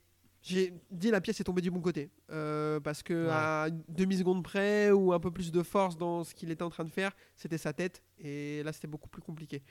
j'ai 0.47 0.73
dit 0.91 1.11
la 1.11 1.19
pièce 1.21 1.39
est 1.39 1.43
tombée 1.43 1.61
du 1.61 1.71
bon 1.71 1.81
côté 1.81 2.09
Euh, 2.31 2.79
parce 2.79 3.03
que 3.03 3.13
Ouais. 3.25 3.31
à 3.31 3.67
une 3.69 3.83
demi 3.89 4.17
seconde 4.17 4.43
près 4.43 4.91
ou 4.91 5.13
un 5.13 5.19
peu 5.19 5.31
plus 5.31 5.51
de 5.51 5.63
force 5.63 5.97
dans 5.97 6.23
ce 6.23 6.33
qu'il 6.33 6.51
était 6.51 6.63
en 6.63 6.69
train 6.69 6.83
de 6.85 6.89
faire, 6.89 7.11
c'était 7.35 7.57
sa 7.57 7.73
tête 7.73 8.01
et 8.19 8.63
là 8.63 8.71
c'était 8.73 8.87
beaucoup 8.87 9.09
plus 9.09 9.21
compliqué. 9.21 9.61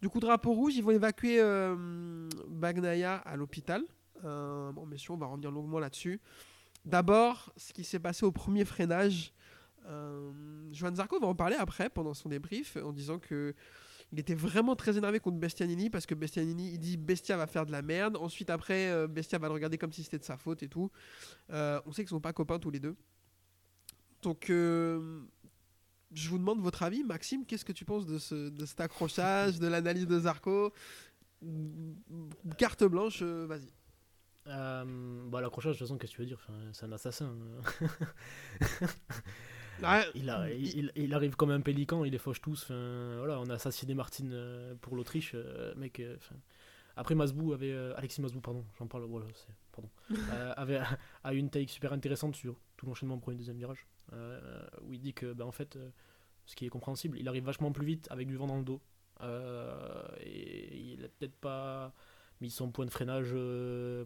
Du 0.00 0.08
coup 0.08 0.20
drapeau 0.20 0.52
rouge, 0.52 0.74
ils 0.76 0.82
vont 0.82 0.90
évacuer 0.92 1.40
euh, 1.40 2.28
Bagnaia 2.48 3.16
à 3.16 3.36
l'hôpital 3.36 3.82
Euh, 4.24 4.70
bon, 4.72 4.86
messieurs, 4.86 5.14
on 5.14 5.16
va 5.16 5.26
revenir 5.26 5.50
longuement 5.50 5.80
là-dessus. 5.80 6.20
D'abord, 6.84 7.52
ce 7.56 7.72
qui 7.72 7.82
s'est 7.84 7.98
passé 7.98 8.24
au 8.24 8.30
premier 8.32 8.64
freinage. 8.64 9.32
Euh, 9.86 10.30
Johan 10.72 10.94
Zarco 10.94 11.18
va 11.18 11.26
en 11.26 11.34
parler 11.34 11.56
après, 11.56 11.90
pendant 11.90 12.14
son 12.14 12.28
débrief, 12.28 12.76
en 12.76 12.92
disant 12.92 13.18
que 13.18 13.52
il 14.12 14.20
était 14.20 14.34
vraiment 14.34 14.76
très 14.76 14.98
énervé 14.98 15.20
contre 15.20 15.38
Bestianini 15.38 15.88
parce 15.88 16.04
que 16.04 16.14
Bestianini, 16.14 16.72
il 16.72 16.78
dit 16.78 16.98
Bestia 16.98 17.38
va 17.38 17.46
faire 17.46 17.64
de 17.64 17.72
la 17.72 17.80
merde. 17.80 18.18
Ensuite, 18.18 18.50
après, 18.50 18.90
euh, 18.90 19.06
Bestia 19.06 19.38
va 19.38 19.48
le 19.48 19.54
regarder 19.54 19.78
comme 19.78 19.92
si 19.92 20.02
c'était 20.02 20.18
de 20.18 20.24
sa 20.24 20.36
faute 20.36 20.62
et 20.62 20.68
tout. 20.68 20.90
Euh, 21.50 21.80
on 21.86 21.92
sait 21.92 22.02
qu'ils 22.02 22.10
sont 22.10 22.20
pas 22.20 22.34
copains 22.34 22.58
tous 22.58 22.70
les 22.70 22.78
deux. 22.78 22.94
Donc, 24.20 24.50
euh, 24.50 25.22
je 26.12 26.28
vous 26.28 26.36
demande 26.36 26.60
votre 26.60 26.82
avis, 26.82 27.02
Maxime. 27.04 27.46
Qu'est-ce 27.46 27.64
que 27.64 27.72
tu 27.72 27.86
penses 27.86 28.04
de, 28.04 28.18
ce, 28.18 28.50
de 28.50 28.66
cet 28.66 28.82
accrochage, 28.82 29.58
de 29.58 29.66
l'analyse 29.66 30.06
de 30.06 30.20
Zarco? 30.20 30.74
Carte 32.58 32.84
blanche, 32.84 33.22
vas-y. 33.22 33.72
Bah, 34.44 35.40
l'accrochage, 35.40 35.72
de 35.74 35.78
toute 35.78 35.88
façon, 35.88 35.96
qu'est-ce 35.96 36.12
que 36.12 36.16
tu 36.16 36.22
veux 36.22 36.26
dire? 36.26 36.46
C'est 36.72 36.84
un 36.84 36.92
assassin. 36.92 37.34
Ouais, 39.82 40.04
il, 40.14 40.28
a, 40.30 40.50
il, 40.50 40.78
il- 40.78 40.92
il 40.96 41.14
arrive 41.14 41.36
comme 41.36 41.50
un 41.50 41.60
pélican, 41.60 42.04
il 42.04 42.12
les 42.12 42.18
fauche 42.18 42.40
tous. 42.40 42.62
Enfin, 42.64 43.16
voilà, 43.18 43.40
on 43.40 43.48
a 43.50 43.54
assassiné 43.54 43.94
Martin 43.94 44.30
euh, 44.32 44.74
pour 44.80 44.96
l'Autriche. 44.96 45.32
euh, 45.34 45.74
mec, 45.76 45.98
euh, 46.00 46.16
enfin, 46.18 46.36
après, 46.96 47.14
Masbou 47.14 47.52
avait. 47.52 47.72
Alexis 47.96 48.20
Masbou, 48.20 48.40
pardon, 48.40 48.64
j'en 48.78 48.86
parle. 48.86 49.04
Voilà, 49.04 49.26
c'est. 49.34 49.54
Pardon. 49.72 49.90
Euh, 50.34 50.52
avait 50.56 50.80
a 51.24 51.34
eu 51.34 51.38
une 51.38 51.50
take 51.50 51.68
super 51.68 51.92
intéressante 51.92 52.36
sur 52.36 52.56
tout 52.76 52.86
l'enchaînement 52.86 53.18
premier 53.18 53.34
et 53.34 53.38
deuxième 53.38 53.56
virage. 53.56 53.86
euh, 54.12 54.60
où 54.82 54.92
il 54.92 55.00
dit 55.00 55.14
que, 55.14 55.32
bah, 55.32 55.46
en 55.46 55.52
fait, 55.52 55.78
ce 56.46 56.54
qui 56.56 56.66
est 56.66 56.68
compréhensible, 56.68 57.18
il 57.18 57.28
arrive 57.28 57.44
vachement 57.44 57.72
plus 57.72 57.86
vite 57.86 58.08
avec 58.10 58.26
du 58.28 58.36
vent 58.36 58.46
dans 58.46 58.58
le 58.58 58.64
dos. 58.64 58.80
Euh, 59.22 60.02
et 60.20 60.76
il 60.92 61.04
a 61.04 61.08
peut-être 61.08 61.36
pas 61.36 61.92
mis 62.40 62.50
son 62.50 62.70
point 62.70 62.84
de 62.86 62.90
freinage 62.90 63.34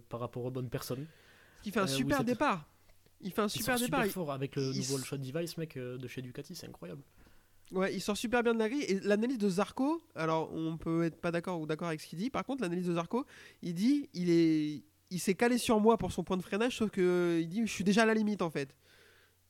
par 0.09 0.21
rapport 0.21 0.45
aux 0.45 0.51
bonnes 0.51 0.69
personnes. 0.71 1.07
il 1.65 1.73
fait 1.73 1.81
un 1.81 1.87
super 1.87 2.19
départ. 2.25 2.67
Il 3.21 3.33
fait 3.33 3.43
un 3.43 3.47
Il 3.47 3.51
super 3.51 3.79
sort 3.79 3.87
départ. 3.87 4.03
super 4.03 4.15
fort 4.15 4.33
avec 4.33 4.57
le 4.57 4.71
il 4.73 4.79
nouveau 4.79 4.99
shot 4.99 5.17
device, 5.19 5.57
mec, 5.59 5.77
euh, 5.77 5.97
de 5.99 6.07
chez 6.09 6.23
Ducati, 6.23 6.55
c'est 6.55 6.67
incroyable. 6.69 7.03
Ouais, 7.73 7.93
il 7.95 8.01
sort 8.01 8.17
super 8.17 8.43
bien 8.43 8.55
de 8.55 8.59
la 8.59 8.69
grille. 8.69 8.85
Et 8.85 9.01
l'analyse 9.01 9.39
de 9.39 9.49
Zarco, 9.49 10.01
alors 10.15 10.53
on 10.55 10.77
peut 10.77 11.05
être 11.05 11.21
pas 11.21 11.33
d'accord 11.33 11.61
ou 11.61 11.67
d'accord 11.67 11.89
avec 11.89 12.01
ce 12.01 12.07
qu'il 12.07 12.19
dit. 12.19 12.31
Par 12.31 12.45
contre, 12.45 12.63
l'analyse 12.63 12.87
de 12.87 12.95
Zarco, 12.95 13.27
il 13.63 13.75
dit 13.75 14.09
il 14.15 14.31
est, 14.31 14.85
il 15.11 15.19
s'est 15.19 15.35
calé 15.35 15.59
sur 15.59 15.81
moi 15.81 15.97
pour 15.99 16.13
son 16.13 16.23
point 16.23 16.37
de 16.37 16.43
freinage, 16.43 16.77
sauf 16.77 16.91
que 16.91 17.01
euh, 17.01 17.41
il 17.41 17.49
dit 17.49 17.67
je 17.67 17.73
suis 17.73 17.83
déjà 17.85 18.03
à 18.03 18.07
la 18.07 18.15
limite 18.15 18.43
en 18.43 18.51
fait. 18.51 18.75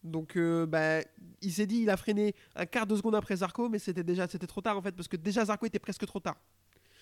Donc, 0.03 0.37
euh, 0.37 0.67
bah, 0.67 1.01
il 1.43 1.53
s'est 1.53 1.67
dit 1.67 1.79
il 1.79 1.91
a 1.91 1.97
freiné 1.97 2.35
un 2.55 2.65
quart 2.65 2.87
de 2.87 2.95
seconde 2.97 3.17
après 3.17 3.37
Zarco, 3.37 3.69
mais 3.69 3.79
c'était 3.81 4.05
déjà 4.05 4.29
c'était 4.29 4.47
trop 4.47 4.61
tard 4.63 4.79
en 4.79 4.83
fait 4.83 4.93
parce 4.93 5.09
que 5.09 5.17
déjà 5.17 5.45
Zarco 5.45 5.67
était 5.67 5.81
presque 5.81 6.07
trop 6.07 6.21
tard. 6.21 6.37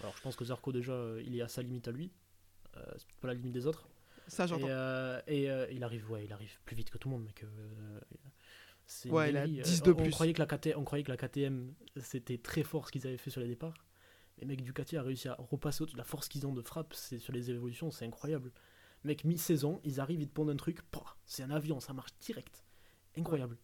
Alors 0.00 0.16
je 0.16 0.22
pense 0.22 0.34
que 0.34 0.44
Zarco 0.44 0.72
déjà, 0.72 0.92
euh, 0.92 1.22
il 1.24 1.36
est 1.38 1.42
à 1.42 1.48
sa 1.48 1.62
limite 1.62 1.86
à 1.86 1.92
lui. 1.92 2.10
Euh, 2.76 2.80
c'est 2.96 3.20
pas 3.20 3.28
la 3.28 3.34
limite 3.34 3.52
des 3.52 3.66
autres. 3.66 3.86
Ça 4.28 4.44
Et, 4.44 4.48
j'entends. 4.48 4.66
euh, 4.68 5.20
et, 5.26 5.50
euh, 5.50 5.66
il 5.70 5.84
arrive, 5.84 6.10
ouais, 6.10 6.24
il 6.24 6.32
arrive 6.32 6.58
plus 6.64 6.76
vite 6.76 6.90
que 6.90 6.98
tout 6.98 7.08
le 7.08 7.14
monde, 7.14 7.24
mec. 7.24 7.42
euh, 7.44 8.00
Ouais, 9.06 9.30
il 9.30 9.36
a 9.36 9.46
dinguerie. 9.46 9.62
10 9.62 9.82
de 9.82 9.92
on, 9.92 9.94
plus. 9.94 10.10
croyait 10.10 10.32
que 10.34 10.42
la 10.42 10.46
KT, 10.46 10.74
on 10.76 10.84
croyait 10.84 11.04
que 11.04 11.10
la 11.10 11.16
KTM 11.16 11.74
c'était 11.96 12.36
très 12.38 12.62
fort 12.62 12.86
ce 12.86 12.92
qu'ils 12.92 13.06
avaient 13.06 13.16
fait 13.16 13.30
sur 13.30 13.40
les 13.40 13.48
départs. 13.48 13.86
Mais 14.38 14.46
mec, 14.46 14.62
Ducati 14.62 14.96
a 14.96 15.02
réussi 15.02 15.28
à 15.28 15.36
repasser 15.38 15.82
au-dessus. 15.82 15.96
La 15.96 16.04
force 16.04 16.28
qu'ils 16.28 16.46
ont 16.46 16.52
de 16.52 16.60
frappe, 16.62 16.92
c'est 16.94 17.18
sur 17.18 17.32
les 17.32 17.50
évolutions, 17.50 17.90
c'est 17.90 18.04
incroyable. 18.04 18.50
Mec, 19.04 19.24
mi-saison, 19.24 19.80
ils 19.84 20.00
arrivent, 20.00 20.20
ils 20.20 20.28
te 20.28 20.32
pondent 20.34 20.50
un 20.50 20.56
truc, 20.56 20.80
c'est 21.24 21.42
un 21.42 21.50
avion, 21.50 21.78
ça 21.80 21.92
marche 21.92 22.10
direct. 22.20 22.64
Incroyable. 23.16 23.56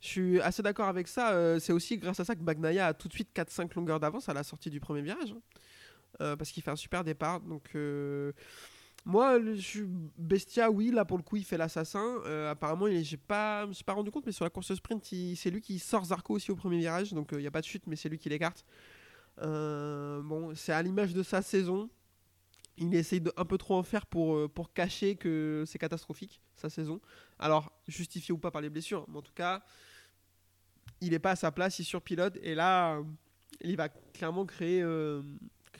Je 0.00 0.06
suis 0.06 0.40
assez 0.40 0.62
d'accord 0.62 0.88
avec 0.88 1.08
ça. 1.08 1.58
c'est 1.60 1.72
aussi 1.72 1.98
grâce 1.98 2.20
à 2.20 2.24
ça 2.24 2.34
que 2.36 2.42
Bagnaia 2.42 2.86
a 2.88 2.94
tout 2.94 3.08
de 3.08 3.12
suite 3.12 3.30
4-5 3.34 3.74
longueurs 3.74 4.00
d'avance 4.00 4.28
à 4.28 4.34
la 4.34 4.44
sortie 4.44 4.70
du 4.70 4.80
premier 4.80 5.02
virage. 5.02 5.34
Euh, 6.20 6.36
parce 6.36 6.50
qu'il 6.50 6.62
fait 6.62 6.70
un 6.70 6.76
super 6.76 7.04
départ. 7.04 7.40
Donc, 7.40 7.70
euh, 7.74 8.32
moi, 9.04 9.40
je 9.40 9.54
suis 9.60 9.84
Bestia, 10.18 10.70
oui, 10.70 10.90
là 10.90 11.04
pour 11.04 11.16
le 11.16 11.22
coup, 11.22 11.36
il 11.36 11.44
fait 11.44 11.56
l'assassin. 11.56 12.20
Euh, 12.26 12.50
apparemment, 12.50 12.88
est- 12.88 13.04
j'ai 13.04 13.16
pas, 13.16 13.62
je 13.62 13.68
me 13.68 13.72
suis 13.72 13.84
pas 13.84 13.92
rendu 13.92 14.10
compte, 14.10 14.26
mais 14.26 14.32
sur 14.32 14.44
la 14.44 14.50
course 14.50 14.74
sprint, 14.74 15.04
c'est 15.36 15.50
lui 15.50 15.60
qui 15.60 15.78
sort 15.78 16.04
Zarco 16.06 16.34
aussi 16.34 16.50
au 16.50 16.56
premier 16.56 16.78
virage. 16.78 17.12
Donc, 17.12 17.28
il 17.32 17.38
n'y 17.38 17.46
a 17.46 17.50
pas 17.50 17.60
de 17.60 17.66
chute, 17.66 17.86
mais 17.86 17.96
c'est 17.96 18.08
lui 18.08 18.18
qui 18.18 18.28
l'écarte. 18.28 18.64
Bon, 19.40 20.52
c'est 20.54 20.72
à 20.72 20.82
l'image 20.82 21.14
de 21.14 21.22
sa 21.22 21.42
saison. 21.42 21.88
Il 22.76 22.94
essaye 22.94 23.20
de 23.20 23.32
un 23.36 23.44
peu 23.44 23.58
trop 23.58 23.74
en 23.76 23.82
faire 23.82 24.06
pour, 24.06 24.48
pour 24.50 24.72
cacher 24.72 25.16
que 25.16 25.64
c'est 25.66 25.78
catastrophique, 25.78 26.40
sa 26.54 26.68
saison. 26.70 27.00
Alors, 27.38 27.72
justifié 27.88 28.32
ou 28.32 28.38
pas 28.38 28.50
par 28.52 28.60
les 28.60 28.70
blessures, 28.70 29.04
mais 29.08 29.18
en 29.18 29.22
tout 29.22 29.32
cas, 29.34 29.62
il 31.00 31.10
n'est 31.10 31.18
pas 31.18 31.32
à 31.32 31.36
sa 31.36 31.50
place, 31.52 31.78
il 31.78 31.84
surpilote, 31.84 32.36
et 32.42 32.54
là, 32.54 33.00
il 33.62 33.76
va 33.76 33.88
clairement 33.88 34.46
créer, 34.46 34.82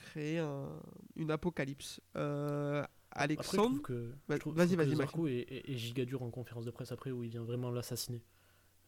créer 0.09 0.39
un- 0.39 0.79
une 1.15 1.31
apocalypse. 1.31 2.01
Euh, 2.15 2.83
Alexandre, 3.11 3.81
vas-y, 4.51 4.75
vas-y, 4.75 4.95
Zarco 4.95 5.27
est, 5.27 5.63
giga 5.77 6.05
dur 6.05 6.21
en 6.23 6.29
conférence 6.29 6.65
de 6.65 6.71
presse 6.71 6.91
après 6.91 7.11
où 7.11 7.23
il 7.23 7.29
vient 7.29 7.43
vraiment 7.43 7.71
l'assassiner. 7.71 8.21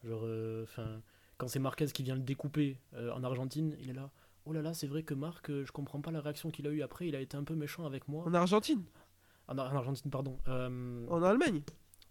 Genre, 0.04 0.22
euh, 0.24 0.62
enfin, 0.64 1.00
quand 1.38 1.48
c'est 1.48 1.58
Marquez 1.58 1.86
qui 1.86 2.02
vient 2.02 2.14
le 2.16 2.22
découper 2.22 2.78
euh, 2.94 3.12
en 3.12 3.22
Argentine, 3.24 3.76
il 3.80 3.90
est 3.90 3.94
là. 3.94 4.10
Oh 4.44 4.52
là 4.52 4.62
là, 4.62 4.74
c'est 4.74 4.86
vrai 4.88 5.02
que 5.04 5.14
Marc, 5.14 5.50
euh, 5.50 5.64
je 5.64 5.70
comprends 5.72 6.00
pas 6.00 6.10
la 6.10 6.20
réaction 6.20 6.50
qu'il 6.50 6.66
a 6.66 6.70
eu 6.70 6.82
après. 6.82 7.06
Il 7.08 7.14
a 7.16 7.20
été 7.20 7.36
un 7.36 7.44
peu 7.44 7.54
méchant 7.54 7.84
avec 7.86 8.08
moi. 8.08 8.24
en 8.26 8.34
Argentine, 8.34 8.82
En, 9.48 9.58
Ar- 9.58 9.72
en 9.72 9.76
Argentine, 9.76 10.10
pardon. 10.10 10.38
En 10.46 11.22
Allemagne? 11.22 11.62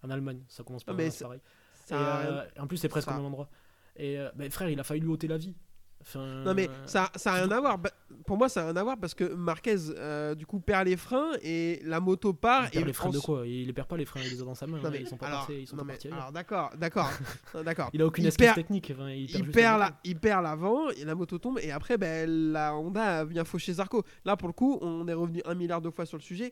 En 0.04 0.10
Allemagne, 0.10 0.42
ça 0.48 0.64
commence 0.64 0.84
par 0.84 0.96
mais 0.96 1.06
là, 1.06 1.12
c'est- 1.12 1.24
pareil. 1.26 1.42
Ça 1.86 2.48
Et, 2.56 2.60
en 2.60 2.68
plus, 2.68 2.78
c'est 2.78 2.88
presque 2.90 3.08
ça- 3.10 3.14
au 3.14 3.18
même 3.18 3.26
endroit. 3.26 3.50
Et 3.98 4.18
ben, 4.36 4.50
frère, 4.50 4.70
il 4.70 4.80
a 4.80 4.84
failli 4.84 5.02
lui 5.02 5.10
ôter 5.10 5.28
la 5.28 5.38
vie. 5.38 5.54
Enfin, 6.02 6.44
Non 6.44 6.54
mais 6.54 6.70
ça, 6.86 7.10
ça 7.16 7.34
a 7.34 7.36
rien 7.36 7.52
à 7.52 7.60
voir. 7.60 7.78
Bah, 7.78 7.92
Pour 8.26 8.38
moi, 8.38 8.50
ça 8.50 8.62
a 8.62 8.66
rien 8.66 8.76
à 8.76 8.84
voir 8.84 8.98
parce 9.00 9.14
que 9.14 9.24
Marquez, 9.34 9.76
euh, 9.98 10.36
du 10.36 10.46
coup, 10.46 10.60
perd 10.60 10.88
les 10.88 10.98
freins 10.98 11.32
et 11.42 11.82
la 11.84 12.00
moto 12.00 12.34
part. 12.34 12.66
il 12.66 12.72
perd 12.72 12.84
et 12.84 12.88
les 12.88 12.94
freins 12.94 13.10
de 13.10 13.20
quoi? 13.20 13.46
Il 13.48 13.68
les 13.68 13.74
perd 13.74 13.88
pas 13.88 13.98
les 13.98 14.06
freins, 14.06 14.22
il 14.24 14.32
les 14.32 14.42
a 14.42 14.46
dans 14.46 14.56
sa 14.56 14.68
main. 14.68 14.78
Non, 14.80 14.86
hein, 14.86 14.90
mais 14.92 15.02
ils 15.02 15.08
sont 15.08 15.18
pas 15.18 15.28
alors, 15.28 15.40
partis, 15.40 15.62
ils 15.62 15.68
sont 15.68 15.76
non, 15.76 15.86
pas 15.86 15.94
mais 16.04 16.12
alors, 16.12 16.32
d'accord, 16.32 16.72
d'accord, 16.78 17.10
d'accord. 17.66 17.90
Il 17.94 18.02
a 18.02 18.06
aucune 18.06 18.26
il 18.26 18.32
perd- 18.32 18.56
technique. 18.56 18.92
enfin, 18.96 19.10
il 19.12 19.28
perd 19.52 19.76
il 19.76 19.80
la, 19.80 20.00
il 20.04 20.20
perd 20.20 20.44
l'avant 20.44 20.90
et 20.90 21.06
la 21.06 21.16
moto 21.16 21.38
tombe 21.38 21.60
et 21.62 21.72
après 21.72 21.98
ben, 21.98 22.30
la 22.52 22.76
Honda 22.76 23.24
vient 23.26 23.44
faucher 23.44 23.74
Zarco. 23.74 24.04
Là 24.26 24.36
pour 24.38 24.48
le 24.48 24.54
coup 24.54 24.80
on 24.82 25.08
est 25.08 25.14
revenu 25.14 25.42
un 25.46 25.56
milliard 25.56 25.82
de 25.82 25.90
fois 25.90 26.06
sur 26.06 26.18
le 26.18 26.24
sujet. 26.24 26.52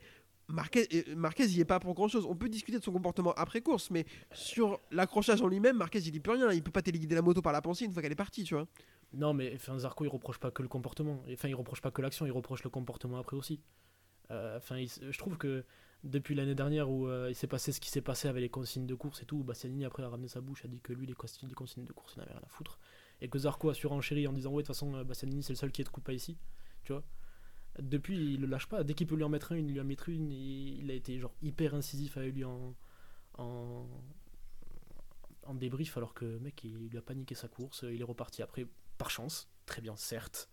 Marquez, 0.50 0.88
euh, 0.94 1.16
Marquez 1.16 1.46
il 1.46 1.60
est 1.60 1.66
pas 1.66 1.80
pour 1.80 1.94
grand 1.94 2.08
chose. 2.08 2.26
On 2.26 2.36
peut 2.36 2.50
discuter 2.50 2.80
de 2.80 2.84
son 2.84 2.92
comportement 2.92 3.34
après 3.34 3.62
course 3.62 3.92
mais 3.92 4.06
sur 4.34 4.80
l'accrochage 4.92 5.42
en 5.42 5.48
lui-même 5.48 5.78
Marquez 5.78 6.00
il 6.00 6.16
y 6.16 6.20
peut 6.20 6.32
rien. 6.32 6.52
Il 6.52 6.64
peut 6.64 6.72
pas 6.72 6.82
téléguider 6.82 7.16
la 7.16 7.22
moto 7.22 7.42
par 7.42 7.54
la 7.54 7.62
pensée 7.62 7.86
une 7.86 7.94
fois 7.94 8.02
qu'elle 8.02 8.12
est 8.12 8.16
partie 8.16 8.44
tu 8.44 8.56
vois. 8.56 8.68
Non, 9.14 9.34
mais 9.34 9.52
enfin, 9.56 9.78
Zarco, 9.80 10.06
il 10.06 10.10
reproche 10.10 10.38
pas 10.38 10.52
que 10.52 10.62
le 10.62 10.68
comportement. 10.68 11.24
Enfin, 11.32 11.48
il 11.48 11.56
reproche 11.56 11.82
pas 11.82 11.92
que 11.92 12.02
l'action, 12.02 12.26
il 12.26 12.32
reproche 12.32 12.64
le 12.64 12.70
comportement 12.70 13.18
après 13.18 13.36
aussi. 13.36 13.60
Euh, 14.32 14.58
Enfin, 14.58 14.84
je 14.86 15.18
trouve 15.18 15.38
que 15.38 15.66
depuis 16.04 16.36
l'année 16.36 16.56
dernière 16.56 16.90
où 16.90 17.08
euh, 17.08 17.28
il 17.30 17.36
s'est 17.36 17.48
passé 17.48 17.72
ce 17.72 17.80
qui 17.80 17.90
s'est 17.90 18.02
passé 18.02 18.28
avec 18.28 18.42
les 18.42 18.50
consignes 18.50 18.86
de 18.86 18.96
course 18.96 19.22
et 19.24 19.26
tout, 19.26 19.44
Bastianini 19.44 19.86
après 19.86 20.04
a 20.04 20.10
ramené 20.10 20.28
sa 20.28 20.42
bouche, 20.42 20.64
a 20.64 20.68
dit 20.68 20.80
que 20.80 20.94
lui, 20.94 21.08
les 21.08 21.14
consignes, 21.14 21.50
de 21.50 21.56
course, 21.56 21.74
il 22.16 22.20
n'avait 22.20 22.32
rien 22.32 22.42
à 22.44 22.50
foutre. 22.50 22.80
Et 23.22 23.28
que 23.30 23.40
Zarco 23.40 23.70
a 23.70 23.74
surenchéri 23.74 24.28
en 24.28 24.34
disant 24.34 24.52
Ouais, 24.52 24.62
de 24.62 24.68
toute 24.68 24.76
façon, 24.76 25.04
Bastianini, 25.04 25.42
c'est 25.42 25.54
le 25.54 25.58
seul 25.58 25.72
qui 25.72 25.82
est 25.82 25.86
de 25.86 25.90
coupa 25.90 26.14
ici. 26.14 26.38
Tu 26.84 26.94
vois 26.94 27.04
Depuis, 27.82 28.34
il 28.34 28.42
le 28.42 28.48
lâche 28.48 28.68
pas. 28.68 28.84
Dès 28.84 28.94
qu'il 28.94 29.08
peut 29.08 29.16
lui 29.16 29.24
en 29.24 29.30
mettre 29.30 29.52
une, 29.52 29.68
il 29.68 29.74
lui 29.74 29.82
en 29.82 29.86
met 29.86 29.98
une. 30.08 30.32
Il, 30.32 30.84
il 30.84 30.92
a 30.92 30.94
été 30.94 31.20
genre 31.20 31.34
hyper 31.42 31.76
incisif 31.76 32.18
avec 32.18 32.34
lui 32.34 32.44
en. 32.44 32.76
en 33.38 33.88
débrief 35.54 35.98
alors 35.98 36.14
que 36.14 36.38
mec 36.40 36.64
il 36.64 36.90
lui 36.90 36.98
a 36.98 37.02
paniqué 37.02 37.34
sa 37.34 37.48
course 37.48 37.84
il 37.90 38.00
est 38.00 38.04
reparti 38.04 38.44
après 38.44 38.68
par 38.98 39.10
chance 39.10 39.50
très 39.66 39.82
bien 39.82 39.96
certes 39.96 40.50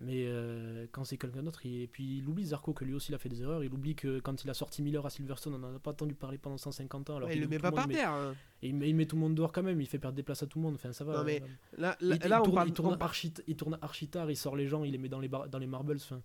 mais 0.00 0.26
euh, 0.26 0.86
quand 0.92 1.02
c'est 1.04 1.16
quelqu'un 1.18 1.42
d'autre 1.42 1.66
il... 1.66 1.82
et 1.82 1.86
puis 1.88 2.18
il 2.18 2.28
oublie 2.28 2.44
Zarco 2.46 2.72
que 2.72 2.84
lui 2.84 2.94
aussi 2.94 3.10
il 3.10 3.14
a 3.16 3.18
fait 3.18 3.28
des 3.28 3.42
erreurs 3.42 3.64
il 3.64 3.72
oublie 3.74 3.96
que 3.96 4.20
quand 4.20 4.44
il 4.44 4.50
a 4.50 4.54
sorti 4.54 4.80
Miller 4.80 5.04
à 5.04 5.10
Silverstone 5.10 5.54
on 5.54 5.58
n'en 5.58 5.74
a 5.74 5.78
pas 5.80 5.90
entendu 5.90 6.14
parler 6.14 6.38
pendant 6.38 6.56
150 6.56 7.10
ans 7.10 7.16
alors 7.16 7.28
Ouais, 7.28 7.34
il 7.34 7.40
le 7.40 7.48
met 7.48 7.58
pas 7.58 7.72
par 7.72 7.88
met- 7.88 7.94
terre. 7.94 8.12
hein. 8.12 8.34
et 8.62 8.68
il, 8.68 8.74
met, 8.76 8.88
il 8.88 8.94
met 8.94 9.06
tout 9.06 9.16
le 9.16 9.22
monde 9.22 9.34
dehors 9.34 9.50
quand 9.52 9.62
même 9.64 9.80
il 9.80 9.86
fait 9.88 9.98
perdre 9.98 10.14
des 10.16 10.22
places 10.22 10.42
à 10.42 10.46
tout 10.46 10.58
le 10.58 10.62
monde 10.64 10.74
enfin 10.76 10.92
ça 10.92 11.04
va 11.04 11.18
Non, 11.18 11.24
mais 11.24 11.42
euh, 11.42 11.46
Là, 11.78 11.96
il, 12.00 12.08
là, 12.10 12.16
il 12.22 12.28
là, 12.28 12.40
on 12.40 12.44
tourne, 12.44 12.54
parle 12.54 12.68
il 12.68 12.72
tourne 12.74 12.94
on- 12.94 13.04
archi, 13.04 13.34
il 13.48 13.56
tourne 13.56 13.78
archi 13.82 14.06
tard, 14.08 14.30
il 14.30 14.36
sort 14.36 14.54
les 14.56 14.66
gens, 14.68 14.84
il 14.84 14.92
les 14.92 14.98
met 14.98 15.08
dans 15.08 15.18
les, 15.20 15.28
bar- 15.28 15.48
dans 15.48 15.58
les 15.58 15.66
marbles. 15.66 15.96
Enfin, 15.96 16.22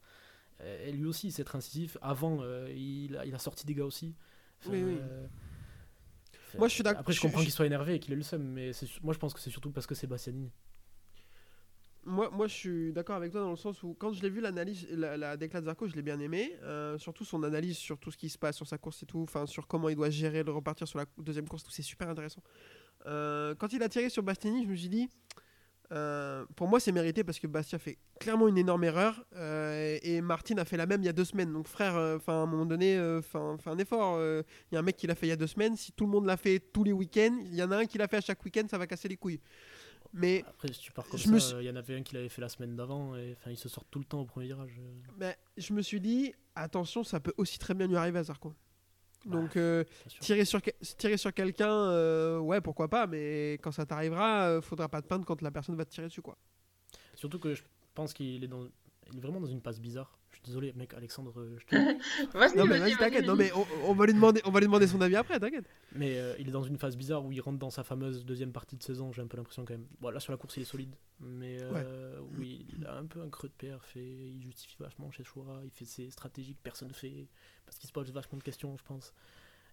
euh, 0.62 0.92
lui 0.92 1.06
aussi, 1.06 1.32
c'est 1.32 1.42
être 1.42 1.56
incisif. 1.56 1.98
Avant, 2.02 2.40
euh, 2.42 2.72
il, 2.76 3.18
a, 3.18 3.26
il 3.26 3.34
a 3.34 3.40
sorti 3.40 3.66
des 3.66 3.74
gars 3.74 3.86
aussi. 3.86 4.14
Enfin, 4.62 4.70
Oui, 4.72 4.84
oui. 4.84 4.98
euh, 5.02 5.26
Moi, 6.58 6.68
je 6.68 6.74
suis 6.76 6.84
d'accord- 6.84 7.00
Après, 7.02 7.14
je 7.14 7.22
comprends 7.22 7.42
qu'il 7.42 7.52
soit 7.52 7.66
énervé 7.66 7.96
et 7.96 8.00
qu'il 8.00 8.14
ait 8.14 8.18
le 8.18 8.22
seum, 8.24 8.44
mais 8.44 8.72
moi, 9.02 9.14
je 9.14 9.20
pense 9.20 9.34
que 9.34 9.40
c'est 9.40 9.50
surtout 9.50 9.72
parce 9.72 9.88
que 9.88 9.96
c'est 9.96 10.08
Bastianini. 10.08 10.52
Moi, 12.06 12.30
moi, 12.32 12.48
je 12.48 12.54
suis 12.54 12.92
d'accord 12.92 13.16
avec 13.16 13.32
toi 13.32 13.42
dans 13.42 13.52
le 13.52 13.56
sens 13.56 13.82
où, 13.82 13.94
quand 13.98 14.12
je 14.12 14.22
l'ai 14.22 14.30
vu, 14.30 14.42
l'analyse, 14.42 14.86
la, 14.92 15.16
la 15.16 15.38
de 15.38 15.48
Zarco, 15.64 15.88
je 15.88 15.96
l'ai 15.96 16.02
bien 16.02 16.20
aimé. 16.20 16.54
Euh, 16.64 16.98
surtout 16.98 17.24
son 17.24 17.44
analyse 17.44 17.78
sur 17.78 17.98
tout 17.98 18.12
ce 18.12 18.18
qui 18.18 18.30
se 18.30 18.38
passe 18.38 18.58
sur 18.58 18.68
sa 18.68 18.78
course 18.78 19.04
et 19.04 19.06
tout, 19.06 19.22
enfin, 19.22 19.46
sur 19.46 19.68
comment 19.68 19.88
il 19.88 19.96
doit 19.96 20.10
gérer 20.10 20.44
le 20.44 20.52
repartir 20.52 20.88
sur 20.88 21.00
la 21.00 21.06
deuxième 21.18 21.48
course, 21.48 21.64
tout, 21.64 21.72
c'est 21.72 21.82
super 21.82 22.10
intéressant. 22.10 22.44
Euh, 23.06 23.56
quand 23.56 23.72
il 23.72 23.82
a 23.84 23.90
tiré 23.90 24.10
sur 24.10 24.22
Bastiani, 24.24 24.64
je 24.66 24.70
me 24.70 24.76
suis 24.76 24.90
dit, 24.90 25.10
euh, 25.92 26.46
pour 26.56 26.68
moi, 26.68 26.80
c'est 26.80 26.92
mérité 26.92 27.24
parce 27.24 27.40
que 27.40 27.48
Bastia 27.48 27.78
fait 27.78 27.98
clairement 28.20 28.48
une 28.48 28.58
énorme 28.58 28.84
erreur 28.84 29.24
euh, 29.36 29.98
et 30.02 30.22
Martin 30.22 30.58
a 30.58 30.66
fait 30.66 30.78
la 30.78 30.86
même 30.86 31.02
il 31.02 31.06
y 31.06 31.10
a 31.10 31.14
deux 31.14 31.26
semaines. 31.26 31.54
Donc, 31.54 31.68
frère, 31.68 31.96
euh, 31.96 32.18
enfin, 32.18 32.34
à 32.34 32.38
un 32.38 32.46
moment 32.48 32.66
donné, 32.66 32.98
euh, 32.98 33.20
enfin, 33.20 33.58
un 33.66 33.78
effort. 33.78 34.16
euh, 34.18 34.42
Il 34.72 34.76
y 34.76 34.78
a 34.78 34.80
un 34.80 34.84
mec 34.84 34.98
qui 34.98 35.08
l'a 35.08 35.16
fait 35.16 35.28
il 35.28 35.30
y 35.30 35.34
a 35.34 35.38
deux 35.38 35.48
semaines. 35.48 35.76
Si 35.78 35.92
tout 35.92 36.06
le 36.06 36.12
monde 36.12 36.26
l'a 36.26 36.38
fait 36.38 36.60
tous 36.60 36.84
les 36.84 36.94
week-ends, 36.94 37.38
il 37.46 37.56
y 37.56 37.64
en 37.64 37.72
a 37.72 37.78
un 37.78 37.86
qui 37.86 37.98
l'a 37.98 38.08
fait 38.08 38.18
à 38.18 38.22
chaque 38.22 38.44
week-end, 38.44 38.64
ça 38.70 38.78
va 38.78 38.88
casser 38.88 39.08
les 39.08 39.18
couilles. 39.18 39.40
Mais 40.14 40.44
Après, 40.48 40.72
si 40.72 40.80
tu 40.80 40.92
pars 40.92 41.08
comme 41.08 41.20
Je 41.20 41.28
ça, 41.28 41.40
suis- 41.40 41.58
il 41.60 41.64
y 41.66 41.70
en 41.70 41.76
avait 41.76 41.96
un 41.96 42.04
qui 42.04 42.14
l'avait 42.14 42.30
fait 42.30 42.42
la 42.42 42.50
semaine 42.50 42.76
d'avant, 42.76 43.16
et 43.16 43.36
enfin, 43.40 43.50
il 43.52 43.58
se 43.58 43.68
sort 43.68 43.84
tout 43.86 44.00
le 44.00 44.06
temps 44.06 44.22
au 44.22 44.26
premier 44.26 44.46
virage. 44.48 44.76
euh. 44.80 45.02
bah, 45.18 45.34
je 45.58 45.74
me 45.74 45.82
suis 45.82 46.00
dit, 46.00 46.34
attention, 46.56 47.04
ça 47.04 47.20
peut 47.20 47.34
aussi 47.38 47.58
très 47.58 47.74
bien 47.74 47.88
lui 47.88 47.96
arriver 47.96 48.20
à 48.20 48.24
Zarco. 48.24 48.54
Donc, 49.26 49.56
euh, 49.56 49.84
bien 49.86 50.10
sûr. 50.10 50.20
tirer 50.20 50.46
sur, 50.46 50.62
tirer 50.98 51.18
sur 51.18 51.34
quelqu'un, 51.34 51.72
euh, 51.72 52.38
ouais, 52.40 52.60
pourquoi 52.62 52.90
pas, 52.90 53.08
mais 53.08 53.54
quand 53.64 53.72
ça 53.72 53.86
t'arrivera, 53.86 54.50
euh, 54.50 54.62
faudra 54.62 54.90
pas 54.90 55.02
te 55.02 55.08
plaindre 55.08 55.26
quand 55.26 55.42
la 55.42 55.50
personne 55.50 55.76
va 55.76 55.86
te 55.86 55.92
tirer 55.92 56.08
dessus, 56.08 56.22
quoi. 56.22 56.38
Surtout 57.16 57.40
que 57.40 57.56
je 57.56 57.64
pense 57.96 58.14
qu'il 58.14 58.44
est, 58.44 58.48
dans... 58.48 58.66
il 59.12 59.18
est 59.18 59.22
vraiment 59.22 59.40
dans 59.40 59.48
une 59.48 59.62
passe 59.62 59.80
bizarre. 59.80 60.20
Suis 60.44 60.52
désolé, 60.52 60.74
mec, 60.74 60.94
Alexandre, 60.94 61.34
euh, 61.40 61.58
je 61.58 61.66
te... 61.66 61.76
Vas-y, 62.38 62.58
Non, 62.58 62.66
mais 62.66 62.80
vas-y, 62.80 62.98
t'inquiète, 62.98 63.26
vas-y. 63.26 63.28
non, 63.28 63.36
mais 63.36 63.52
on, 63.54 63.66
on 63.86 63.94
va 63.94 64.06
lui 64.06 64.14
demander, 64.14 64.42
on 64.46 64.52
va 64.52 64.60
lui 64.60 64.68
demander 64.68 64.88
son 64.88 65.00
avis 65.00 65.16
après, 65.16 65.40
t'inquiète. 65.40 65.66
Mais 65.94 66.18
euh, 66.18 66.36
il 66.40 66.50
est 66.50 66.52
dans 66.52 66.64
une 66.64 66.78
phase 66.78 66.98
bizarre 66.98 67.24
où 67.26 67.32
il 67.32 67.40
rentre 67.40 67.60
dans 67.60 67.70
sa 67.70 67.84
fameuse 67.84 68.26
deuxième 68.26 68.52
partie 68.52 68.76
de 68.76 68.84
saison, 68.84 69.14
j'ai 69.14 69.22
un 69.22 69.28
peu 69.28 69.38
l'impression 69.38 69.64
quand 69.64 69.74
même. 69.74 69.88
Bon, 70.02 70.10
là 70.10 70.20
sur 70.20 70.32
la 70.34 70.38
course 70.38 70.58
il 70.58 70.64
est 70.64 70.66
solide, 70.66 70.96
mais 71.22 71.58
euh, 71.62 72.20
oui, 72.38 72.66
il 72.78 72.86
a 72.86 72.96
un 72.98 73.06
peu 73.06 73.22
un 73.22 73.30
creux 73.30 73.48
de 73.48 73.54
perf 73.54 73.96
et 73.96 74.02
il 74.36 74.42
justifie 74.44 74.76
vachement 74.80 75.10
chez 75.12 75.24
Choura, 75.24 75.62
il 75.64 75.72
fait 75.72 75.86
ses 75.86 76.10
stratégies 76.10 76.56
que 76.56 76.62
personne 76.62 76.90
ne 76.90 76.94
fait, 76.94 77.28
parce 77.66 77.78
qu'il 77.78 77.88
se 77.88 77.94
pose 77.94 78.12
vachement 78.12 78.38
de 78.38 78.44
questions, 78.44 78.76
je 78.78 78.84
pense. 78.84 79.14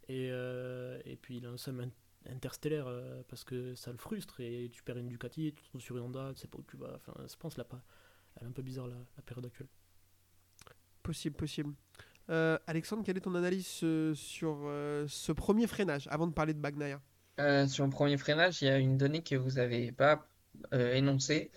Et, 0.09 0.29
euh, 0.31 1.01
et 1.05 1.17
puis 1.17 1.39
il 1.39 1.47
a 1.47 1.51
un 1.51 1.57
seum 1.57 1.81
in- 1.81 1.91
interstellaire 2.33 2.87
euh, 2.87 3.23
parce 3.29 3.43
que 3.45 3.75
ça 3.75 3.91
le 3.91 3.99
frustre 3.99 4.41
et 4.41 4.71
tu 4.73 4.83
perds 4.85 4.99
une 4.99 5.09
Ducati, 5.09 5.53
tu 5.53 5.63
te 5.63 5.67
retrouves 5.67 5.81
sur 5.81 5.97
une 5.97 6.05
Honda, 6.05 6.31
tu 6.35 6.41
sais 6.43 6.49
pas 6.49 6.59
où 6.59 6.65
tu 6.69 6.77
vas. 6.77 6.95
Enfin, 6.95 7.15
je 7.29 7.37
pense 7.37 7.57
là 7.57 7.65
pas. 7.65 7.83
Elle 8.37 8.45
est 8.45 8.47
un 8.51 8.53
peu 8.53 8.63
bizarre 8.63 8.87
la, 8.87 8.95
la 9.17 9.23
période 9.25 9.47
actuelle. 9.47 9.67
Possible, 11.03 11.37
possible. 11.37 11.73
Euh, 12.29 12.59
Alexandre, 12.67 13.03
quelle 13.05 13.17
est 13.17 13.21
ton 13.23 13.35
analyse 13.35 13.81
euh, 13.83 14.15
sur 14.15 14.59
euh, 14.65 15.07
ce 15.09 15.33
premier 15.33 15.67
freinage 15.67 16.07
avant 16.11 16.27
de 16.27 16.33
parler 16.33 16.55
de 16.55 16.61
Bagnaia? 16.61 17.01
Sur 17.69 17.85
le 17.85 17.91
premier 17.91 18.19
freinage, 18.19 18.61
il 18.61 18.67
y 18.67 18.71
a 18.71 18.77
une 18.77 18.99
donnée 18.99 19.23
que 19.23 19.35
vous 19.35 19.53
n'avez 19.53 19.93
pas 19.93 20.29
énoncée. 20.73 21.51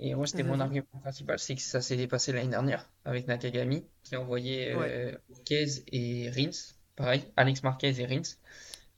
Et 0.00 0.14
moi, 0.14 0.26
c'était 0.26 0.42
mon 0.42 0.58
argument 0.58 0.86
principal, 1.00 1.38
c'est 1.38 1.54
que 1.54 1.60
ça 1.60 1.80
s'est 1.80 1.96
dépassé 1.96 2.32
l'année 2.32 2.48
dernière 2.48 2.90
avec 3.04 3.28
Nakagami, 3.28 3.84
qui 4.02 4.16
a 4.16 4.20
envoyé 4.20 4.72
euh, 4.72 5.12
Marquez 5.30 5.66
et 5.92 6.28
Rins. 6.30 6.74
Pareil, 6.96 7.22
Alex 7.36 7.62
Marquez 7.62 8.00
et 8.00 8.06
Rins. 8.06 8.36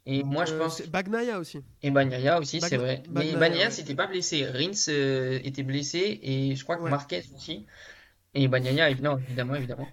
Et 0.07 0.23
moi, 0.23 0.47
je 0.47 0.55
pense. 0.55 0.81
Bagnaia 0.89 1.39
aussi. 1.39 1.61
Et 1.83 1.91
Bagnaia 1.91 2.39
aussi, 2.39 2.59
Bagna- 2.59 2.69
c'est 2.69 2.77
vrai. 2.79 3.03
Mais 3.11 3.35
Bagnaia, 3.35 3.67
ouais. 3.67 3.71
s'était 3.71 3.95
pas 3.95 4.07
blessé. 4.07 4.47
Rins 4.47 4.89
était 5.45 5.63
blessé 5.63 6.21
et 6.23 6.57
je 6.57 6.65
crois 6.65 6.77
que 6.77 6.83
Ouais. 6.83 6.91
Marquez 6.91 7.23
aussi. 7.35 7.67
Et 8.35 8.49
Bagnaia, 8.49 8.91
évidemment, 8.91 9.19
évidemment, 9.19 9.55
évidemment. 9.55 9.89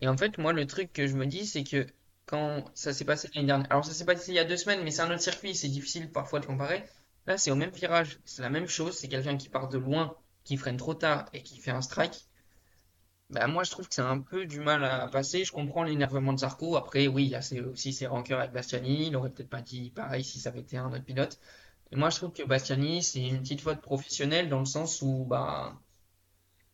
Et 0.00 0.08
en 0.08 0.16
fait, 0.16 0.38
moi, 0.38 0.52
le 0.52 0.66
truc 0.66 0.92
que 0.92 1.06
je 1.06 1.16
me 1.16 1.26
dis, 1.26 1.46
c'est 1.46 1.64
que 1.64 1.86
quand 2.26 2.64
ça 2.74 2.92
s'est 2.92 3.04
passé 3.04 3.28
l'année 3.34 3.46
dernière, 3.48 3.70
alors 3.70 3.84
ça 3.84 3.92
s'est 3.92 4.04
passé 4.04 4.32
il 4.32 4.36
y 4.36 4.38
a 4.38 4.44
deux 4.44 4.56
semaines, 4.56 4.82
mais 4.84 4.90
c'est 4.90 5.02
un 5.02 5.10
autre 5.10 5.22
circuit, 5.22 5.54
c'est 5.54 5.68
difficile 5.68 6.10
parfois 6.10 6.40
de 6.40 6.46
comparer. 6.46 6.84
Là, 7.26 7.36
c'est 7.38 7.50
au 7.50 7.56
même 7.56 7.70
virage, 7.70 8.18
c'est 8.24 8.42
la 8.42 8.50
même 8.50 8.68
chose, 8.68 8.96
c'est 8.96 9.08
quelqu'un 9.08 9.36
qui 9.36 9.48
part 9.48 9.68
de 9.68 9.78
loin, 9.78 10.16
qui 10.44 10.56
freine 10.56 10.76
trop 10.76 10.94
tard 10.94 11.26
et 11.32 11.42
qui 11.42 11.58
fait 11.58 11.72
un 11.72 11.82
strike. 11.82 12.26
Bah, 13.30 13.46
moi, 13.46 13.62
je 13.62 13.70
trouve 13.70 13.88
que 13.88 13.94
c'est 13.94 14.02
un 14.02 14.20
peu 14.20 14.44
du 14.46 14.60
mal 14.60 14.84
à 14.84 15.06
passer. 15.08 15.44
Je 15.44 15.52
comprends 15.52 15.84
l'énervement 15.84 16.32
de 16.32 16.38
Zarco. 16.38 16.76
Après, 16.76 17.06
oui, 17.06 17.24
il 17.26 17.30
y 17.30 17.36
a 17.36 17.68
aussi 17.70 17.92
ses 17.92 18.06
rancœurs 18.08 18.40
avec 18.40 18.52
Bastianini. 18.52 19.06
Il 19.08 19.16
aurait 19.16 19.30
peut-être 19.30 19.48
pas 19.48 19.62
dit 19.62 19.90
pareil 19.90 20.24
si 20.24 20.40
ça 20.40 20.48
avait 20.50 20.60
été 20.60 20.76
un 20.76 20.92
autre 20.92 21.04
pilote. 21.04 21.38
Et 21.92 21.96
moi, 21.96 22.10
je 22.10 22.16
trouve 22.16 22.32
que 22.32 22.42
Bastianini, 22.42 23.02
c'est 23.02 23.20
une 23.20 23.40
petite 23.40 23.60
faute 23.60 23.80
professionnelle 23.80 24.48
dans 24.48 24.58
le 24.58 24.64
sens 24.64 25.00
où 25.02 25.24
bah, 25.24 25.80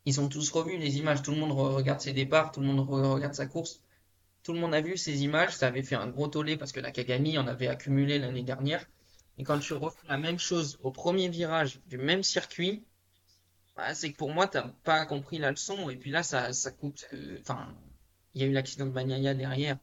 ils 0.07 0.21
ont 0.23 0.29
tous 0.31 0.51
revu 0.51 0.79
les 0.79 0.99
images. 0.99 1.23
Tout 1.23 1.33
le 1.33 1.39
monde 1.39 1.53
re- 1.53 1.75
regarde 1.75 2.01
ses 2.01 2.15
départs, 2.15 2.53
tout 2.53 2.61
le 2.61 2.67
monde 2.67 2.81
re- 2.89 3.13
regarde 3.15 3.35
sa 3.35 3.47
course. 3.47 3.83
Tout 4.45 4.55
le 4.55 4.61
monde 4.61 4.75
a 4.75 4.81
vu 4.83 4.97
ces 4.97 5.25
images. 5.25 5.57
Ça 5.57 5.69
avait 5.69 5.83
fait 5.85 5.97
un 5.97 6.09
gros 6.09 6.29
tollé 6.29 6.57
parce 6.59 6.73
que 6.73 6.81
la 6.81 6.93
Kagami 6.93 7.39
en 7.39 7.47
avait 7.49 7.69
accumulé 7.69 8.19
l'année 8.21 8.45
dernière. 8.45 8.87
Et 9.39 9.45
quand 9.45 9.59
tu 9.61 9.75
refais 9.75 10.07
la 10.09 10.19
même 10.19 10.39
chose 10.41 10.79
au 10.83 10.93
premier 10.93 11.29
virage 11.31 11.81
du 11.89 11.99
même 11.99 12.23
circuit, 12.25 12.85
bah, 13.77 13.95
c'est 13.95 14.13
que 14.13 14.17
pour 14.19 14.33
moi, 14.33 14.49
t'as 14.49 14.69
pas 14.85 15.07
compris 15.07 15.39
la 15.39 15.51
leçon. 15.51 15.91
Et 15.91 15.97
puis 15.97 16.11
là, 16.11 16.23
ça, 16.25 16.53
ça 16.53 16.71
coûte. 16.73 17.07
euh, 17.15 17.39
Enfin, 17.43 17.75
il 18.35 18.43
y 18.43 18.45
a 18.45 18.49
eu 18.49 18.53
l'accident 18.53 18.87
de 18.87 18.93
Bagnaia 18.93 19.35
derrière, 19.35 19.79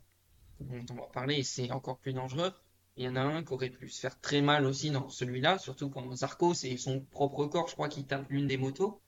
dont 0.61 0.85
on 0.91 0.95
va 0.95 1.07
parler, 1.13 1.37
et 1.37 1.43
c'est 1.43 1.71
encore 1.71 1.99
plus 1.99 2.13
dangereux. 2.13 2.53
Il 2.97 3.05
y 3.05 3.09
en 3.09 3.17
a 3.17 3.21
un 3.21 3.43
qui 3.45 3.53
aurait 3.53 3.71
pu 3.71 3.89
se 3.89 4.01
faire 4.01 4.19
très 4.21 4.41
mal 4.41 4.65
aussi 4.65 4.91
dans 4.91 5.09
celui-là, 5.09 5.59
surtout 5.59 5.89
quand 5.91 6.15
Zarco, 6.15 6.55
c'est 6.55 6.77
son 6.77 7.01
propre 7.01 7.47
corps, 7.47 7.69
je 7.69 7.75
crois, 7.75 7.89
qui 7.89 8.05
tape 8.05 8.29
l'une 8.31 8.47
des 8.47 8.57
motos. 8.57 9.02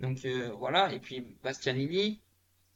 Donc 0.00 0.24
euh, 0.24 0.50
voilà, 0.58 0.92
et 0.92 1.00
puis 1.00 1.24
Bastianini, 1.42 2.20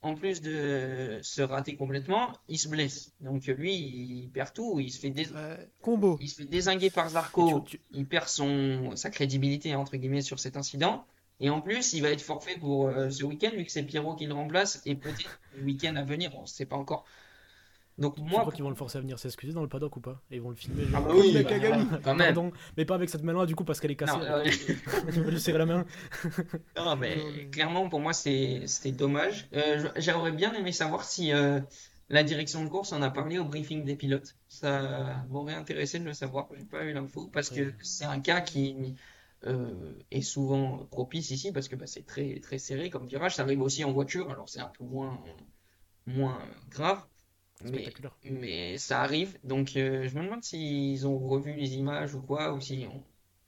en 0.03 0.15
plus 0.17 0.41
de 0.43 1.21
se 1.23 1.43
rater 1.43 1.77
complètement, 1.77 2.33
il 2.49 2.59
se 2.59 2.69
blesse. 2.69 3.13
Donc 3.21 3.47
lui, 3.47 3.75
il 3.75 4.31
perd 4.33 4.53
tout, 4.53 4.81
il 4.81 4.91
se 4.91 4.99
fait, 4.99 5.11
dés- 5.11 5.29
Euh, 5.35 5.57
combo. 5.81 6.19
il 6.21 6.29
se 6.29 6.37
fait 6.43 6.45
dézinguer 6.49 6.91
par 6.91 7.09
Zarco, 7.09 7.61
tu- 7.61 7.81
il 7.93 8.07
perd 8.07 8.27
son, 8.29 8.97
sa 8.97 9.11
crédibilité, 9.11 9.75
entre 9.77 9.97
guillemets, 9.97 10.23
sur 10.23 10.41
cet 10.41 10.57
incident. 10.57 11.05
Et 11.41 11.51
en 11.51 11.61
plus, 11.61 11.93
il 11.93 12.03
va 12.03 12.11
être 12.11 12.21
forfait 12.23 12.57
pour 12.59 12.87
euh, 12.89 13.11
ce 13.11 13.25
week-end, 13.25 13.51
vu 13.57 13.65
que 13.65 13.73
c'est 13.73 13.83
Pierrot 13.85 14.15
qui 14.15 14.27
le 14.27 14.35
remplace, 14.35 14.81
et 14.87 14.95
peut-être 14.95 15.41
le 15.57 15.65
week-end 15.65 15.95
à 15.97 16.03
venir, 16.05 16.33
on 16.37 16.43
ne 16.43 16.47
sait 16.47 16.67
pas 16.67 16.77
encore. 16.77 17.05
Donc 17.99 18.15
Tu 18.17 18.23
moi, 18.23 18.41
crois 18.41 18.53
qu'ils 18.53 18.65
vont 18.65 18.71
le 18.71 18.75
forcer 18.77 18.99
à 18.99 19.01
venir 19.03 19.19
s'excuser 19.19 19.53
dans 19.53 19.61
le 19.63 19.69
paddock 19.69 19.97
ou 19.97 20.01
pas 20.01 20.23
Et 20.31 20.37
ils 20.37 20.43
vont 20.43 20.49
le 20.51 20.57
filmer 20.57 20.85
Ah 20.95 21.01
bah 21.01 21.11
oui, 21.15 21.33
la 21.33 21.43
bah, 21.43 21.49
Kagami. 21.51 21.87
quand 22.03 22.15
même. 22.15 22.35
Pardon, 22.35 22.53
mais 22.77 22.85
pas 22.87 22.95
avec 22.95 23.11
cette 23.11 23.23
main-là 23.23 23.45
du 23.47 23.55
coup 23.55 23.65
parce 23.65 23.81
qu'elle 23.81 23.91
est 23.91 23.97
cassée. 23.97 24.17
Non, 24.17 24.23
euh, 24.25 24.45
Il 25.15 25.23
va 25.23 25.31
lui 25.31 25.41
serrer 25.41 25.59
la 25.59 25.67
main. 25.67 25.85
Non, 26.77 26.97
mais 26.97 27.49
clairement, 27.51 27.89
pour 27.89 28.01
moi, 28.01 28.13
c'était 28.13 28.93
dommage. 28.93 29.49
Euh, 29.53 29.91
j'aurais 29.97 30.33
bien 30.33 30.53
aimé 30.55 30.73
savoir 30.73 31.05
si 31.05 31.33
euh, 31.33 31.61
la 32.09 32.25
direction 32.25 32.65
de 32.65 32.69
course 32.71 32.93
en 32.93 33.03
a 33.03 33.11
parlé 33.11 33.39
au 33.39 33.45
briefing 33.45 33.85
des 33.85 33.95
pilotes. 33.95 34.37
Ça 34.49 35.23
m'aurait 35.29 35.55
intéressé 35.55 35.99
de 35.99 36.05
le 36.05 36.15
savoir. 36.15 36.49
J'ai 36.57 36.65
pas 36.65 36.85
eu 36.85 36.93
l'info 36.95 37.29
parce 37.33 37.51
que 37.51 37.61
Ouais. 37.61 37.75
c'est 37.83 38.05
un 38.07 38.21
cas 38.21 38.41
qui 38.41 38.95
euh, 39.47 39.93
est 40.11 40.23
souvent 40.23 40.87
propice 40.91 41.31
ici 41.31 41.53
parce 41.53 41.69
que 41.69 41.77
bah, 41.77 41.87
c'est 41.87 42.07
très 42.07 42.41
très 42.41 42.59
serré 42.59 42.89
comme 42.91 43.07
virage. 43.07 43.35
Ça 43.37 43.43
arrive 43.43 43.61
aussi 43.61 43.85
en 43.85 43.93
voiture, 43.93 44.31
alors 44.31 44.49
c'est 44.49 44.61
un 44.61 44.73
peu 44.79 44.85
moins 44.85 45.19
moins 46.07 46.39
grave. 46.71 47.03
Mais, 47.65 47.69
Spectaculaire. 47.69 48.17
mais 48.25 48.79
ça 48.79 49.01
arrive, 49.03 49.39
donc 49.45 49.77
euh, 49.77 50.09
je 50.09 50.17
me 50.19 50.25
demande 50.25 50.43
s'ils 50.43 51.07
ont 51.07 51.19
revu 51.19 51.53
les 51.55 51.75
images 51.75 52.15
ou 52.15 52.21
quoi, 52.23 52.53
ou 52.53 52.61
si 52.61 52.87
on, 52.93 53.03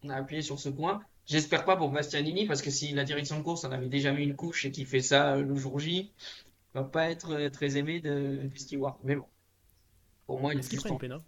on 0.07 0.11
a 0.11 0.17
appuyé 0.17 0.43
sur 0.43 0.59
ce 0.59 0.69
point. 0.69 1.01
J'espère 1.27 1.65
pas 1.65 1.77
pour 1.77 1.91
Bastianini, 1.91 2.47
parce 2.47 2.61
que 2.63 2.71
si 2.71 2.93
la 2.93 3.05
direction 3.05 3.39
de 3.39 3.43
course 3.43 3.65
en 3.65 3.73
avait 3.73 3.89
déjà 3.89 4.13
mis 4.13 4.25
une 4.25 4.37
couche 4.37 4.67
et 4.67 4.71
qu'il 4.71 4.87
fait 4.87 5.01
ça 5.01 5.35
euh, 5.37 5.43
le 5.43 5.57
jour 5.57 5.79
J, 5.81 6.13
il 6.75 6.79
va 6.79 6.85
pas 6.85 7.11
être 7.11 7.33
euh, 7.33 7.49
très 7.51 7.77
aimé 7.77 8.01
de, 8.01 8.43
du 8.47 8.59
steward. 8.59 8.97
Mais 9.05 9.17
bon, 9.17 9.25
pour 10.27 10.41
moi, 10.41 10.53
il 10.53 10.59
est 10.59 10.61
Est-ce 10.61 10.71
qu'il 10.71 10.93
une 10.93 10.99
péna 10.99 11.23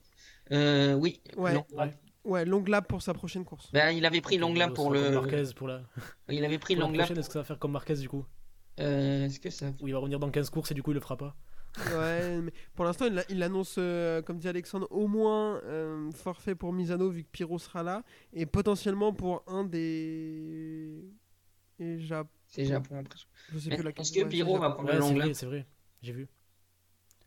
Euh, 0.53 0.95
oui, 0.95 1.21
Ouais. 1.37 1.55
long- 1.55 1.67
Ouais. 1.73 1.95
Ouais, 2.25 2.45
long 2.45 2.65
lap 2.65 2.89
pour 2.89 3.03
sa 3.03 3.15
prochaine 3.15 3.45
course. 3.45 3.71
Ben, 3.73 3.91
il 3.91 4.05
avait 4.05 4.21
pris 4.21 4.37
long 4.37 4.53
lap 4.53 4.75
pour 4.75 4.91
le, 4.91 5.11
Marquez 5.13 5.45
pour 5.55 5.69
la, 5.69 5.83
il 6.29 6.45
avait 6.45 6.59
pris 6.59 6.75
pour 6.75 6.83
la 6.83 6.87
long 6.89 6.93
lap. 6.93 7.07
prochaine. 7.07 7.19
Est-ce 7.21 7.29
que 7.29 7.33
ça 7.35 7.39
va 7.39 7.45
faire 7.45 7.59
comme 7.59 7.71
Marquez 7.73 7.95
du 7.95 8.09
coup? 8.09 8.27
Euh, 8.81 9.27
est-ce 9.27 9.39
que 9.41 9.49
ça 9.49 9.73
Où 9.81 9.87
il 9.89 9.93
va 9.95 10.01
revenir 10.01 10.19
dans 10.19 10.31
15 10.31 10.51
courses 10.51 10.73
et 10.73 10.75
du 10.75 10.83
coup 10.83 10.91
il 10.91 10.95
le 10.95 11.01
fera 11.01 11.17
pas? 11.17 11.37
Ouais, 11.95 12.41
mais 12.41 12.53
pour 12.75 12.85
l'instant, 12.85 13.05
il, 13.07 13.15
l'a- 13.15 13.25
il 13.29 13.43
annonce, 13.43 13.77
euh, 13.79 14.23
comme 14.23 14.39
dit 14.39 14.49
Alexandre, 14.49 14.87
au 14.91 15.07
moins 15.07 15.61
euh, 15.65 16.11
forfait 16.13 16.55
pour 16.55 16.73
Misano 16.73 17.11
vu 17.11 17.23
que 17.25 17.29
Pyro 17.31 17.59
sera 17.59 17.83
là 17.83 18.03
et 18.33 18.47
potentiellement 18.47 19.13
pour 19.13 19.43
un 19.47 19.65
des. 19.65 21.05
Et 21.79 21.99
Jap... 22.01 22.29
c'est 22.47 22.65
Japon 22.65 22.99
après. 23.01 23.19
Je 23.53 23.59
sais 23.59 23.69
Mais 23.71 23.77
plus 23.77 23.85
laquelle. 23.85 24.03
Est-ce 24.07 24.13
que 24.19 24.25
Pyro 24.25 24.59
va 24.59 24.71
prendre 24.71 24.89
Ouais, 24.89 24.97
le 24.97 25.03
c'est 25.03 25.15
vrai, 25.15 25.27
lap? 25.27 25.35
c'est 25.37 25.47
vrai. 25.47 25.67
J'ai 26.03 26.13
vu. 26.13 26.29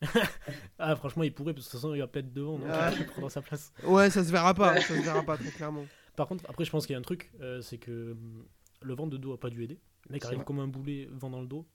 ah, 0.80 0.96
franchement, 0.96 1.24
il 1.24 1.34
pourrait, 1.34 1.54
parce 1.54 1.66
que 1.68 1.70
de 1.70 1.72
toute 1.74 1.82
façon, 1.82 1.94
il 1.94 2.00
va 2.00 2.08
pas 2.08 2.20
être 2.20 2.34
devant, 2.34 2.58
donc 2.58 2.70
Ah. 2.72 2.92
il 2.98 3.06
prendra 3.06 3.30
sa 3.30 3.42
place. 3.42 3.72
Ouais, 3.84 4.10
ça 4.10 4.24
se 4.24 4.32
verra 4.32 4.54
pas, 4.54 4.80
ça 4.82 4.96
se 4.96 5.02
verra 5.04 5.24
pas 5.24 5.38
très 5.38 5.52
clairement. 5.52 5.86
Par 6.16 6.28
contre, 6.28 6.46
après, 6.50 6.66
je 6.66 6.72
pense 6.72 6.86
qu'il 6.86 6.94
y 6.94 6.96
a 6.96 7.00
un 7.00 7.04
truc, 7.04 7.32
euh, 7.42 7.62
c'est 7.62 7.78
que 7.78 8.12
hum, 8.14 8.46
le 8.82 8.94
vent 8.96 9.08
de 9.08 9.18
dos 9.18 9.34
a 9.34 9.40
pas 9.40 9.50
dû 9.50 9.64
aider. 9.64 9.80
Le 10.08 10.14
mec 10.14 10.24
arrive 10.26 10.38
vrai. 10.38 10.46
comme 10.46 10.60
un 10.60 10.68
boulet, 10.68 11.08
vent 11.12 11.30
dans 11.30 11.42
le 11.42 11.48
dos. 11.48 11.68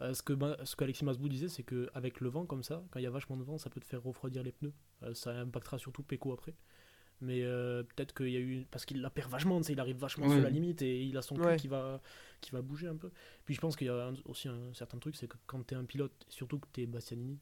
Euh, 0.00 0.14
ce 0.14 0.22
que 0.22 0.32
Ma- 0.32 0.64
ce 0.64 0.76
qu'Alexis 0.76 1.04
Masbou 1.04 1.28
disait, 1.28 1.48
c'est 1.48 1.64
qu'avec 1.64 2.20
le 2.20 2.28
vent 2.28 2.46
comme 2.46 2.62
ça, 2.62 2.84
quand 2.90 3.00
il 3.00 3.02
y 3.02 3.06
a 3.06 3.10
vachement 3.10 3.36
de 3.36 3.42
vent, 3.42 3.58
ça 3.58 3.68
peut 3.70 3.80
te 3.80 3.86
faire 3.86 4.02
refroidir 4.02 4.42
les 4.44 4.52
pneus. 4.52 4.72
Euh, 5.02 5.12
ça 5.14 5.32
impactera 5.32 5.78
surtout 5.78 6.02
Peko 6.02 6.32
après. 6.32 6.54
Mais 7.20 7.42
euh, 7.42 7.82
peut-être 7.82 8.14
qu'il 8.14 8.28
y 8.30 8.36
a 8.36 8.40
eu. 8.40 8.64
Parce 8.70 8.84
qu'il 8.84 9.00
la 9.00 9.10
perd 9.10 9.28
vachement, 9.28 9.60
il 9.62 9.80
arrive 9.80 9.96
vachement 9.96 10.28
sur 10.30 10.40
la 10.40 10.50
limite 10.50 10.82
et 10.82 11.04
il 11.04 11.16
a 11.16 11.22
son 11.22 11.34
cul 11.34 11.42
Ouais. 11.42 11.56
qui, 11.56 11.66
va, 11.66 12.00
qui 12.40 12.52
va 12.52 12.62
bouger 12.62 12.86
un 12.86 12.94
peu. 12.96 13.10
Puis 13.44 13.54
je 13.56 13.60
pense 13.60 13.74
qu'il 13.74 13.88
y 13.88 13.90
a 13.90 14.06
un- 14.06 14.14
aussi 14.26 14.46
un 14.46 14.72
certain 14.72 14.98
truc, 14.98 15.16
c'est 15.16 15.26
que 15.26 15.36
quand 15.46 15.66
tu 15.66 15.74
es 15.74 15.76
un 15.76 15.84
pilote, 15.84 16.12
surtout 16.28 16.60
que 16.60 16.68
tu 16.72 16.82
es 16.82 16.86
Bastianini, 16.86 17.40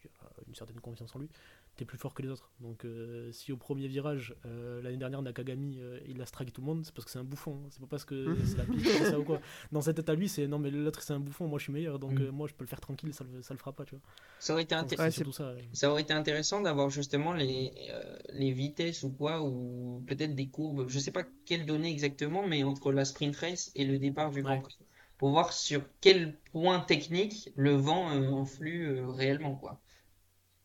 qui 0.00 0.08
a 0.08 0.28
une 0.48 0.54
certaine 0.56 0.80
confiance 0.80 1.14
en 1.14 1.20
lui, 1.20 1.28
tu 1.76 1.82
es 1.82 1.86
plus 1.86 1.98
fort 1.98 2.14
que 2.14 2.22
les 2.22 2.28
autres. 2.28 2.50
Donc 2.60 2.84
euh, 2.84 3.30
si 3.32 3.50
au 3.52 3.56
premier 3.56 3.88
virage, 3.88 4.34
euh, 4.46 4.80
l'année 4.82 4.96
dernière, 4.96 5.22
Nakagami, 5.22 5.78
euh, 5.80 5.98
il 6.06 6.20
a 6.22 6.26
strike 6.26 6.52
tout 6.52 6.60
le 6.60 6.66
monde, 6.66 6.84
c'est 6.84 6.94
parce 6.94 7.04
que 7.04 7.10
c'est 7.10 7.18
un 7.18 7.24
bouffon. 7.24 7.60
hein. 7.64 7.68
C'est 7.70 7.80
pas 7.80 7.86
parce 7.88 8.04
que 8.04 8.36
c'est 8.44 8.58
la 8.58 8.64
piste 8.64 8.96
comme 8.98 9.06
ça 9.10 9.18
ou 9.18 9.24
quoi. 9.24 9.40
Dans 9.72 9.80
cette 9.80 9.96
tête 9.96 10.08
à 10.08 10.14
lui, 10.14 10.28
c'est 10.28 10.46
non, 10.46 10.58
mais 10.58 10.70
l'autre 10.70 11.02
c'est 11.02 11.12
un 11.12 11.20
bouffon, 11.20 11.46
moi 11.48 11.58
je 11.58 11.64
suis 11.64 11.72
meilleur, 11.72 11.98
donc 11.98 12.12
Mm. 12.12 12.22
euh, 12.22 12.32
moi 12.32 12.46
je 12.48 12.54
peux 12.54 12.64
le 12.64 12.68
faire 12.68 12.80
tranquille, 12.80 13.12
ça 13.12 13.24
le, 13.24 13.42
ça 13.42 13.54
le 13.54 13.58
fera 13.58 13.72
pas, 13.72 13.84
tu 13.84 13.94
vois. 13.96 14.02
Ça 14.38 14.52
aurait 14.52 14.62
été 14.62 14.74
Ouais, 14.76 15.10
ça. 15.32 15.52
ouais. 15.54 15.64
Ça 15.72 15.90
aurait 15.90 16.02
été 16.02 16.12
intéressant 16.12 16.60
d'avoir 16.60 16.90
justement 16.90 17.32
les, 17.32 17.72
euh, 17.90 18.16
les 18.34 18.52
vitesses 18.52 19.02
ou 19.02 19.10
quoi, 19.10 19.42
ou 19.42 20.02
peut-être 20.06 20.34
des 20.34 20.46
courbes, 20.48 20.86
je 20.88 20.98
sais 20.98 21.10
pas 21.12 21.24
quelles 21.44 21.66
données 21.66 21.90
exactement, 21.90 22.46
mais 22.46 22.62
entre 22.62 22.92
la 22.92 23.04
sprint 23.04 23.34
race 23.36 23.72
et 23.74 23.84
le 23.84 23.98
départ 23.98 24.30
du 24.30 24.42
Grand. 24.42 24.60
Prix, 24.60 24.76
pour 25.18 25.30
voir 25.30 25.52
sur 25.52 25.82
quel 26.00 26.36
point 26.52 26.80
technique 26.80 27.50
le 27.56 27.72
vent 27.72 28.10
euh, 28.10 28.32
influe 28.34 28.88
euh, 28.88 29.06
réellement, 29.08 29.54
quoi. 29.54 29.80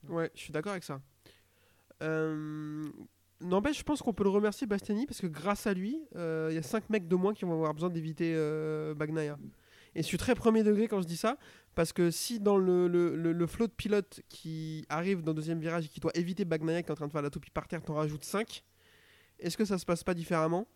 Ouais, 0.07 0.31
je 0.33 0.39
suis 0.39 0.53
d'accord 0.53 0.71
avec 0.71 0.83
ça. 0.83 1.01
Euh, 2.01 2.89
N'empêche, 3.41 3.79
je 3.79 3.83
pense 3.83 4.01
qu'on 4.01 4.13
peut 4.13 4.23
le 4.23 4.29
remercier 4.29 4.67
Bastiani 4.67 5.05
parce 5.05 5.21
que 5.21 5.27
grâce 5.27 5.65
à 5.65 5.73
lui, 5.73 6.01
euh, 6.15 6.49
il 6.51 6.55
y 6.55 6.57
a 6.57 6.63
5 6.63 6.89
mecs 6.89 7.07
de 7.07 7.15
moins 7.15 7.33
qui 7.33 7.45
vont 7.45 7.53
avoir 7.53 7.73
besoin 7.73 7.89
d'éviter 7.89 8.33
euh, 8.35 8.93
Bagnaia. 8.93 9.37
Et 9.95 10.01
je 10.01 10.07
suis 10.07 10.17
très 10.17 10.35
premier 10.35 10.61
degré 10.63 10.87
quand 10.87 11.01
je 11.01 11.07
dis 11.07 11.17
ça 11.17 11.37
parce 11.73 11.93
que 11.93 12.11
si 12.11 12.39
dans 12.39 12.57
le, 12.57 12.87
le, 12.87 13.47
flot 13.47 13.67
de 13.67 13.71
pilote 13.71 14.21
qui 14.27 14.85
arrive 14.89 15.23
dans 15.23 15.31
le 15.31 15.37
deuxième 15.37 15.59
virage 15.59 15.85
et 15.85 15.87
qui 15.87 16.01
doit 16.01 16.11
éviter 16.15 16.43
Bagnaia 16.43 16.83
qui 16.83 16.89
est 16.89 16.91
en 16.91 16.95
train 16.95 17.07
de 17.07 17.11
faire 17.11 17.21
la 17.21 17.29
toupie 17.29 17.49
par 17.49 17.67
terre, 17.67 17.81
t'en 17.81 17.93
rajoutes 17.93 18.25
5, 18.25 18.63
est-ce 19.39 19.57
que 19.57 19.65
ça 19.65 19.77
se 19.77 19.85
passe 19.85 20.03
pas 20.03 20.13
différemment? 20.13 20.67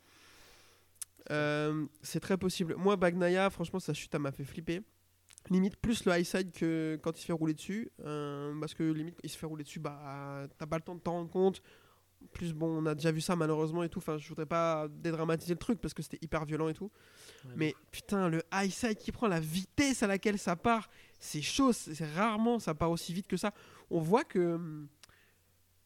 Euh, 1.31 1.85
C'est 2.01 2.21
très 2.21 2.37
possible. 2.37 2.75
Moi, 2.77 2.95
Bagnaia, 2.95 3.49
franchement, 3.49 3.79
sa 3.79 3.93
chute, 3.93 4.15
m'a 4.15 4.31
fait 4.31 4.45
flipper. 4.45 4.81
Limite 5.49 5.75
plus 5.77 6.05
le 6.05 6.17
high 6.17 6.23
side 6.25 6.51
que 6.51 6.97
quand 7.03 7.17
il 7.17 7.21
se 7.21 7.25
fait 7.25 7.33
rouler 7.33 7.53
dessus. 7.53 7.89
euh, 8.05 8.57
parce 8.59 8.73
que 8.73 8.83
limite, 8.83 9.17
il 9.23 9.29
se 9.29 9.37
fait 9.37 9.45
rouler 9.45 9.63
dessus, 9.63 9.79
bah, 9.79 10.47
t'as 10.57 10.65
pas 10.65 10.77
le 10.77 10.83
temps 10.83 10.95
de 10.95 11.01
t'en 11.01 11.11
rendre 11.13 11.29
compte. 11.29 11.61
Plus 12.31 12.53
bon, 12.53 12.67
on 12.81 12.85
a 12.85 12.95
déjà 12.95 13.11
vu 13.11 13.19
ça 13.19 13.35
malheureusement 13.35 13.83
et 13.83 13.89
tout. 13.89 13.99
Enfin, 13.99 14.17
je 14.17 14.29
voudrais 14.29 14.45
pas 14.45 14.87
dédramatiser 14.89 15.53
le 15.53 15.59
truc 15.59 15.81
parce 15.81 15.93
que 15.93 16.01
c'était 16.01 16.19
hyper 16.21 16.45
violent 16.45 16.69
et 16.69 16.73
tout. 16.73 16.89
Ouais, 17.43 17.51
Mais 17.57 17.75
putain, 17.91 18.29
le 18.29 18.41
high 18.53 18.71
side 18.71 18.95
qui 18.97 19.11
prend 19.11 19.27
la 19.27 19.41
vitesse 19.41 20.01
à 20.03 20.07
laquelle 20.07 20.39
ça 20.39 20.55
part, 20.55 20.89
c'est 21.19 21.41
chaud. 21.41 21.73
C'est 21.73 22.05
rarement 22.15 22.59
ça 22.59 22.73
part 22.73 22.91
aussi 22.91 23.11
vite 23.13 23.27
que 23.27 23.35
ça. 23.35 23.53
On 23.89 23.99
voit 23.99 24.23
que 24.23 24.85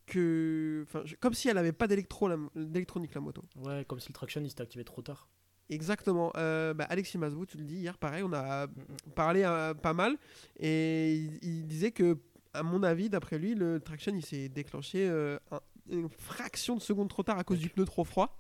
que, 0.06 0.86
je- 1.04 1.16
comme 1.16 1.34
si 1.34 1.50
elle 1.50 1.58
avait 1.58 1.74
pas 1.74 1.88
d'électro 1.88 2.28
la- 2.28 2.38
d'électronique 2.56 3.14
la 3.14 3.22
moto. 3.22 3.44
Ouais, 3.58 3.84
comme 3.86 4.00
si 4.00 4.10
le 4.10 4.14
traction 4.14 4.42
il 4.42 4.50
s'était 4.50 4.62
activé 4.64 4.84
trop 4.86 5.02
tard. 5.02 5.28
Exactement. 5.70 6.32
Euh, 6.38 6.74
bah, 6.74 6.86
Alexis 6.90 7.18
Masbou, 7.18 7.46
tu 7.46 7.58
le 7.58 7.64
dis 7.66 7.76
hier, 7.78 7.98
pareil, 7.98 8.24
on 8.24 8.32
a 8.34 8.68
parlé 9.16 9.44
euh, 9.44 9.74
pas 9.74 9.94
mal 9.94 10.18
et 10.60 11.16
il, 11.16 11.40
il 11.44 11.68
disait 11.68 11.92
que, 11.92 12.18
à 12.54 12.64
mon 12.64 12.84
avis, 12.84 13.10
d'après 13.10 13.38
lui, 13.38 13.54
le 13.54 13.80
traction 13.80 14.14
il 14.16 14.26
s'est 14.26 14.48
déclenché 14.50 15.08
euh, 15.10 15.38
un- 15.52 15.60
une 15.90 16.10
fraction 16.10 16.76
de 16.76 16.82
seconde 16.82 17.10
trop 17.10 17.24
tard 17.24 17.38
à 17.38 17.44
cause 17.44 17.60
du 17.60 17.70
pneu 17.70 17.86
trop 17.86 18.04
froid. 18.04 18.40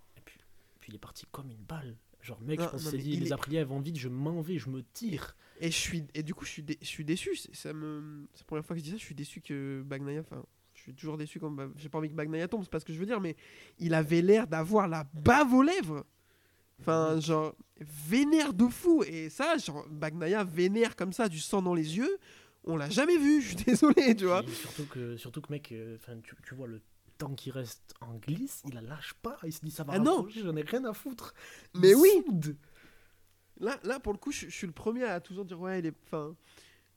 Puis 0.79 0.89
il 0.91 0.95
est 0.95 0.99
parti 0.99 1.25
comme 1.31 1.49
une 1.51 1.63
balle. 1.63 1.97
Genre, 2.21 2.39
mec, 2.41 2.59
Non, 2.59 2.69
je 2.77 2.85
non, 2.85 2.91
dit, 2.91 3.17
les 3.17 3.27
est- 3.27 3.31
Aprilia 3.33 3.63
vont 3.65 3.79
vite, 3.79 3.97
je 3.97 4.09
m'en 4.09 4.41
vais, 4.41 4.57
je 4.57 4.69
me 4.69 4.81
tire. 4.93 5.35
Et, 5.59 5.71
je 5.71 5.77
suis, 5.77 6.03
et 6.13 6.23
du 6.23 6.33
coup, 6.33 6.45
je 6.45 6.51
suis, 6.51 6.63
dé- 6.63 6.77
je 6.81 6.87
suis 6.87 7.05
déçu. 7.05 7.35
C'est 7.35 7.55
ça 7.55 7.73
me, 7.73 8.27
c'est 8.33 8.41
la 8.41 8.45
première 8.45 8.65
fois 8.65 8.75
que 8.75 8.79
je 8.79 8.83
dis 8.85 8.91
ça. 8.91 8.97
Je 8.97 9.03
suis 9.03 9.15
déçu 9.15 9.41
que 9.41 9.81
Bagnaia. 9.85 10.21
Enfin, 10.21 10.43
je 10.73 10.81
suis 10.81 10.93
toujours 10.93 11.17
déçu 11.17 11.39
quand 11.39 11.51
bah, 11.51 11.67
j'ai 11.77 11.89
pas 11.89 11.97
envie 11.99 12.09
que 12.09 12.15
Bagnaia 12.15 12.47
tombe. 12.47 12.63
C'est 12.63 12.69
pas 12.69 12.79
ce 12.79 12.85
que 12.85 12.93
je 12.93 12.99
veux 12.99 13.05
dire, 13.05 13.19
mais 13.21 13.35
il 13.79 13.93
avait 13.93 14.21
l'air 14.21 14.45
d'avoir 14.47 14.87
la 14.87 15.03
bave 15.13 15.53
aux 15.53 15.63
lèvres. 15.63 16.05
Enfin, 16.79 17.19
genre, 17.19 17.55
vénère 17.79 18.53
de 18.53 18.67
fou. 18.67 19.03
Et 19.07 19.29
ça, 19.29 19.57
genre, 19.57 19.85
Bagnaia 19.89 20.43
vénère 20.43 20.95
comme 20.95 21.13
ça, 21.13 21.27
du 21.29 21.39
sang 21.39 21.61
dans 21.61 21.73
les 21.73 21.97
yeux. 21.97 22.17
On 22.65 22.75
l'a 22.77 22.89
jamais 22.89 23.17
vu. 23.17 23.41
Je 23.41 23.47
suis 23.47 23.55
désolé, 23.65 24.15
tu 24.15 24.25
vois. 24.25 24.43
Et 24.43 24.47
surtout 24.51 24.85
que, 24.85 25.17
surtout 25.17 25.41
que 25.41 25.51
mec, 25.51 25.71
euh, 25.71 25.97
tu, 26.23 26.35
tu 26.45 26.55
vois 26.55 26.67
le 26.67 26.81
temps 27.17 27.33
qui 27.33 27.49
reste 27.49 27.93
en 28.01 28.13
glisse, 28.15 28.61
il 28.67 28.75
la 28.75 28.81
lâche 28.81 29.13
pas. 29.21 29.37
Il 29.43 29.51
se 29.51 29.61
dit, 29.61 29.71
ça 29.71 29.83
va 29.83 29.93
Ah 29.95 29.99
non. 29.99 30.27
j'en 30.29 30.55
ai 30.55 30.61
rien 30.61 30.83
à 30.85 30.93
foutre. 30.93 31.33
Il 31.73 31.81
Mais 31.81 31.95
oui. 31.95 32.09
soude. 32.25 32.55
Là, 33.59 33.79
là, 33.83 33.99
pour 33.99 34.13
le 34.13 34.19
coup, 34.19 34.31
je, 34.31 34.45
je 34.49 34.55
suis 34.55 34.67
le 34.67 34.73
premier 34.73 35.03
à 35.03 35.19
toujours 35.19 35.43
dire 35.45 35.59
ouais, 35.59 35.79
il 35.79 35.87
est. 35.87 35.93
Enfin, 36.05 36.35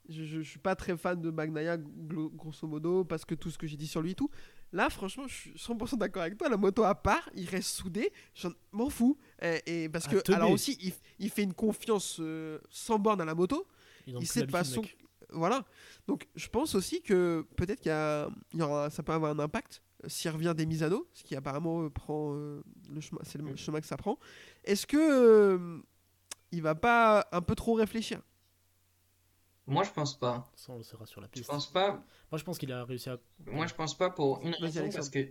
je, 0.09 0.23
je, 0.23 0.41
je 0.41 0.47
suis 0.49 0.59
pas 0.59 0.75
très 0.75 0.95
fan 0.95 1.19
de 1.19 1.31
Magnaya, 1.31 1.77
glo- 1.77 2.29
grosso 2.35 2.67
modo, 2.67 3.03
parce 3.03 3.25
que 3.25 3.33
tout 3.33 3.49
ce 3.49 3.57
que 3.57 3.65
j'ai 3.65 3.77
dit 3.77 3.87
sur 3.87 4.01
lui 4.03 4.11
et 4.11 4.15
tout. 4.15 4.29
Là, 4.73 4.89
franchement, 4.89 5.27
je 5.27 5.33
suis 5.33 5.51
100% 5.51 5.97
d'accord 5.97 6.21
avec 6.21 6.37
toi. 6.37 6.47
La 6.49 6.57
moto 6.57 6.83
à 6.83 6.95
part, 6.95 7.29
il 7.35 7.47
reste 7.49 7.69
soudé. 7.69 8.11
J'en 8.33 8.51
m'en 8.71 8.89
fous. 8.89 9.17
Et, 9.41 9.83
et 9.83 9.89
parce 9.89 10.05
Ah, 10.07 10.11
que, 10.15 10.31
alors 10.31 10.51
aussi, 10.51 10.77
il, 10.81 10.93
il 11.19 11.29
fait 11.29 11.43
une 11.43 11.53
confiance 11.53 12.17
euh, 12.19 12.57
sans 12.69 12.97
borne 12.99 13.19
à 13.21 13.25
la 13.25 13.35
moto. 13.35 13.67
Il 14.07 14.25
sait 14.25 14.45
de 14.45 14.51
façon. 14.51 14.81
mec. 14.81 14.97
Voilà. 15.29 15.65
Donc, 16.07 16.27
je 16.35 16.47
pense 16.47 16.75
aussi 16.75 17.01
que 17.01 17.45
peut-être 17.55 17.79
qu'il 17.81 17.89
y 17.89 17.93
a, 17.93 18.29
il 18.53 18.59
y 18.59 18.61
aura, 18.61 18.89
ça 18.89 19.03
peut 19.03 19.13
avoir 19.13 19.31
un 19.31 19.39
impact 19.39 19.81
euh, 20.03 20.09
s'il 20.09 20.31
revient 20.31 20.53
des 20.55 20.65
Misano, 20.65 21.07
ce 21.13 21.23
qui 21.23 21.35
apparemment 21.35 21.83
euh, 21.83 21.89
prend 21.89 22.33
euh, 22.35 22.63
le 22.89 22.99
chemin, 23.01 23.21
c'est 23.23 23.39
le 23.39 23.55
chemin 23.55 23.79
que 23.81 23.87
ça 23.87 23.97
prend. 23.97 24.17
Est-ce 24.63 24.87
que 24.87 24.97
euh, 24.97 25.79
il 26.51 26.61
va 26.61 26.75
pas 26.75 27.27
un 27.31 27.41
peu 27.41 27.55
trop 27.55 27.73
réfléchir? 27.73 28.19
Moi, 29.71 29.83
je 29.83 29.91
pense 29.91 30.17
pas. 30.17 30.51
Ça, 30.55 30.71
on 30.73 30.77
le 30.77 30.83
saura 30.83 31.05
sur 31.05 31.21
la 31.21 31.27
Je 31.27 31.31
piste. 31.31 31.49
pense 31.49 31.71
pas. 31.71 32.03
Moi, 32.31 32.37
je 32.37 32.43
pense 32.43 32.57
qu'il 32.57 32.71
a 32.71 32.83
réussi 32.85 33.09
à. 33.09 33.17
Moi, 33.47 33.67
je 33.67 33.73
pense 33.73 33.97
pas 33.97 34.09
pour 34.09 34.41
une 34.41 34.53
raison 34.55 34.81
Alexandre. 34.81 34.93
parce 34.93 35.09
que 35.09 35.29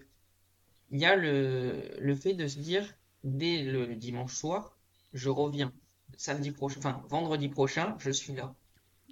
il 0.90 0.98
y 1.00 1.04
a 1.04 1.16
le, 1.16 1.82
le 1.98 2.14
fait 2.14 2.34
de 2.34 2.46
se 2.46 2.58
dire 2.58 2.84
dès 3.24 3.62
le 3.62 3.94
dimanche 3.96 4.34
soir, 4.34 4.78
je 5.12 5.28
reviens. 5.28 5.72
Samedi 6.16 6.50
prochain, 6.50 6.78
enfin 6.80 7.02
vendredi 7.08 7.48
prochain, 7.48 7.96
je 7.98 8.10
suis 8.10 8.34
là. 8.34 8.54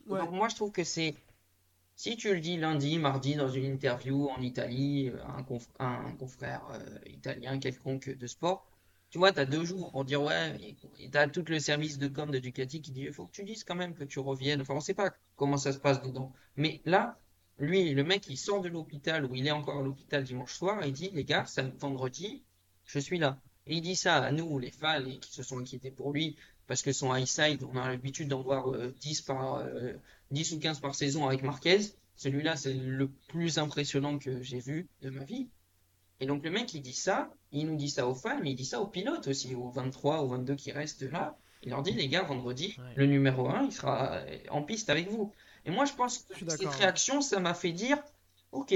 Ouais. 0.06 0.18
Donc 0.20 0.30
moi, 0.32 0.48
je 0.48 0.56
trouve 0.56 0.72
que 0.72 0.84
c'est 0.84 1.14
si 1.96 2.16
tu 2.16 2.32
le 2.34 2.40
dis 2.40 2.56
lundi, 2.56 2.98
mardi 2.98 3.34
dans 3.36 3.48
une 3.48 3.64
interview 3.64 4.28
en 4.30 4.40
Italie, 4.40 5.08
euh, 5.10 5.24
un, 5.26 5.42
conf- 5.42 5.68
un 5.80 6.12
confrère 6.12 6.62
euh, 6.72 6.98
italien 7.06 7.58
quelconque 7.58 8.10
de 8.10 8.26
sport, 8.26 8.67
tu 9.10 9.18
vois, 9.18 9.32
tu 9.32 9.40
as 9.40 9.46
deux 9.46 9.64
jours 9.64 9.90
pour 9.90 10.04
dire 10.04 10.22
ouais, 10.22 10.56
et 10.98 11.10
tout 11.32 11.44
le 11.48 11.58
service 11.58 11.98
de 11.98 12.08
com 12.08 12.30
de 12.30 12.38
Ducati 12.38 12.82
qui 12.82 12.90
dit 12.90 13.02
il 13.02 13.12
faut 13.12 13.26
que 13.26 13.32
tu 13.32 13.44
dises 13.44 13.64
quand 13.64 13.74
même 13.74 13.94
que 13.94 14.04
tu 14.04 14.18
reviennes. 14.18 14.60
Enfin, 14.60 14.74
on 14.74 14.80
sait 14.80 14.94
pas 14.94 15.12
comment 15.36 15.56
ça 15.56 15.72
se 15.72 15.78
passe 15.78 16.02
dedans. 16.02 16.32
Mais 16.56 16.82
là, 16.84 17.18
lui, 17.58 17.94
le 17.94 18.04
mec, 18.04 18.28
il 18.28 18.36
sort 18.36 18.60
de 18.60 18.68
l'hôpital 18.68 19.24
ou 19.24 19.34
il 19.34 19.46
est 19.46 19.50
encore 19.50 19.78
à 19.78 19.82
l'hôpital 19.82 20.24
dimanche 20.24 20.52
soir 20.52 20.82
et 20.84 20.88
il 20.88 20.92
dit 20.92 21.10
les 21.12 21.24
gars, 21.24 21.46
ça, 21.46 21.62
vendredi, 21.78 22.42
je 22.84 22.98
suis 22.98 23.18
là. 23.18 23.40
Et 23.66 23.76
il 23.76 23.82
dit 23.82 23.96
ça 23.96 24.16
à 24.16 24.32
nous, 24.32 24.58
les 24.58 24.70
fans, 24.70 25.02
qui 25.20 25.32
se 25.32 25.42
sont 25.42 25.58
inquiétés 25.58 25.90
pour 25.90 26.12
lui, 26.12 26.36
parce 26.66 26.82
que 26.82 26.92
son 26.92 27.14
high 27.14 27.26
side, 27.26 27.64
on 27.64 27.76
a 27.76 27.88
l'habitude 27.88 28.28
d'en 28.28 28.42
voir 28.42 28.70
euh, 28.72 28.94
10 29.00 29.22
par 29.22 29.56
euh, 29.56 29.94
10 30.30 30.52
ou 30.52 30.58
15 30.58 30.80
par 30.80 30.94
saison 30.94 31.26
avec 31.26 31.42
Marquez. 31.42 31.80
Celui-là, 32.16 32.56
c'est 32.56 32.74
le 32.74 33.08
plus 33.28 33.58
impressionnant 33.58 34.18
que 34.18 34.42
j'ai 34.42 34.60
vu 34.60 34.88
de 35.02 35.10
ma 35.10 35.24
vie. 35.24 35.48
Et 36.20 36.26
donc 36.26 36.44
le 36.44 36.50
mec, 36.50 36.74
il 36.74 36.82
dit 36.82 36.92
ça, 36.92 37.30
il 37.52 37.66
nous 37.66 37.76
dit 37.76 37.88
ça 37.90 38.06
aux 38.06 38.14
fans, 38.14 38.38
mais 38.42 38.50
il 38.50 38.54
dit 38.56 38.64
ça 38.64 38.80
aux 38.80 38.86
pilotes 38.86 39.26
aussi, 39.28 39.54
aux 39.54 39.70
23 39.70 40.22
ou 40.24 40.28
22 40.28 40.54
qui 40.54 40.72
restent 40.72 41.02
là. 41.02 41.36
Il 41.62 41.70
leur 41.70 41.82
dit, 41.82 41.92
les 41.92 42.08
gars, 42.08 42.22
vendredi, 42.22 42.76
Ouais. 42.78 42.92
le 42.96 43.06
numéro 43.06 43.48
1, 43.48 43.64
il 43.64 43.72
sera 43.72 44.20
en 44.50 44.62
piste 44.62 44.90
avec 44.90 45.08
vous. 45.10 45.32
Et 45.64 45.70
moi, 45.70 45.84
je 45.86 45.92
pense 45.94 46.26
Je 46.34 46.44
que 46.44 46.50
cette 46.50 46.68
réaction, 46.68 47.20
ça 47.20 47.40
m'a 47.40 47.52
fait 47.54 47.72
dire, 47.72 47.98
ok, 48.52 48.74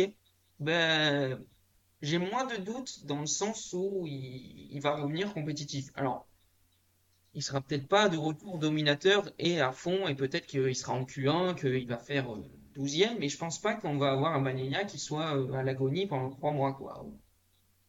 ben, 0.59 1.41
j'ai 2.01 2.19
moins 2.19 2.45
de 2.47 2.57
doutes 2.57 3.07
dans 3.07 3.21
le 3.21 3.27
sens 3.27 3.73
où 3.73 4.05
il, 4.07 4.69
il 4.73 4.81
va 4.81 4.97
revenir 4.97 5.33
compétitif. 5.33 5.91
Alors, 5.95 6.27
il 7.35 7.43
sera 7.43 7.61
peut-être 7.61 7.87
pas 7.89 8.09
de 8.09 8.17
retour 8.17 8.59
dominateur 8.59 9.31
et 9.39 9.61
à 9.61 9.73
fond, 9.73 10.09
et 10.09 10.15
peut-être 10.15 10.47
qu'il 10.47 10.75
sera 10.75 10.93
en 10.95 11.05
Q1, 11.05 11.55
qu'il 11.55 11.87
va 11.87 11.99
faire 11.99 12.33
euh, 12.35 12.43
12e, 12.77 13.17
mais 13.19 13.29
je 13.29 13.39
pense 13.39 13.61
pas 13.61 13.75
qu'on 13.75 13.97
va 13.97 14.11
avoir 14.13 14.35
un 14.35 14.41
Bagnaia 14.43 14.85
qui 14.85 14.99
soit 14.99 15.37
euh, 15.37 15.53
à 15.53 15.63
l'agonie 15.63 16.07
pendant 16.07 16.31
trois 16.31 16.51
mois, 16.53 16.73
quoi. 16.75 17.07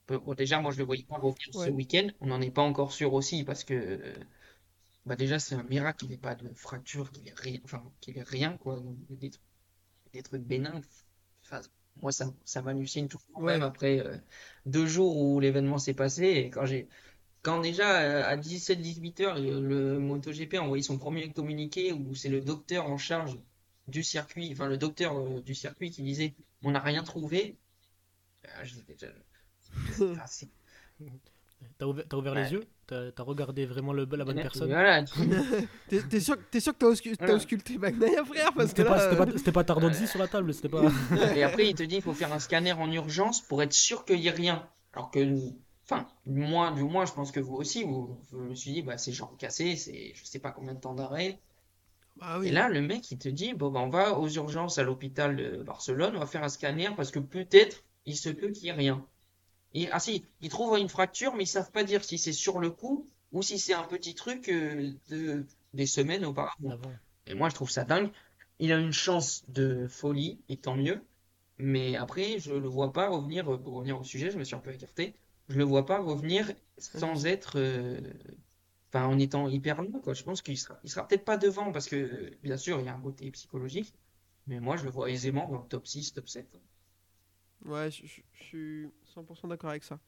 Bon, 0.08 0.34
déjà, 0.34 0.60
moi, 0.60 0.72
je 0.72 0.78
le 0.80 0.84
voyais 0.86 1.04
pas 1.04 1.18
revenir 1.18 1.48
Ouais. 1.56 1.68
ce 1.68 1.70
week-end. 1.72 2.08
On 2.20 2.28
n'en 2.28 2.42
est 2.42 2.52
pas 2.52 2.62
encore 2.62 2.92
sûr 2.92 3.14
aussi, 3.14 3.44
parce 3.44 3.64
que, 3.64 3.74
euh, 3.74 4.14
bah, 5.06 5.16
déjà, 5.16 5.40
c'est 5.40 5.56
un 5.56 5.64
miracle 5.64 6.00
qu'il 6.00 6.10
n'ait 6.10 6.18
pas 6.18 6.36
de 6.36 6.50
fracture, 6.56 7.12
qu'il 7.12 7.28
ait 7.28 7.34
rien, 7.36 7.60
enfin, 7.66 7.84
qu'il 8.02 8.18
ait 8.18 8.24
rien, 8.24 8.58
quoi. 8.58 8.82
Des, 9.10 9.32
trucs- 9.32 9.44
des 10.14 10.24
trucs 10.24 10.44
bénins. 10.44 10.82
Enfin, 11.46 11.62
moi, 12.02 12.12
ça, 12.14 12.34
ça 12.46 12.62
m'hallucine 12.62 13.08
tout 13.10 13.20
Ouais. 13.36 13.54
même 13.54 13.64
après 13.64 14.00
euh, 14.02 14.18
deux 14.66 14.88
jours 14.88 15.18
où 15.18 15.40
l'événement 15.40 15.78
s'est 15.80 15.94
passé 15.96 16.26
et 16.28 16.50
quand 16.52 16.66
j'ai, 16.66 16.90
quand 17.44 17.62
déjà 17.62 18.02
euh, 18.04 18.24
à 18.26 18.38
17-18 18.38 19.20
heures, 19.22 19.40
le 19.40 20.00
MotoGP 20.00 20.56
a 20.56 20.64
envoyé 20.64 20.84
son 20.84 20.98
premier 21.00 21.32
communiqué 21.34 21.94
où 21.94 22.16
c'est 22.16 22.30
le 22.30 22.42
docteur 22.42 22.88
en 22.88 22.98
charge 22.98 23.40
du 23.88 24.04
circuit, 24.04 24.50
enfin 24.54 24.68
le 24.70 24.78
docteur 24.78 25.18
euh, 25.18 25.42
du 25.42 25.56
circuit 25.56 25.92
qui 25.92 26.04
disait 26.04 26.36
on 26.64 26.72
n'a 26.72 26.80
rien 26.82 27.04
trouvé. 27.04 27.58
Euh, 28.46 28.50
Ah, 28.56 28.64
T'as 31.78 31.86
ouvert, 31.86 32.06
t'as 32.10 32.18
ouvert 32.18 32.34
Ouais. 32.34 32.44
les 32.44 32.52
yeux? 32.54 32.64
T'as 32.86 33.24
regardé 33.24 33.66
vraiment 33.66 33.94
le, 33.94 34.06
la 34.12 34.26
bonne 34.26 34.36
personne? 34.36 34.68
Voilà. 34.70 35.04
T'es 35.90 36.20
sûr, 36.20 36.38
que 36.38 36.44
t'as 36.52 36.86
auscu- 36.88 37.16
t'as 37.16 37.26
Voilà. 37.26 37.36
ausculté 37.36 37.78
Bagnaia, 37.78 38.24
frère? 38.26 38.54
Parce 38.54 38.74
que 38.74 38.78
C'était 38.78 38.84
pas, 38.84 39.02
euh, 39.02 39.16
pas, 39.16 39.32
c'était 39.38 39.52
pas 39.52 39.64
Tardozzi 39.64 40.06
sur 40.08 40.20
la 40.20 40.28
table, 40.28 40.54
c'était 40.54 40.70
pas. 40.70 40.84
Et 41.36 41.44
après, 41.44 41.70
il 41.70 41.76
te 41.76 41.84
dit 41.84 41.96
il 41.96 42.02
faut 42.02 42.14
faire 42.14 42.32
un 42.34 42.40
scanner 42.40 42.74
en 42.74 42.92
urgence 42.92 43.42
pour 43.42 43.64
être 43.64 43.74
sûr 43.74 44.06
qu'il 44.06 44.20
n'y 44.20 44.28
ait 44.28 44.32
rien. 44.32 44.68
Alors 44.94 45.10
que, 45.10 45.20
enfin, 45.86 46.06
moi, 46.28 46.72
du 46.72 46.84
moins, 46.84 47.06
je 47.06 47.14
pense 47.14 47.32
que 47.32 47.40
vous 47.40 47.56
aussi, 47.56 47.84
vous, 47.84 48.20
je 48.32 48.38
me 48.38 48.54
suis 48.56 48.74
dit, 48.74 48.82
bah, 48.84 48.98
c'est 48.98 49.14
jambes 49.14 49.38
cassées, 49.38 49.76
c'est 49.78 50.14
je 50.16 50.26
sais 50.26 50.40
pas 50.40 50.52
combien 50.52 50.74
de 50.74 50.80
temps 50.80 50.94
d'arrêt. 50.94 51.40
bah 52.18 52.38
oui. 52.40 52.50
Et 52.50 52.52
là, 52.52 52.70
le 52.70 52.82
mec, 52.82 53.10
il 53.10 53.18
te 53.18 53.30
dit, 53.30 53.54
bon, 53.54 53.72
bah, 53.72 53.80
on 53.80 53.90
va 53.90 54.20
aux 54.20 54.30
urgences 54.30 54.78
à 54.78 54.84
l'hôpital 54.84 55.36
de 55.38 55.64
Barcelone, 55.64 56.14
on 56.16 56.20
va 56.20 56.28
faire 56.28 56.44
un 56.44 56.50
scanner 56.50 56.90
parce 56.96 57.10
que 57.10 57.20
peut-être 57.20 57.84
il 58.06 58.18
se 58.18 58.30
peut 58.30 58.50
qu'il 58.50 58.64
n'y 58.64 58.70
ait 58.70 58.74
rien. 58.74 59.04
Et, 59.74 59.90
ah 59.92 60.00
si, 60.00 60.26
ils 60.42 60.50
trouvent 60.50 60.78
une 60.78 60.90
fracture, 60.90 61.36
mais 61.36 61.44
ils 61.44 61.48
savent 61.48 61.72
pas 61.72 61.84
dire 61.84 62.04
si 62.04 62.18
c'est 62.18 62.34
sur 62.34 62.60
le 62.60 62.70
coup 62.70 63.10
ou 63.32 63.42
si 63.42 63.58
c'est 63.60 63.74
un 63.74 63.84
petit 63.84 64.14
truc 64.16 64.50
euh, 64.50 64.92
de, 65.10 65.46
des 65.74 65.86
semaines 65.88 66.26
auparavant. 66.26 66.70
Avant. 66.70 66.94
Et 67.26 67.34
moi, 67.34 67.50
je 67.50 67.56
trouve 67.56 67.72
ça 67.72 67.84
dingue. 67.84 68.12
Il 68.60 68.72
a 68.72 68.78
une 68.78 68.92
chance 68.94 69.44
de 69.50 69.88
folie, 69.88 70.40
et 70.50 70.58
tant 70.58 70.76
mieux. 70.76 71.02
Mais 71.58 71.96
après, 71.96 72.40
je 72.40 72.54
le 72.54 72.68
vois 72.68 72.94
pas 72.94 73.10
revenir, 73.10 73.52
euh, 73.52 73.58
pour 73.58 73.76
revenir 73.76 74.00
au 74.00 74.04
sujet, 74.04 74.32
je 74.32 74.38
me 74.38 74.44
suis 74.44 74.56
un 74.56 74.60
peu 74.60 74.72
écarté, 74.74 75.16
je 75.50 75.58
le 75.58 75.64
vois 75.64 75.86
pas 75.86 76.00
revenir 76.00 76.52
sans 76.78 77.26
être, 77.26 77.54
euh, 77.58 78.00
enfin, 78.90 79.06
en 79.08 79.20
étant 79.20 79.50
hyper 79.50 79.82
loin, 79.82 80.00
quoi. 80.02 80.14
Je 80.14 80.24
pense 80.24 80.42
qu'il 80.42 80.58
sera, 80.58 80.80
il 80.84 80.90
sera 80.90 81.08
peut-être 81.08 81.26
pas 81.26 81.38
devant, 81.38 81.72
parce 81.74 81.88
que, 81.90 82.32
bien 82.44 82.58
sûr, 82.58 82.80
il 82.80 82.86
y 82.86 82.90
a 82.90 82.94
un 82.96 83.02
côté 83.02 83.30
psychologique, 83.32 83.94
mais 84.48 84.60
moi, 84.60 84.78
je 84.78 84.84
le 84.86 84.92
vois 84.92 85.10
aisément 85.10 85.48
dans 85.50 85.62
le 85.62 85.68
top 85.68 85.88
6, 85.88 86.14
top 86.14 86.30
7. 86.30 86.48
Ouais, 87.66 87.90
je, 87.90 88.06
je- 88.06 88.22
je 88.34 88.44
suis 88.44 88.88
100% 89.16 89.48
d'accord 89.50 89.70
avec 89.70 89.84
ça. 89.84 90.00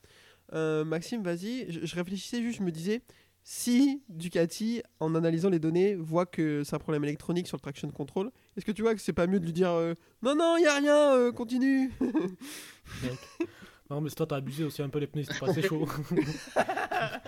Euh, 0.53 0.83
Maxime, 0.85 1.23
vas-y. 1.23 1.71
Je, 1.71 1.85
je 1.85 1.95
réfléchissais 1.95 2.41
juste, 2.41 2.59
je 2.59 2.63
me 2.63 2.71
disais, 2.71 3.01
si 3.43 4.01
Ducati, 4.09 4.81
en 4.99 5.13
analysant 5.15 5.49
les 5.49 5.59
données, 5.59 5.95
voit 5.95 6.25
que 6.25 6.63
c'est 6.63 6.75
un 6.75 6.79
problème 6.79 7.03
électronique 7.03 7.47
sur 7.47 7.57
le 7.57 7.61
traction 7.61 7.89
control, 7.91 8.31
est-ce 8.57 8.65
que 8.65 8.71
tu 8.71 8.81
vois 8.81 8.95
que 8.95 9.01
c'est 9.01 9.13
pas 9.13 9.27
mieux 9.27 9.39
de 9.39 9.45
lui 9.45 9.53
dire 9.53 9.69
euh, 9.71 9.93
non, 10.23 10.35
non, 10.35 10.57
il 10.57 10.65
a 10.67 10.75
rien, 10.77 11.13
euh, 11.15 11.31
continue. 11.31 11.91
Non, 13.87 14.01
mais 14.01 14.09
toi, 14.09 14.25
t'as 14.25 14.37
abusé 14.37 14.63
aussi 14.63 14.81
un 14.81 14.89
peu 14.89 14.97
les 14.97 15.05
pneus, 15.05 15.25
c'était 15.25 15.37
pas 15.37 15.51
assez 15.51 15.61
chaud. 15.61 15.87
ah, 16.55 17.21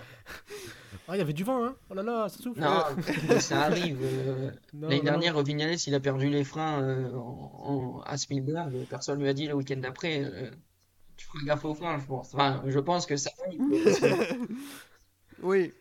il 1.14 1.18
y 1.18 1.20
avait 1.20 1.32
du 1.32 1.44
vent, 1.44 1.64
hein 1.64 1.76
Oh 1.88 1.94
là 1.94 2.02
là, 2.02 2.28
ça 2.28 2.42
souffle. 2.42 2.60
Non, 2.60 2.82
ça 3.38 3.62
arrive. 3.62 3.98
euh, 4.02 4.50
L'année 4.74 5.00
dernière, 5.00 5.40
Vignales, 5.42 5.76
il 5.86 5.94
a 5.94 6.00
perdu 6.00 6.28
les 6.28 6.42
freins 6.42 6.82
euh, 6.82 7.12
en, 7.14 7.52
en- 7.62 8.00
à 8.00 8.16
Spielberg. 8.16 8.72
Personne 8.90 9.20
lui 9.20 9.28
a 9.28 9.34
dit 9.34 9.46
le 9.46 9.54
week-end 9.54 9.76
d'après, 9.76 10.24
euh, 10.24 10.50
tu 11.18 11.26
feras 11.26 11.44
gaffe 11.44 11.64
aux 11.66 11.74
freins, 11.74 11.98
je 12.00 12.06
pense. 12.06 12.34
Enfin, 12.34 12.62
je 12.66 12.78
pense 12.78 13.06
que 13.06 13.16
ça 13.16 13.30
Oui, 15.42 15.72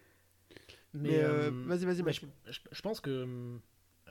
Mais, 1.02 1.10
mais 1.10 1.22
euh, 1.22 1.52
euh, 1.52 1.52
vas-y, 1.66 1.86
vas-y, 1.86 2.02
mais 2.04 2.14
je, 2.14 2.22
je- 2.72 2.82
pense 2.82 3.00
que 3.00 3.60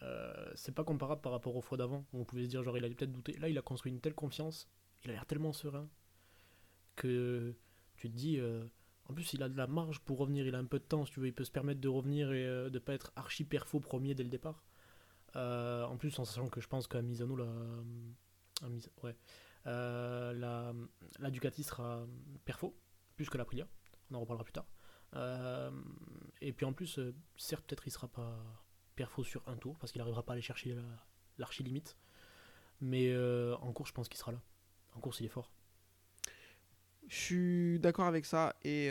euh, 0.02 0.52
c'est 0.54 0.74
pas 0.74 0.84
comparable 0.84 1.20
par 1.20 1.32
rapport 1.32 1.56
aux 1.56 1.60
fois 1.60 1.78
d'avant. 1.78 2.04
où 2.12 2.20
On 2.20 2.24
pouvait 2.24 2.44
se 2.44 2.48
dire, 2.50 2.62
genre, 2.62 2.76
il 2.78 2.84
a 2.84 2.88
peut-être 2.88 3.12
douté. 3.12 3.32
Là, 3.38 3.48
il 3.48 3.58
a 3.58 3.62
construit 3.62 3.92
une 3.92 4.00
telle 4.00 4.14
confiance, 4.14 4.68
il 5.04 5.10
a 5.10 5.14
l'air 5.14 5.26
tellement 5.26 5.52
serein 5.52 5.88
que 6.96 7.54
tu 7.96 8.10
te 8.10 8.16
dis. 8.16 8.38
euh, 8.38 8.64
en 9.08 9.14
plus, 9.14 9.32
il 9.34 9.42
a 9.42 9.48
de 9.48 9.56
la 9.56 9.66
marge 9.66 10.00
pour 10.00 10.18
revenir, 10.18 10.46
il 10.46 10.54
a 10.54 10.58
un 10.58 10.64
peu 10.64 10.78
de 10.78 10.84
temps, 10.84 11.04
si 11.04 11.12
tu 11.12 11.20
veux, 11.20 11.28
il 11.28 11.34
peut 11.34 11.44
se 11.44 11.50
permettre 11.52 11.80
de 11.80 11.88
revenir 11.88 12.32
et 12.32 12.44
euh, 12.46 12.70
de 12.70 12.78
pas 12.78 12.94
être 12.94 13.12
archi 13.16 13.44
perfo 13.44 13.78
premier 13.80 14.14
dès 14.14 14.24
le 14.24 14.30
départ. 14.30 14.64
Euh, 15.36 15.84
en 15.84 15.96
plus, 15.98 16.18
en 16.18 16.24
sachant 16.26 16.48
que 16.48 16.60
je 16.60 16.68
pense 16.68 16.86
qu'à 16.88 17.02
Misano, 17.02 17.36
la, 17.36 17.46
à 18.62 18.68
Mis- 18.68 18.88
ouais, 19.02 19.16
euh, 19.66 20.32
la, 21.18 21.30
Ducati 21.30 21.62
sera 21.62 22.06
perfo, 22.44 22.74
plus 23.16 23.28
que 23.28 23.36
la 23.36 23.42
Aprilia. 23.42 23.66
On 24.10 24.14
en 24.14 24.20
reparlera 24.20 24.44
plus 24.44 24.52
tard. 24.52 24.68
Euh, 25.14 25.70
et 26.40 26.52
puis 26.52 26.66
en 26.66 26.72
plus, 26.72 26.98
euh, 26.98 27.14
certes, 27.36 27.64
peut-être 27.66 27.86
il 27.86 27.90
sera 27.90 28.08
pas 28.08 28.36
perfo 28.94 29.24
sur 29.24 29.46
un 29.48 29.56
tour 29.56 29.78
parce 29.78 29.92
qu'il 29.92 30.00
arrivera 30.00 30.22
pas 30.24 30.32
à 30.32 30.34
aller 30.34 30.42
chercher 30.42 30.74
la- 30.74 31.06
l'archi 31.38 31.62
limite. 31.62 31.96
Mais 32.80 33.16
en 33.16 33.72
course, 33.72 33.88
je 33.88 33.94
pense 33.94 34.08
qu'il 34.08 34.18
sera 34.18 34.32
là. 34.32 34.42
En 34.94 35.00
course, 35.00 35.20
il 35.20 35.26
est 35.26 35.30
fort. 35.30 35.50
Je 37.08 37.16
suis 37.16 37.78
d'accord 37.80 38.04
avec 38.06 38.26
ça 38.26 38.54
et, 38.64 38.90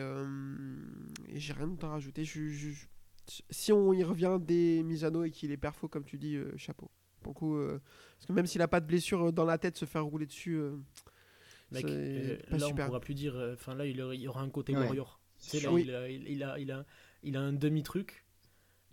j'ai 1.33 1.53
rien 1.53 1.77
à 1.83 1.87
rajouter. 1.87 2.25
Si 2.25 3.71
on 3.71 3.93
y 3.93 4.03
revient 4.03 4.39
des 4.41 4.81
Misano 4.81 5.23
et 5.23 5.29
qu'il 5.29 5.51
est 5.51 5.57
perfo, 5.57 5.87
comme 5.87 6.03
tu 6.03 6.17
dis, 6.17 6.35
chapeau. 6.57 6.89
Pour 7.25 7.33
le 7.33 7.39
coup, 7.39 7.55
euh, 7.57 7.81
parce 8.17 8.27
que 8.27 8.33
même 8.33 8.45
s'il 8.45 8.61
a 8.61 8.67
pas 8.67 8.79
de 8.79 8.85
blessure 8.85 9.29
euh, 9.29 9.31
dans 9.31 9.45
la 9.45 9.57
tête, 9.57 9.77
se 9.77 9.85
faire 9.85 10.05
rouler 10.05 10.27
dessus, 10.27 10.57
euh, 10.57 10.75
Mec, 11.71 11.83
euh, 11.85 12.37
pas 12.51 12.57
là, 12.57 12.65
on 12.67 12.69
super. 12.69 12.85
pourra 12.85 12.99
plus 12.99 13.15
dire. 13.15 13.35
euh, 13.35 13.55
Enfin, 13.55 13.73
là, 13.73 13.87
il, 13.87 13.97
y 13.97 14.27
aura 14.27 14.41
un 14.41 14.49
côté 14.51 14.73
Ouais. 14.73 14.83
warrior. 14.83 15.19
Là, 15.53 15.71
Oui. 15.71 15.81
il, 15.87 15.95
a, 15.95 16.07
il, 16.07 16.43
a, 16.43 16.59
il, 16.59 16.71
a, 16.71 16.85
il 17.23 17.35
a 17.35 17.41
un 17.41 17.51
demi-truc. 17.51 18.23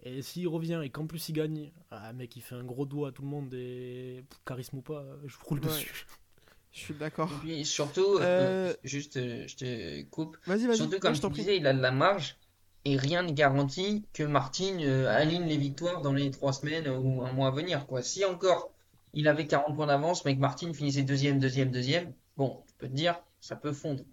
Et 0.04 0.22
s'il 0.22 0.48
revient 0.48 0.80
et 0.82 0.88
qu'en 0.88 1.06
plus 1.06 1.28
il 1.28 1.34
gagne, 1.34 1.72
ah 1.90 2.14
mec, 2.14 2.34
il 2.36 2.40
fait 2.40 2.54
un 2.54 2.64
gros 2.64 2.86
doigt 2.86 3.08
à 3.10 3.12
tout 3.12 3.20
le 3.20 3.28
monde 3.28 3.52
et 3.52 4.24
charisme 4.46 4.78
ou 4.78 4.80
pas, 4.82 5.04
je 5.26 5.36
roule 5.44 5.60
Ouais. 5.60 5.66
dessus. 5.66 6.06
Je 6.72 6.78
suis 6.80 6.94
d'accord. 6.94 7.30
Surtout, 7.64 8.16
euh, 8.16 8.72
Euh, 8.72 8.74
juste, 8.82 9.16
je 9.20 9.56
te 9.56 10.02
coupe. 10.04 10.38
Vas-y, 10.46 10.66
vas-y. 10.66 10.76
Surtout, 10.76 10.92
non, 10.94 10.98
comme 11.00 11.12
je 11.12 11.16
je 11.18 11.22
t'en 11.22 11.28
te 11.28 11.34
prie. 11.34 11.42
disais, 11.42 11.58
il 11.58 11.66
a 11.66 11.74
de 11.74 11.80
la 11.82 11.90
marge 11.92 12.36
et 12.84 12.96
rien 12.96 13.22
ne 13.22 13.32
garantit 13.32 14.04
que 14.12 14.22
Martin 14.22 14.78
euh, 14.80 15.08
aligne 15.08 15.46
les 15.46 15.56
victoires 15.56 16.02
dans 16.02 16.12
les 16.12 16.30
trois 16.30 16.52
semaines 16.52 16.88
ou 16.88 17.22
un 17.22 17.32
mois 17.32 17.48
à 17.48 17.50
venir, 17.50 17.86
quoi. 17.86 18.02
Si 18.02 18.24
encore 18.24 18.72
il 19.14 19.28
avait 19.28 19.46
40 19.46 19.76
points 19.76 19.86
d'avance, 19.86 20.24
mais 20.24 20.34
que 20.34 20.40
Martin 20.40 20.72
finissait 20.72 21.02
deuxième, 21.02 21.38
deuxième, 21.38 21.70
deuxième, 21.70 22.14
bon, 22.36 22.62
tu 22.66 22.74
peux 22.78 22.88
te 22.88 22.94
dire, 22.94 23.20
ça 23.40 23.56
peut 23.56 23.72
fondre. 23.72 24.04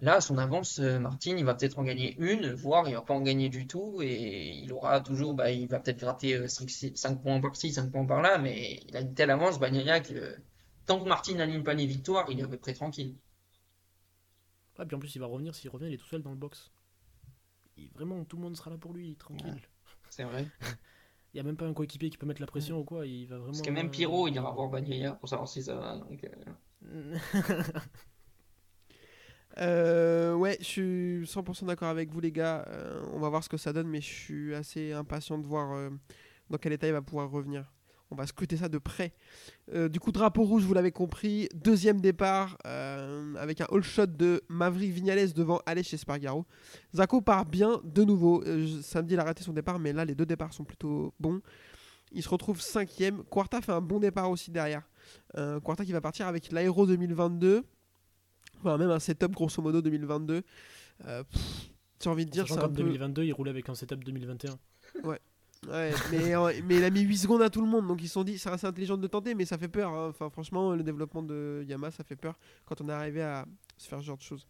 Là, 0.00 0.20
son 0.20 0.38
avance, 0.38 0.80
euh, 0.80 0.98
Martin, 0.98 1.36
il 1.36 1.44
va 1.44 1.54
peut-être 1.54 1.78
en 1.78 1.84
gagner 1.84 2.16
une, 2.18 2.52
voire 2.52 2.88
il 2.88 2.94
va 2.94 3.02
pas 3.02 3.14
en 3.14 3.20
gagner 3.20 3.48
du 3.48 3.66
tout, 3.68 4.02
et 4.02 4.50
il 4.62 4.72
aura 4.72 5.00
toujours, 5.00 5.34
bah, 5.34 5.52
il 5.52 5.68
va 5.68 5.78
peut-être 5.78 6.00
gratter 6.00 6.48
5, 6.48 7.22
points 7.22 7.40
par-ci, 7.40 7.72
5 7.72 7.92
points 7.92 8.04
par-là, 8.04 8.38
mais 8.38 8.80
il 8.88 8.96
a 8.96 9.00
une 9.00 9.14
telle 9.14 9.30
avance, 9.30 9.60
Bagnaia, 9.60 10.00
que 10.00 10.14
euh, 10.14 10.36
tant 10.86 10.98
que 11.00 11.08
Martin 11.08 11.34
n'aligne 11.36 11.62
pas 11.62 11.74
les 11.74 11.86
victoires, 11.86 12.26
il 12.30 12.40
est 12.40 12.42
à 12.42 12.48
peu 12.48 12.58
près 12.58 12.74
tranquille. 12.74 13.14
Ah, 14.76 14.84
puis 14.84 14.96
en 14.96 14.98
plus, 14.98 15.14
il 15.14 15.20
va 15.20 15.26
revenir, 15.26 15.54
s'il 15.54 15.70
revient, 15.70 15.86
il 15.86 15.94
est 15.94 15.98
tout 15.98 16.06
seul 16.06 16.22
dans 16.22 16.30
le 16.30 16.36
box. 16.36 16.72
Il- 17.76 17.90
vraiment, 17.94 18.24
tout 18.24 18.36
le 18.36 18.42
monde 18.42 18.56
sera 18.56 18.70
là 18.70 18.78
pour 18.78 18.92
lui, 18.92 19.16
tranquille. 19.16 19.60
C'est 20.10 20.24
vrai. 20.24 20.46
Il 21.32 21.38
n'y 21.38 21.40
a 21.40 21.42
même 21.42 21.56
pas 21.56 21.66
un 21.66 21.74
coéquipier 21.74 22.10
qui 22.10 22.16
peut 22.16 22.26
mettre 22.26 22.40
la 22.40 22.46
pression 22.46 22.78
ou 22.78 22.84
quoi, 22.84 23.04
il 23.06 23.26
va 23.26 23.36
vraiment. 23.38 23.50
Parce 23.50 23.62
que 23.62 23.70
même 23.70 23.86
euh, 23.88 23.90
Pierrot, 23.90 24.28
il 24.28 24.34
ira 24.34 24.52
voir 24.52 24.68
Bagnaia 24.68 25.14
pour 25.14 25.28
savoir 25.28 25.48
si 25.48 25.64
ça 25.64 25.74
va. 25.74 25.96
Donc, 25.98 26.22
euh, 26.22 27.16
Euh, 29.58 30.34
ouais, 30.34 30.56
je 30.60 30.64
suis 30.64 31.26
100% 31.26 31.66
d'accord 31.66 31.88
avec 31.88 32.10
vous, 32.10 32.20
les 32.20 32.32
gars. 32.32 32.64
Euh, 32.68 33.04
on 33.12 33.20
va 33.20 33.28
voir 33.28 33.44
ce 33.44 33.48
que 33.48 33.56
ça 33.56 33.72
donne, 33.72 33.88
mais 33.88 34.00
je 34.00 34.12
suis 34.12 34.54
assez 34.54 34.92
impatient 34.92 35.38
de 35.38 35.46
voir 35.46 35.72
euh, 35.72 35.90
dans 36.50 36.58
quel 36.58 36.72
état 36.72 36.86
il 36.88 36.92
va 36.92 37.02
pouvoir 37.02 37.30
revenir. 37.30 37.72
On 38.14 38.16
va 38.16 38.26
scruter 38.26 38.56
ça 38.56 38.68
de 38.68 38.78
près. 38.78 39.12
Euh, 39.74 39.88
du 39.88 39.98
coup, 39.98 40.12
drapeau 40.12 40.44
rouge, 40.44 40.62
vous 40.62 40.72
l'avez 40.74 40.92
compris. 40.92 41.48
Deuxième 41.54 42.00
départ 42.00 42.56
euh, 42.66 43.34
avec 43.36 43.60
un 43.60 43.66
all 43.72 43.82
shot 43.82 44.06
de 44.06 44.40
Maverick 44.48 44.92
Vignales 44.92 45.32
devant 45.32 45.60
Aleix 45.66 45.92
Espargaro. 45.92 46.46
Zako 46.94 47.20
part 47.20 47.44
bien 47.44 47.80
de 47.82 48.04
nouveau. 48.04 48.44
Euh, 48.46 48.80
samedi, 48.82 49.14
il 49.14 49.20
a 49.20 49.24
raté 49.24 49.42
son 49.42 49.52
départ, 49.52 49.80
mais 49.80 49.92
là, 49.92 50.04
les 50.04 50.14
deux 50.14 50.26
départs 50.26 50.52
sont 50.52 50.64
plutôt 50.64 51.12
bons. 51.18 51.40
Il 52.12 52.22
se 52.22 52.28
retrouve 52.28 52.60
cinquième. 52.60 53.24
Quarta 53.24 53.60
fait 53.60 53.72
un 53.72 53.80
bon 53.80 53.98
départ 53.98 54.30
aussi 54.30 54.52
derrière. 54.52 54.88
Quarta 55.64 55.84
qui 55.84 55.92
va 55.92 56.00
partir 56.00 56.28
avec 56.28 56.52
l'Aéro 56.52 56.86
2022. 56.86 57.64
Enfin, 58.60 58.78
même 58.78 58.90
un 58.90 59.00
setup 59.00 59.32
grosso 59.32 59.60
modo 59.60 59.82
2022. 59.82 60.42
Euh, 61.06 61.24
pff, 61.24 61.70
J'ai 62.02 62.08
envie 62.10 62.24
de 62.24 62.30
dire, 62.30 62.44
Sachant 62.44 62.54
c'est 62.54 62.60
qu'en 62.60 62.66
un 62.66 62.70
peu. 62.70 62.82
2022, 62.82 63.24
il 63.24 63.32
roulait 63.32 63.50
avec 63.50 63.68
un 63.68 63.74
setup 63.74 64.04
2021. 64.04 64.56
Ouais, 65.02 65.18
mais, 65.68 66.34
euh, 66.34 66.52
mais 66.64 66.76
il 66.76 66.84
a 66.84 66.90
mis 66.90 67.00
8 67.00 67.18
secondes 67.18 67.42
à 67.42 67.50
tout 67.50 67.60
le 67.60 67.66
monde, 67.66 67.86
donc 67.86 68.02
ils 68.02 68.08
se 68.08 68.14
sont 68.14 68.24
dit, 68.24 68.38
c'est 68.38 68.50
assez 68.50 68.66
intelligent 68.66 68.96
de 68.96 69.06
tenter, 69.06 69.34
mais 69.34 69.44
ça 69.44 69.58
fait 69.58 69.68
peur. 69.68 69.92
hein. 69.92 70.08
Enfin, 70.10 70.28
franchement, 70.30 70.72
le 70.74 70.82
développement 70.82 71.22
de 71.22 71.64
Yamaha, 71.68 71.90
ça 71.90 72.04
fait 72.04 72.16
peur 72.16 72.38
quand 72.64 72.80
on 72.80 72.88
est 72.88 72.92
arrivé 72.92 73.22
à 73.22 73.46
se 73.76 73.88
faire 73.88 74.00
ce 74.00 74.04
genre 74.04 74.16
de 74.16 74.22
choses. 74.22 74.46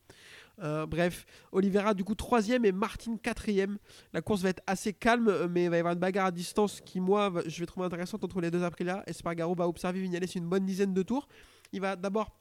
Euh, 0.63 0.87
bref, 0.87 1.27
Oliveira, 1.53 1.95
du 1.95 2.05
coup, 2.05 2.15
troisième 2.15 2.65
et 2.65 2.73
Martin, 2.73 3.17
quatrième. 3.17 3.79
La 4.13 4.23
course 4.23 4.43
va 4.43 4.51
être 4.51 4.63
assez 4.67 4.93
calme, 4.93 5.29
euh, 5.29 5.49
mais 5.49 5.65
il 5.65 5.71
va 5.71 5.77
y 5.77 5.79
avoir 5.81 5.95
une 5.95 6.01
bagarre 6.01 6.27
à 6.27 6.31
distance 6.31 6.81
qui, 6.81 7.01
moi, 7.01 7.33
je 7.47 7.61
vais 7.61 7.67
trouver 7.67 7.87
intéressante 7.87 8.25
entre 8.25 8.41
les 8.41 8.51
deux 8.51 8.63
Aprilia. 8.63 9.03
Espargaro 9.07 9.55
va 9.55 9.69
observer 9.69 10.01
Vignales 10.01 10.25
une 10.35 10.49
bonne 10.49 10.65
dizaine 10.65 10.95
de 10.95 11.03
tours. 11.03 11.29
Il 11.73 11.81
va 11.81 11.97
d'abord 11.97 12.37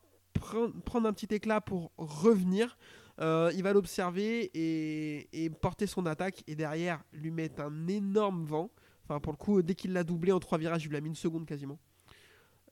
prendre 0.85 1.07
un 1.07 1.13
petit 1.13 1.33
éclat 1.33 1.61
pour 1.61 1.91
revenir. 1.97 2.77
Euh, 3.19 3.51
il 3.55 3.61
va 3.61 3.73
l'observer 3.73 4.49
et, 4.53 5.49
porter 5.61 5.85
son 5.87 6.05
attaque 6.05 6.43
et 6.47 6.55
derrière 6.55 7.03
lui 7.13 7.31
mettre 7.31 7.61
un 7.61 7.87
énorme 7.87 8.43
vent. 8.43 8.71
Enfin 9.03 9.19
pour 9.19 9.33
le 9.33 9.37
coup 9.37 9.61
dès 9.61 9.75
qu'il 9.75 9.93
l'a 9.93 10.03
doublé 10.03 10.31
en 10.31 10.39
trois 10.39 10.57
virages 10.57 10.85
il 10.85 10.89
lui 10.89 10.97
a 10.97 11.01
mis 11.01 11.09
une 11.09 11.15
seconde 11.15 11.45
quasiment. 11.45 11.77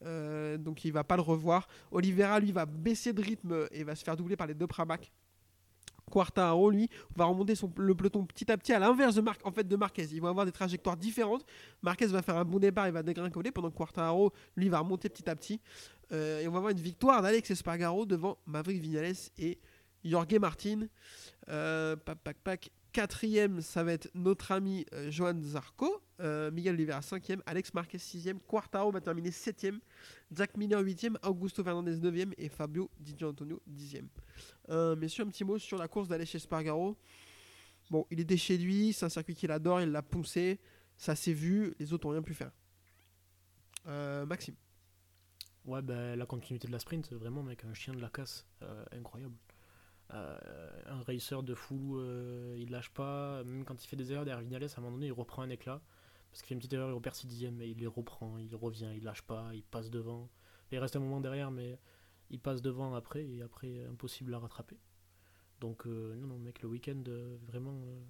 Euh, 0.04 0.58
donc 0.58 0.84
il 0.84 0.92
va 0.92 1.04
pas 1.04 1.16
le 1.16 1.22
revoir. 1.22 1.68
Oliveira 1.92 2.40
lui 2.40 2.52
va 2.52 2.66
baisser 2.66 3.14
de 3.14 3.22
rythme 3.22 3.68
et 3.72 3.84
va 3.84 3.96
se 3.96 4.04
faire 4.04 4.18
doubler 4.18 4.36
par 4.36 4.48
les 4.48 4.56
deux 4.56 4.68
Pramac. 4.68 5.12
Quartaro 6.10 6.70
lui 6.70 6.90
va 7.16 7.26
remonter 7.26 7.56
son, 7.56 7.72
le 7.78 7.96
peloton 7.96 8.26
petit 8.26 8.52
à 8.52 8.58
petit 8.58 8.74
à 8.74 8.80
l'inverse 8.80 9.16
de, 9.16 9.24
en 9.44 9.52
fait, 9.52 9.68
de 9.68 9.76
Marquez. 9.76 10.08
Ils 10.12 10.22
vont 10.22 10.28
avoir 10.28 10.46
des 10.46 10.52
trajectoires 10.52 10.98
différentes. 10.98 11.46
Marquez 11.82 12.08
va 12.08 12.22
faire 12.22 12.38
un 12.38 12.44
bon 12.44 12.60
départ, 12.60 12.88
il 12.88 12.94
va 12.94 13.02
dégringoler 13.02 13.52
pendant 13.52 13.72
que 13.72 13.78
Quartaro 13.78 14.34
lui 14.58 14.70
va 14.70 14.80
remonter 14.80 15.10
petit 15.10 15.30
à 15.30 15.36
petit. 15.36 15.62
Euh, 16.12 16.42
et 16.42 16.48
on 16.48 16.52
va 16.52 16.58
avoir 16.58 16.72
une 16.72 16.80
victoire 16.80 17.22
d'Alex 17.22 17.50
Espargaro 17.50 18.06
devant 18.06 18.38
Maverick 18.46 18.82
Vignales 18.82 19.16
et 19.38 19.58
Jorge 20.04 20.36
Martin. 20.40 20.88
Euh, 21.50 21.96
pac, 21.96 22.20
pac, 22.20 22.38
pac. 22.44 22.72
Quatrième, 22.92 23.62
ça 23.62 23.86
va 23.86 23.94
être 23.94 24.10
notre 24.14 24.52
ami 24.52 24.86
euh, 24.94 25.10
Johan 25.10 25.42
Zarco. 25.42 26.04
Euh, 26.20 26.52
Miguel 26.52 26.74
Oliveira, 26.74 27.02
cinquième. 27.02 27.42
Alex 27.46 27.74
Marquez, 27.74 27.98
sixième. 27.98 28.40
Quartaro 28.42 28.92
va 28.92 29.00
terminer 29.00 29.32
septième. 29.32 29.80
Jack 30.32 30.58
Miller, 30.58 30.82
huitième. 30.82 31.18
Augusto 31.24 31.64
Fernandez, 31.64 31.98
neuvième. 31.98 32.34
Et 32.38 32.50
Fabio 32.50 32.90
Di 33.00 33.16
Antonio, 33.24 33.62
dixième. 33.66 34.10
Euh, 34.70 34.96
messieurs, 34.98 35.24
un 35.24 35.28
petit 35.28 35.46
mot 35.46 35.58
sur 35.58 35.78
la 35.78 35.88
course 35.88 36.10
d'Alex 36.10 36.36
Espargaro. 36.36 36.98
Bon, 37.90 38.06
il 38.12 38.20
était 38.20 38.38
chez 38.38 38.58
lui. 38.58 38.92
C'est 38.92 39.06
un 39.06 39.10
circuit 39.10 39.36
qu'il 39.36 39.52
adore. 39.52 39.82
Il 39.82 39.92
l'a 39.92 40.02
poussé. 40.02 40.60
Ça 40.98 41.16
s'est 41.16 41.34
vu. 41.34 41.74
Les 41.80 41.94
autres 41.94 42.06
n'ont 42.08 42.12
rien 42.12 42.22
pu 42.22 42.34
faire. 42.34 42.52
Maxime. 44.28 44.56
Ouais, 45.64 45.82
ben, 45.82 46.18
la 46.18 46.26
continuité 46.26 46.68
de 46.68 46.72
la 46.74 46.80
sprint, 46.80 47.14
vraiment, 47.14 47.42
mec, 47.42 47.64
un 47.64 47.74
chien 47.74 47.94
de 47.94 48.02
la 48.02 48.10
casse, 48.10 48.46
incroyable. 48.92 49.36
Euh, 50.14 50.38
un 50.88 51.02
racer 51.04 51.42
de 51.44 51.54
fou, 51.56 51.98
euh, 51.98 52.56
il 52.58 52.70
lâche 52.70 52.90
pas, 52.90 53.44
même 53.46 53.64
quand 53.64 53.84
il 53.84 53.88
fait 53.88 53.96
des 53.96 54.12
erreurs 54.12 54.26
derrière 54.26 54.42
Vignales, 54.42 54.64
à 54.64 54.68
un 54.78 54.82
moment 54.82 54.94
donné, 54.94 55.08
il 55.08 55.14
reprend 55.14 55.42
un 55.42 55.50
éclat. 55.50 55.82
Parce 56.30 56.42
qu'il 56.42 56.48
fait 56.50 56.54
une 56.54 56.60
petite 56.60 56.74
erreur, 56.74 56.90
il 56.90 56.94
repère 56.94 57.16
6 57.16 57.28
dixièmes, 57.28 57.56
mais 57.56 57.70
il 57.70 57.78
les 57.78 57.88
reprend, 57.88 58.38
il 58.38 58.54
revient, 58.56 58.90
il 58.96 59.04
lâche 59.04 59.22
pas, 59.22 59.52
il 59.54 59.64
passe 59.64 59.90
devant. 59.90 60.30
Il 60.72 60.80
reste 60.80 60.96
un 60.96 61.00
moment 61.00 61.20
derrière, 61.22 61.52
mais 61.52 61.78
il 62.30 62.40
passe 62.40 62.62
devant 62.62 62.94
après, 62.96 63.26
et 63.26 63.42
après, 63.42 63.84
impossible 63.86 64.34
à 64.34 64.40
rattraper. 64.40 64.78
Donc, 65.60 65.86
euh, 65.86 66.16
non, 66.16 66.28
non, 66.28 66.38
mec, 66.40 66.62
le 66.62 66.70
week-end, 66.70 67.04
euh, 67.08 67.38
vraiment 67.46 67.82
euh, 67.86 68.02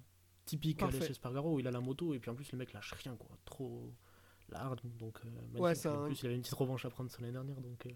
typique 0.44 0.78
Parfait. 0.78 0.98
Aleix 0.98 1.10
Espargaro, 1.10 1.58
il 1.58 1.66
a 1.66 1.70
la 1.72 1.80
moto, 1.80 2.14
et 2.14 2.20
puis 2.20 2.30
en 2.30 2.34
plus, 2.34 2.50
le 2.52 2.58
mec 2.58 2.72
lâche 2.72 2.92
rien, 2.94 3.16
quoi. 3.16 3.36
Trop. 3.44 3.92
La 4.48 4.60
hard, 4.62 4.80
donc 4.98 5.18
euh. 5.24 5.58
Ouais, 5.60 5.74
c'est 5.74 5.88
En 5.88 6.02
un- 6.04 6.06
plus, 6.06 6.20
il 6.22 6.26
avait 6.26 6.34
une 6.36 6.42
petite 6.42 6.54
revanche 6.54 6.84
à 6.84 6.90
prendre 6.90 7.10
sur 7.10 7.20
l'année 7.22 7.32
dernière, 7.32 7.60
donc. 7.60 7.86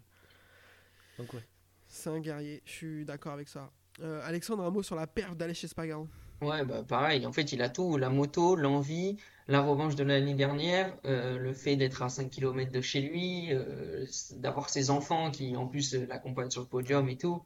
donc, 1.17 1.33
ouais. 1.33 1.47
C'est 1.87 2.09
un 2.09 2.19
guerrier, 2.19 2.61
je 2.65 2.71
suis 2.71 3.05
d'accord 3.05 3.31
avec 3.33 3.47
ça. 3.47 3.71
Euh, 4.01 4.21
Alexandre, 4.25 4.63
un 4.63 4.69
mot 4.69 4.83
sur 4.83 4.95
la 4.95 5.07
perf 5.07 5.35
d'Aleix 5.35 5.63
Espargaro. 5.63 6.07
Ouais, 6.41 6.63
bah 6.65 6.83
pareil, 6.87 7.25
en 7.25 7.31
fait, 7.31 7.51
il 7.51 7.63
a 7.63 7.69
tout, 7.69 7.97
la 7.97 8.09
moto, 8.09 8.55
l'envie, 8.55 9.17
la 9.47 9.61
revanche 9.61 9.95
de 9.95 10.03
l'année 10.03 10.35
dernière, 10.35 10.95
euh, 11.05 11.39
le 11.39 11.51
fait 11.53 11.75
d'être 11.75 12.03
à 12.03 12.09
5 12.09 12.29
km 12.29 12.71
de 12.71 12.81
chez 12.81 13.01
lui, 13.01 13.47
euh, 13.51 14.05
d'avoir 14.35 14.69
ses 14.69 14.91
enfants 14.91 15.31
qui 15.31 15.55
en 15.55 15.65
plus 15.65 15.95
l'accompagnent 15.95 16.51
sur 16.51 16.61
le 16.61 16.67
podium 16.67 17.09
et 17.09 17.17
tout. 17.17 17.41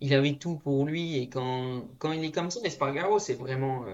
Il 0.00 0.14
avait 0.14 0.36
tout 0.36 0.56
pour 0.56 0.86
lui 0.86 1.16
et 1.18 1.28
quand, 1.28 1.88
quand 1.98 2.12
il 2.12 2.24
est 2.24 2.30
comme 2.30 2.50
ça, 2.50 2.60
Espargaro, 2.62 3.18
c'est 3.18 3.34
vraiment 3.34 3.84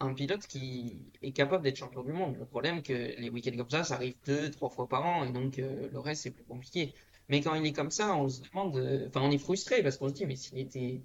un 0.00 0.14
pilote 0.14 0.46
qui 0.46 1.02
est 1.22 1.32
capable 1.32 1.64
d'être 1.64 1.76
champion 1.76 2.02
du 2.02 2.12
monde. 2.12 2.36
Le 2.38 2.46
problème 2.46 2.82
que 2.82 2.92
les 2.92 3.28
week-ends 3.28 3.56
comme 3.56 3.68
ça, 3.68 3.84
ça 3.84 3.96
arrive 3.96 4.14
deux, 4.24 4.50
trois 4.52 4.70
fois 4.70 4.88
par 4.88 5.04
an 5.04 5.24
et 5.24 5.32
donc 5.32 5.58
le 5.58 5.98
reste 5.98 6.22
c'est 6.22 6.30
plus 6.30 6.44
compliqué. 6.44 6.94
Mais 7.28 7.40
quand 7.40 7.54
il 7.54 7.66
est 7.66 7.72
comme 7.72 7.90
ça, 7.90 8.16
on 8.16 8.28
se 8.28 8.42
demande, 8.42 8.76
euh, 8.76 9.08
enfin 9.08 9.20
on 9.22 9.30
est 9.30 9.38
frustré 9.38 9.82
parce 9.82 9.96
qu'on 9.96 10.08
se 10.08 10.14
dit 10.14 10.26
mais 10.26 10.36
s'il 10.36 10.58
était 10.58 11.02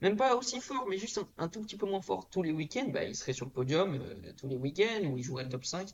même 0.00 0.16
pas 0.16 0.34
aussi 0.36 0.60
fort, 0.60 0.86
mais 0.88 0.96
juste 0.96 1.20
un, 1.36 1.48
tout 1.48 1.60
petit 1.60 1.76
peu 1.76 1.86
moins 1.86 2.00
fort 2.00 2.28
tous 2.30 2.42
les 2.42 2.52
week-ends, 2.52 2.88
bah, 2.88 3.04
il 3.04 3.14
serait 3.14 3.32
sur 3.34 3.44
le 3.46 3.52
podium 3.52 3.94
euh, 3.94 4.32
tous 4.36 4.48
les 4.48 4.56
week-ends 4.56 5.04
ou 5.04 5.18
il 5.18 5.22
jouerait 5.22 5.44
le 5.44 5.50
top 5.50 5.64
5. 5.64 5.88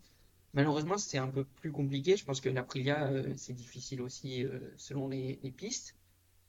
Malheureusement, 0.54 0.96
c'est 0.96 1.18
un 1.18 1.28
peu 1.28 1.44
plus 1.44 1.72
compliqué. 1.72 2.16
Je 2.16 2.24
pense 2.24 2.40
que 2.40 2.48
l'Aprilia, 2.48 3.08
euh, 3.08 3.34
c'est 3.36 3.52
difficile 3.52 4.00
aussi 4.00 4.44
euh, 4.44 4.72
selon 4.76 5.08
les, 5.08 5.40
les 5.42 5.50
pistes. 5.50 5.96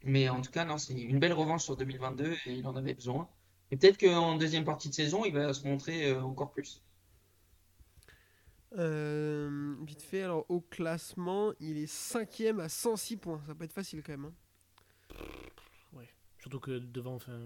Mais 0.04 0.30
en 0.30 0.42
tout 0.42 0.52
cas, 0.52 0.66
non, 0.66 0.78
c'est 0.78 0.94
une 0.94 1.20
belle 1.20 1.34
revanche 1.34 1.64
sur 1.64 1.76
2022 1.76 2.34
et 2.46 2.54
il 2.54 2.68
en 2.68 2.76
avait 2.76 2.94
besoin. 2.94 3.28
Et 3.72 3.78
peut-être 3.78 3.98
qu'en 3.98 4.36
deuxième 4.38 4.64
partie 4.64 4.90
de 4.90 4.94
saison, 4.94 5.26
il 5.26 5.34
va 5.34 5.52
se 5.54 5.68
montrer 5.68 6.16
encore 6.16 6.52
plus. 6.52 6.84
Euh, 8.78 9.76
vite 9.86 10.02
fait, 10.02 10.24
alors 10.24 10.46
au 10.50 10.60
classement, 10.60 11.54
il 11.60 11.78
est 11.78 11.88
cinquième 11.88 12.60
à 12.60 12.68
106 12.70 13.18
points. 13.18 13.42
Ça 13.48 13.56
peut 13.56 13.64
être 13.66 13.74
facile 13.74 14.04
quand 14.04 14.12
même. 14.14 14.26
hein. 14.26 14.34
Surtout 16.40 16.60
que 16.60 16.78
devant, 16.78 17.16
enfin, 17.16 17.40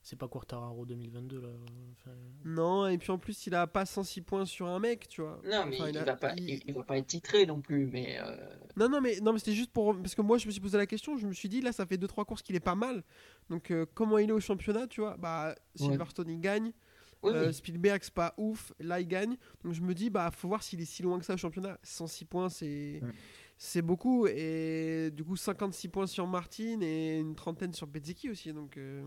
c'est 0.00 0.16
pas 0.16 0.26
Quartararo 0.28 0.86
2022 0.86 1.40
là. 1.40 1.48
Enfin, 1.92 2.16
Non, 2.44 2.86
et 2.86 2.96
puis 2.96 3.10
en 3.10 3.18
plus, 3.18 3.46
il 3.46 3.54
a 3.54 3.66
pas 3.66 3.84
106 3.84 4.22
points 4.22 4.46
sur 4.46 4.66
un 4.68 4.78
mec, 4.78 5.06
tu 5.08 5.20
vois. 5.20 5.40
Non, 5.44 5.66
mais 5.66 5.76
Enfin, 5.76 5.88
il, 5.88 5.94
il 5.94 5.98
a- 5.98 6.04
va 6.04 6.16
pas, 6.16 6.32
il- 6.36 6.48
il, 6.50 6.62
il 6.68 6.72
va 6.74 6.82
pas 6.84 6.96
être 6.98 7.08
titré 7.08 7.44
non 7.46 7.60
plus. 7.60 7.86
Mais 7.86 8.18
euh, 8.20 8.36
Non, 8.76 8.88
non, 8.88 9.00
mais, 9.02 9.18
non, 9.20 9.32
mais 9.32 9.38
c'était 9.38 9.52
juste 9.52 9.72
pour. 9.72 9.94
Parce 9.96 10.14
que 10.14 10.22
moi, 10.22 10.38
je 10.38 10.46
me 10.46 10.52
suis 10.52 10.60
posé 10.60 10.78
la 10.78 10.86
question, 10.86 11.16
je 11.18 11.26
me 11.26 11.32
suis 11.34 11.48
dit, 11.48 11.60
là, 11.60 11.72
ça 11.72 11.84
fait 11.84 11.98
2-3 11.98 12.24
courses 12.24 12.42
qu'il 12.42 12.56
est 12.56 12.60
pas 12.60 12.74
mal. 12.76 13.02
Donc, 13.50 13.70
euh, 13.70 13.84
comment 13.92 14.16
il 14.18 14.30
est 14.30 14.32
au 14.32 14.40
championnat, 14.40 14.86
tu 14.86 15.00
vois? 15.02 15.16
Bah, 15.18 15.54
Silverstone, 15.74 16.30
il 16.30 16.40
gagne. 16.40 16.72
Oui, 17.22 17.30
Euh, 17.34 17.46
oui. 17.48 17.54
Spielberg, 17.54 18.00
c'est 18.02 18.12
pas 18.14 18.34
ouf. 18.36 18.72
Là, 18.80 19.00
il 19.00 19.06
gagne. 19.08 19.36
Donc, 19.64 19.72
je 19.74 19.80
me 19.82 19.94
dis, 19.94 20.10
bah, 20.10 20.30
faut 20.30 20.48
voir 20.48 20.62
s'il 20.62 20.80
est 20.80 20.84
si 20.84 21.02
loin 21.02 21.18
que 21.18 21.24
ça 21.24 21.34
au 21.34 21.36
championnat. 21.36 21.78
106 21.82 22.24
points, 22.24 22.48
c'est. 22.48 23.00
Ouais. 23.02 23.12
C'est 23.58 23.82
beaucoup. 23.82 24.26
Et 24.26 25.10
du 25.12 25.22
coup, 25.24 25.36
56 25.36 25.88
points 25.88 26.06
sur 26.08 26.26
Martin 26.26 26.80
et 26.80 27.18
une 27.20 27.34
trentaine 27.36 27.72
sur 27.72 27.86
Bezzecchi 27.86 28.28
aussi. 28.30 28.52
Donc, 28.52 28.76
euh, 28.76 29.06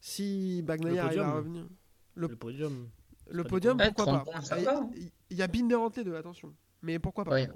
si 0.00 0.62
Bagnaia 0.62 1.04
arrive 1.04 1.18
à 1.20 1.24
podium. 1.24 1.36
revenir. 1.36 1.68
Le, 2.14 2.26
le 2.28 2.36
podium. 2.36 2.88
le 3.30 3.44
podium, 3.44 3.76
pourquoi 3.78 4.04
Ouais, 4.04 4.12
pas 4.12 4.18
30 4.20 4.24
points, 4.24 4.40
ça 4.42 4.58
Il- 4.58 4.64
va, 4.64 4.78
hein. 4.78 4.90
Il 5.30 5.36
y 5.36 5.42
a 5.42 5.46
Binder 5.46 5.74
entre 5.76 5.98
les 5.98 6.04
deux, 6.04 6.14
attention. 6.16 6.54
Mais 6.82 6.98
pourquoi 6.98 7.24
pas 7.24 7.32
Ouais. 7.32 7.48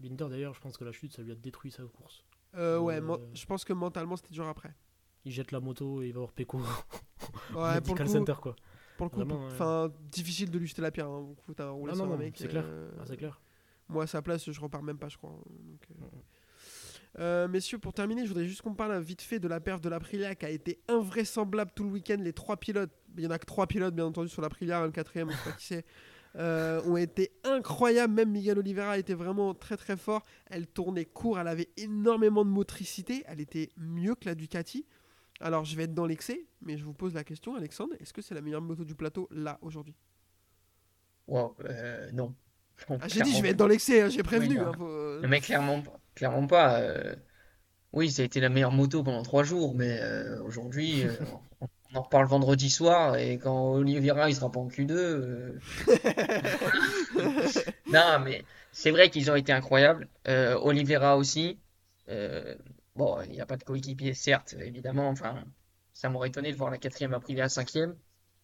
Binder 0.00 0.26
d'ailleurs, 0.30 0.54
je 0.54 0.60
pense 0.60 0.76
que 0.76 0.84
la 0.84 0.92
chute, 0.92 1.12
ça 1.12 1.22
lui 1.22 1.32
a 1.32 1.34
détruit 1.34 1.70
sa 1.70 1.82
course. 1.84 2.24
Euh, 2.54 2.78
ouais, 2.78 3.00
Euh, 3.00 3.16
je 3.34 3.44
pense 3.46 3.64
que 3.64 3.72
mentalement 3.72 4.16
c'était 4.16 4.32
dur 4.32 4.46
après. 4.46 4.74
Il 5.24 5.32
jette 5.32 5.52
la 5.52 5.60
moto 5.60 6.02
et 6.02 6.08
il 6.08 6.12
va 6.12 6.20
voir 6.20 6.32
Peko. 6.32 6.58
Ouais, 6.58 7.80
pour 7.84 7.94
le 7.96 8.04
coup, 8.04 8.10
Center 8.10 8.34
quoi. 8.40 8.56
pour 8.96 9.06
le 9.06 9.10
coup, 9.10 9.20
ouais. 9.20 9.46
enfin, 9.46 9.92
difficile 10.10 10.50
de 10.50 10.58
lui 10.58 10.66
jeter 10.66 10.82
la 10.82 10.90
pierre. 10.90 11.08
Hein. 11.08 11.28
T'as 11.56 11.68
roulé 11.70 11.92
un 11.92 12.16
mec. 12.16 12.34
c'est 12.36 12.48
clair. 12.48 12.64
euh, 12.66 12.90
Ah, 13.00 13.04
c'est 13.06 13.16
clair. 13.16 13.40
Moi, 13.88 14.04
à 14.04 14.06
sa 14.06 14.22
place, 14.22 14.50
je 14.50 14.60
repars 14.60 14.82
même 14.82 14.98
pas, 14.98 15.08
je 15.08 15.16
crois. 15.18 15.30
Donc, 15.30 15.86
euh. 15.90 16.04
Euh, 17.18 17.46
messieurs, 17.48 17.78
pour 17.78 17.92
terminer, 17.92 18.22
je 18.22 18.28
voudrais 18.28 18.46
juste 18.46 18.62
qu'on 18.62 18.74
parle 18.74 18.98
vite 19.00 19.20
fait 19.20 19.38
de 19.38 19.46
la 19.46 19.60
perf 19.60 19.80
de 19.82 19.88
l'Aprilia 19.90 20.34
qui 20.34 20.46
a 20.46 20.50
été 20.50 20.80
invraisemblable 20.88 21.70
tout 21.74 21.84
le 21.84 21.90
week-end. 21.90 22.16
Les 22.20 22.32
trois 22.32 22.56
pilotes, 22.56 22.90
il 23.16 23.24
y 23.24 23.26
en 23.26 23.30
a 23.30 23.38
que 23.38 23.44
trois 23.44 23.66
pilotes, 23.66 23.94
bien 23.94 24.06
entendu, 24.06 24.28
sur 24.30 24.40
l'Aprilia, 24.40 24.84
le 24.86 24.92
quatrième, 24.92 25.30
je 25.30 25.36
sais 25.36 25.44
pas 25.50 25.56
qui 25.56 25.66
c'est, 25.66 25.84
euh, 26.36 26.80
ont 26.84 26.96
été 26.96 27.32
incroyables. 27.44 28.14
Même 28.14 28.30
Miguel 28.30 28.58
Oliveira 28.58 28.96
était 28.96 29.12
vraiment 29.14 29.52
très 29.52 29.76
très 29.76 29.98
fort. 29.98 30.22
Elle 30.46 30.66
tournait 30.66 31.04
court, 31.04 31.38
elle 31.38 31.48
avait 31.48 31.68
énormément 31.76 32.46
de 32.46 32.50
motricité. 32.50 33.24
Elle 33.26 33.40
était 33.40 33.68
mieux 33.76 34.14
que 34.14 34.24
la 34.24 34.34
Ducati. 34.34 34.86
Alors, 35.42 35.64
je 35.64 35.76
vais 35.76 35.84
être 35.84 35.94
dans 35.94 36.06
l'excès, 36.06 36.44
mais 36.60 36.78
je 36.78 36.84
vous 36.84 36.92
pose 36.94 37.14
la 37.14 37.24
question, 37.24 37.54
Alexandre, 37.56 37.94
est-ce 38.00 38.12
que 38.12 38.22
c'est 38.22 38.34
la 38.34 38.40
meilleure 38.40 38.62
moto 38.62 38.84
du 38.84 38.94
plateau 38.94 39.28
là 39.32 39.58
aujourd'hui? 39.60 39.94
Wow, 41.26 41.56
euh, 41.64 42.10
non. 42.12 42.34
ah, 42.88 43.08
J'ai 43.08 43.22
dit, 43.22 43.34
je 43.34 43.42
vais 43.42 43.50
être 43.50 43.56
dans 43.56 43.66
l'excès, 43.66 44.02
hein, 44.02 44.08
j'ai 44.08 44.22
prévenu. 44.22 44.58
hein, 44.58 44.72
faut- 44.76 45.20
Mais 45.26 45.40
clairement, 45.40 45.82
pas- 45.82 46.00
clairement 46.14 46.46
pas. 46.46 46.80
euh, 46.80 47.14
Oui, 47.92 48.10
ça 48.10 48.22
a 48.22 48.24
été 48.24 48.40
la 48.40 48.48
meilleure 48.48 48.72
moto 48.72 49.02
pendant 49.02 49.22
trois 49.22 49.42
jours, 49.44 49.74
mais 49.74 49.98
euh, 50.00 50.42
aujourd'hui, 50.44 51.02
euh, 51.04 51.12
on 51.60 51.98
en 51.98 52.02
reparle 52.02 52.26
vendredi 52.26 52.70
soir, 52.70 53.16
et 53.16 53.38
quand 53.38 53.72
Oliveira 53.74 54.30
il 54.30 54.34
sera 54.34 54.50
pas 54.50 54.60
en 54.60 54.68
Q2. 54.68 54.92
euh, 54.92 55.58
Non, 57.92 58.20
mais 58.24 58.44
c'est 58.72 58.90
vrai 58.90 59.10
qu'ils 59.10 59.30
ont 59.30 59.36
été 59.36 59.52
incroyables. 59.52 60.08
Euh, 60.28 60.56
Oliveira 60.60 61.16
aussi. 61.16 61.58
Bon, 62.94 63.20
il 63.22 63.30
n'y 63.30 63.40
a 63.40 63.46
pas 63.46 63.56
de 63.56 63.64
coéquipier, 63.64 64.14
certes, 64.14 64.54
évidemment. 64.60 65.08
Enfin, 65.08 65.44
ça 65.92 66.08
m'aurait 66.08 66.28
étonné 66.28 66.52
de 66.52 66.56
voir 66.56 66.70
la 66.70 66.78
quatrième 66.78 67.14
Aprilia 67.14 67.48
cinquième. 67.48 67.96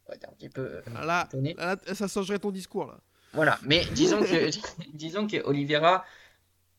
Ouais, 0.08 0.18
un 0.26 0.32
petit 0.32 0.48
peu 0.48 0.62
euh, 0.62 0.82
Là, 1.04 1.24
étonné. 1.26 1.54
là, 1.54 1.76
ça 1.94 2.08
changerait 2.08 2.38
ton 2.38 2.50
discours 2.50 2.86
là. 2.86 2.98
Voilà, 3.34 3.58
mais 3.62 3.84
disons 3.94 4.20
que 4.20 4.48
disons 4.94 5.26
que 5.26 5.36
Oliveira, 5.44 6.04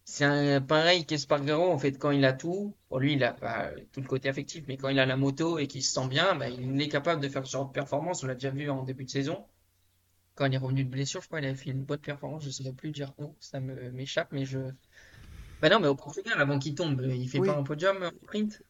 c'est 0.04 0.26
un 0.26 0.62
pareil 0.62 1.06
qu'Espargaro 1.06 1.72
en 1.72 1.78
fait 1.78 1.94
quand 2.00 2.10
il 2.10 2.26
a 2.26 2.34
tout, 2.34 2.76
bon 2.90 2.98
lui 2.98 3.14
il 3.14 3.24
a 3.24 3.34
pas 3.34 3.70
tout 3.94 4.02
le 4.02 4.08
côté 4.08 4.30
affectif, 4.30 4.64
mais 4.68 4.76
quand 4.78 4.90
il 4.90 5.00
a 5.00 5.06
la 5.06 5.16
moto 5.16 5.60
et 5.60 5.68
qu'il 5.68 5.84
se 5.84 5.92
sent 5.94 6.08
bien, 6.08 6.34
bah, 6.36 6.50
il 6.50 6.82
est 6.82 6.90
capable 6.90 7.22
de 7.22 7.30
faire 7.30 7.46
ce 7.46 7.52
genre 7.52 7.68
de 7.68 7.72
performance. 7.72 8.24
On 8.24 8.28
l'a 8.28 8.34
déjà 8.34 8.50
vu 8.50 8.68
en 8.72 8.82
début 8.84 9.06
de 9.06 9.12
saison. 9.12 9.46
Quand 10.34 10.46
il 10.48 10.54
est 10.56 10.58
revenu 10.58 10.84
de 10.86 10.90
blessure, 10.90 11.22
je 11.22 11.28
crois 11.28 11.40
qu'il 11.40 11.48
avait 11.50 11.58
fait 11.58 11.70
une 11.70 11.84
bonne 11.84 12.00
performance. 12.00 12.42
Je 12.44 12.48
ne 12.48 12.52
saurais 12.54 12.74
plus 12.74 12.92
dire 12.92 13.14
où, 13.20 13.36
ça 13.40 13.60
m'échappe, 13.60 14.30
mais 14.32 14.46
je. 14.46 14.60
Bah 15.62 15.70
non, 15.70 15.80
mais 15.80 15.88
au 15.88 15.96
Portugal, 15.96 16.40
avant 16.40 16.58
qu'il 16.60 16.76
tombe, 16.76 17.02
il 17.10 17.28
fait 17.30 17.40
Oui. 17.40 17.48
pas 17.48 17.56
un 17.58 17.64
podium 17.64 17.98
en 18.04 18.10
sprint. 18.24 18.62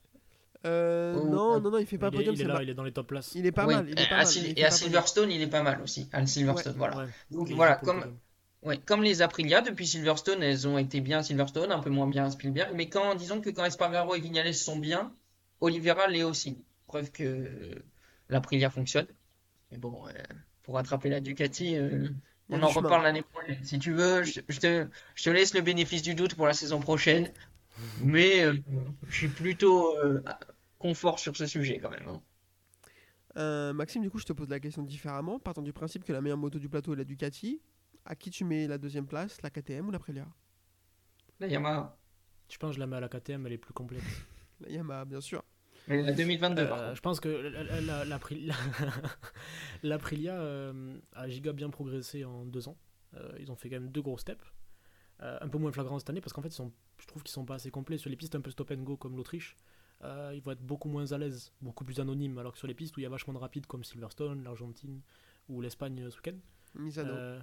Euh, 0.65 1.15
Oh, 1.17 1.25
non, 1.27 1.55
euh, 1.55 1.59
non, 1.59 1.71
non, 1.71 1.77
il 1.77 1.85
fait 1.85 1.97
pas 1.97 2.09
il, 2.11 2.15
est, 2.15 2.17
podium. 2.17 2.35
il 2.35 2.41
est 2.41 2.43
là, 2.45 2.53
pas- 2.55 2.63
il 2.63 2.69
est 2.69 2.73
dans 2.73 2.83
les 2.83 2.91
top 2.91 3.07
places. 3.07 3.31
il 3.35 3.45
est 3.45 3.51
pas 3.51 3.65
Oui, 3.65 3.75
mal. 3.75 3.87
Il 3.89 3.97
est 3.99 4.03
à 4.05 4.09
pas 4.09 4.17
mal, 4.17 4.25
Sil- 4.27 4.43
mais 4.43 4.49
il 4.51 4.59
et 4.59 4.65
à 4.65 4.69
podium. 4.69 4.87
Silverstone, 4.87 5.31
il 5.31 5.41
est 5.41 5.47
pas 5.47 5.63
mal 5.63 5.81
aussi. 5.81 6.09
À 6.11 6.25
Silverstone, 6.25 6.75
voilà. 6.77 6.97
Ouais. 6.97 7.05
Donc 7.31 7.49
Il 7.49 7.55
voilà, 7.55 7.75
comme. 7.75 8.17
Ouais, 8.61 8.77
comme 8.77 9.03
les 9.03 9.21
Aprilia, 9.21 9.61
depuis 9.61 9.87
Silverstone, 9.87 10.43
elles 10.43 10.67
ont 10.67 10.77
été 10.77 10.99
bien 10.99 11.19
à 11.19 11.23
Silverstone, 11.23 11.71
un 11.71 11.79
peu 11.79 11.89
moins 11.89 12.07
bien 12.07 12.25
à 12.25 12.29
Spielberg. 12.31 12.71
Mais 12.75 12.89
quand, 12.89 13.15
disons 13.15 13.39
que 13.39 13.49
quand 13.51 13.63
Espargaro 13.63 14.15
et 14.15 14.19
Vignales 14.19 14.53
sont 14.53 14.77
bien, 14.77 15.13
Oliveira 15.61 16.07
l'est 16.07 16.23
aussi. 16.23 16.57
Preuve 16.87 17.09
que 17.11 17.23
euh, 17.23 17.75
l'Aprilia 18.27 18.69
fonctionne. 18.69 19.07
Mais 19.71 19.77
bon, 19.77 20.05
euh, 20.07 20.11
pour 20.63 20.75
rattraper 20.75 21.07
la 21.07 21.21
Ducati, 21.21 21.77
euh, 21.77 22.09
on 22.49 22.63
en 22.63 22.67
chemin. 22.67 22.89
reparle 22.89 23.03
l'année 23.03 23.21
prochaine. 23.23 23.63
Si 23.63 23.79
tu 23.79 23.93
veux, 23.93 24.23
je, 24.23 24.41
je 24.47 24.59
te, 24.59 24.87
je 25.15 25.23
te 25.23 25.29
laisse 25.29 25.53
le 25.53 25.61
bénéfice 25.61 26.01
du 26.01 26.15
doute 26.15 26.35
pour 26.35 26.47
la 26.47 26.53
saison 26.53 26.79
prochaine. 26.79 27.31
Mais 28.01 28.43
euh, 28.43 28.55
je 29.07 29.15
suis 29.15 29.29
plutôt 29.29 29.97
euh, 29.99 30.23
confort 30.79 31.19
sur 31.19 31.35
ce 31.37 31.45
sujet 31.47 31.79
quand 31.79 31.89
même. 31.91 32.07
hein. 32.07 32.21
Euh, 33.37 33.73
Maxime, 33.73 34.01
du 34.01 34.09
coup, 34.09 34.19
je 34.19 34.25
te 34.25 34.33
pose 34.33 34.49
la 34.49 34.59
question 34.59 34.83
différemment. 34.83 35.39
Partant 35.39 35.61
du 35.61 35.73
principe 35.73 36.03
que 36.03 36.13
la 36.13 36.21
meilleure 36.21 36.37
moto 36.37 36.59
du 36.59 36.69
plateau 36.69 36.93
est 36.93 36.97
la 36.97 37.03
Ducati, 37.03 37.61
à 38.05 38.15
qui 38.15 38.31
tu 38.31 38.43
mets 38.43 38.67
la 38.67 38.77
deuxième 38.77 39.07
place, 39.07 39.41
la 39.41 39.49
KTM 39.49 39.87
ou 39.87 39.91
la 39.91 39.97
Aprilia 39.97 40.27
La 41.39 41.47
Yamaha, 41.47 41.97
Je 42.49 42.57
pense 42.57 42.71
que 42.71 42.75
je 42.75 42.79
la 42.79 42.87
mets 42.87 42.97
à 42.97 42.99
la 42.99 43.09
KTM, 43.09 43.45
elle 43.45 43.53
est 43.53 43.57
plus 43.57 43.73
complète. 43.73 44.03
La 44.61 44.69
Yamaha, 44.69 45.05
bien 45.05 45.21
sûr. 45.21 45.43
Mais 45.89 46.01
la 46.03 46.13
2022 46.13 46.67
par 46.67 46.79
Euh, 46.79 46.83
contre. 46.85 46.95
je 46.95 47.01
pense 47.01 47.19
que 47.19 47.27
la- 47.29 47.63
la- 47.63 47.81
la- 47.81 48.05
l'Aprilia 49.83 50.39
euh, 50.39 50.97
a 51.13 51.27
giga 51.29 51.51
bien 51.53 51.69
progressé 51.69 52.23
en 52.25 52.45
deux 52.45 52.67
ans. 52.67 52.77
Euh, 53.15 53.31
ils 53.39 53.51
ont 53.51 53.55
fait 53.55 53.69
quand 53.69 53.79
même 53.79 53.91
deux 53.91 54.01
gros 54.01 54.17
steps. 54.17 54.45
Euh, 55.21 55.37
un 55.41 55.49
peu 55.49 55.57
moins 55.57 55.71
flagrant 55.71 55.99
cette 55.99 56.09
année 56.09 56.21
parce 56.21 56.31
qu'en 56.31 56.41
fait, 56.41 56.47
ils 56.49 56.53
sont, 56.53 56.71
je 56.99 57.05
trouve 57.07 57.23
qu'ils 57.23 57.31
sont 57.33 57.43
pas 57.45 57.55
assez 57.55 57.71
complets. 57.71 57.97
Sur 57.97 58.09
les 58.09 58.15
pistes 58.15 58.35
un 58.35 58.41
peu 58.41 58.51
stop 58.51 58.71
and 58.71 58.83
go 58.83 58.95
comme 58.95 59.17
l'Autriche, 59.17 59.57
euh, 60.03 60.31
ils 60.33 60.41
vont 60.41 60.51
être 60.51 60.61
beaucoup 60.61 60.87
moins 60.87 61.11
à 61.11 61.17
l'aise, 61.17 61.51
beaucoup 61.61 61.83
plus 61.83 61.99
anonymes. 61.99 62.37
Alors 62.37 62.53
que 62.53 62.57
sur 62.57 62.67
les 62.67 62.73
pistes 62.73 62.95
où 62.95 63.01
il 63.01 63.03
y 63.03 63.05
a 63.05 63.09
vachement 63.09 63.33
de 63.33 63.39
rapides 63.39 63.65
comme 63.65 63.83
Silverstone, 63.83 64.43
l'Argentine 64.43 65.01
ou 65.49 65.59
l'Espagne 65.59 66.09
ce 66.09 66.15
week-end. 66.17 66.37
Misano. 66.75 67.11
euh, 67.11 67.41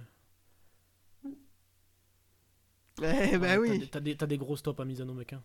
Eh 3.03 3.37
bah 3.37 3.57
ouais, 3.59 3.69
oui. 3.69 3.69
t'as 3.69 3.77
des- 3.79 3.87
T'as 3.89 3.99
des, 3.99 4.17
t'as 4.17 4.25
des 4.25 4.37
gros 4.39 4.55
stops 4.57 4.79
à 4.79 4.85
Misano, 4.85 5.13
mec. 5.13 5.33
hein. 5.33 5.43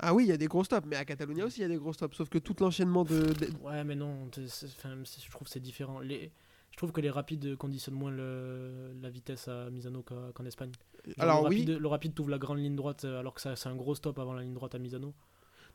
Ah 0.00 0.14
oui, 0.14 0.24
il 0.24 0.28
y 0.28 0.32
a 0.32 0.36
des 0.36 0.46
gros 0.46 0.62
stops, 0.64 0.86
mais 0.86 0.96
à 0.96 1.04
Catalunya 1.04 1.44
aussi, 1.44 1.58
il 1.60 1.62
y 1.62 1.64
a 1.64 1.68
des 1.68 1.76
gros 1.76 1.92
stops. 1.92 2.16
Sauf 2.16 2.28
que 2.28 2.38
tout 2.38 2.54
l'enchaînement 2.60 3.04
de. 3.04 3.20
de- 3.32 3.48
Ouais, 3.62 3.82
mais 3.84 3.94
non, 3.96 4.28
enfin, 4.28 4.94
je 5.04 5.30
trouve 5.30 5.46
que 5.46 5.50
c'est 5.52 5.58
différent. 5.60 5.98
Les, 6.00 6.30
je 6.70 6.76
trouve 6.76 6.92
que 6.92 7.00
les 7.00 7.10
rapides 7.10 7.56
conditionnent 7.56 7.96
moins 7.96 8.10
le, 8.12 8.92
la 9.02 9.10
vitesse 9.10 9.48
à 9.48 9.70
Misano 9.70 10.02
qu'en 10.02 10.44
Espagne. 10.44 10.70
Genre, 11.04 11.14
Alors 11.18 11.42
le 11.42 11.48
oui. 11.48 11.58
rapide, 11.60 11.78
le 11.80 11.88
rapide 11.88 12.14
t'ouvre 12.14 12.30
la 12.30 12.38
grande 12.38 12.58
ligne 12.58 12.76
droite 12.76 13.04
euh, 13.04 13.18
alors 13.18 13.34
que 13.34 13.40
c'est 13.40 13.66
un 13.68 13.74
gros 13.74 13.94
stop 13.94 14.18
avant 14.18 14.34
la 14.34 14.42
ligne 14.42 14.54
droite 14.54 14.74
à 14.74 14.78
Misano. 14.78 15.12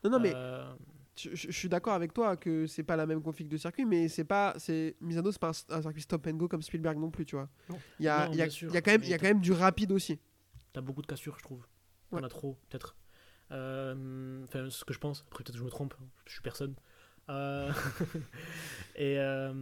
Non, 0.04 0.10
non, 0.10 0.20
mais 0.20 0.32
Euh, 0.34 0.74
je, 1.18 1.30
je- 1.34 1.48
je 1.52 1.58
suis 1.58 1.70
d'accord 1.70 1.94
avec 1.94 2.14
toi 2.14 2.38
que 2.38 2.66
c'est 2.68 2.84
pas 2.84 2.96
la 2.96 3.06
même 3.06 3.22
config 3.22 3.48
de 3.50 3.58
circuit, 3.58 3.84
mais 3.86 4.08
c'est 4.08 4.24
pas. 4.24 4.54
c'est 4.58 4.96
Misano, 5.02 5.32
c'est 5.34 5.40
pas 5.42 5.52
un, 5.70 5.76
un 5.78 5.82
circuit 5.82 6.02
stop 6.02 6.26
and 6.28 6.36
go 6.36 6.48
comme 6.48 6.62
Spielberg 6.62 6.98
non 6.98 7.12
plus, 7.12 7.26
tu 7.26 7.36
vois. 7.36 7.50
Non. 7.70 7.78
Il 8.00 8.06
y 8.06 8.08
a, 8.08 8.28
Non, 8.28 8.32
il 8.34 8.38
y 8.38 8.42
a- 8.42 8.46
bien 8.46 8.52
sûr, 8.54 8.70
il 8.70 8.74
y 8.74 8.78
a 8.78 8.82
quand 8.82 8.92
même, 8.92 9.04
il 9.04 9.10
y 9.10 9.14
a 9.14 9.18
quand 9.18 9.28
même 9.28 9.42
du 9.42 9.52
rapide 9.52 9.92
aussi. 9.92 10.18
T'as 10.72 10.82
beaucoup 10.82 11.02
de 11.02 11.08
cassures, 11.08 11.38
je 11.38 11.44
trouve. 11.44 11.60
Ouais. 12.12 12.22
On 12.22 12.24
a 12.24 12.30
trop, 12.30 12.58
peut-être. 12.70 12.96
Euh, 13.52 14.44
Enfin, 14.44 14.70
ce 14.70 14.84
que 14.86 14.94
je 14.94 15.00
pense. 15.00 15.24
Après, 15.28 15.44
peut-être 15.44 15.54
que 15.54 15.60
je 15.60 15.64
me 15.64 15.70
trompe. 15.70 15.94
Je 16.26 16.34
suis 16.34 16.42
personne. 16.42 16.76
Euh, 17.30 17.72
et 18.96 19.18
euh, 19.20 19.54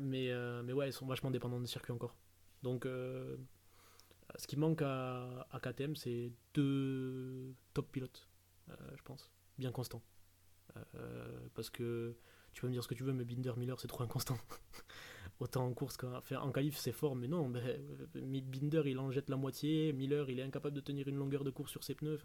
mais, 0.00 0.32
mais 0.64 0.72
ouais, 0.72 0.88
ils 0.88 0.92
sont 0.92 1.06
vachement 1.06 1.30
dépendants 1.30 1.60
des 1.60 1.66
circuits 1.66 1.92
encore. 1.92 2.16
Donc, 2.62 2.84
ce 2.84 4.46
qui 4.46 4.56
manque 4.56 4.82
à, 4.82 5.46
à 5.50 5.60
KTM, 5.60 5.96
c'est 5.96 6.32
deux 6.54 7.54
top 7.74 7.90
pilotes, 7.92 8.28
je 8.68 9.02
pense, 9.02 9.30
bien 9.58 9.72
constants. 9.72 10.02
Parce 11.54 11.70
que 11.70 12.16
tu 12.56 12.62
peux 12.62 12.68
me 12.68 12.72
dire 12.72 12.82
ce 12.82 12.88
que 12.88 12.94
tu 12.94 13.04
veux, 13.04 13.12
mais 13.12 13.26
Binder, 13.26 13.52
Miller, 13.58 13.78
c'est 13.78 13.86
trop 13.86 14.02
inconstant. 14.02 14.38
Autant 15.40 15.66
en 15.66 15.74
course 15.74 15.98
qu'en 15.98 16.16
enfin, 16.16 16.38
en 16.38 16.50
qualif, 16.50 16.78
c'est 16.78 16.90
fort, 16.90 17.14
mais 17.14 17.28
non. 17.28 17.52
Euh, 17.54 17.76
Binder, 18.14 18.80
il 18.86 18.98
en 18.98 19.10
jette 19.10 19.28
la 19.28 19.36
moitié. 19.36 19.92
Miller, 19.92 20.30
il 20.30 20.40
est 20.40 20.42
incapable 20.42 20.74
de 20.74 20.80
tenir 20.80 21.06
une 21.06 21.16
longueur 21.16 21.44
de 21.44 21.50
course 21.50 21.70
sur 21.70 21.84
ses 21.84 21.94
pneus. 21.94 22.18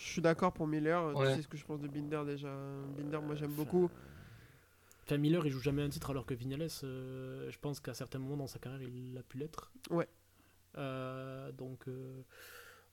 Je 0.00 0.12
suis 0.12 0.22
d'accord 0.22 0.52
pour 0.52 0.66
Miller. 0.66 1.14
Ouais. 1.14 1.28
Tu 1.28 1.36
sais 1.36 1.42
ce 1.42 1.48
que 1.48 1.58
je 1.58 1.64
pense 1.64 1.78
de 1.78 1.86
Binder 1.86 2.22
déjà. 2.24 2.52
Binder, 2.96 3.20
moi 3.20 3.34
j'aime 3.34 3.52
beaucoup. 3.52 3.90
Enfin, 5.04 5.18
Miller, 5.18 5.44
il 5.44 5.50
joue 5.50 5.60
jamais 5.60 5.82
un 5.82 5.88
titre 5.88 6.10
alors 6.10 6.24
que 6.24 6.34
Vignales, 6.34 6.68
euh, 6.84 7.50
je 7.50 7.58
pense 7.58 7.80
qu'à 7.80 7.94
certains 7.94 8.18
moments 8.18 8.36
dans 8.36 8.46
sa 8.46 8.58
carrière, 8.58 8.80
il 8.82 9.18
a 9.18 9.22
pu 9.22 9.38
l'être. 9.38 9.72
Ouais. 9.90 10.08
Euh, 10.78 11.50
donc, 11.52 11.86
euh, 11.88 12.22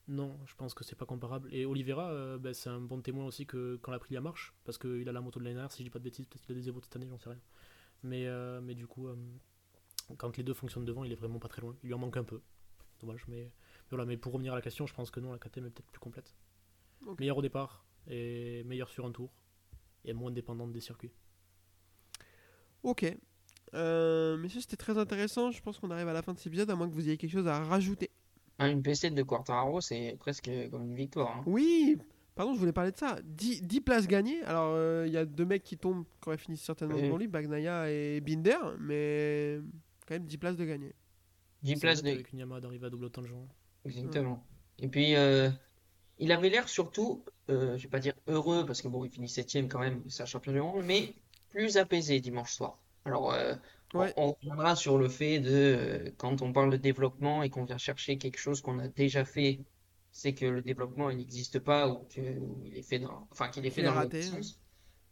non, 0.08 0.36
je 0.44 0.54
pense 0.54 0.74
que 0.74 0.84
c'est 0.84 0.96
pas 0.96 1.06
comparable. 1.06 1.48
Et 1.52 1.64
Oliveira, 1.64 2.10
euh, 2.10 2.36
ben, 2.36 2.52
c'est 2.52 2.68
un 2.68 2.80
bon 2.80 3.00
témoin 3.00 3.24
aussi 3.24 3.46
que 3.46 3.78
quand 3.80 3.92
l'Aprilia 3.92 4.20
marche, 4.20 4.52
parce 4.64 4.76
qu'il 4.78 5.08
a 5.08 5.12
la 5.12 5.20
moto 5.20 5.38
de 5.38 5.44
l'année 5.44 5.54
dernière, 5.54 5.72
si 5.72 5.78
je 5.78 5.84
dis 5.84 5.90
pas 5.90 5.98
de 6.00 6.04
bêtises, 6.04 6.26
peut-être 6.26 6.42
qu'il 6.42 6.56
a 6.56 6.58
des 6.58 6.68
évoques 6.68 6.84
cette 6.84 6.96
année, 6.96 7.06
j'en 7.08 7.18
sais 7.18 7.30
rien. 7.30 7.40
Mais, 8.02 8.26
euh, 8.26 8.60
mais 8.60 8.74
du 8.74 8.86
coup, 8.86 9.06
euh, 9.06 9.16
quand 10.16 10.36
les 10.36 10.42
deux 10.42 10.54
fonctionnent 10.54 10.84
devant, 10.84 11.04
il 11.04 11.12
est 11.12 11.16
vraiment 11.16 11.38
pas 11.38 11.48
très 11.48 11.62
loin. 11.62 11.74
Il 11.82 11.86
lui 11.86 11.94
en 11.94 11.98
manque 11.98 12.16
un 12.16 12.24
peu. 12.24 12.40
Dommage, 13.00 13.24
mais, 13.28 13.44
mais 13.44 13.50
voilà. 13.90 14.04
Mais 14.04 14.16
pour 14.16 14.32
revenir 14.32 14.52
à 14.52 14.56
la 14.56 14.62
question, 14.62 14.86
je 14.86 14.94
pense 14.94 15.10
que 15.10 15.20
non, 15.20 15.30
la 15.30 15.38
KTM 15.38 15.66
est 15.66 15.70
peut-être 15.70 15.90
plus 15.90 16.00
complète. 16.00 16.34
Ok. 17.06 17.20
Meilleur 17.20 17.36
au 17.38 17.42
départ, 17.42 17.84
et 18.06 18.62
meilleur 18.64 18.88
sur 18.88 19.06
un 19.06 19.12
tour, 19.12 19.30
et 20.04 20.12
moins 20.12 20.30
dépendante 20.30 20.72
des 20.72 20.80
circuits. 20.80 21.12
Ok. 22.82 23.04
Euh, 23.74 24.36
messieurs, 24.38 24.60
c'était 24.60 24.76
très 24.76 24.96
intéressant. 24.98 25.50
Je 25.50 25.60
pense 25.62 25.78
qu'on 25.78 25.90
arrive 25.90 26.08
à 26.08 26.12
la 26.12 26.22
fin 26.22 26.32
de 26.32 26.38
cet 26.38 26.46
épisode, 26.48 26.70
à 26.70 26.74
moins 26.74 26.88
que 26.88 26.94
vous 26.94 27.06
ayez 27.06 27.16
quelque 27.18 27.32
chose 27.32 27.46
à 27.46 27.58
rajouter. 27.64 28.10
Ah, 28.58 28.68
Une 28.68 28.82
PC 28.82 29.10
de 29.10 29.22
Quartararo, 29.22 29.80
c'est 29.80 30.16
presque 30.18 30.50
comme 30.70 30.82
une 30.84 30.94
victoire. 30.94 31.36
hein. 31.38 31.42
Oui, 31.46 31.98
pardon, 32.34 32.54
je 32.54 32.58
voulais 32.58 32.72
parler 32.72 32.90
de 32.92 32.96
ça. 32.96 33.18
10, 33.24 33.62
10 33.62 33.80
places 33.82 34.06
gagnées. 34.08 34.42
Alors, 34.42 34.72
euh, 34.74 35.04
il 35.06 35.12
y 35.12 35.16
a 35.16 35.24
deux 35.24 35.44
mecs 35.44 35.62
qui 35.62 35.76
tombent, 35.76 36.04
qui 36.22 36.28
auraient 36.28 36.38
fini 36.38 36.56
certainement 36.56 36.96
Oui. 36.96 37.02
devant 37.02 37.18
lui, 37.18 37.28
Bagnaia 37.28 37.90
et 37.90 38.20
Binder, 38.20 38.56
mais 38.80 39.60
quand 40.06 40.14
même 40.14 40.24
10 40.24 40.38
places 40.38 40.56
de 40.56 40.64
gagnées. 40.64 40.94
10 41.62 41.74
C'est 41.74 41.80
places 41.80 42.02
de, 42.02 42.10
Avec 42.10 42.32
une 42.32 42.38
Yamaha 42.38 42.60
d'arriver 42.60 42.86
à 42.86 42.90
double 42.90 43.10
temps 43.10 43.22
de. 43.22 43.28
Exactement. 43.84 44.44
Et 44.78 44.88
puis, 44.88 45.14
euh, 45.14 45.50
il 46.18 46.32
avait 46.32 46.50
l'air 46.50 46.68
surtout, 46.68 47.24
euh, 47.50 47.76
je 47.76 47.84
vais 47.84 47.88
pas 47.88 48.00
dire 48.00 48.14
heureux, 48.26 48.64
parce 48.66 48.82
que 48.82 48.88
bon, 48.88 49.04
il 49.04 49.10
finit 49.10 49.28
septième 49.28 49.68
quand 49.68 49.78
même, 49.80 50.02
c'est 50.08 50.22
un 50.22 50.26
champion 50.26 50.52
du 50.52 50.60
monde, 50.60 50.84
mais 50.84 51.14
plus 51.50 51.76
apaisé 51.76 52.20
dimanche 52.20 52.52
soir. 52.52 52.78
Alors, 53.04 53.32
euh, 53.32 53.54
on- 53.94 54.00
Ouais. 54.00 54.12
on 54.16 54.32
reviendra 54.32 54.76
sur 54.76 54.98
le 54.98 55.08
fait 55.08 55.40
de, 55.40 55.50
euh, 55.50 56.10
quand 56.18 56.42
on 56.42 56.52
parle 56.52 56.70
de 56.70 56.76
développement 56.76 57.42
et 57.42 57.50
qu'on 57.50 57.64
vient 57.64 57.78
chercher 57.78 58.18
quelque 58.18 58.38
chose 58.38 58.60
qu'on 58.60 58.78
a 58.78 58.88
déjà 58.88 59.24
fait, 59.24 59.60
c'est 60.10 60.34
que 60.34 60.46
le 60.46 60.62
développement, 60.62 61.10
il 61.10 61.18
n'existe 61.18 61.58
pas 61.60 61.88
ou 61.88 62.04
qu'il 62.06 62.72
est 62.76 62.82
fait 62.82 62.98
dans, 62.98 63.26
enfin, 63.30 63.48
qu'il 63.48 63.64
est 63.66 63.70
fait 63.70 63.82
dans 63.82 63.92
le 63.94 63.96
raté. 64.00 64.22
sens. 64.22 64.60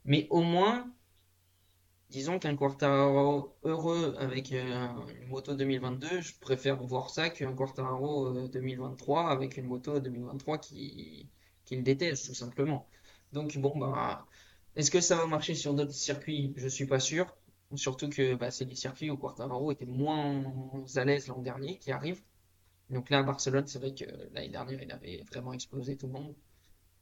Mais 0.04 0.26
au 0.30 0.42
moins, 0.42 0.92
disons 2.10 2.38
qu'un 2.38 2.56
Quartararo 2.56 3.54
heureux 3.64 4.14
avec 4.18 4.52
euh, 4.52 4.88
une 5.20 5.28
moto 5.28 5.54
2022, 5.54 6.20
je 6.20 6.38
préfère 6.40 6.82
voir 6.82 7.10
ça 7.10 7.30
qu'un 7.30 7.52
Quartararo 7.54 8.36
euh, 8.36 8.48
2023 8.48 9.30
avec 9.30 9.56
une 9.56 9.66
moto 9.66 10.00
2023 10.00 10.58
qui, 10.58 11.28
qui 11.64 11.76
le 11.76 11.82
déteste, 11.82 12.26
tout 12.26 12.34
simplement. 12.34 12.88
Donc, 13.32 13.56
bon, 13.58 13.76
bah, 13.76 14.26
est-ce 14.76 14.90
que 14.90 15.00
ça 15.00 15.16
va 15.16 15.26
marcher 15.26 15.54
sur 15.54 15.74
d'autres 15.74 15.92
circuits? 15.92 16.54
Je 16.56 16.68
suis 16.68 16.86
pas 16.86 17.00
sûr. 17.00 17.26
Surtout 17.74 18.08
que 18.08 18.34
bah, 18.36 18.50
c'est 18.50 18.64
des 18.64 18.76
circuits 18.76 19.10
où 19.10 19.16
Quartararo 19.16 19.72
était 19.72 19.86
moins 19.86 20.44
à 20.94 21.04
l'aise 21.04 21.26
l'an 21.28 21.42
dernier 21.42 21.78
qui 21.78 21.90
arrivent. 21.90 22.22
Donc 22.90 23.10
là, 23.10 23.18
à 23.18 23.22
Barcelone, 23.24 23.66
c'est 23.66 23.80
vrai 23.80 23.94
que 23.94 24.04
l'année 24.32 24.48
dernière, 24.48 24.80
il 24.80 24.92
avait 24.92 25.24
vraiment 25.28 25.52
explosé 25.52 25.96
tout 25.96 26.06
le 26.06 26.12
monde. 26.12 26.34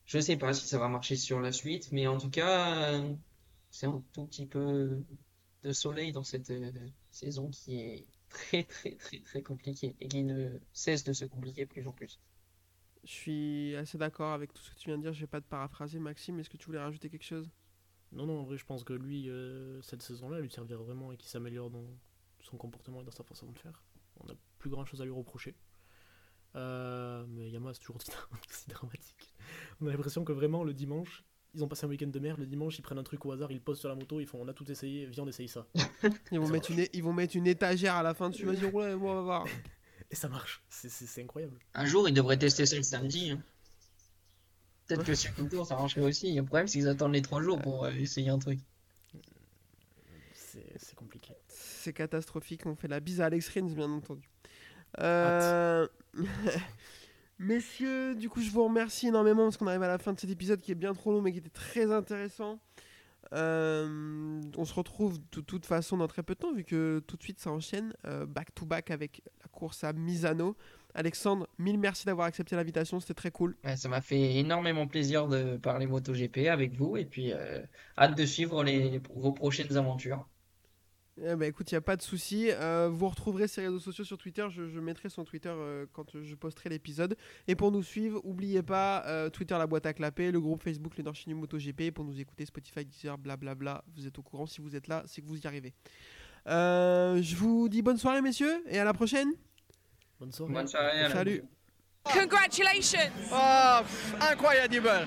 Je 0.06 0.18
sais 0.18 0.36
pas 0.36 0.55
si 0.55 0.66
ça 0.66 0.78
va 0.78 0.89
marcher 0.89 1.16
sur 1.16 1.40
la 1.40 1.52
suite, 1.52 1.93
mais 1.93 2.06
en 2.06 2.18
tout 2.18 2.31
cas, 2.31 3.02
c'est 3.75 3.87
un 3.87 4.05
tout 4.13 4.25
petit 4.27 4.47
peu 4.47 5.03
de 5.65 5.73
soleil 5.73 6.13
dans 6.13 6.23
cette 6.23 6.49
euh, 6.51 6.71
saison 7.11 7.51
qui 7.51 7.81
est 7.81 8.07
très 8.29 8.63
très 8.63 8.95
très 8.95 9.19
très 9.19 9.43
compliquée 9.43 9.97
et 10.01 10.07
qui 10.07 10.23
ne 10.23 10.61
cesse 10.73 11.03
de 11.03 11.13
se 11.13 11.25
compliquer 11.25 11.67
plus 11.67 11.85
en 11.89 11.91
plus. 11.91 12.21
Je 13.03 13.11
suis 13.11 13.77
assez 13.77 13.99
d'accord 13.99 14.33
avec 14.33 14.53
tout 14.53 14.63
ce 14.63 14.71
que 14.71 14.77
tu 14.77 14.91
viens 14.91 14.97
de 14.97 15.03
dire. 15.03 15.13
Je 15.13 15.21
vais 15.23 15.27
pas 15.27 15.41
te 15.41 15.49
paraphraser, 15.49 15.99
Maxime. 15.99 16.39
Est-ce 16.39 16.49
que 16.49 16.57
tu 16.57 16.67
voulais 16.67 16.79
rajouter 16.79 17.11
quelque 17.11 17.25
chose? 17.25 17.51
Non, 18.13 18.27
non, 18.27 18.41
en 18.41 18.45
vrai, 18.45 18.57
je 18.57 18.65
pense 18.65 18.85
que 18.85 18.93
lui, 18.93 19.29
euh, 19.29 19.83
cette 19.83 20.03
saison-là, 20.03 20.39
lui 20.39 20.51
servira 20.51 20.81
vraiment 20.81 21.11
et 21.11 21.17
qu'il 21.17 21.29
s'améliore 21.29 21.69
dans 21.69 21.85
son 22.41 22.57
comportement 22.57 23.03
et 23.03 23.05
dans 23.05 23.11
sa 23.11 23.25
façon 23.25 23.51
de 23.51 23.59
faire. 23.59 23.83
On 24.21 24.27
n'a 24.27 24.35
plus 24.59 24.71
grand-chose 24.71 25.03
à 25.03 25.05
lui 25.05 25.13
reprocher. 25.13 25.57
Euh, 26.55 27.27
mais 27.29 27.51
Yamaha, 27.51 27.75
c'est 27.75 27.81
toujours 27.81 27.97
aussi 28.49 28.69
dramatique. 28.69 29.35
On 29.81 29.89
a 29.89 29.91
l'impression 29.91 30.25
que 30.25 30.33
vraiment, 30.33 30.63
le 30.63 30.73
dimanche, 30.73 31.25
ils 31.55 31.62
ont 31.64 31.68
passé 31.68 31.86
un 31.86 31.89
week-end 31.89 32.06
de 32.09 32.18
merde. 32.18 32.39
Le 32.40 32.47
dimanche, 32.47 32.78
ils 32.78 32.82
prennent 32.82 32.98
un 32.98 33.02
truc 33.05 33.24
au 33.26 33.32
hasard, 33.32 33.51
ils 33.51 33.55
le 33.56 33.60
posent 33.60 33.78
sur 33.81 33.89
la 33.89 33.94
moto, 33.94 34.20
ils 34.20 34.26
font 34.26 34.40
on 34.43 34.48
a 34.48 34.52
tout 34.52 34.70
essayé, 34.70 35.06
viens, 35.06 35.24
on 35.24 35.28
essaye 35.28 35.48
ça. 35.48 35.66
ils 36.32 36.39
vont, 36.39 36.47
Ça 36.47 36.52
mettre 36.52 36.70
une, 36.70 36.81
é- 36.81 36.90
ils 36.93 37.02
vont 37.02 37.12
mettre 37.12 37.36
une 37.36 37.47
étagère 37.47 37.94
à 37.94 38.02
la 38.02 38.14
fin 38.14 38.31
dessus. 38.31 38.44
Vas-y, 38.44 38.64
roule 38.66 38.98
on 39.01 39.14
va 39.14 39.20
voir. 39.22 39.47
Et 40.10 40.14
ça 40.16 40.28
marche. 40.28 40.62
C'est- 40.68 41.22
incroyable. 41.22 41.59
Un 41.74 41.86
jour, 41.86 42.09
ils 42.09 42.12
devraient 42.14 42.36
tester 42.39 42.66
ça 42.66 42.76
le 42.76 42.82
samedi. 42.82 43.31
hein. 43.31 43.43
Peut-être 44.86 45.05
que 45.05 45.14
sur 45.14 45.32
le 45.39 45.48
tour, 45.48 45.66
ça 45.66 45.76
marcherait 45.76 46.02
aussi. 46.02 46.35
Le 46.35 46.43
problème, 46.44 46.68
c'est 46.68 46.78
qu'ils 46.78 46.89
attendent 46.89 47.14
les 47.14 47.22
trois 47.22 47.40
jours 47.43 47.59
pour 47.60 47.85
euh, 47.86 47.90
essayer 47.93 48.28
un 48.28 48.39
truc. 48.39 48.60
C'est 50.35 50.66
c'est 50.76 50.94
compliqué. 50.94 51.32
C'est 51.48 51.93
catastrophique. 51.94 52.66
On 52.66 52.76
fait 52.76 52.86
la 52.89 53.01
bise 53.01 53.20
à 53.20 53.26
Alex 53.26 53.48
Rins, 53.48 53.72
bien 53.74 53.90
entendu. 53.90 54.28
Euh, 55.01 55.89
Messieurs, 57.39 58.15
du 58.15 58.28
coup, 58.28 58.40
je 58.40 58.51
vous 58.51 58.65
remercie 58.65 59.09
énormément 59.09 59.44
parce 59.44 59.56
qu'on 59.56 59.66
arrive 59.66 59.82
à 59.82 59.89
la 59.89 59.98
fin 59.98 60.12
de 60.12 60.20
cet 60.20 60.31
épisode 60.31 60.61
qui 60.61 60.73
est 60.73 60.77
bien 60.77 60.94
trop 60.94 61.12
long 61.12 61.20
mais 61.20 61.32
qui 61.32 61.39
était 61.39 61.48
très 61.51 61.90
intéressant. 61.90 62.61
Euh, 63.32 64.40
on 64.56 64.65
se 64.65 64.74
retrouve 64.74 65.19
de 65.32 65.40
toute 65.40 65.66
façon 65.66 65.97
dans 65.97 66.06
très 66.06 66.23
peu 66.23 66.35
de 66.35 66.40
temps 66.40 66.52
vu 66.52 66.62
que 66.62 67.02
tout 67.06 67.16
de 67.16 67.23
suite 67.23 67.40
ça 67.40 67.51
enchaîne 67.51 67.94
euh, 68.06 68.27
back 68.27 68.55
to 68.55 68.66
back 68.66 68.90
avec 68.90 69.23
la 69.40 69.48
course 69.48 69.82
à 69.82 69.93
Misano. 69.93 70.56
Alexandre, 70.94 71.48
mille 71.59 71.78
merci 71.78 72.06
d'avoir 72.06 72.28
accepté 72.28 72.55
l'invitation, 72.55 73.01
c'était 73.01 73.15
très 73.15 73.32
cool. 73.32 73.56
Ça 73.77 73.89
m'a 73.89 74.01
fait 74.01 74.36
énormément 74.36 74.86
plaisir 74.86 75.27
de 75.27 75.56
parler 75.56 75.86
MotoGP 75.86 76.47
avec 76.48 76.74
vous 76.74 76.97
et 76.97 77.05
puis 77.05 77.32
euh, 77.32 77.62
hâte 77.98 78.16
de 78.16 78.24
suivre 78.24 78.65
vos 79.15 79.32
prochaines 79.32 79.77
aventures. 79.77 80.28
Eh 81.23 81.36
ben, 81.36 81.43
écoute, 81.43 81.70
il 81.70 81.74
n'y 81.74 81.78
a 81.78 81.81
pas 81.81 81.97
de 81.97 82.03
souci. 82.03 82.49
Euh, 82.51 82.89
vous 82.91 83.09
retrouverez 83.09 83.47
ces 83.47 83.62
réseaux 83.62 83.78
sociaux 83.78 84.05
sur 84.05 84.19
Twitter. 84.19 84.47
Je, 84.51 84.69
je 84.69 84.81
mettrai 84.81 85.09
son 85.09 85.24
Twitter 85.24 85.53
euh, 85.53 85.86
quand 85.93 86.20
je 86.20 86.35
posterai 86.35 86.70
l'épisode. 86.70 87.16
Et 87.47 87.55
pour 87.55 87.70
nous 87.70 87.82
suivre, 87.85 88.20
n'oubliez 88.24 88.62
pas 88.62 89.05
euh, 89.07 89.31
Twitter, 89.31 89.57
la 89.57 89.66
boîte 89.66 89.86
à 89.86 89.93
clapper, 89.93 90.32
le 90.32 90.41
groupe 90.41 90.62
Facebook, 90.62 90.97
le 90.97 91.05
Nord 91.05 91.15
MotoGP. 91.27 91.93
Pour 91.93 92.05
nous 92.05 92.19
écouter, 92.20 92.45
Spotify, 92.47 92.85
Deezer, 92.85 93.16
blablabla. 93.16 93.85
Vous 93.95 94.07
êtes 94.07 94.19
au 94.19 94.23
courant. 94.23 94.47
Si 94.47 94.61
vous 94.61 94.74
êtes 94.74 94.89
là, 94.89 95.05
c'est 95.07 95.23
que 95.23 95.27
vous 95.27 95.41
y 95.41 95.47
arrivez. 95.47 95.73
Euh, 96.49 97.23
je 97.23 97.36
vous 97.36 97.69
dis 97.69 97.81
bonne 97.81 97.97
soirée, 97.97 98.20
messieurs, 98.20 98.62
et 98.69 98.78
à 98.78 98.85
la 98.85 98.93
prochaine. 98.93 99.32
Bonne 100.19 100.32
soirée. 100.32 100.53
Bonne 100.53 100.66
Salut. 100.66 101.43
Congratulations 102.12 102.99
pff, 103.31 104.15
incroyable 104.20 105.07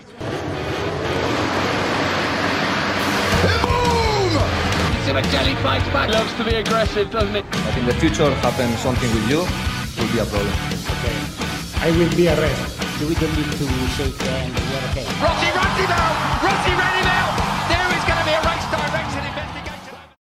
Simoncelli 5.08 5.56
fights 5.64 5.88
back. 5.96 6.10
Loves 6.10 6.34
to 6.34 6.44
be 6.44 6.56
aggressive, 6.56 7.10
doesn't 7.10 7.34
it? 7.34 7.46
But 7.50 7.78
in 7.78 7.86
the 7.86 7.94
future 7.94 8.30
happen 8.44 8.68
something 8.84 9.10
with 9.16 9.30
you, 9.30 9.40
will 9.96 10.12
be 10.12 10.20
a 10.20 10.26
problem. 10.28 10.52
Okay. 11.00 11.16
I 11.80 11.92
will 11.96 12.14
be 12.14 12.28
arrested. 12.28 13.08
We 13.08 13.16
don't 13.16 13.32
need 13.38 13.48
to 13.48 13.68
shake 13.96 14.22
hands. 14.22 14.52
We 14.52 14.76
are 14.76 14.84
okay. 14.92 15.08
Rossi 15.24 15.48
runs 15.56 15.80
him 15.80 15.92
out! 15.96 16.44
Rossi 16.44 16.72
ran 16.76 16.76
him 16.76 16.82
out! 16.82 16.97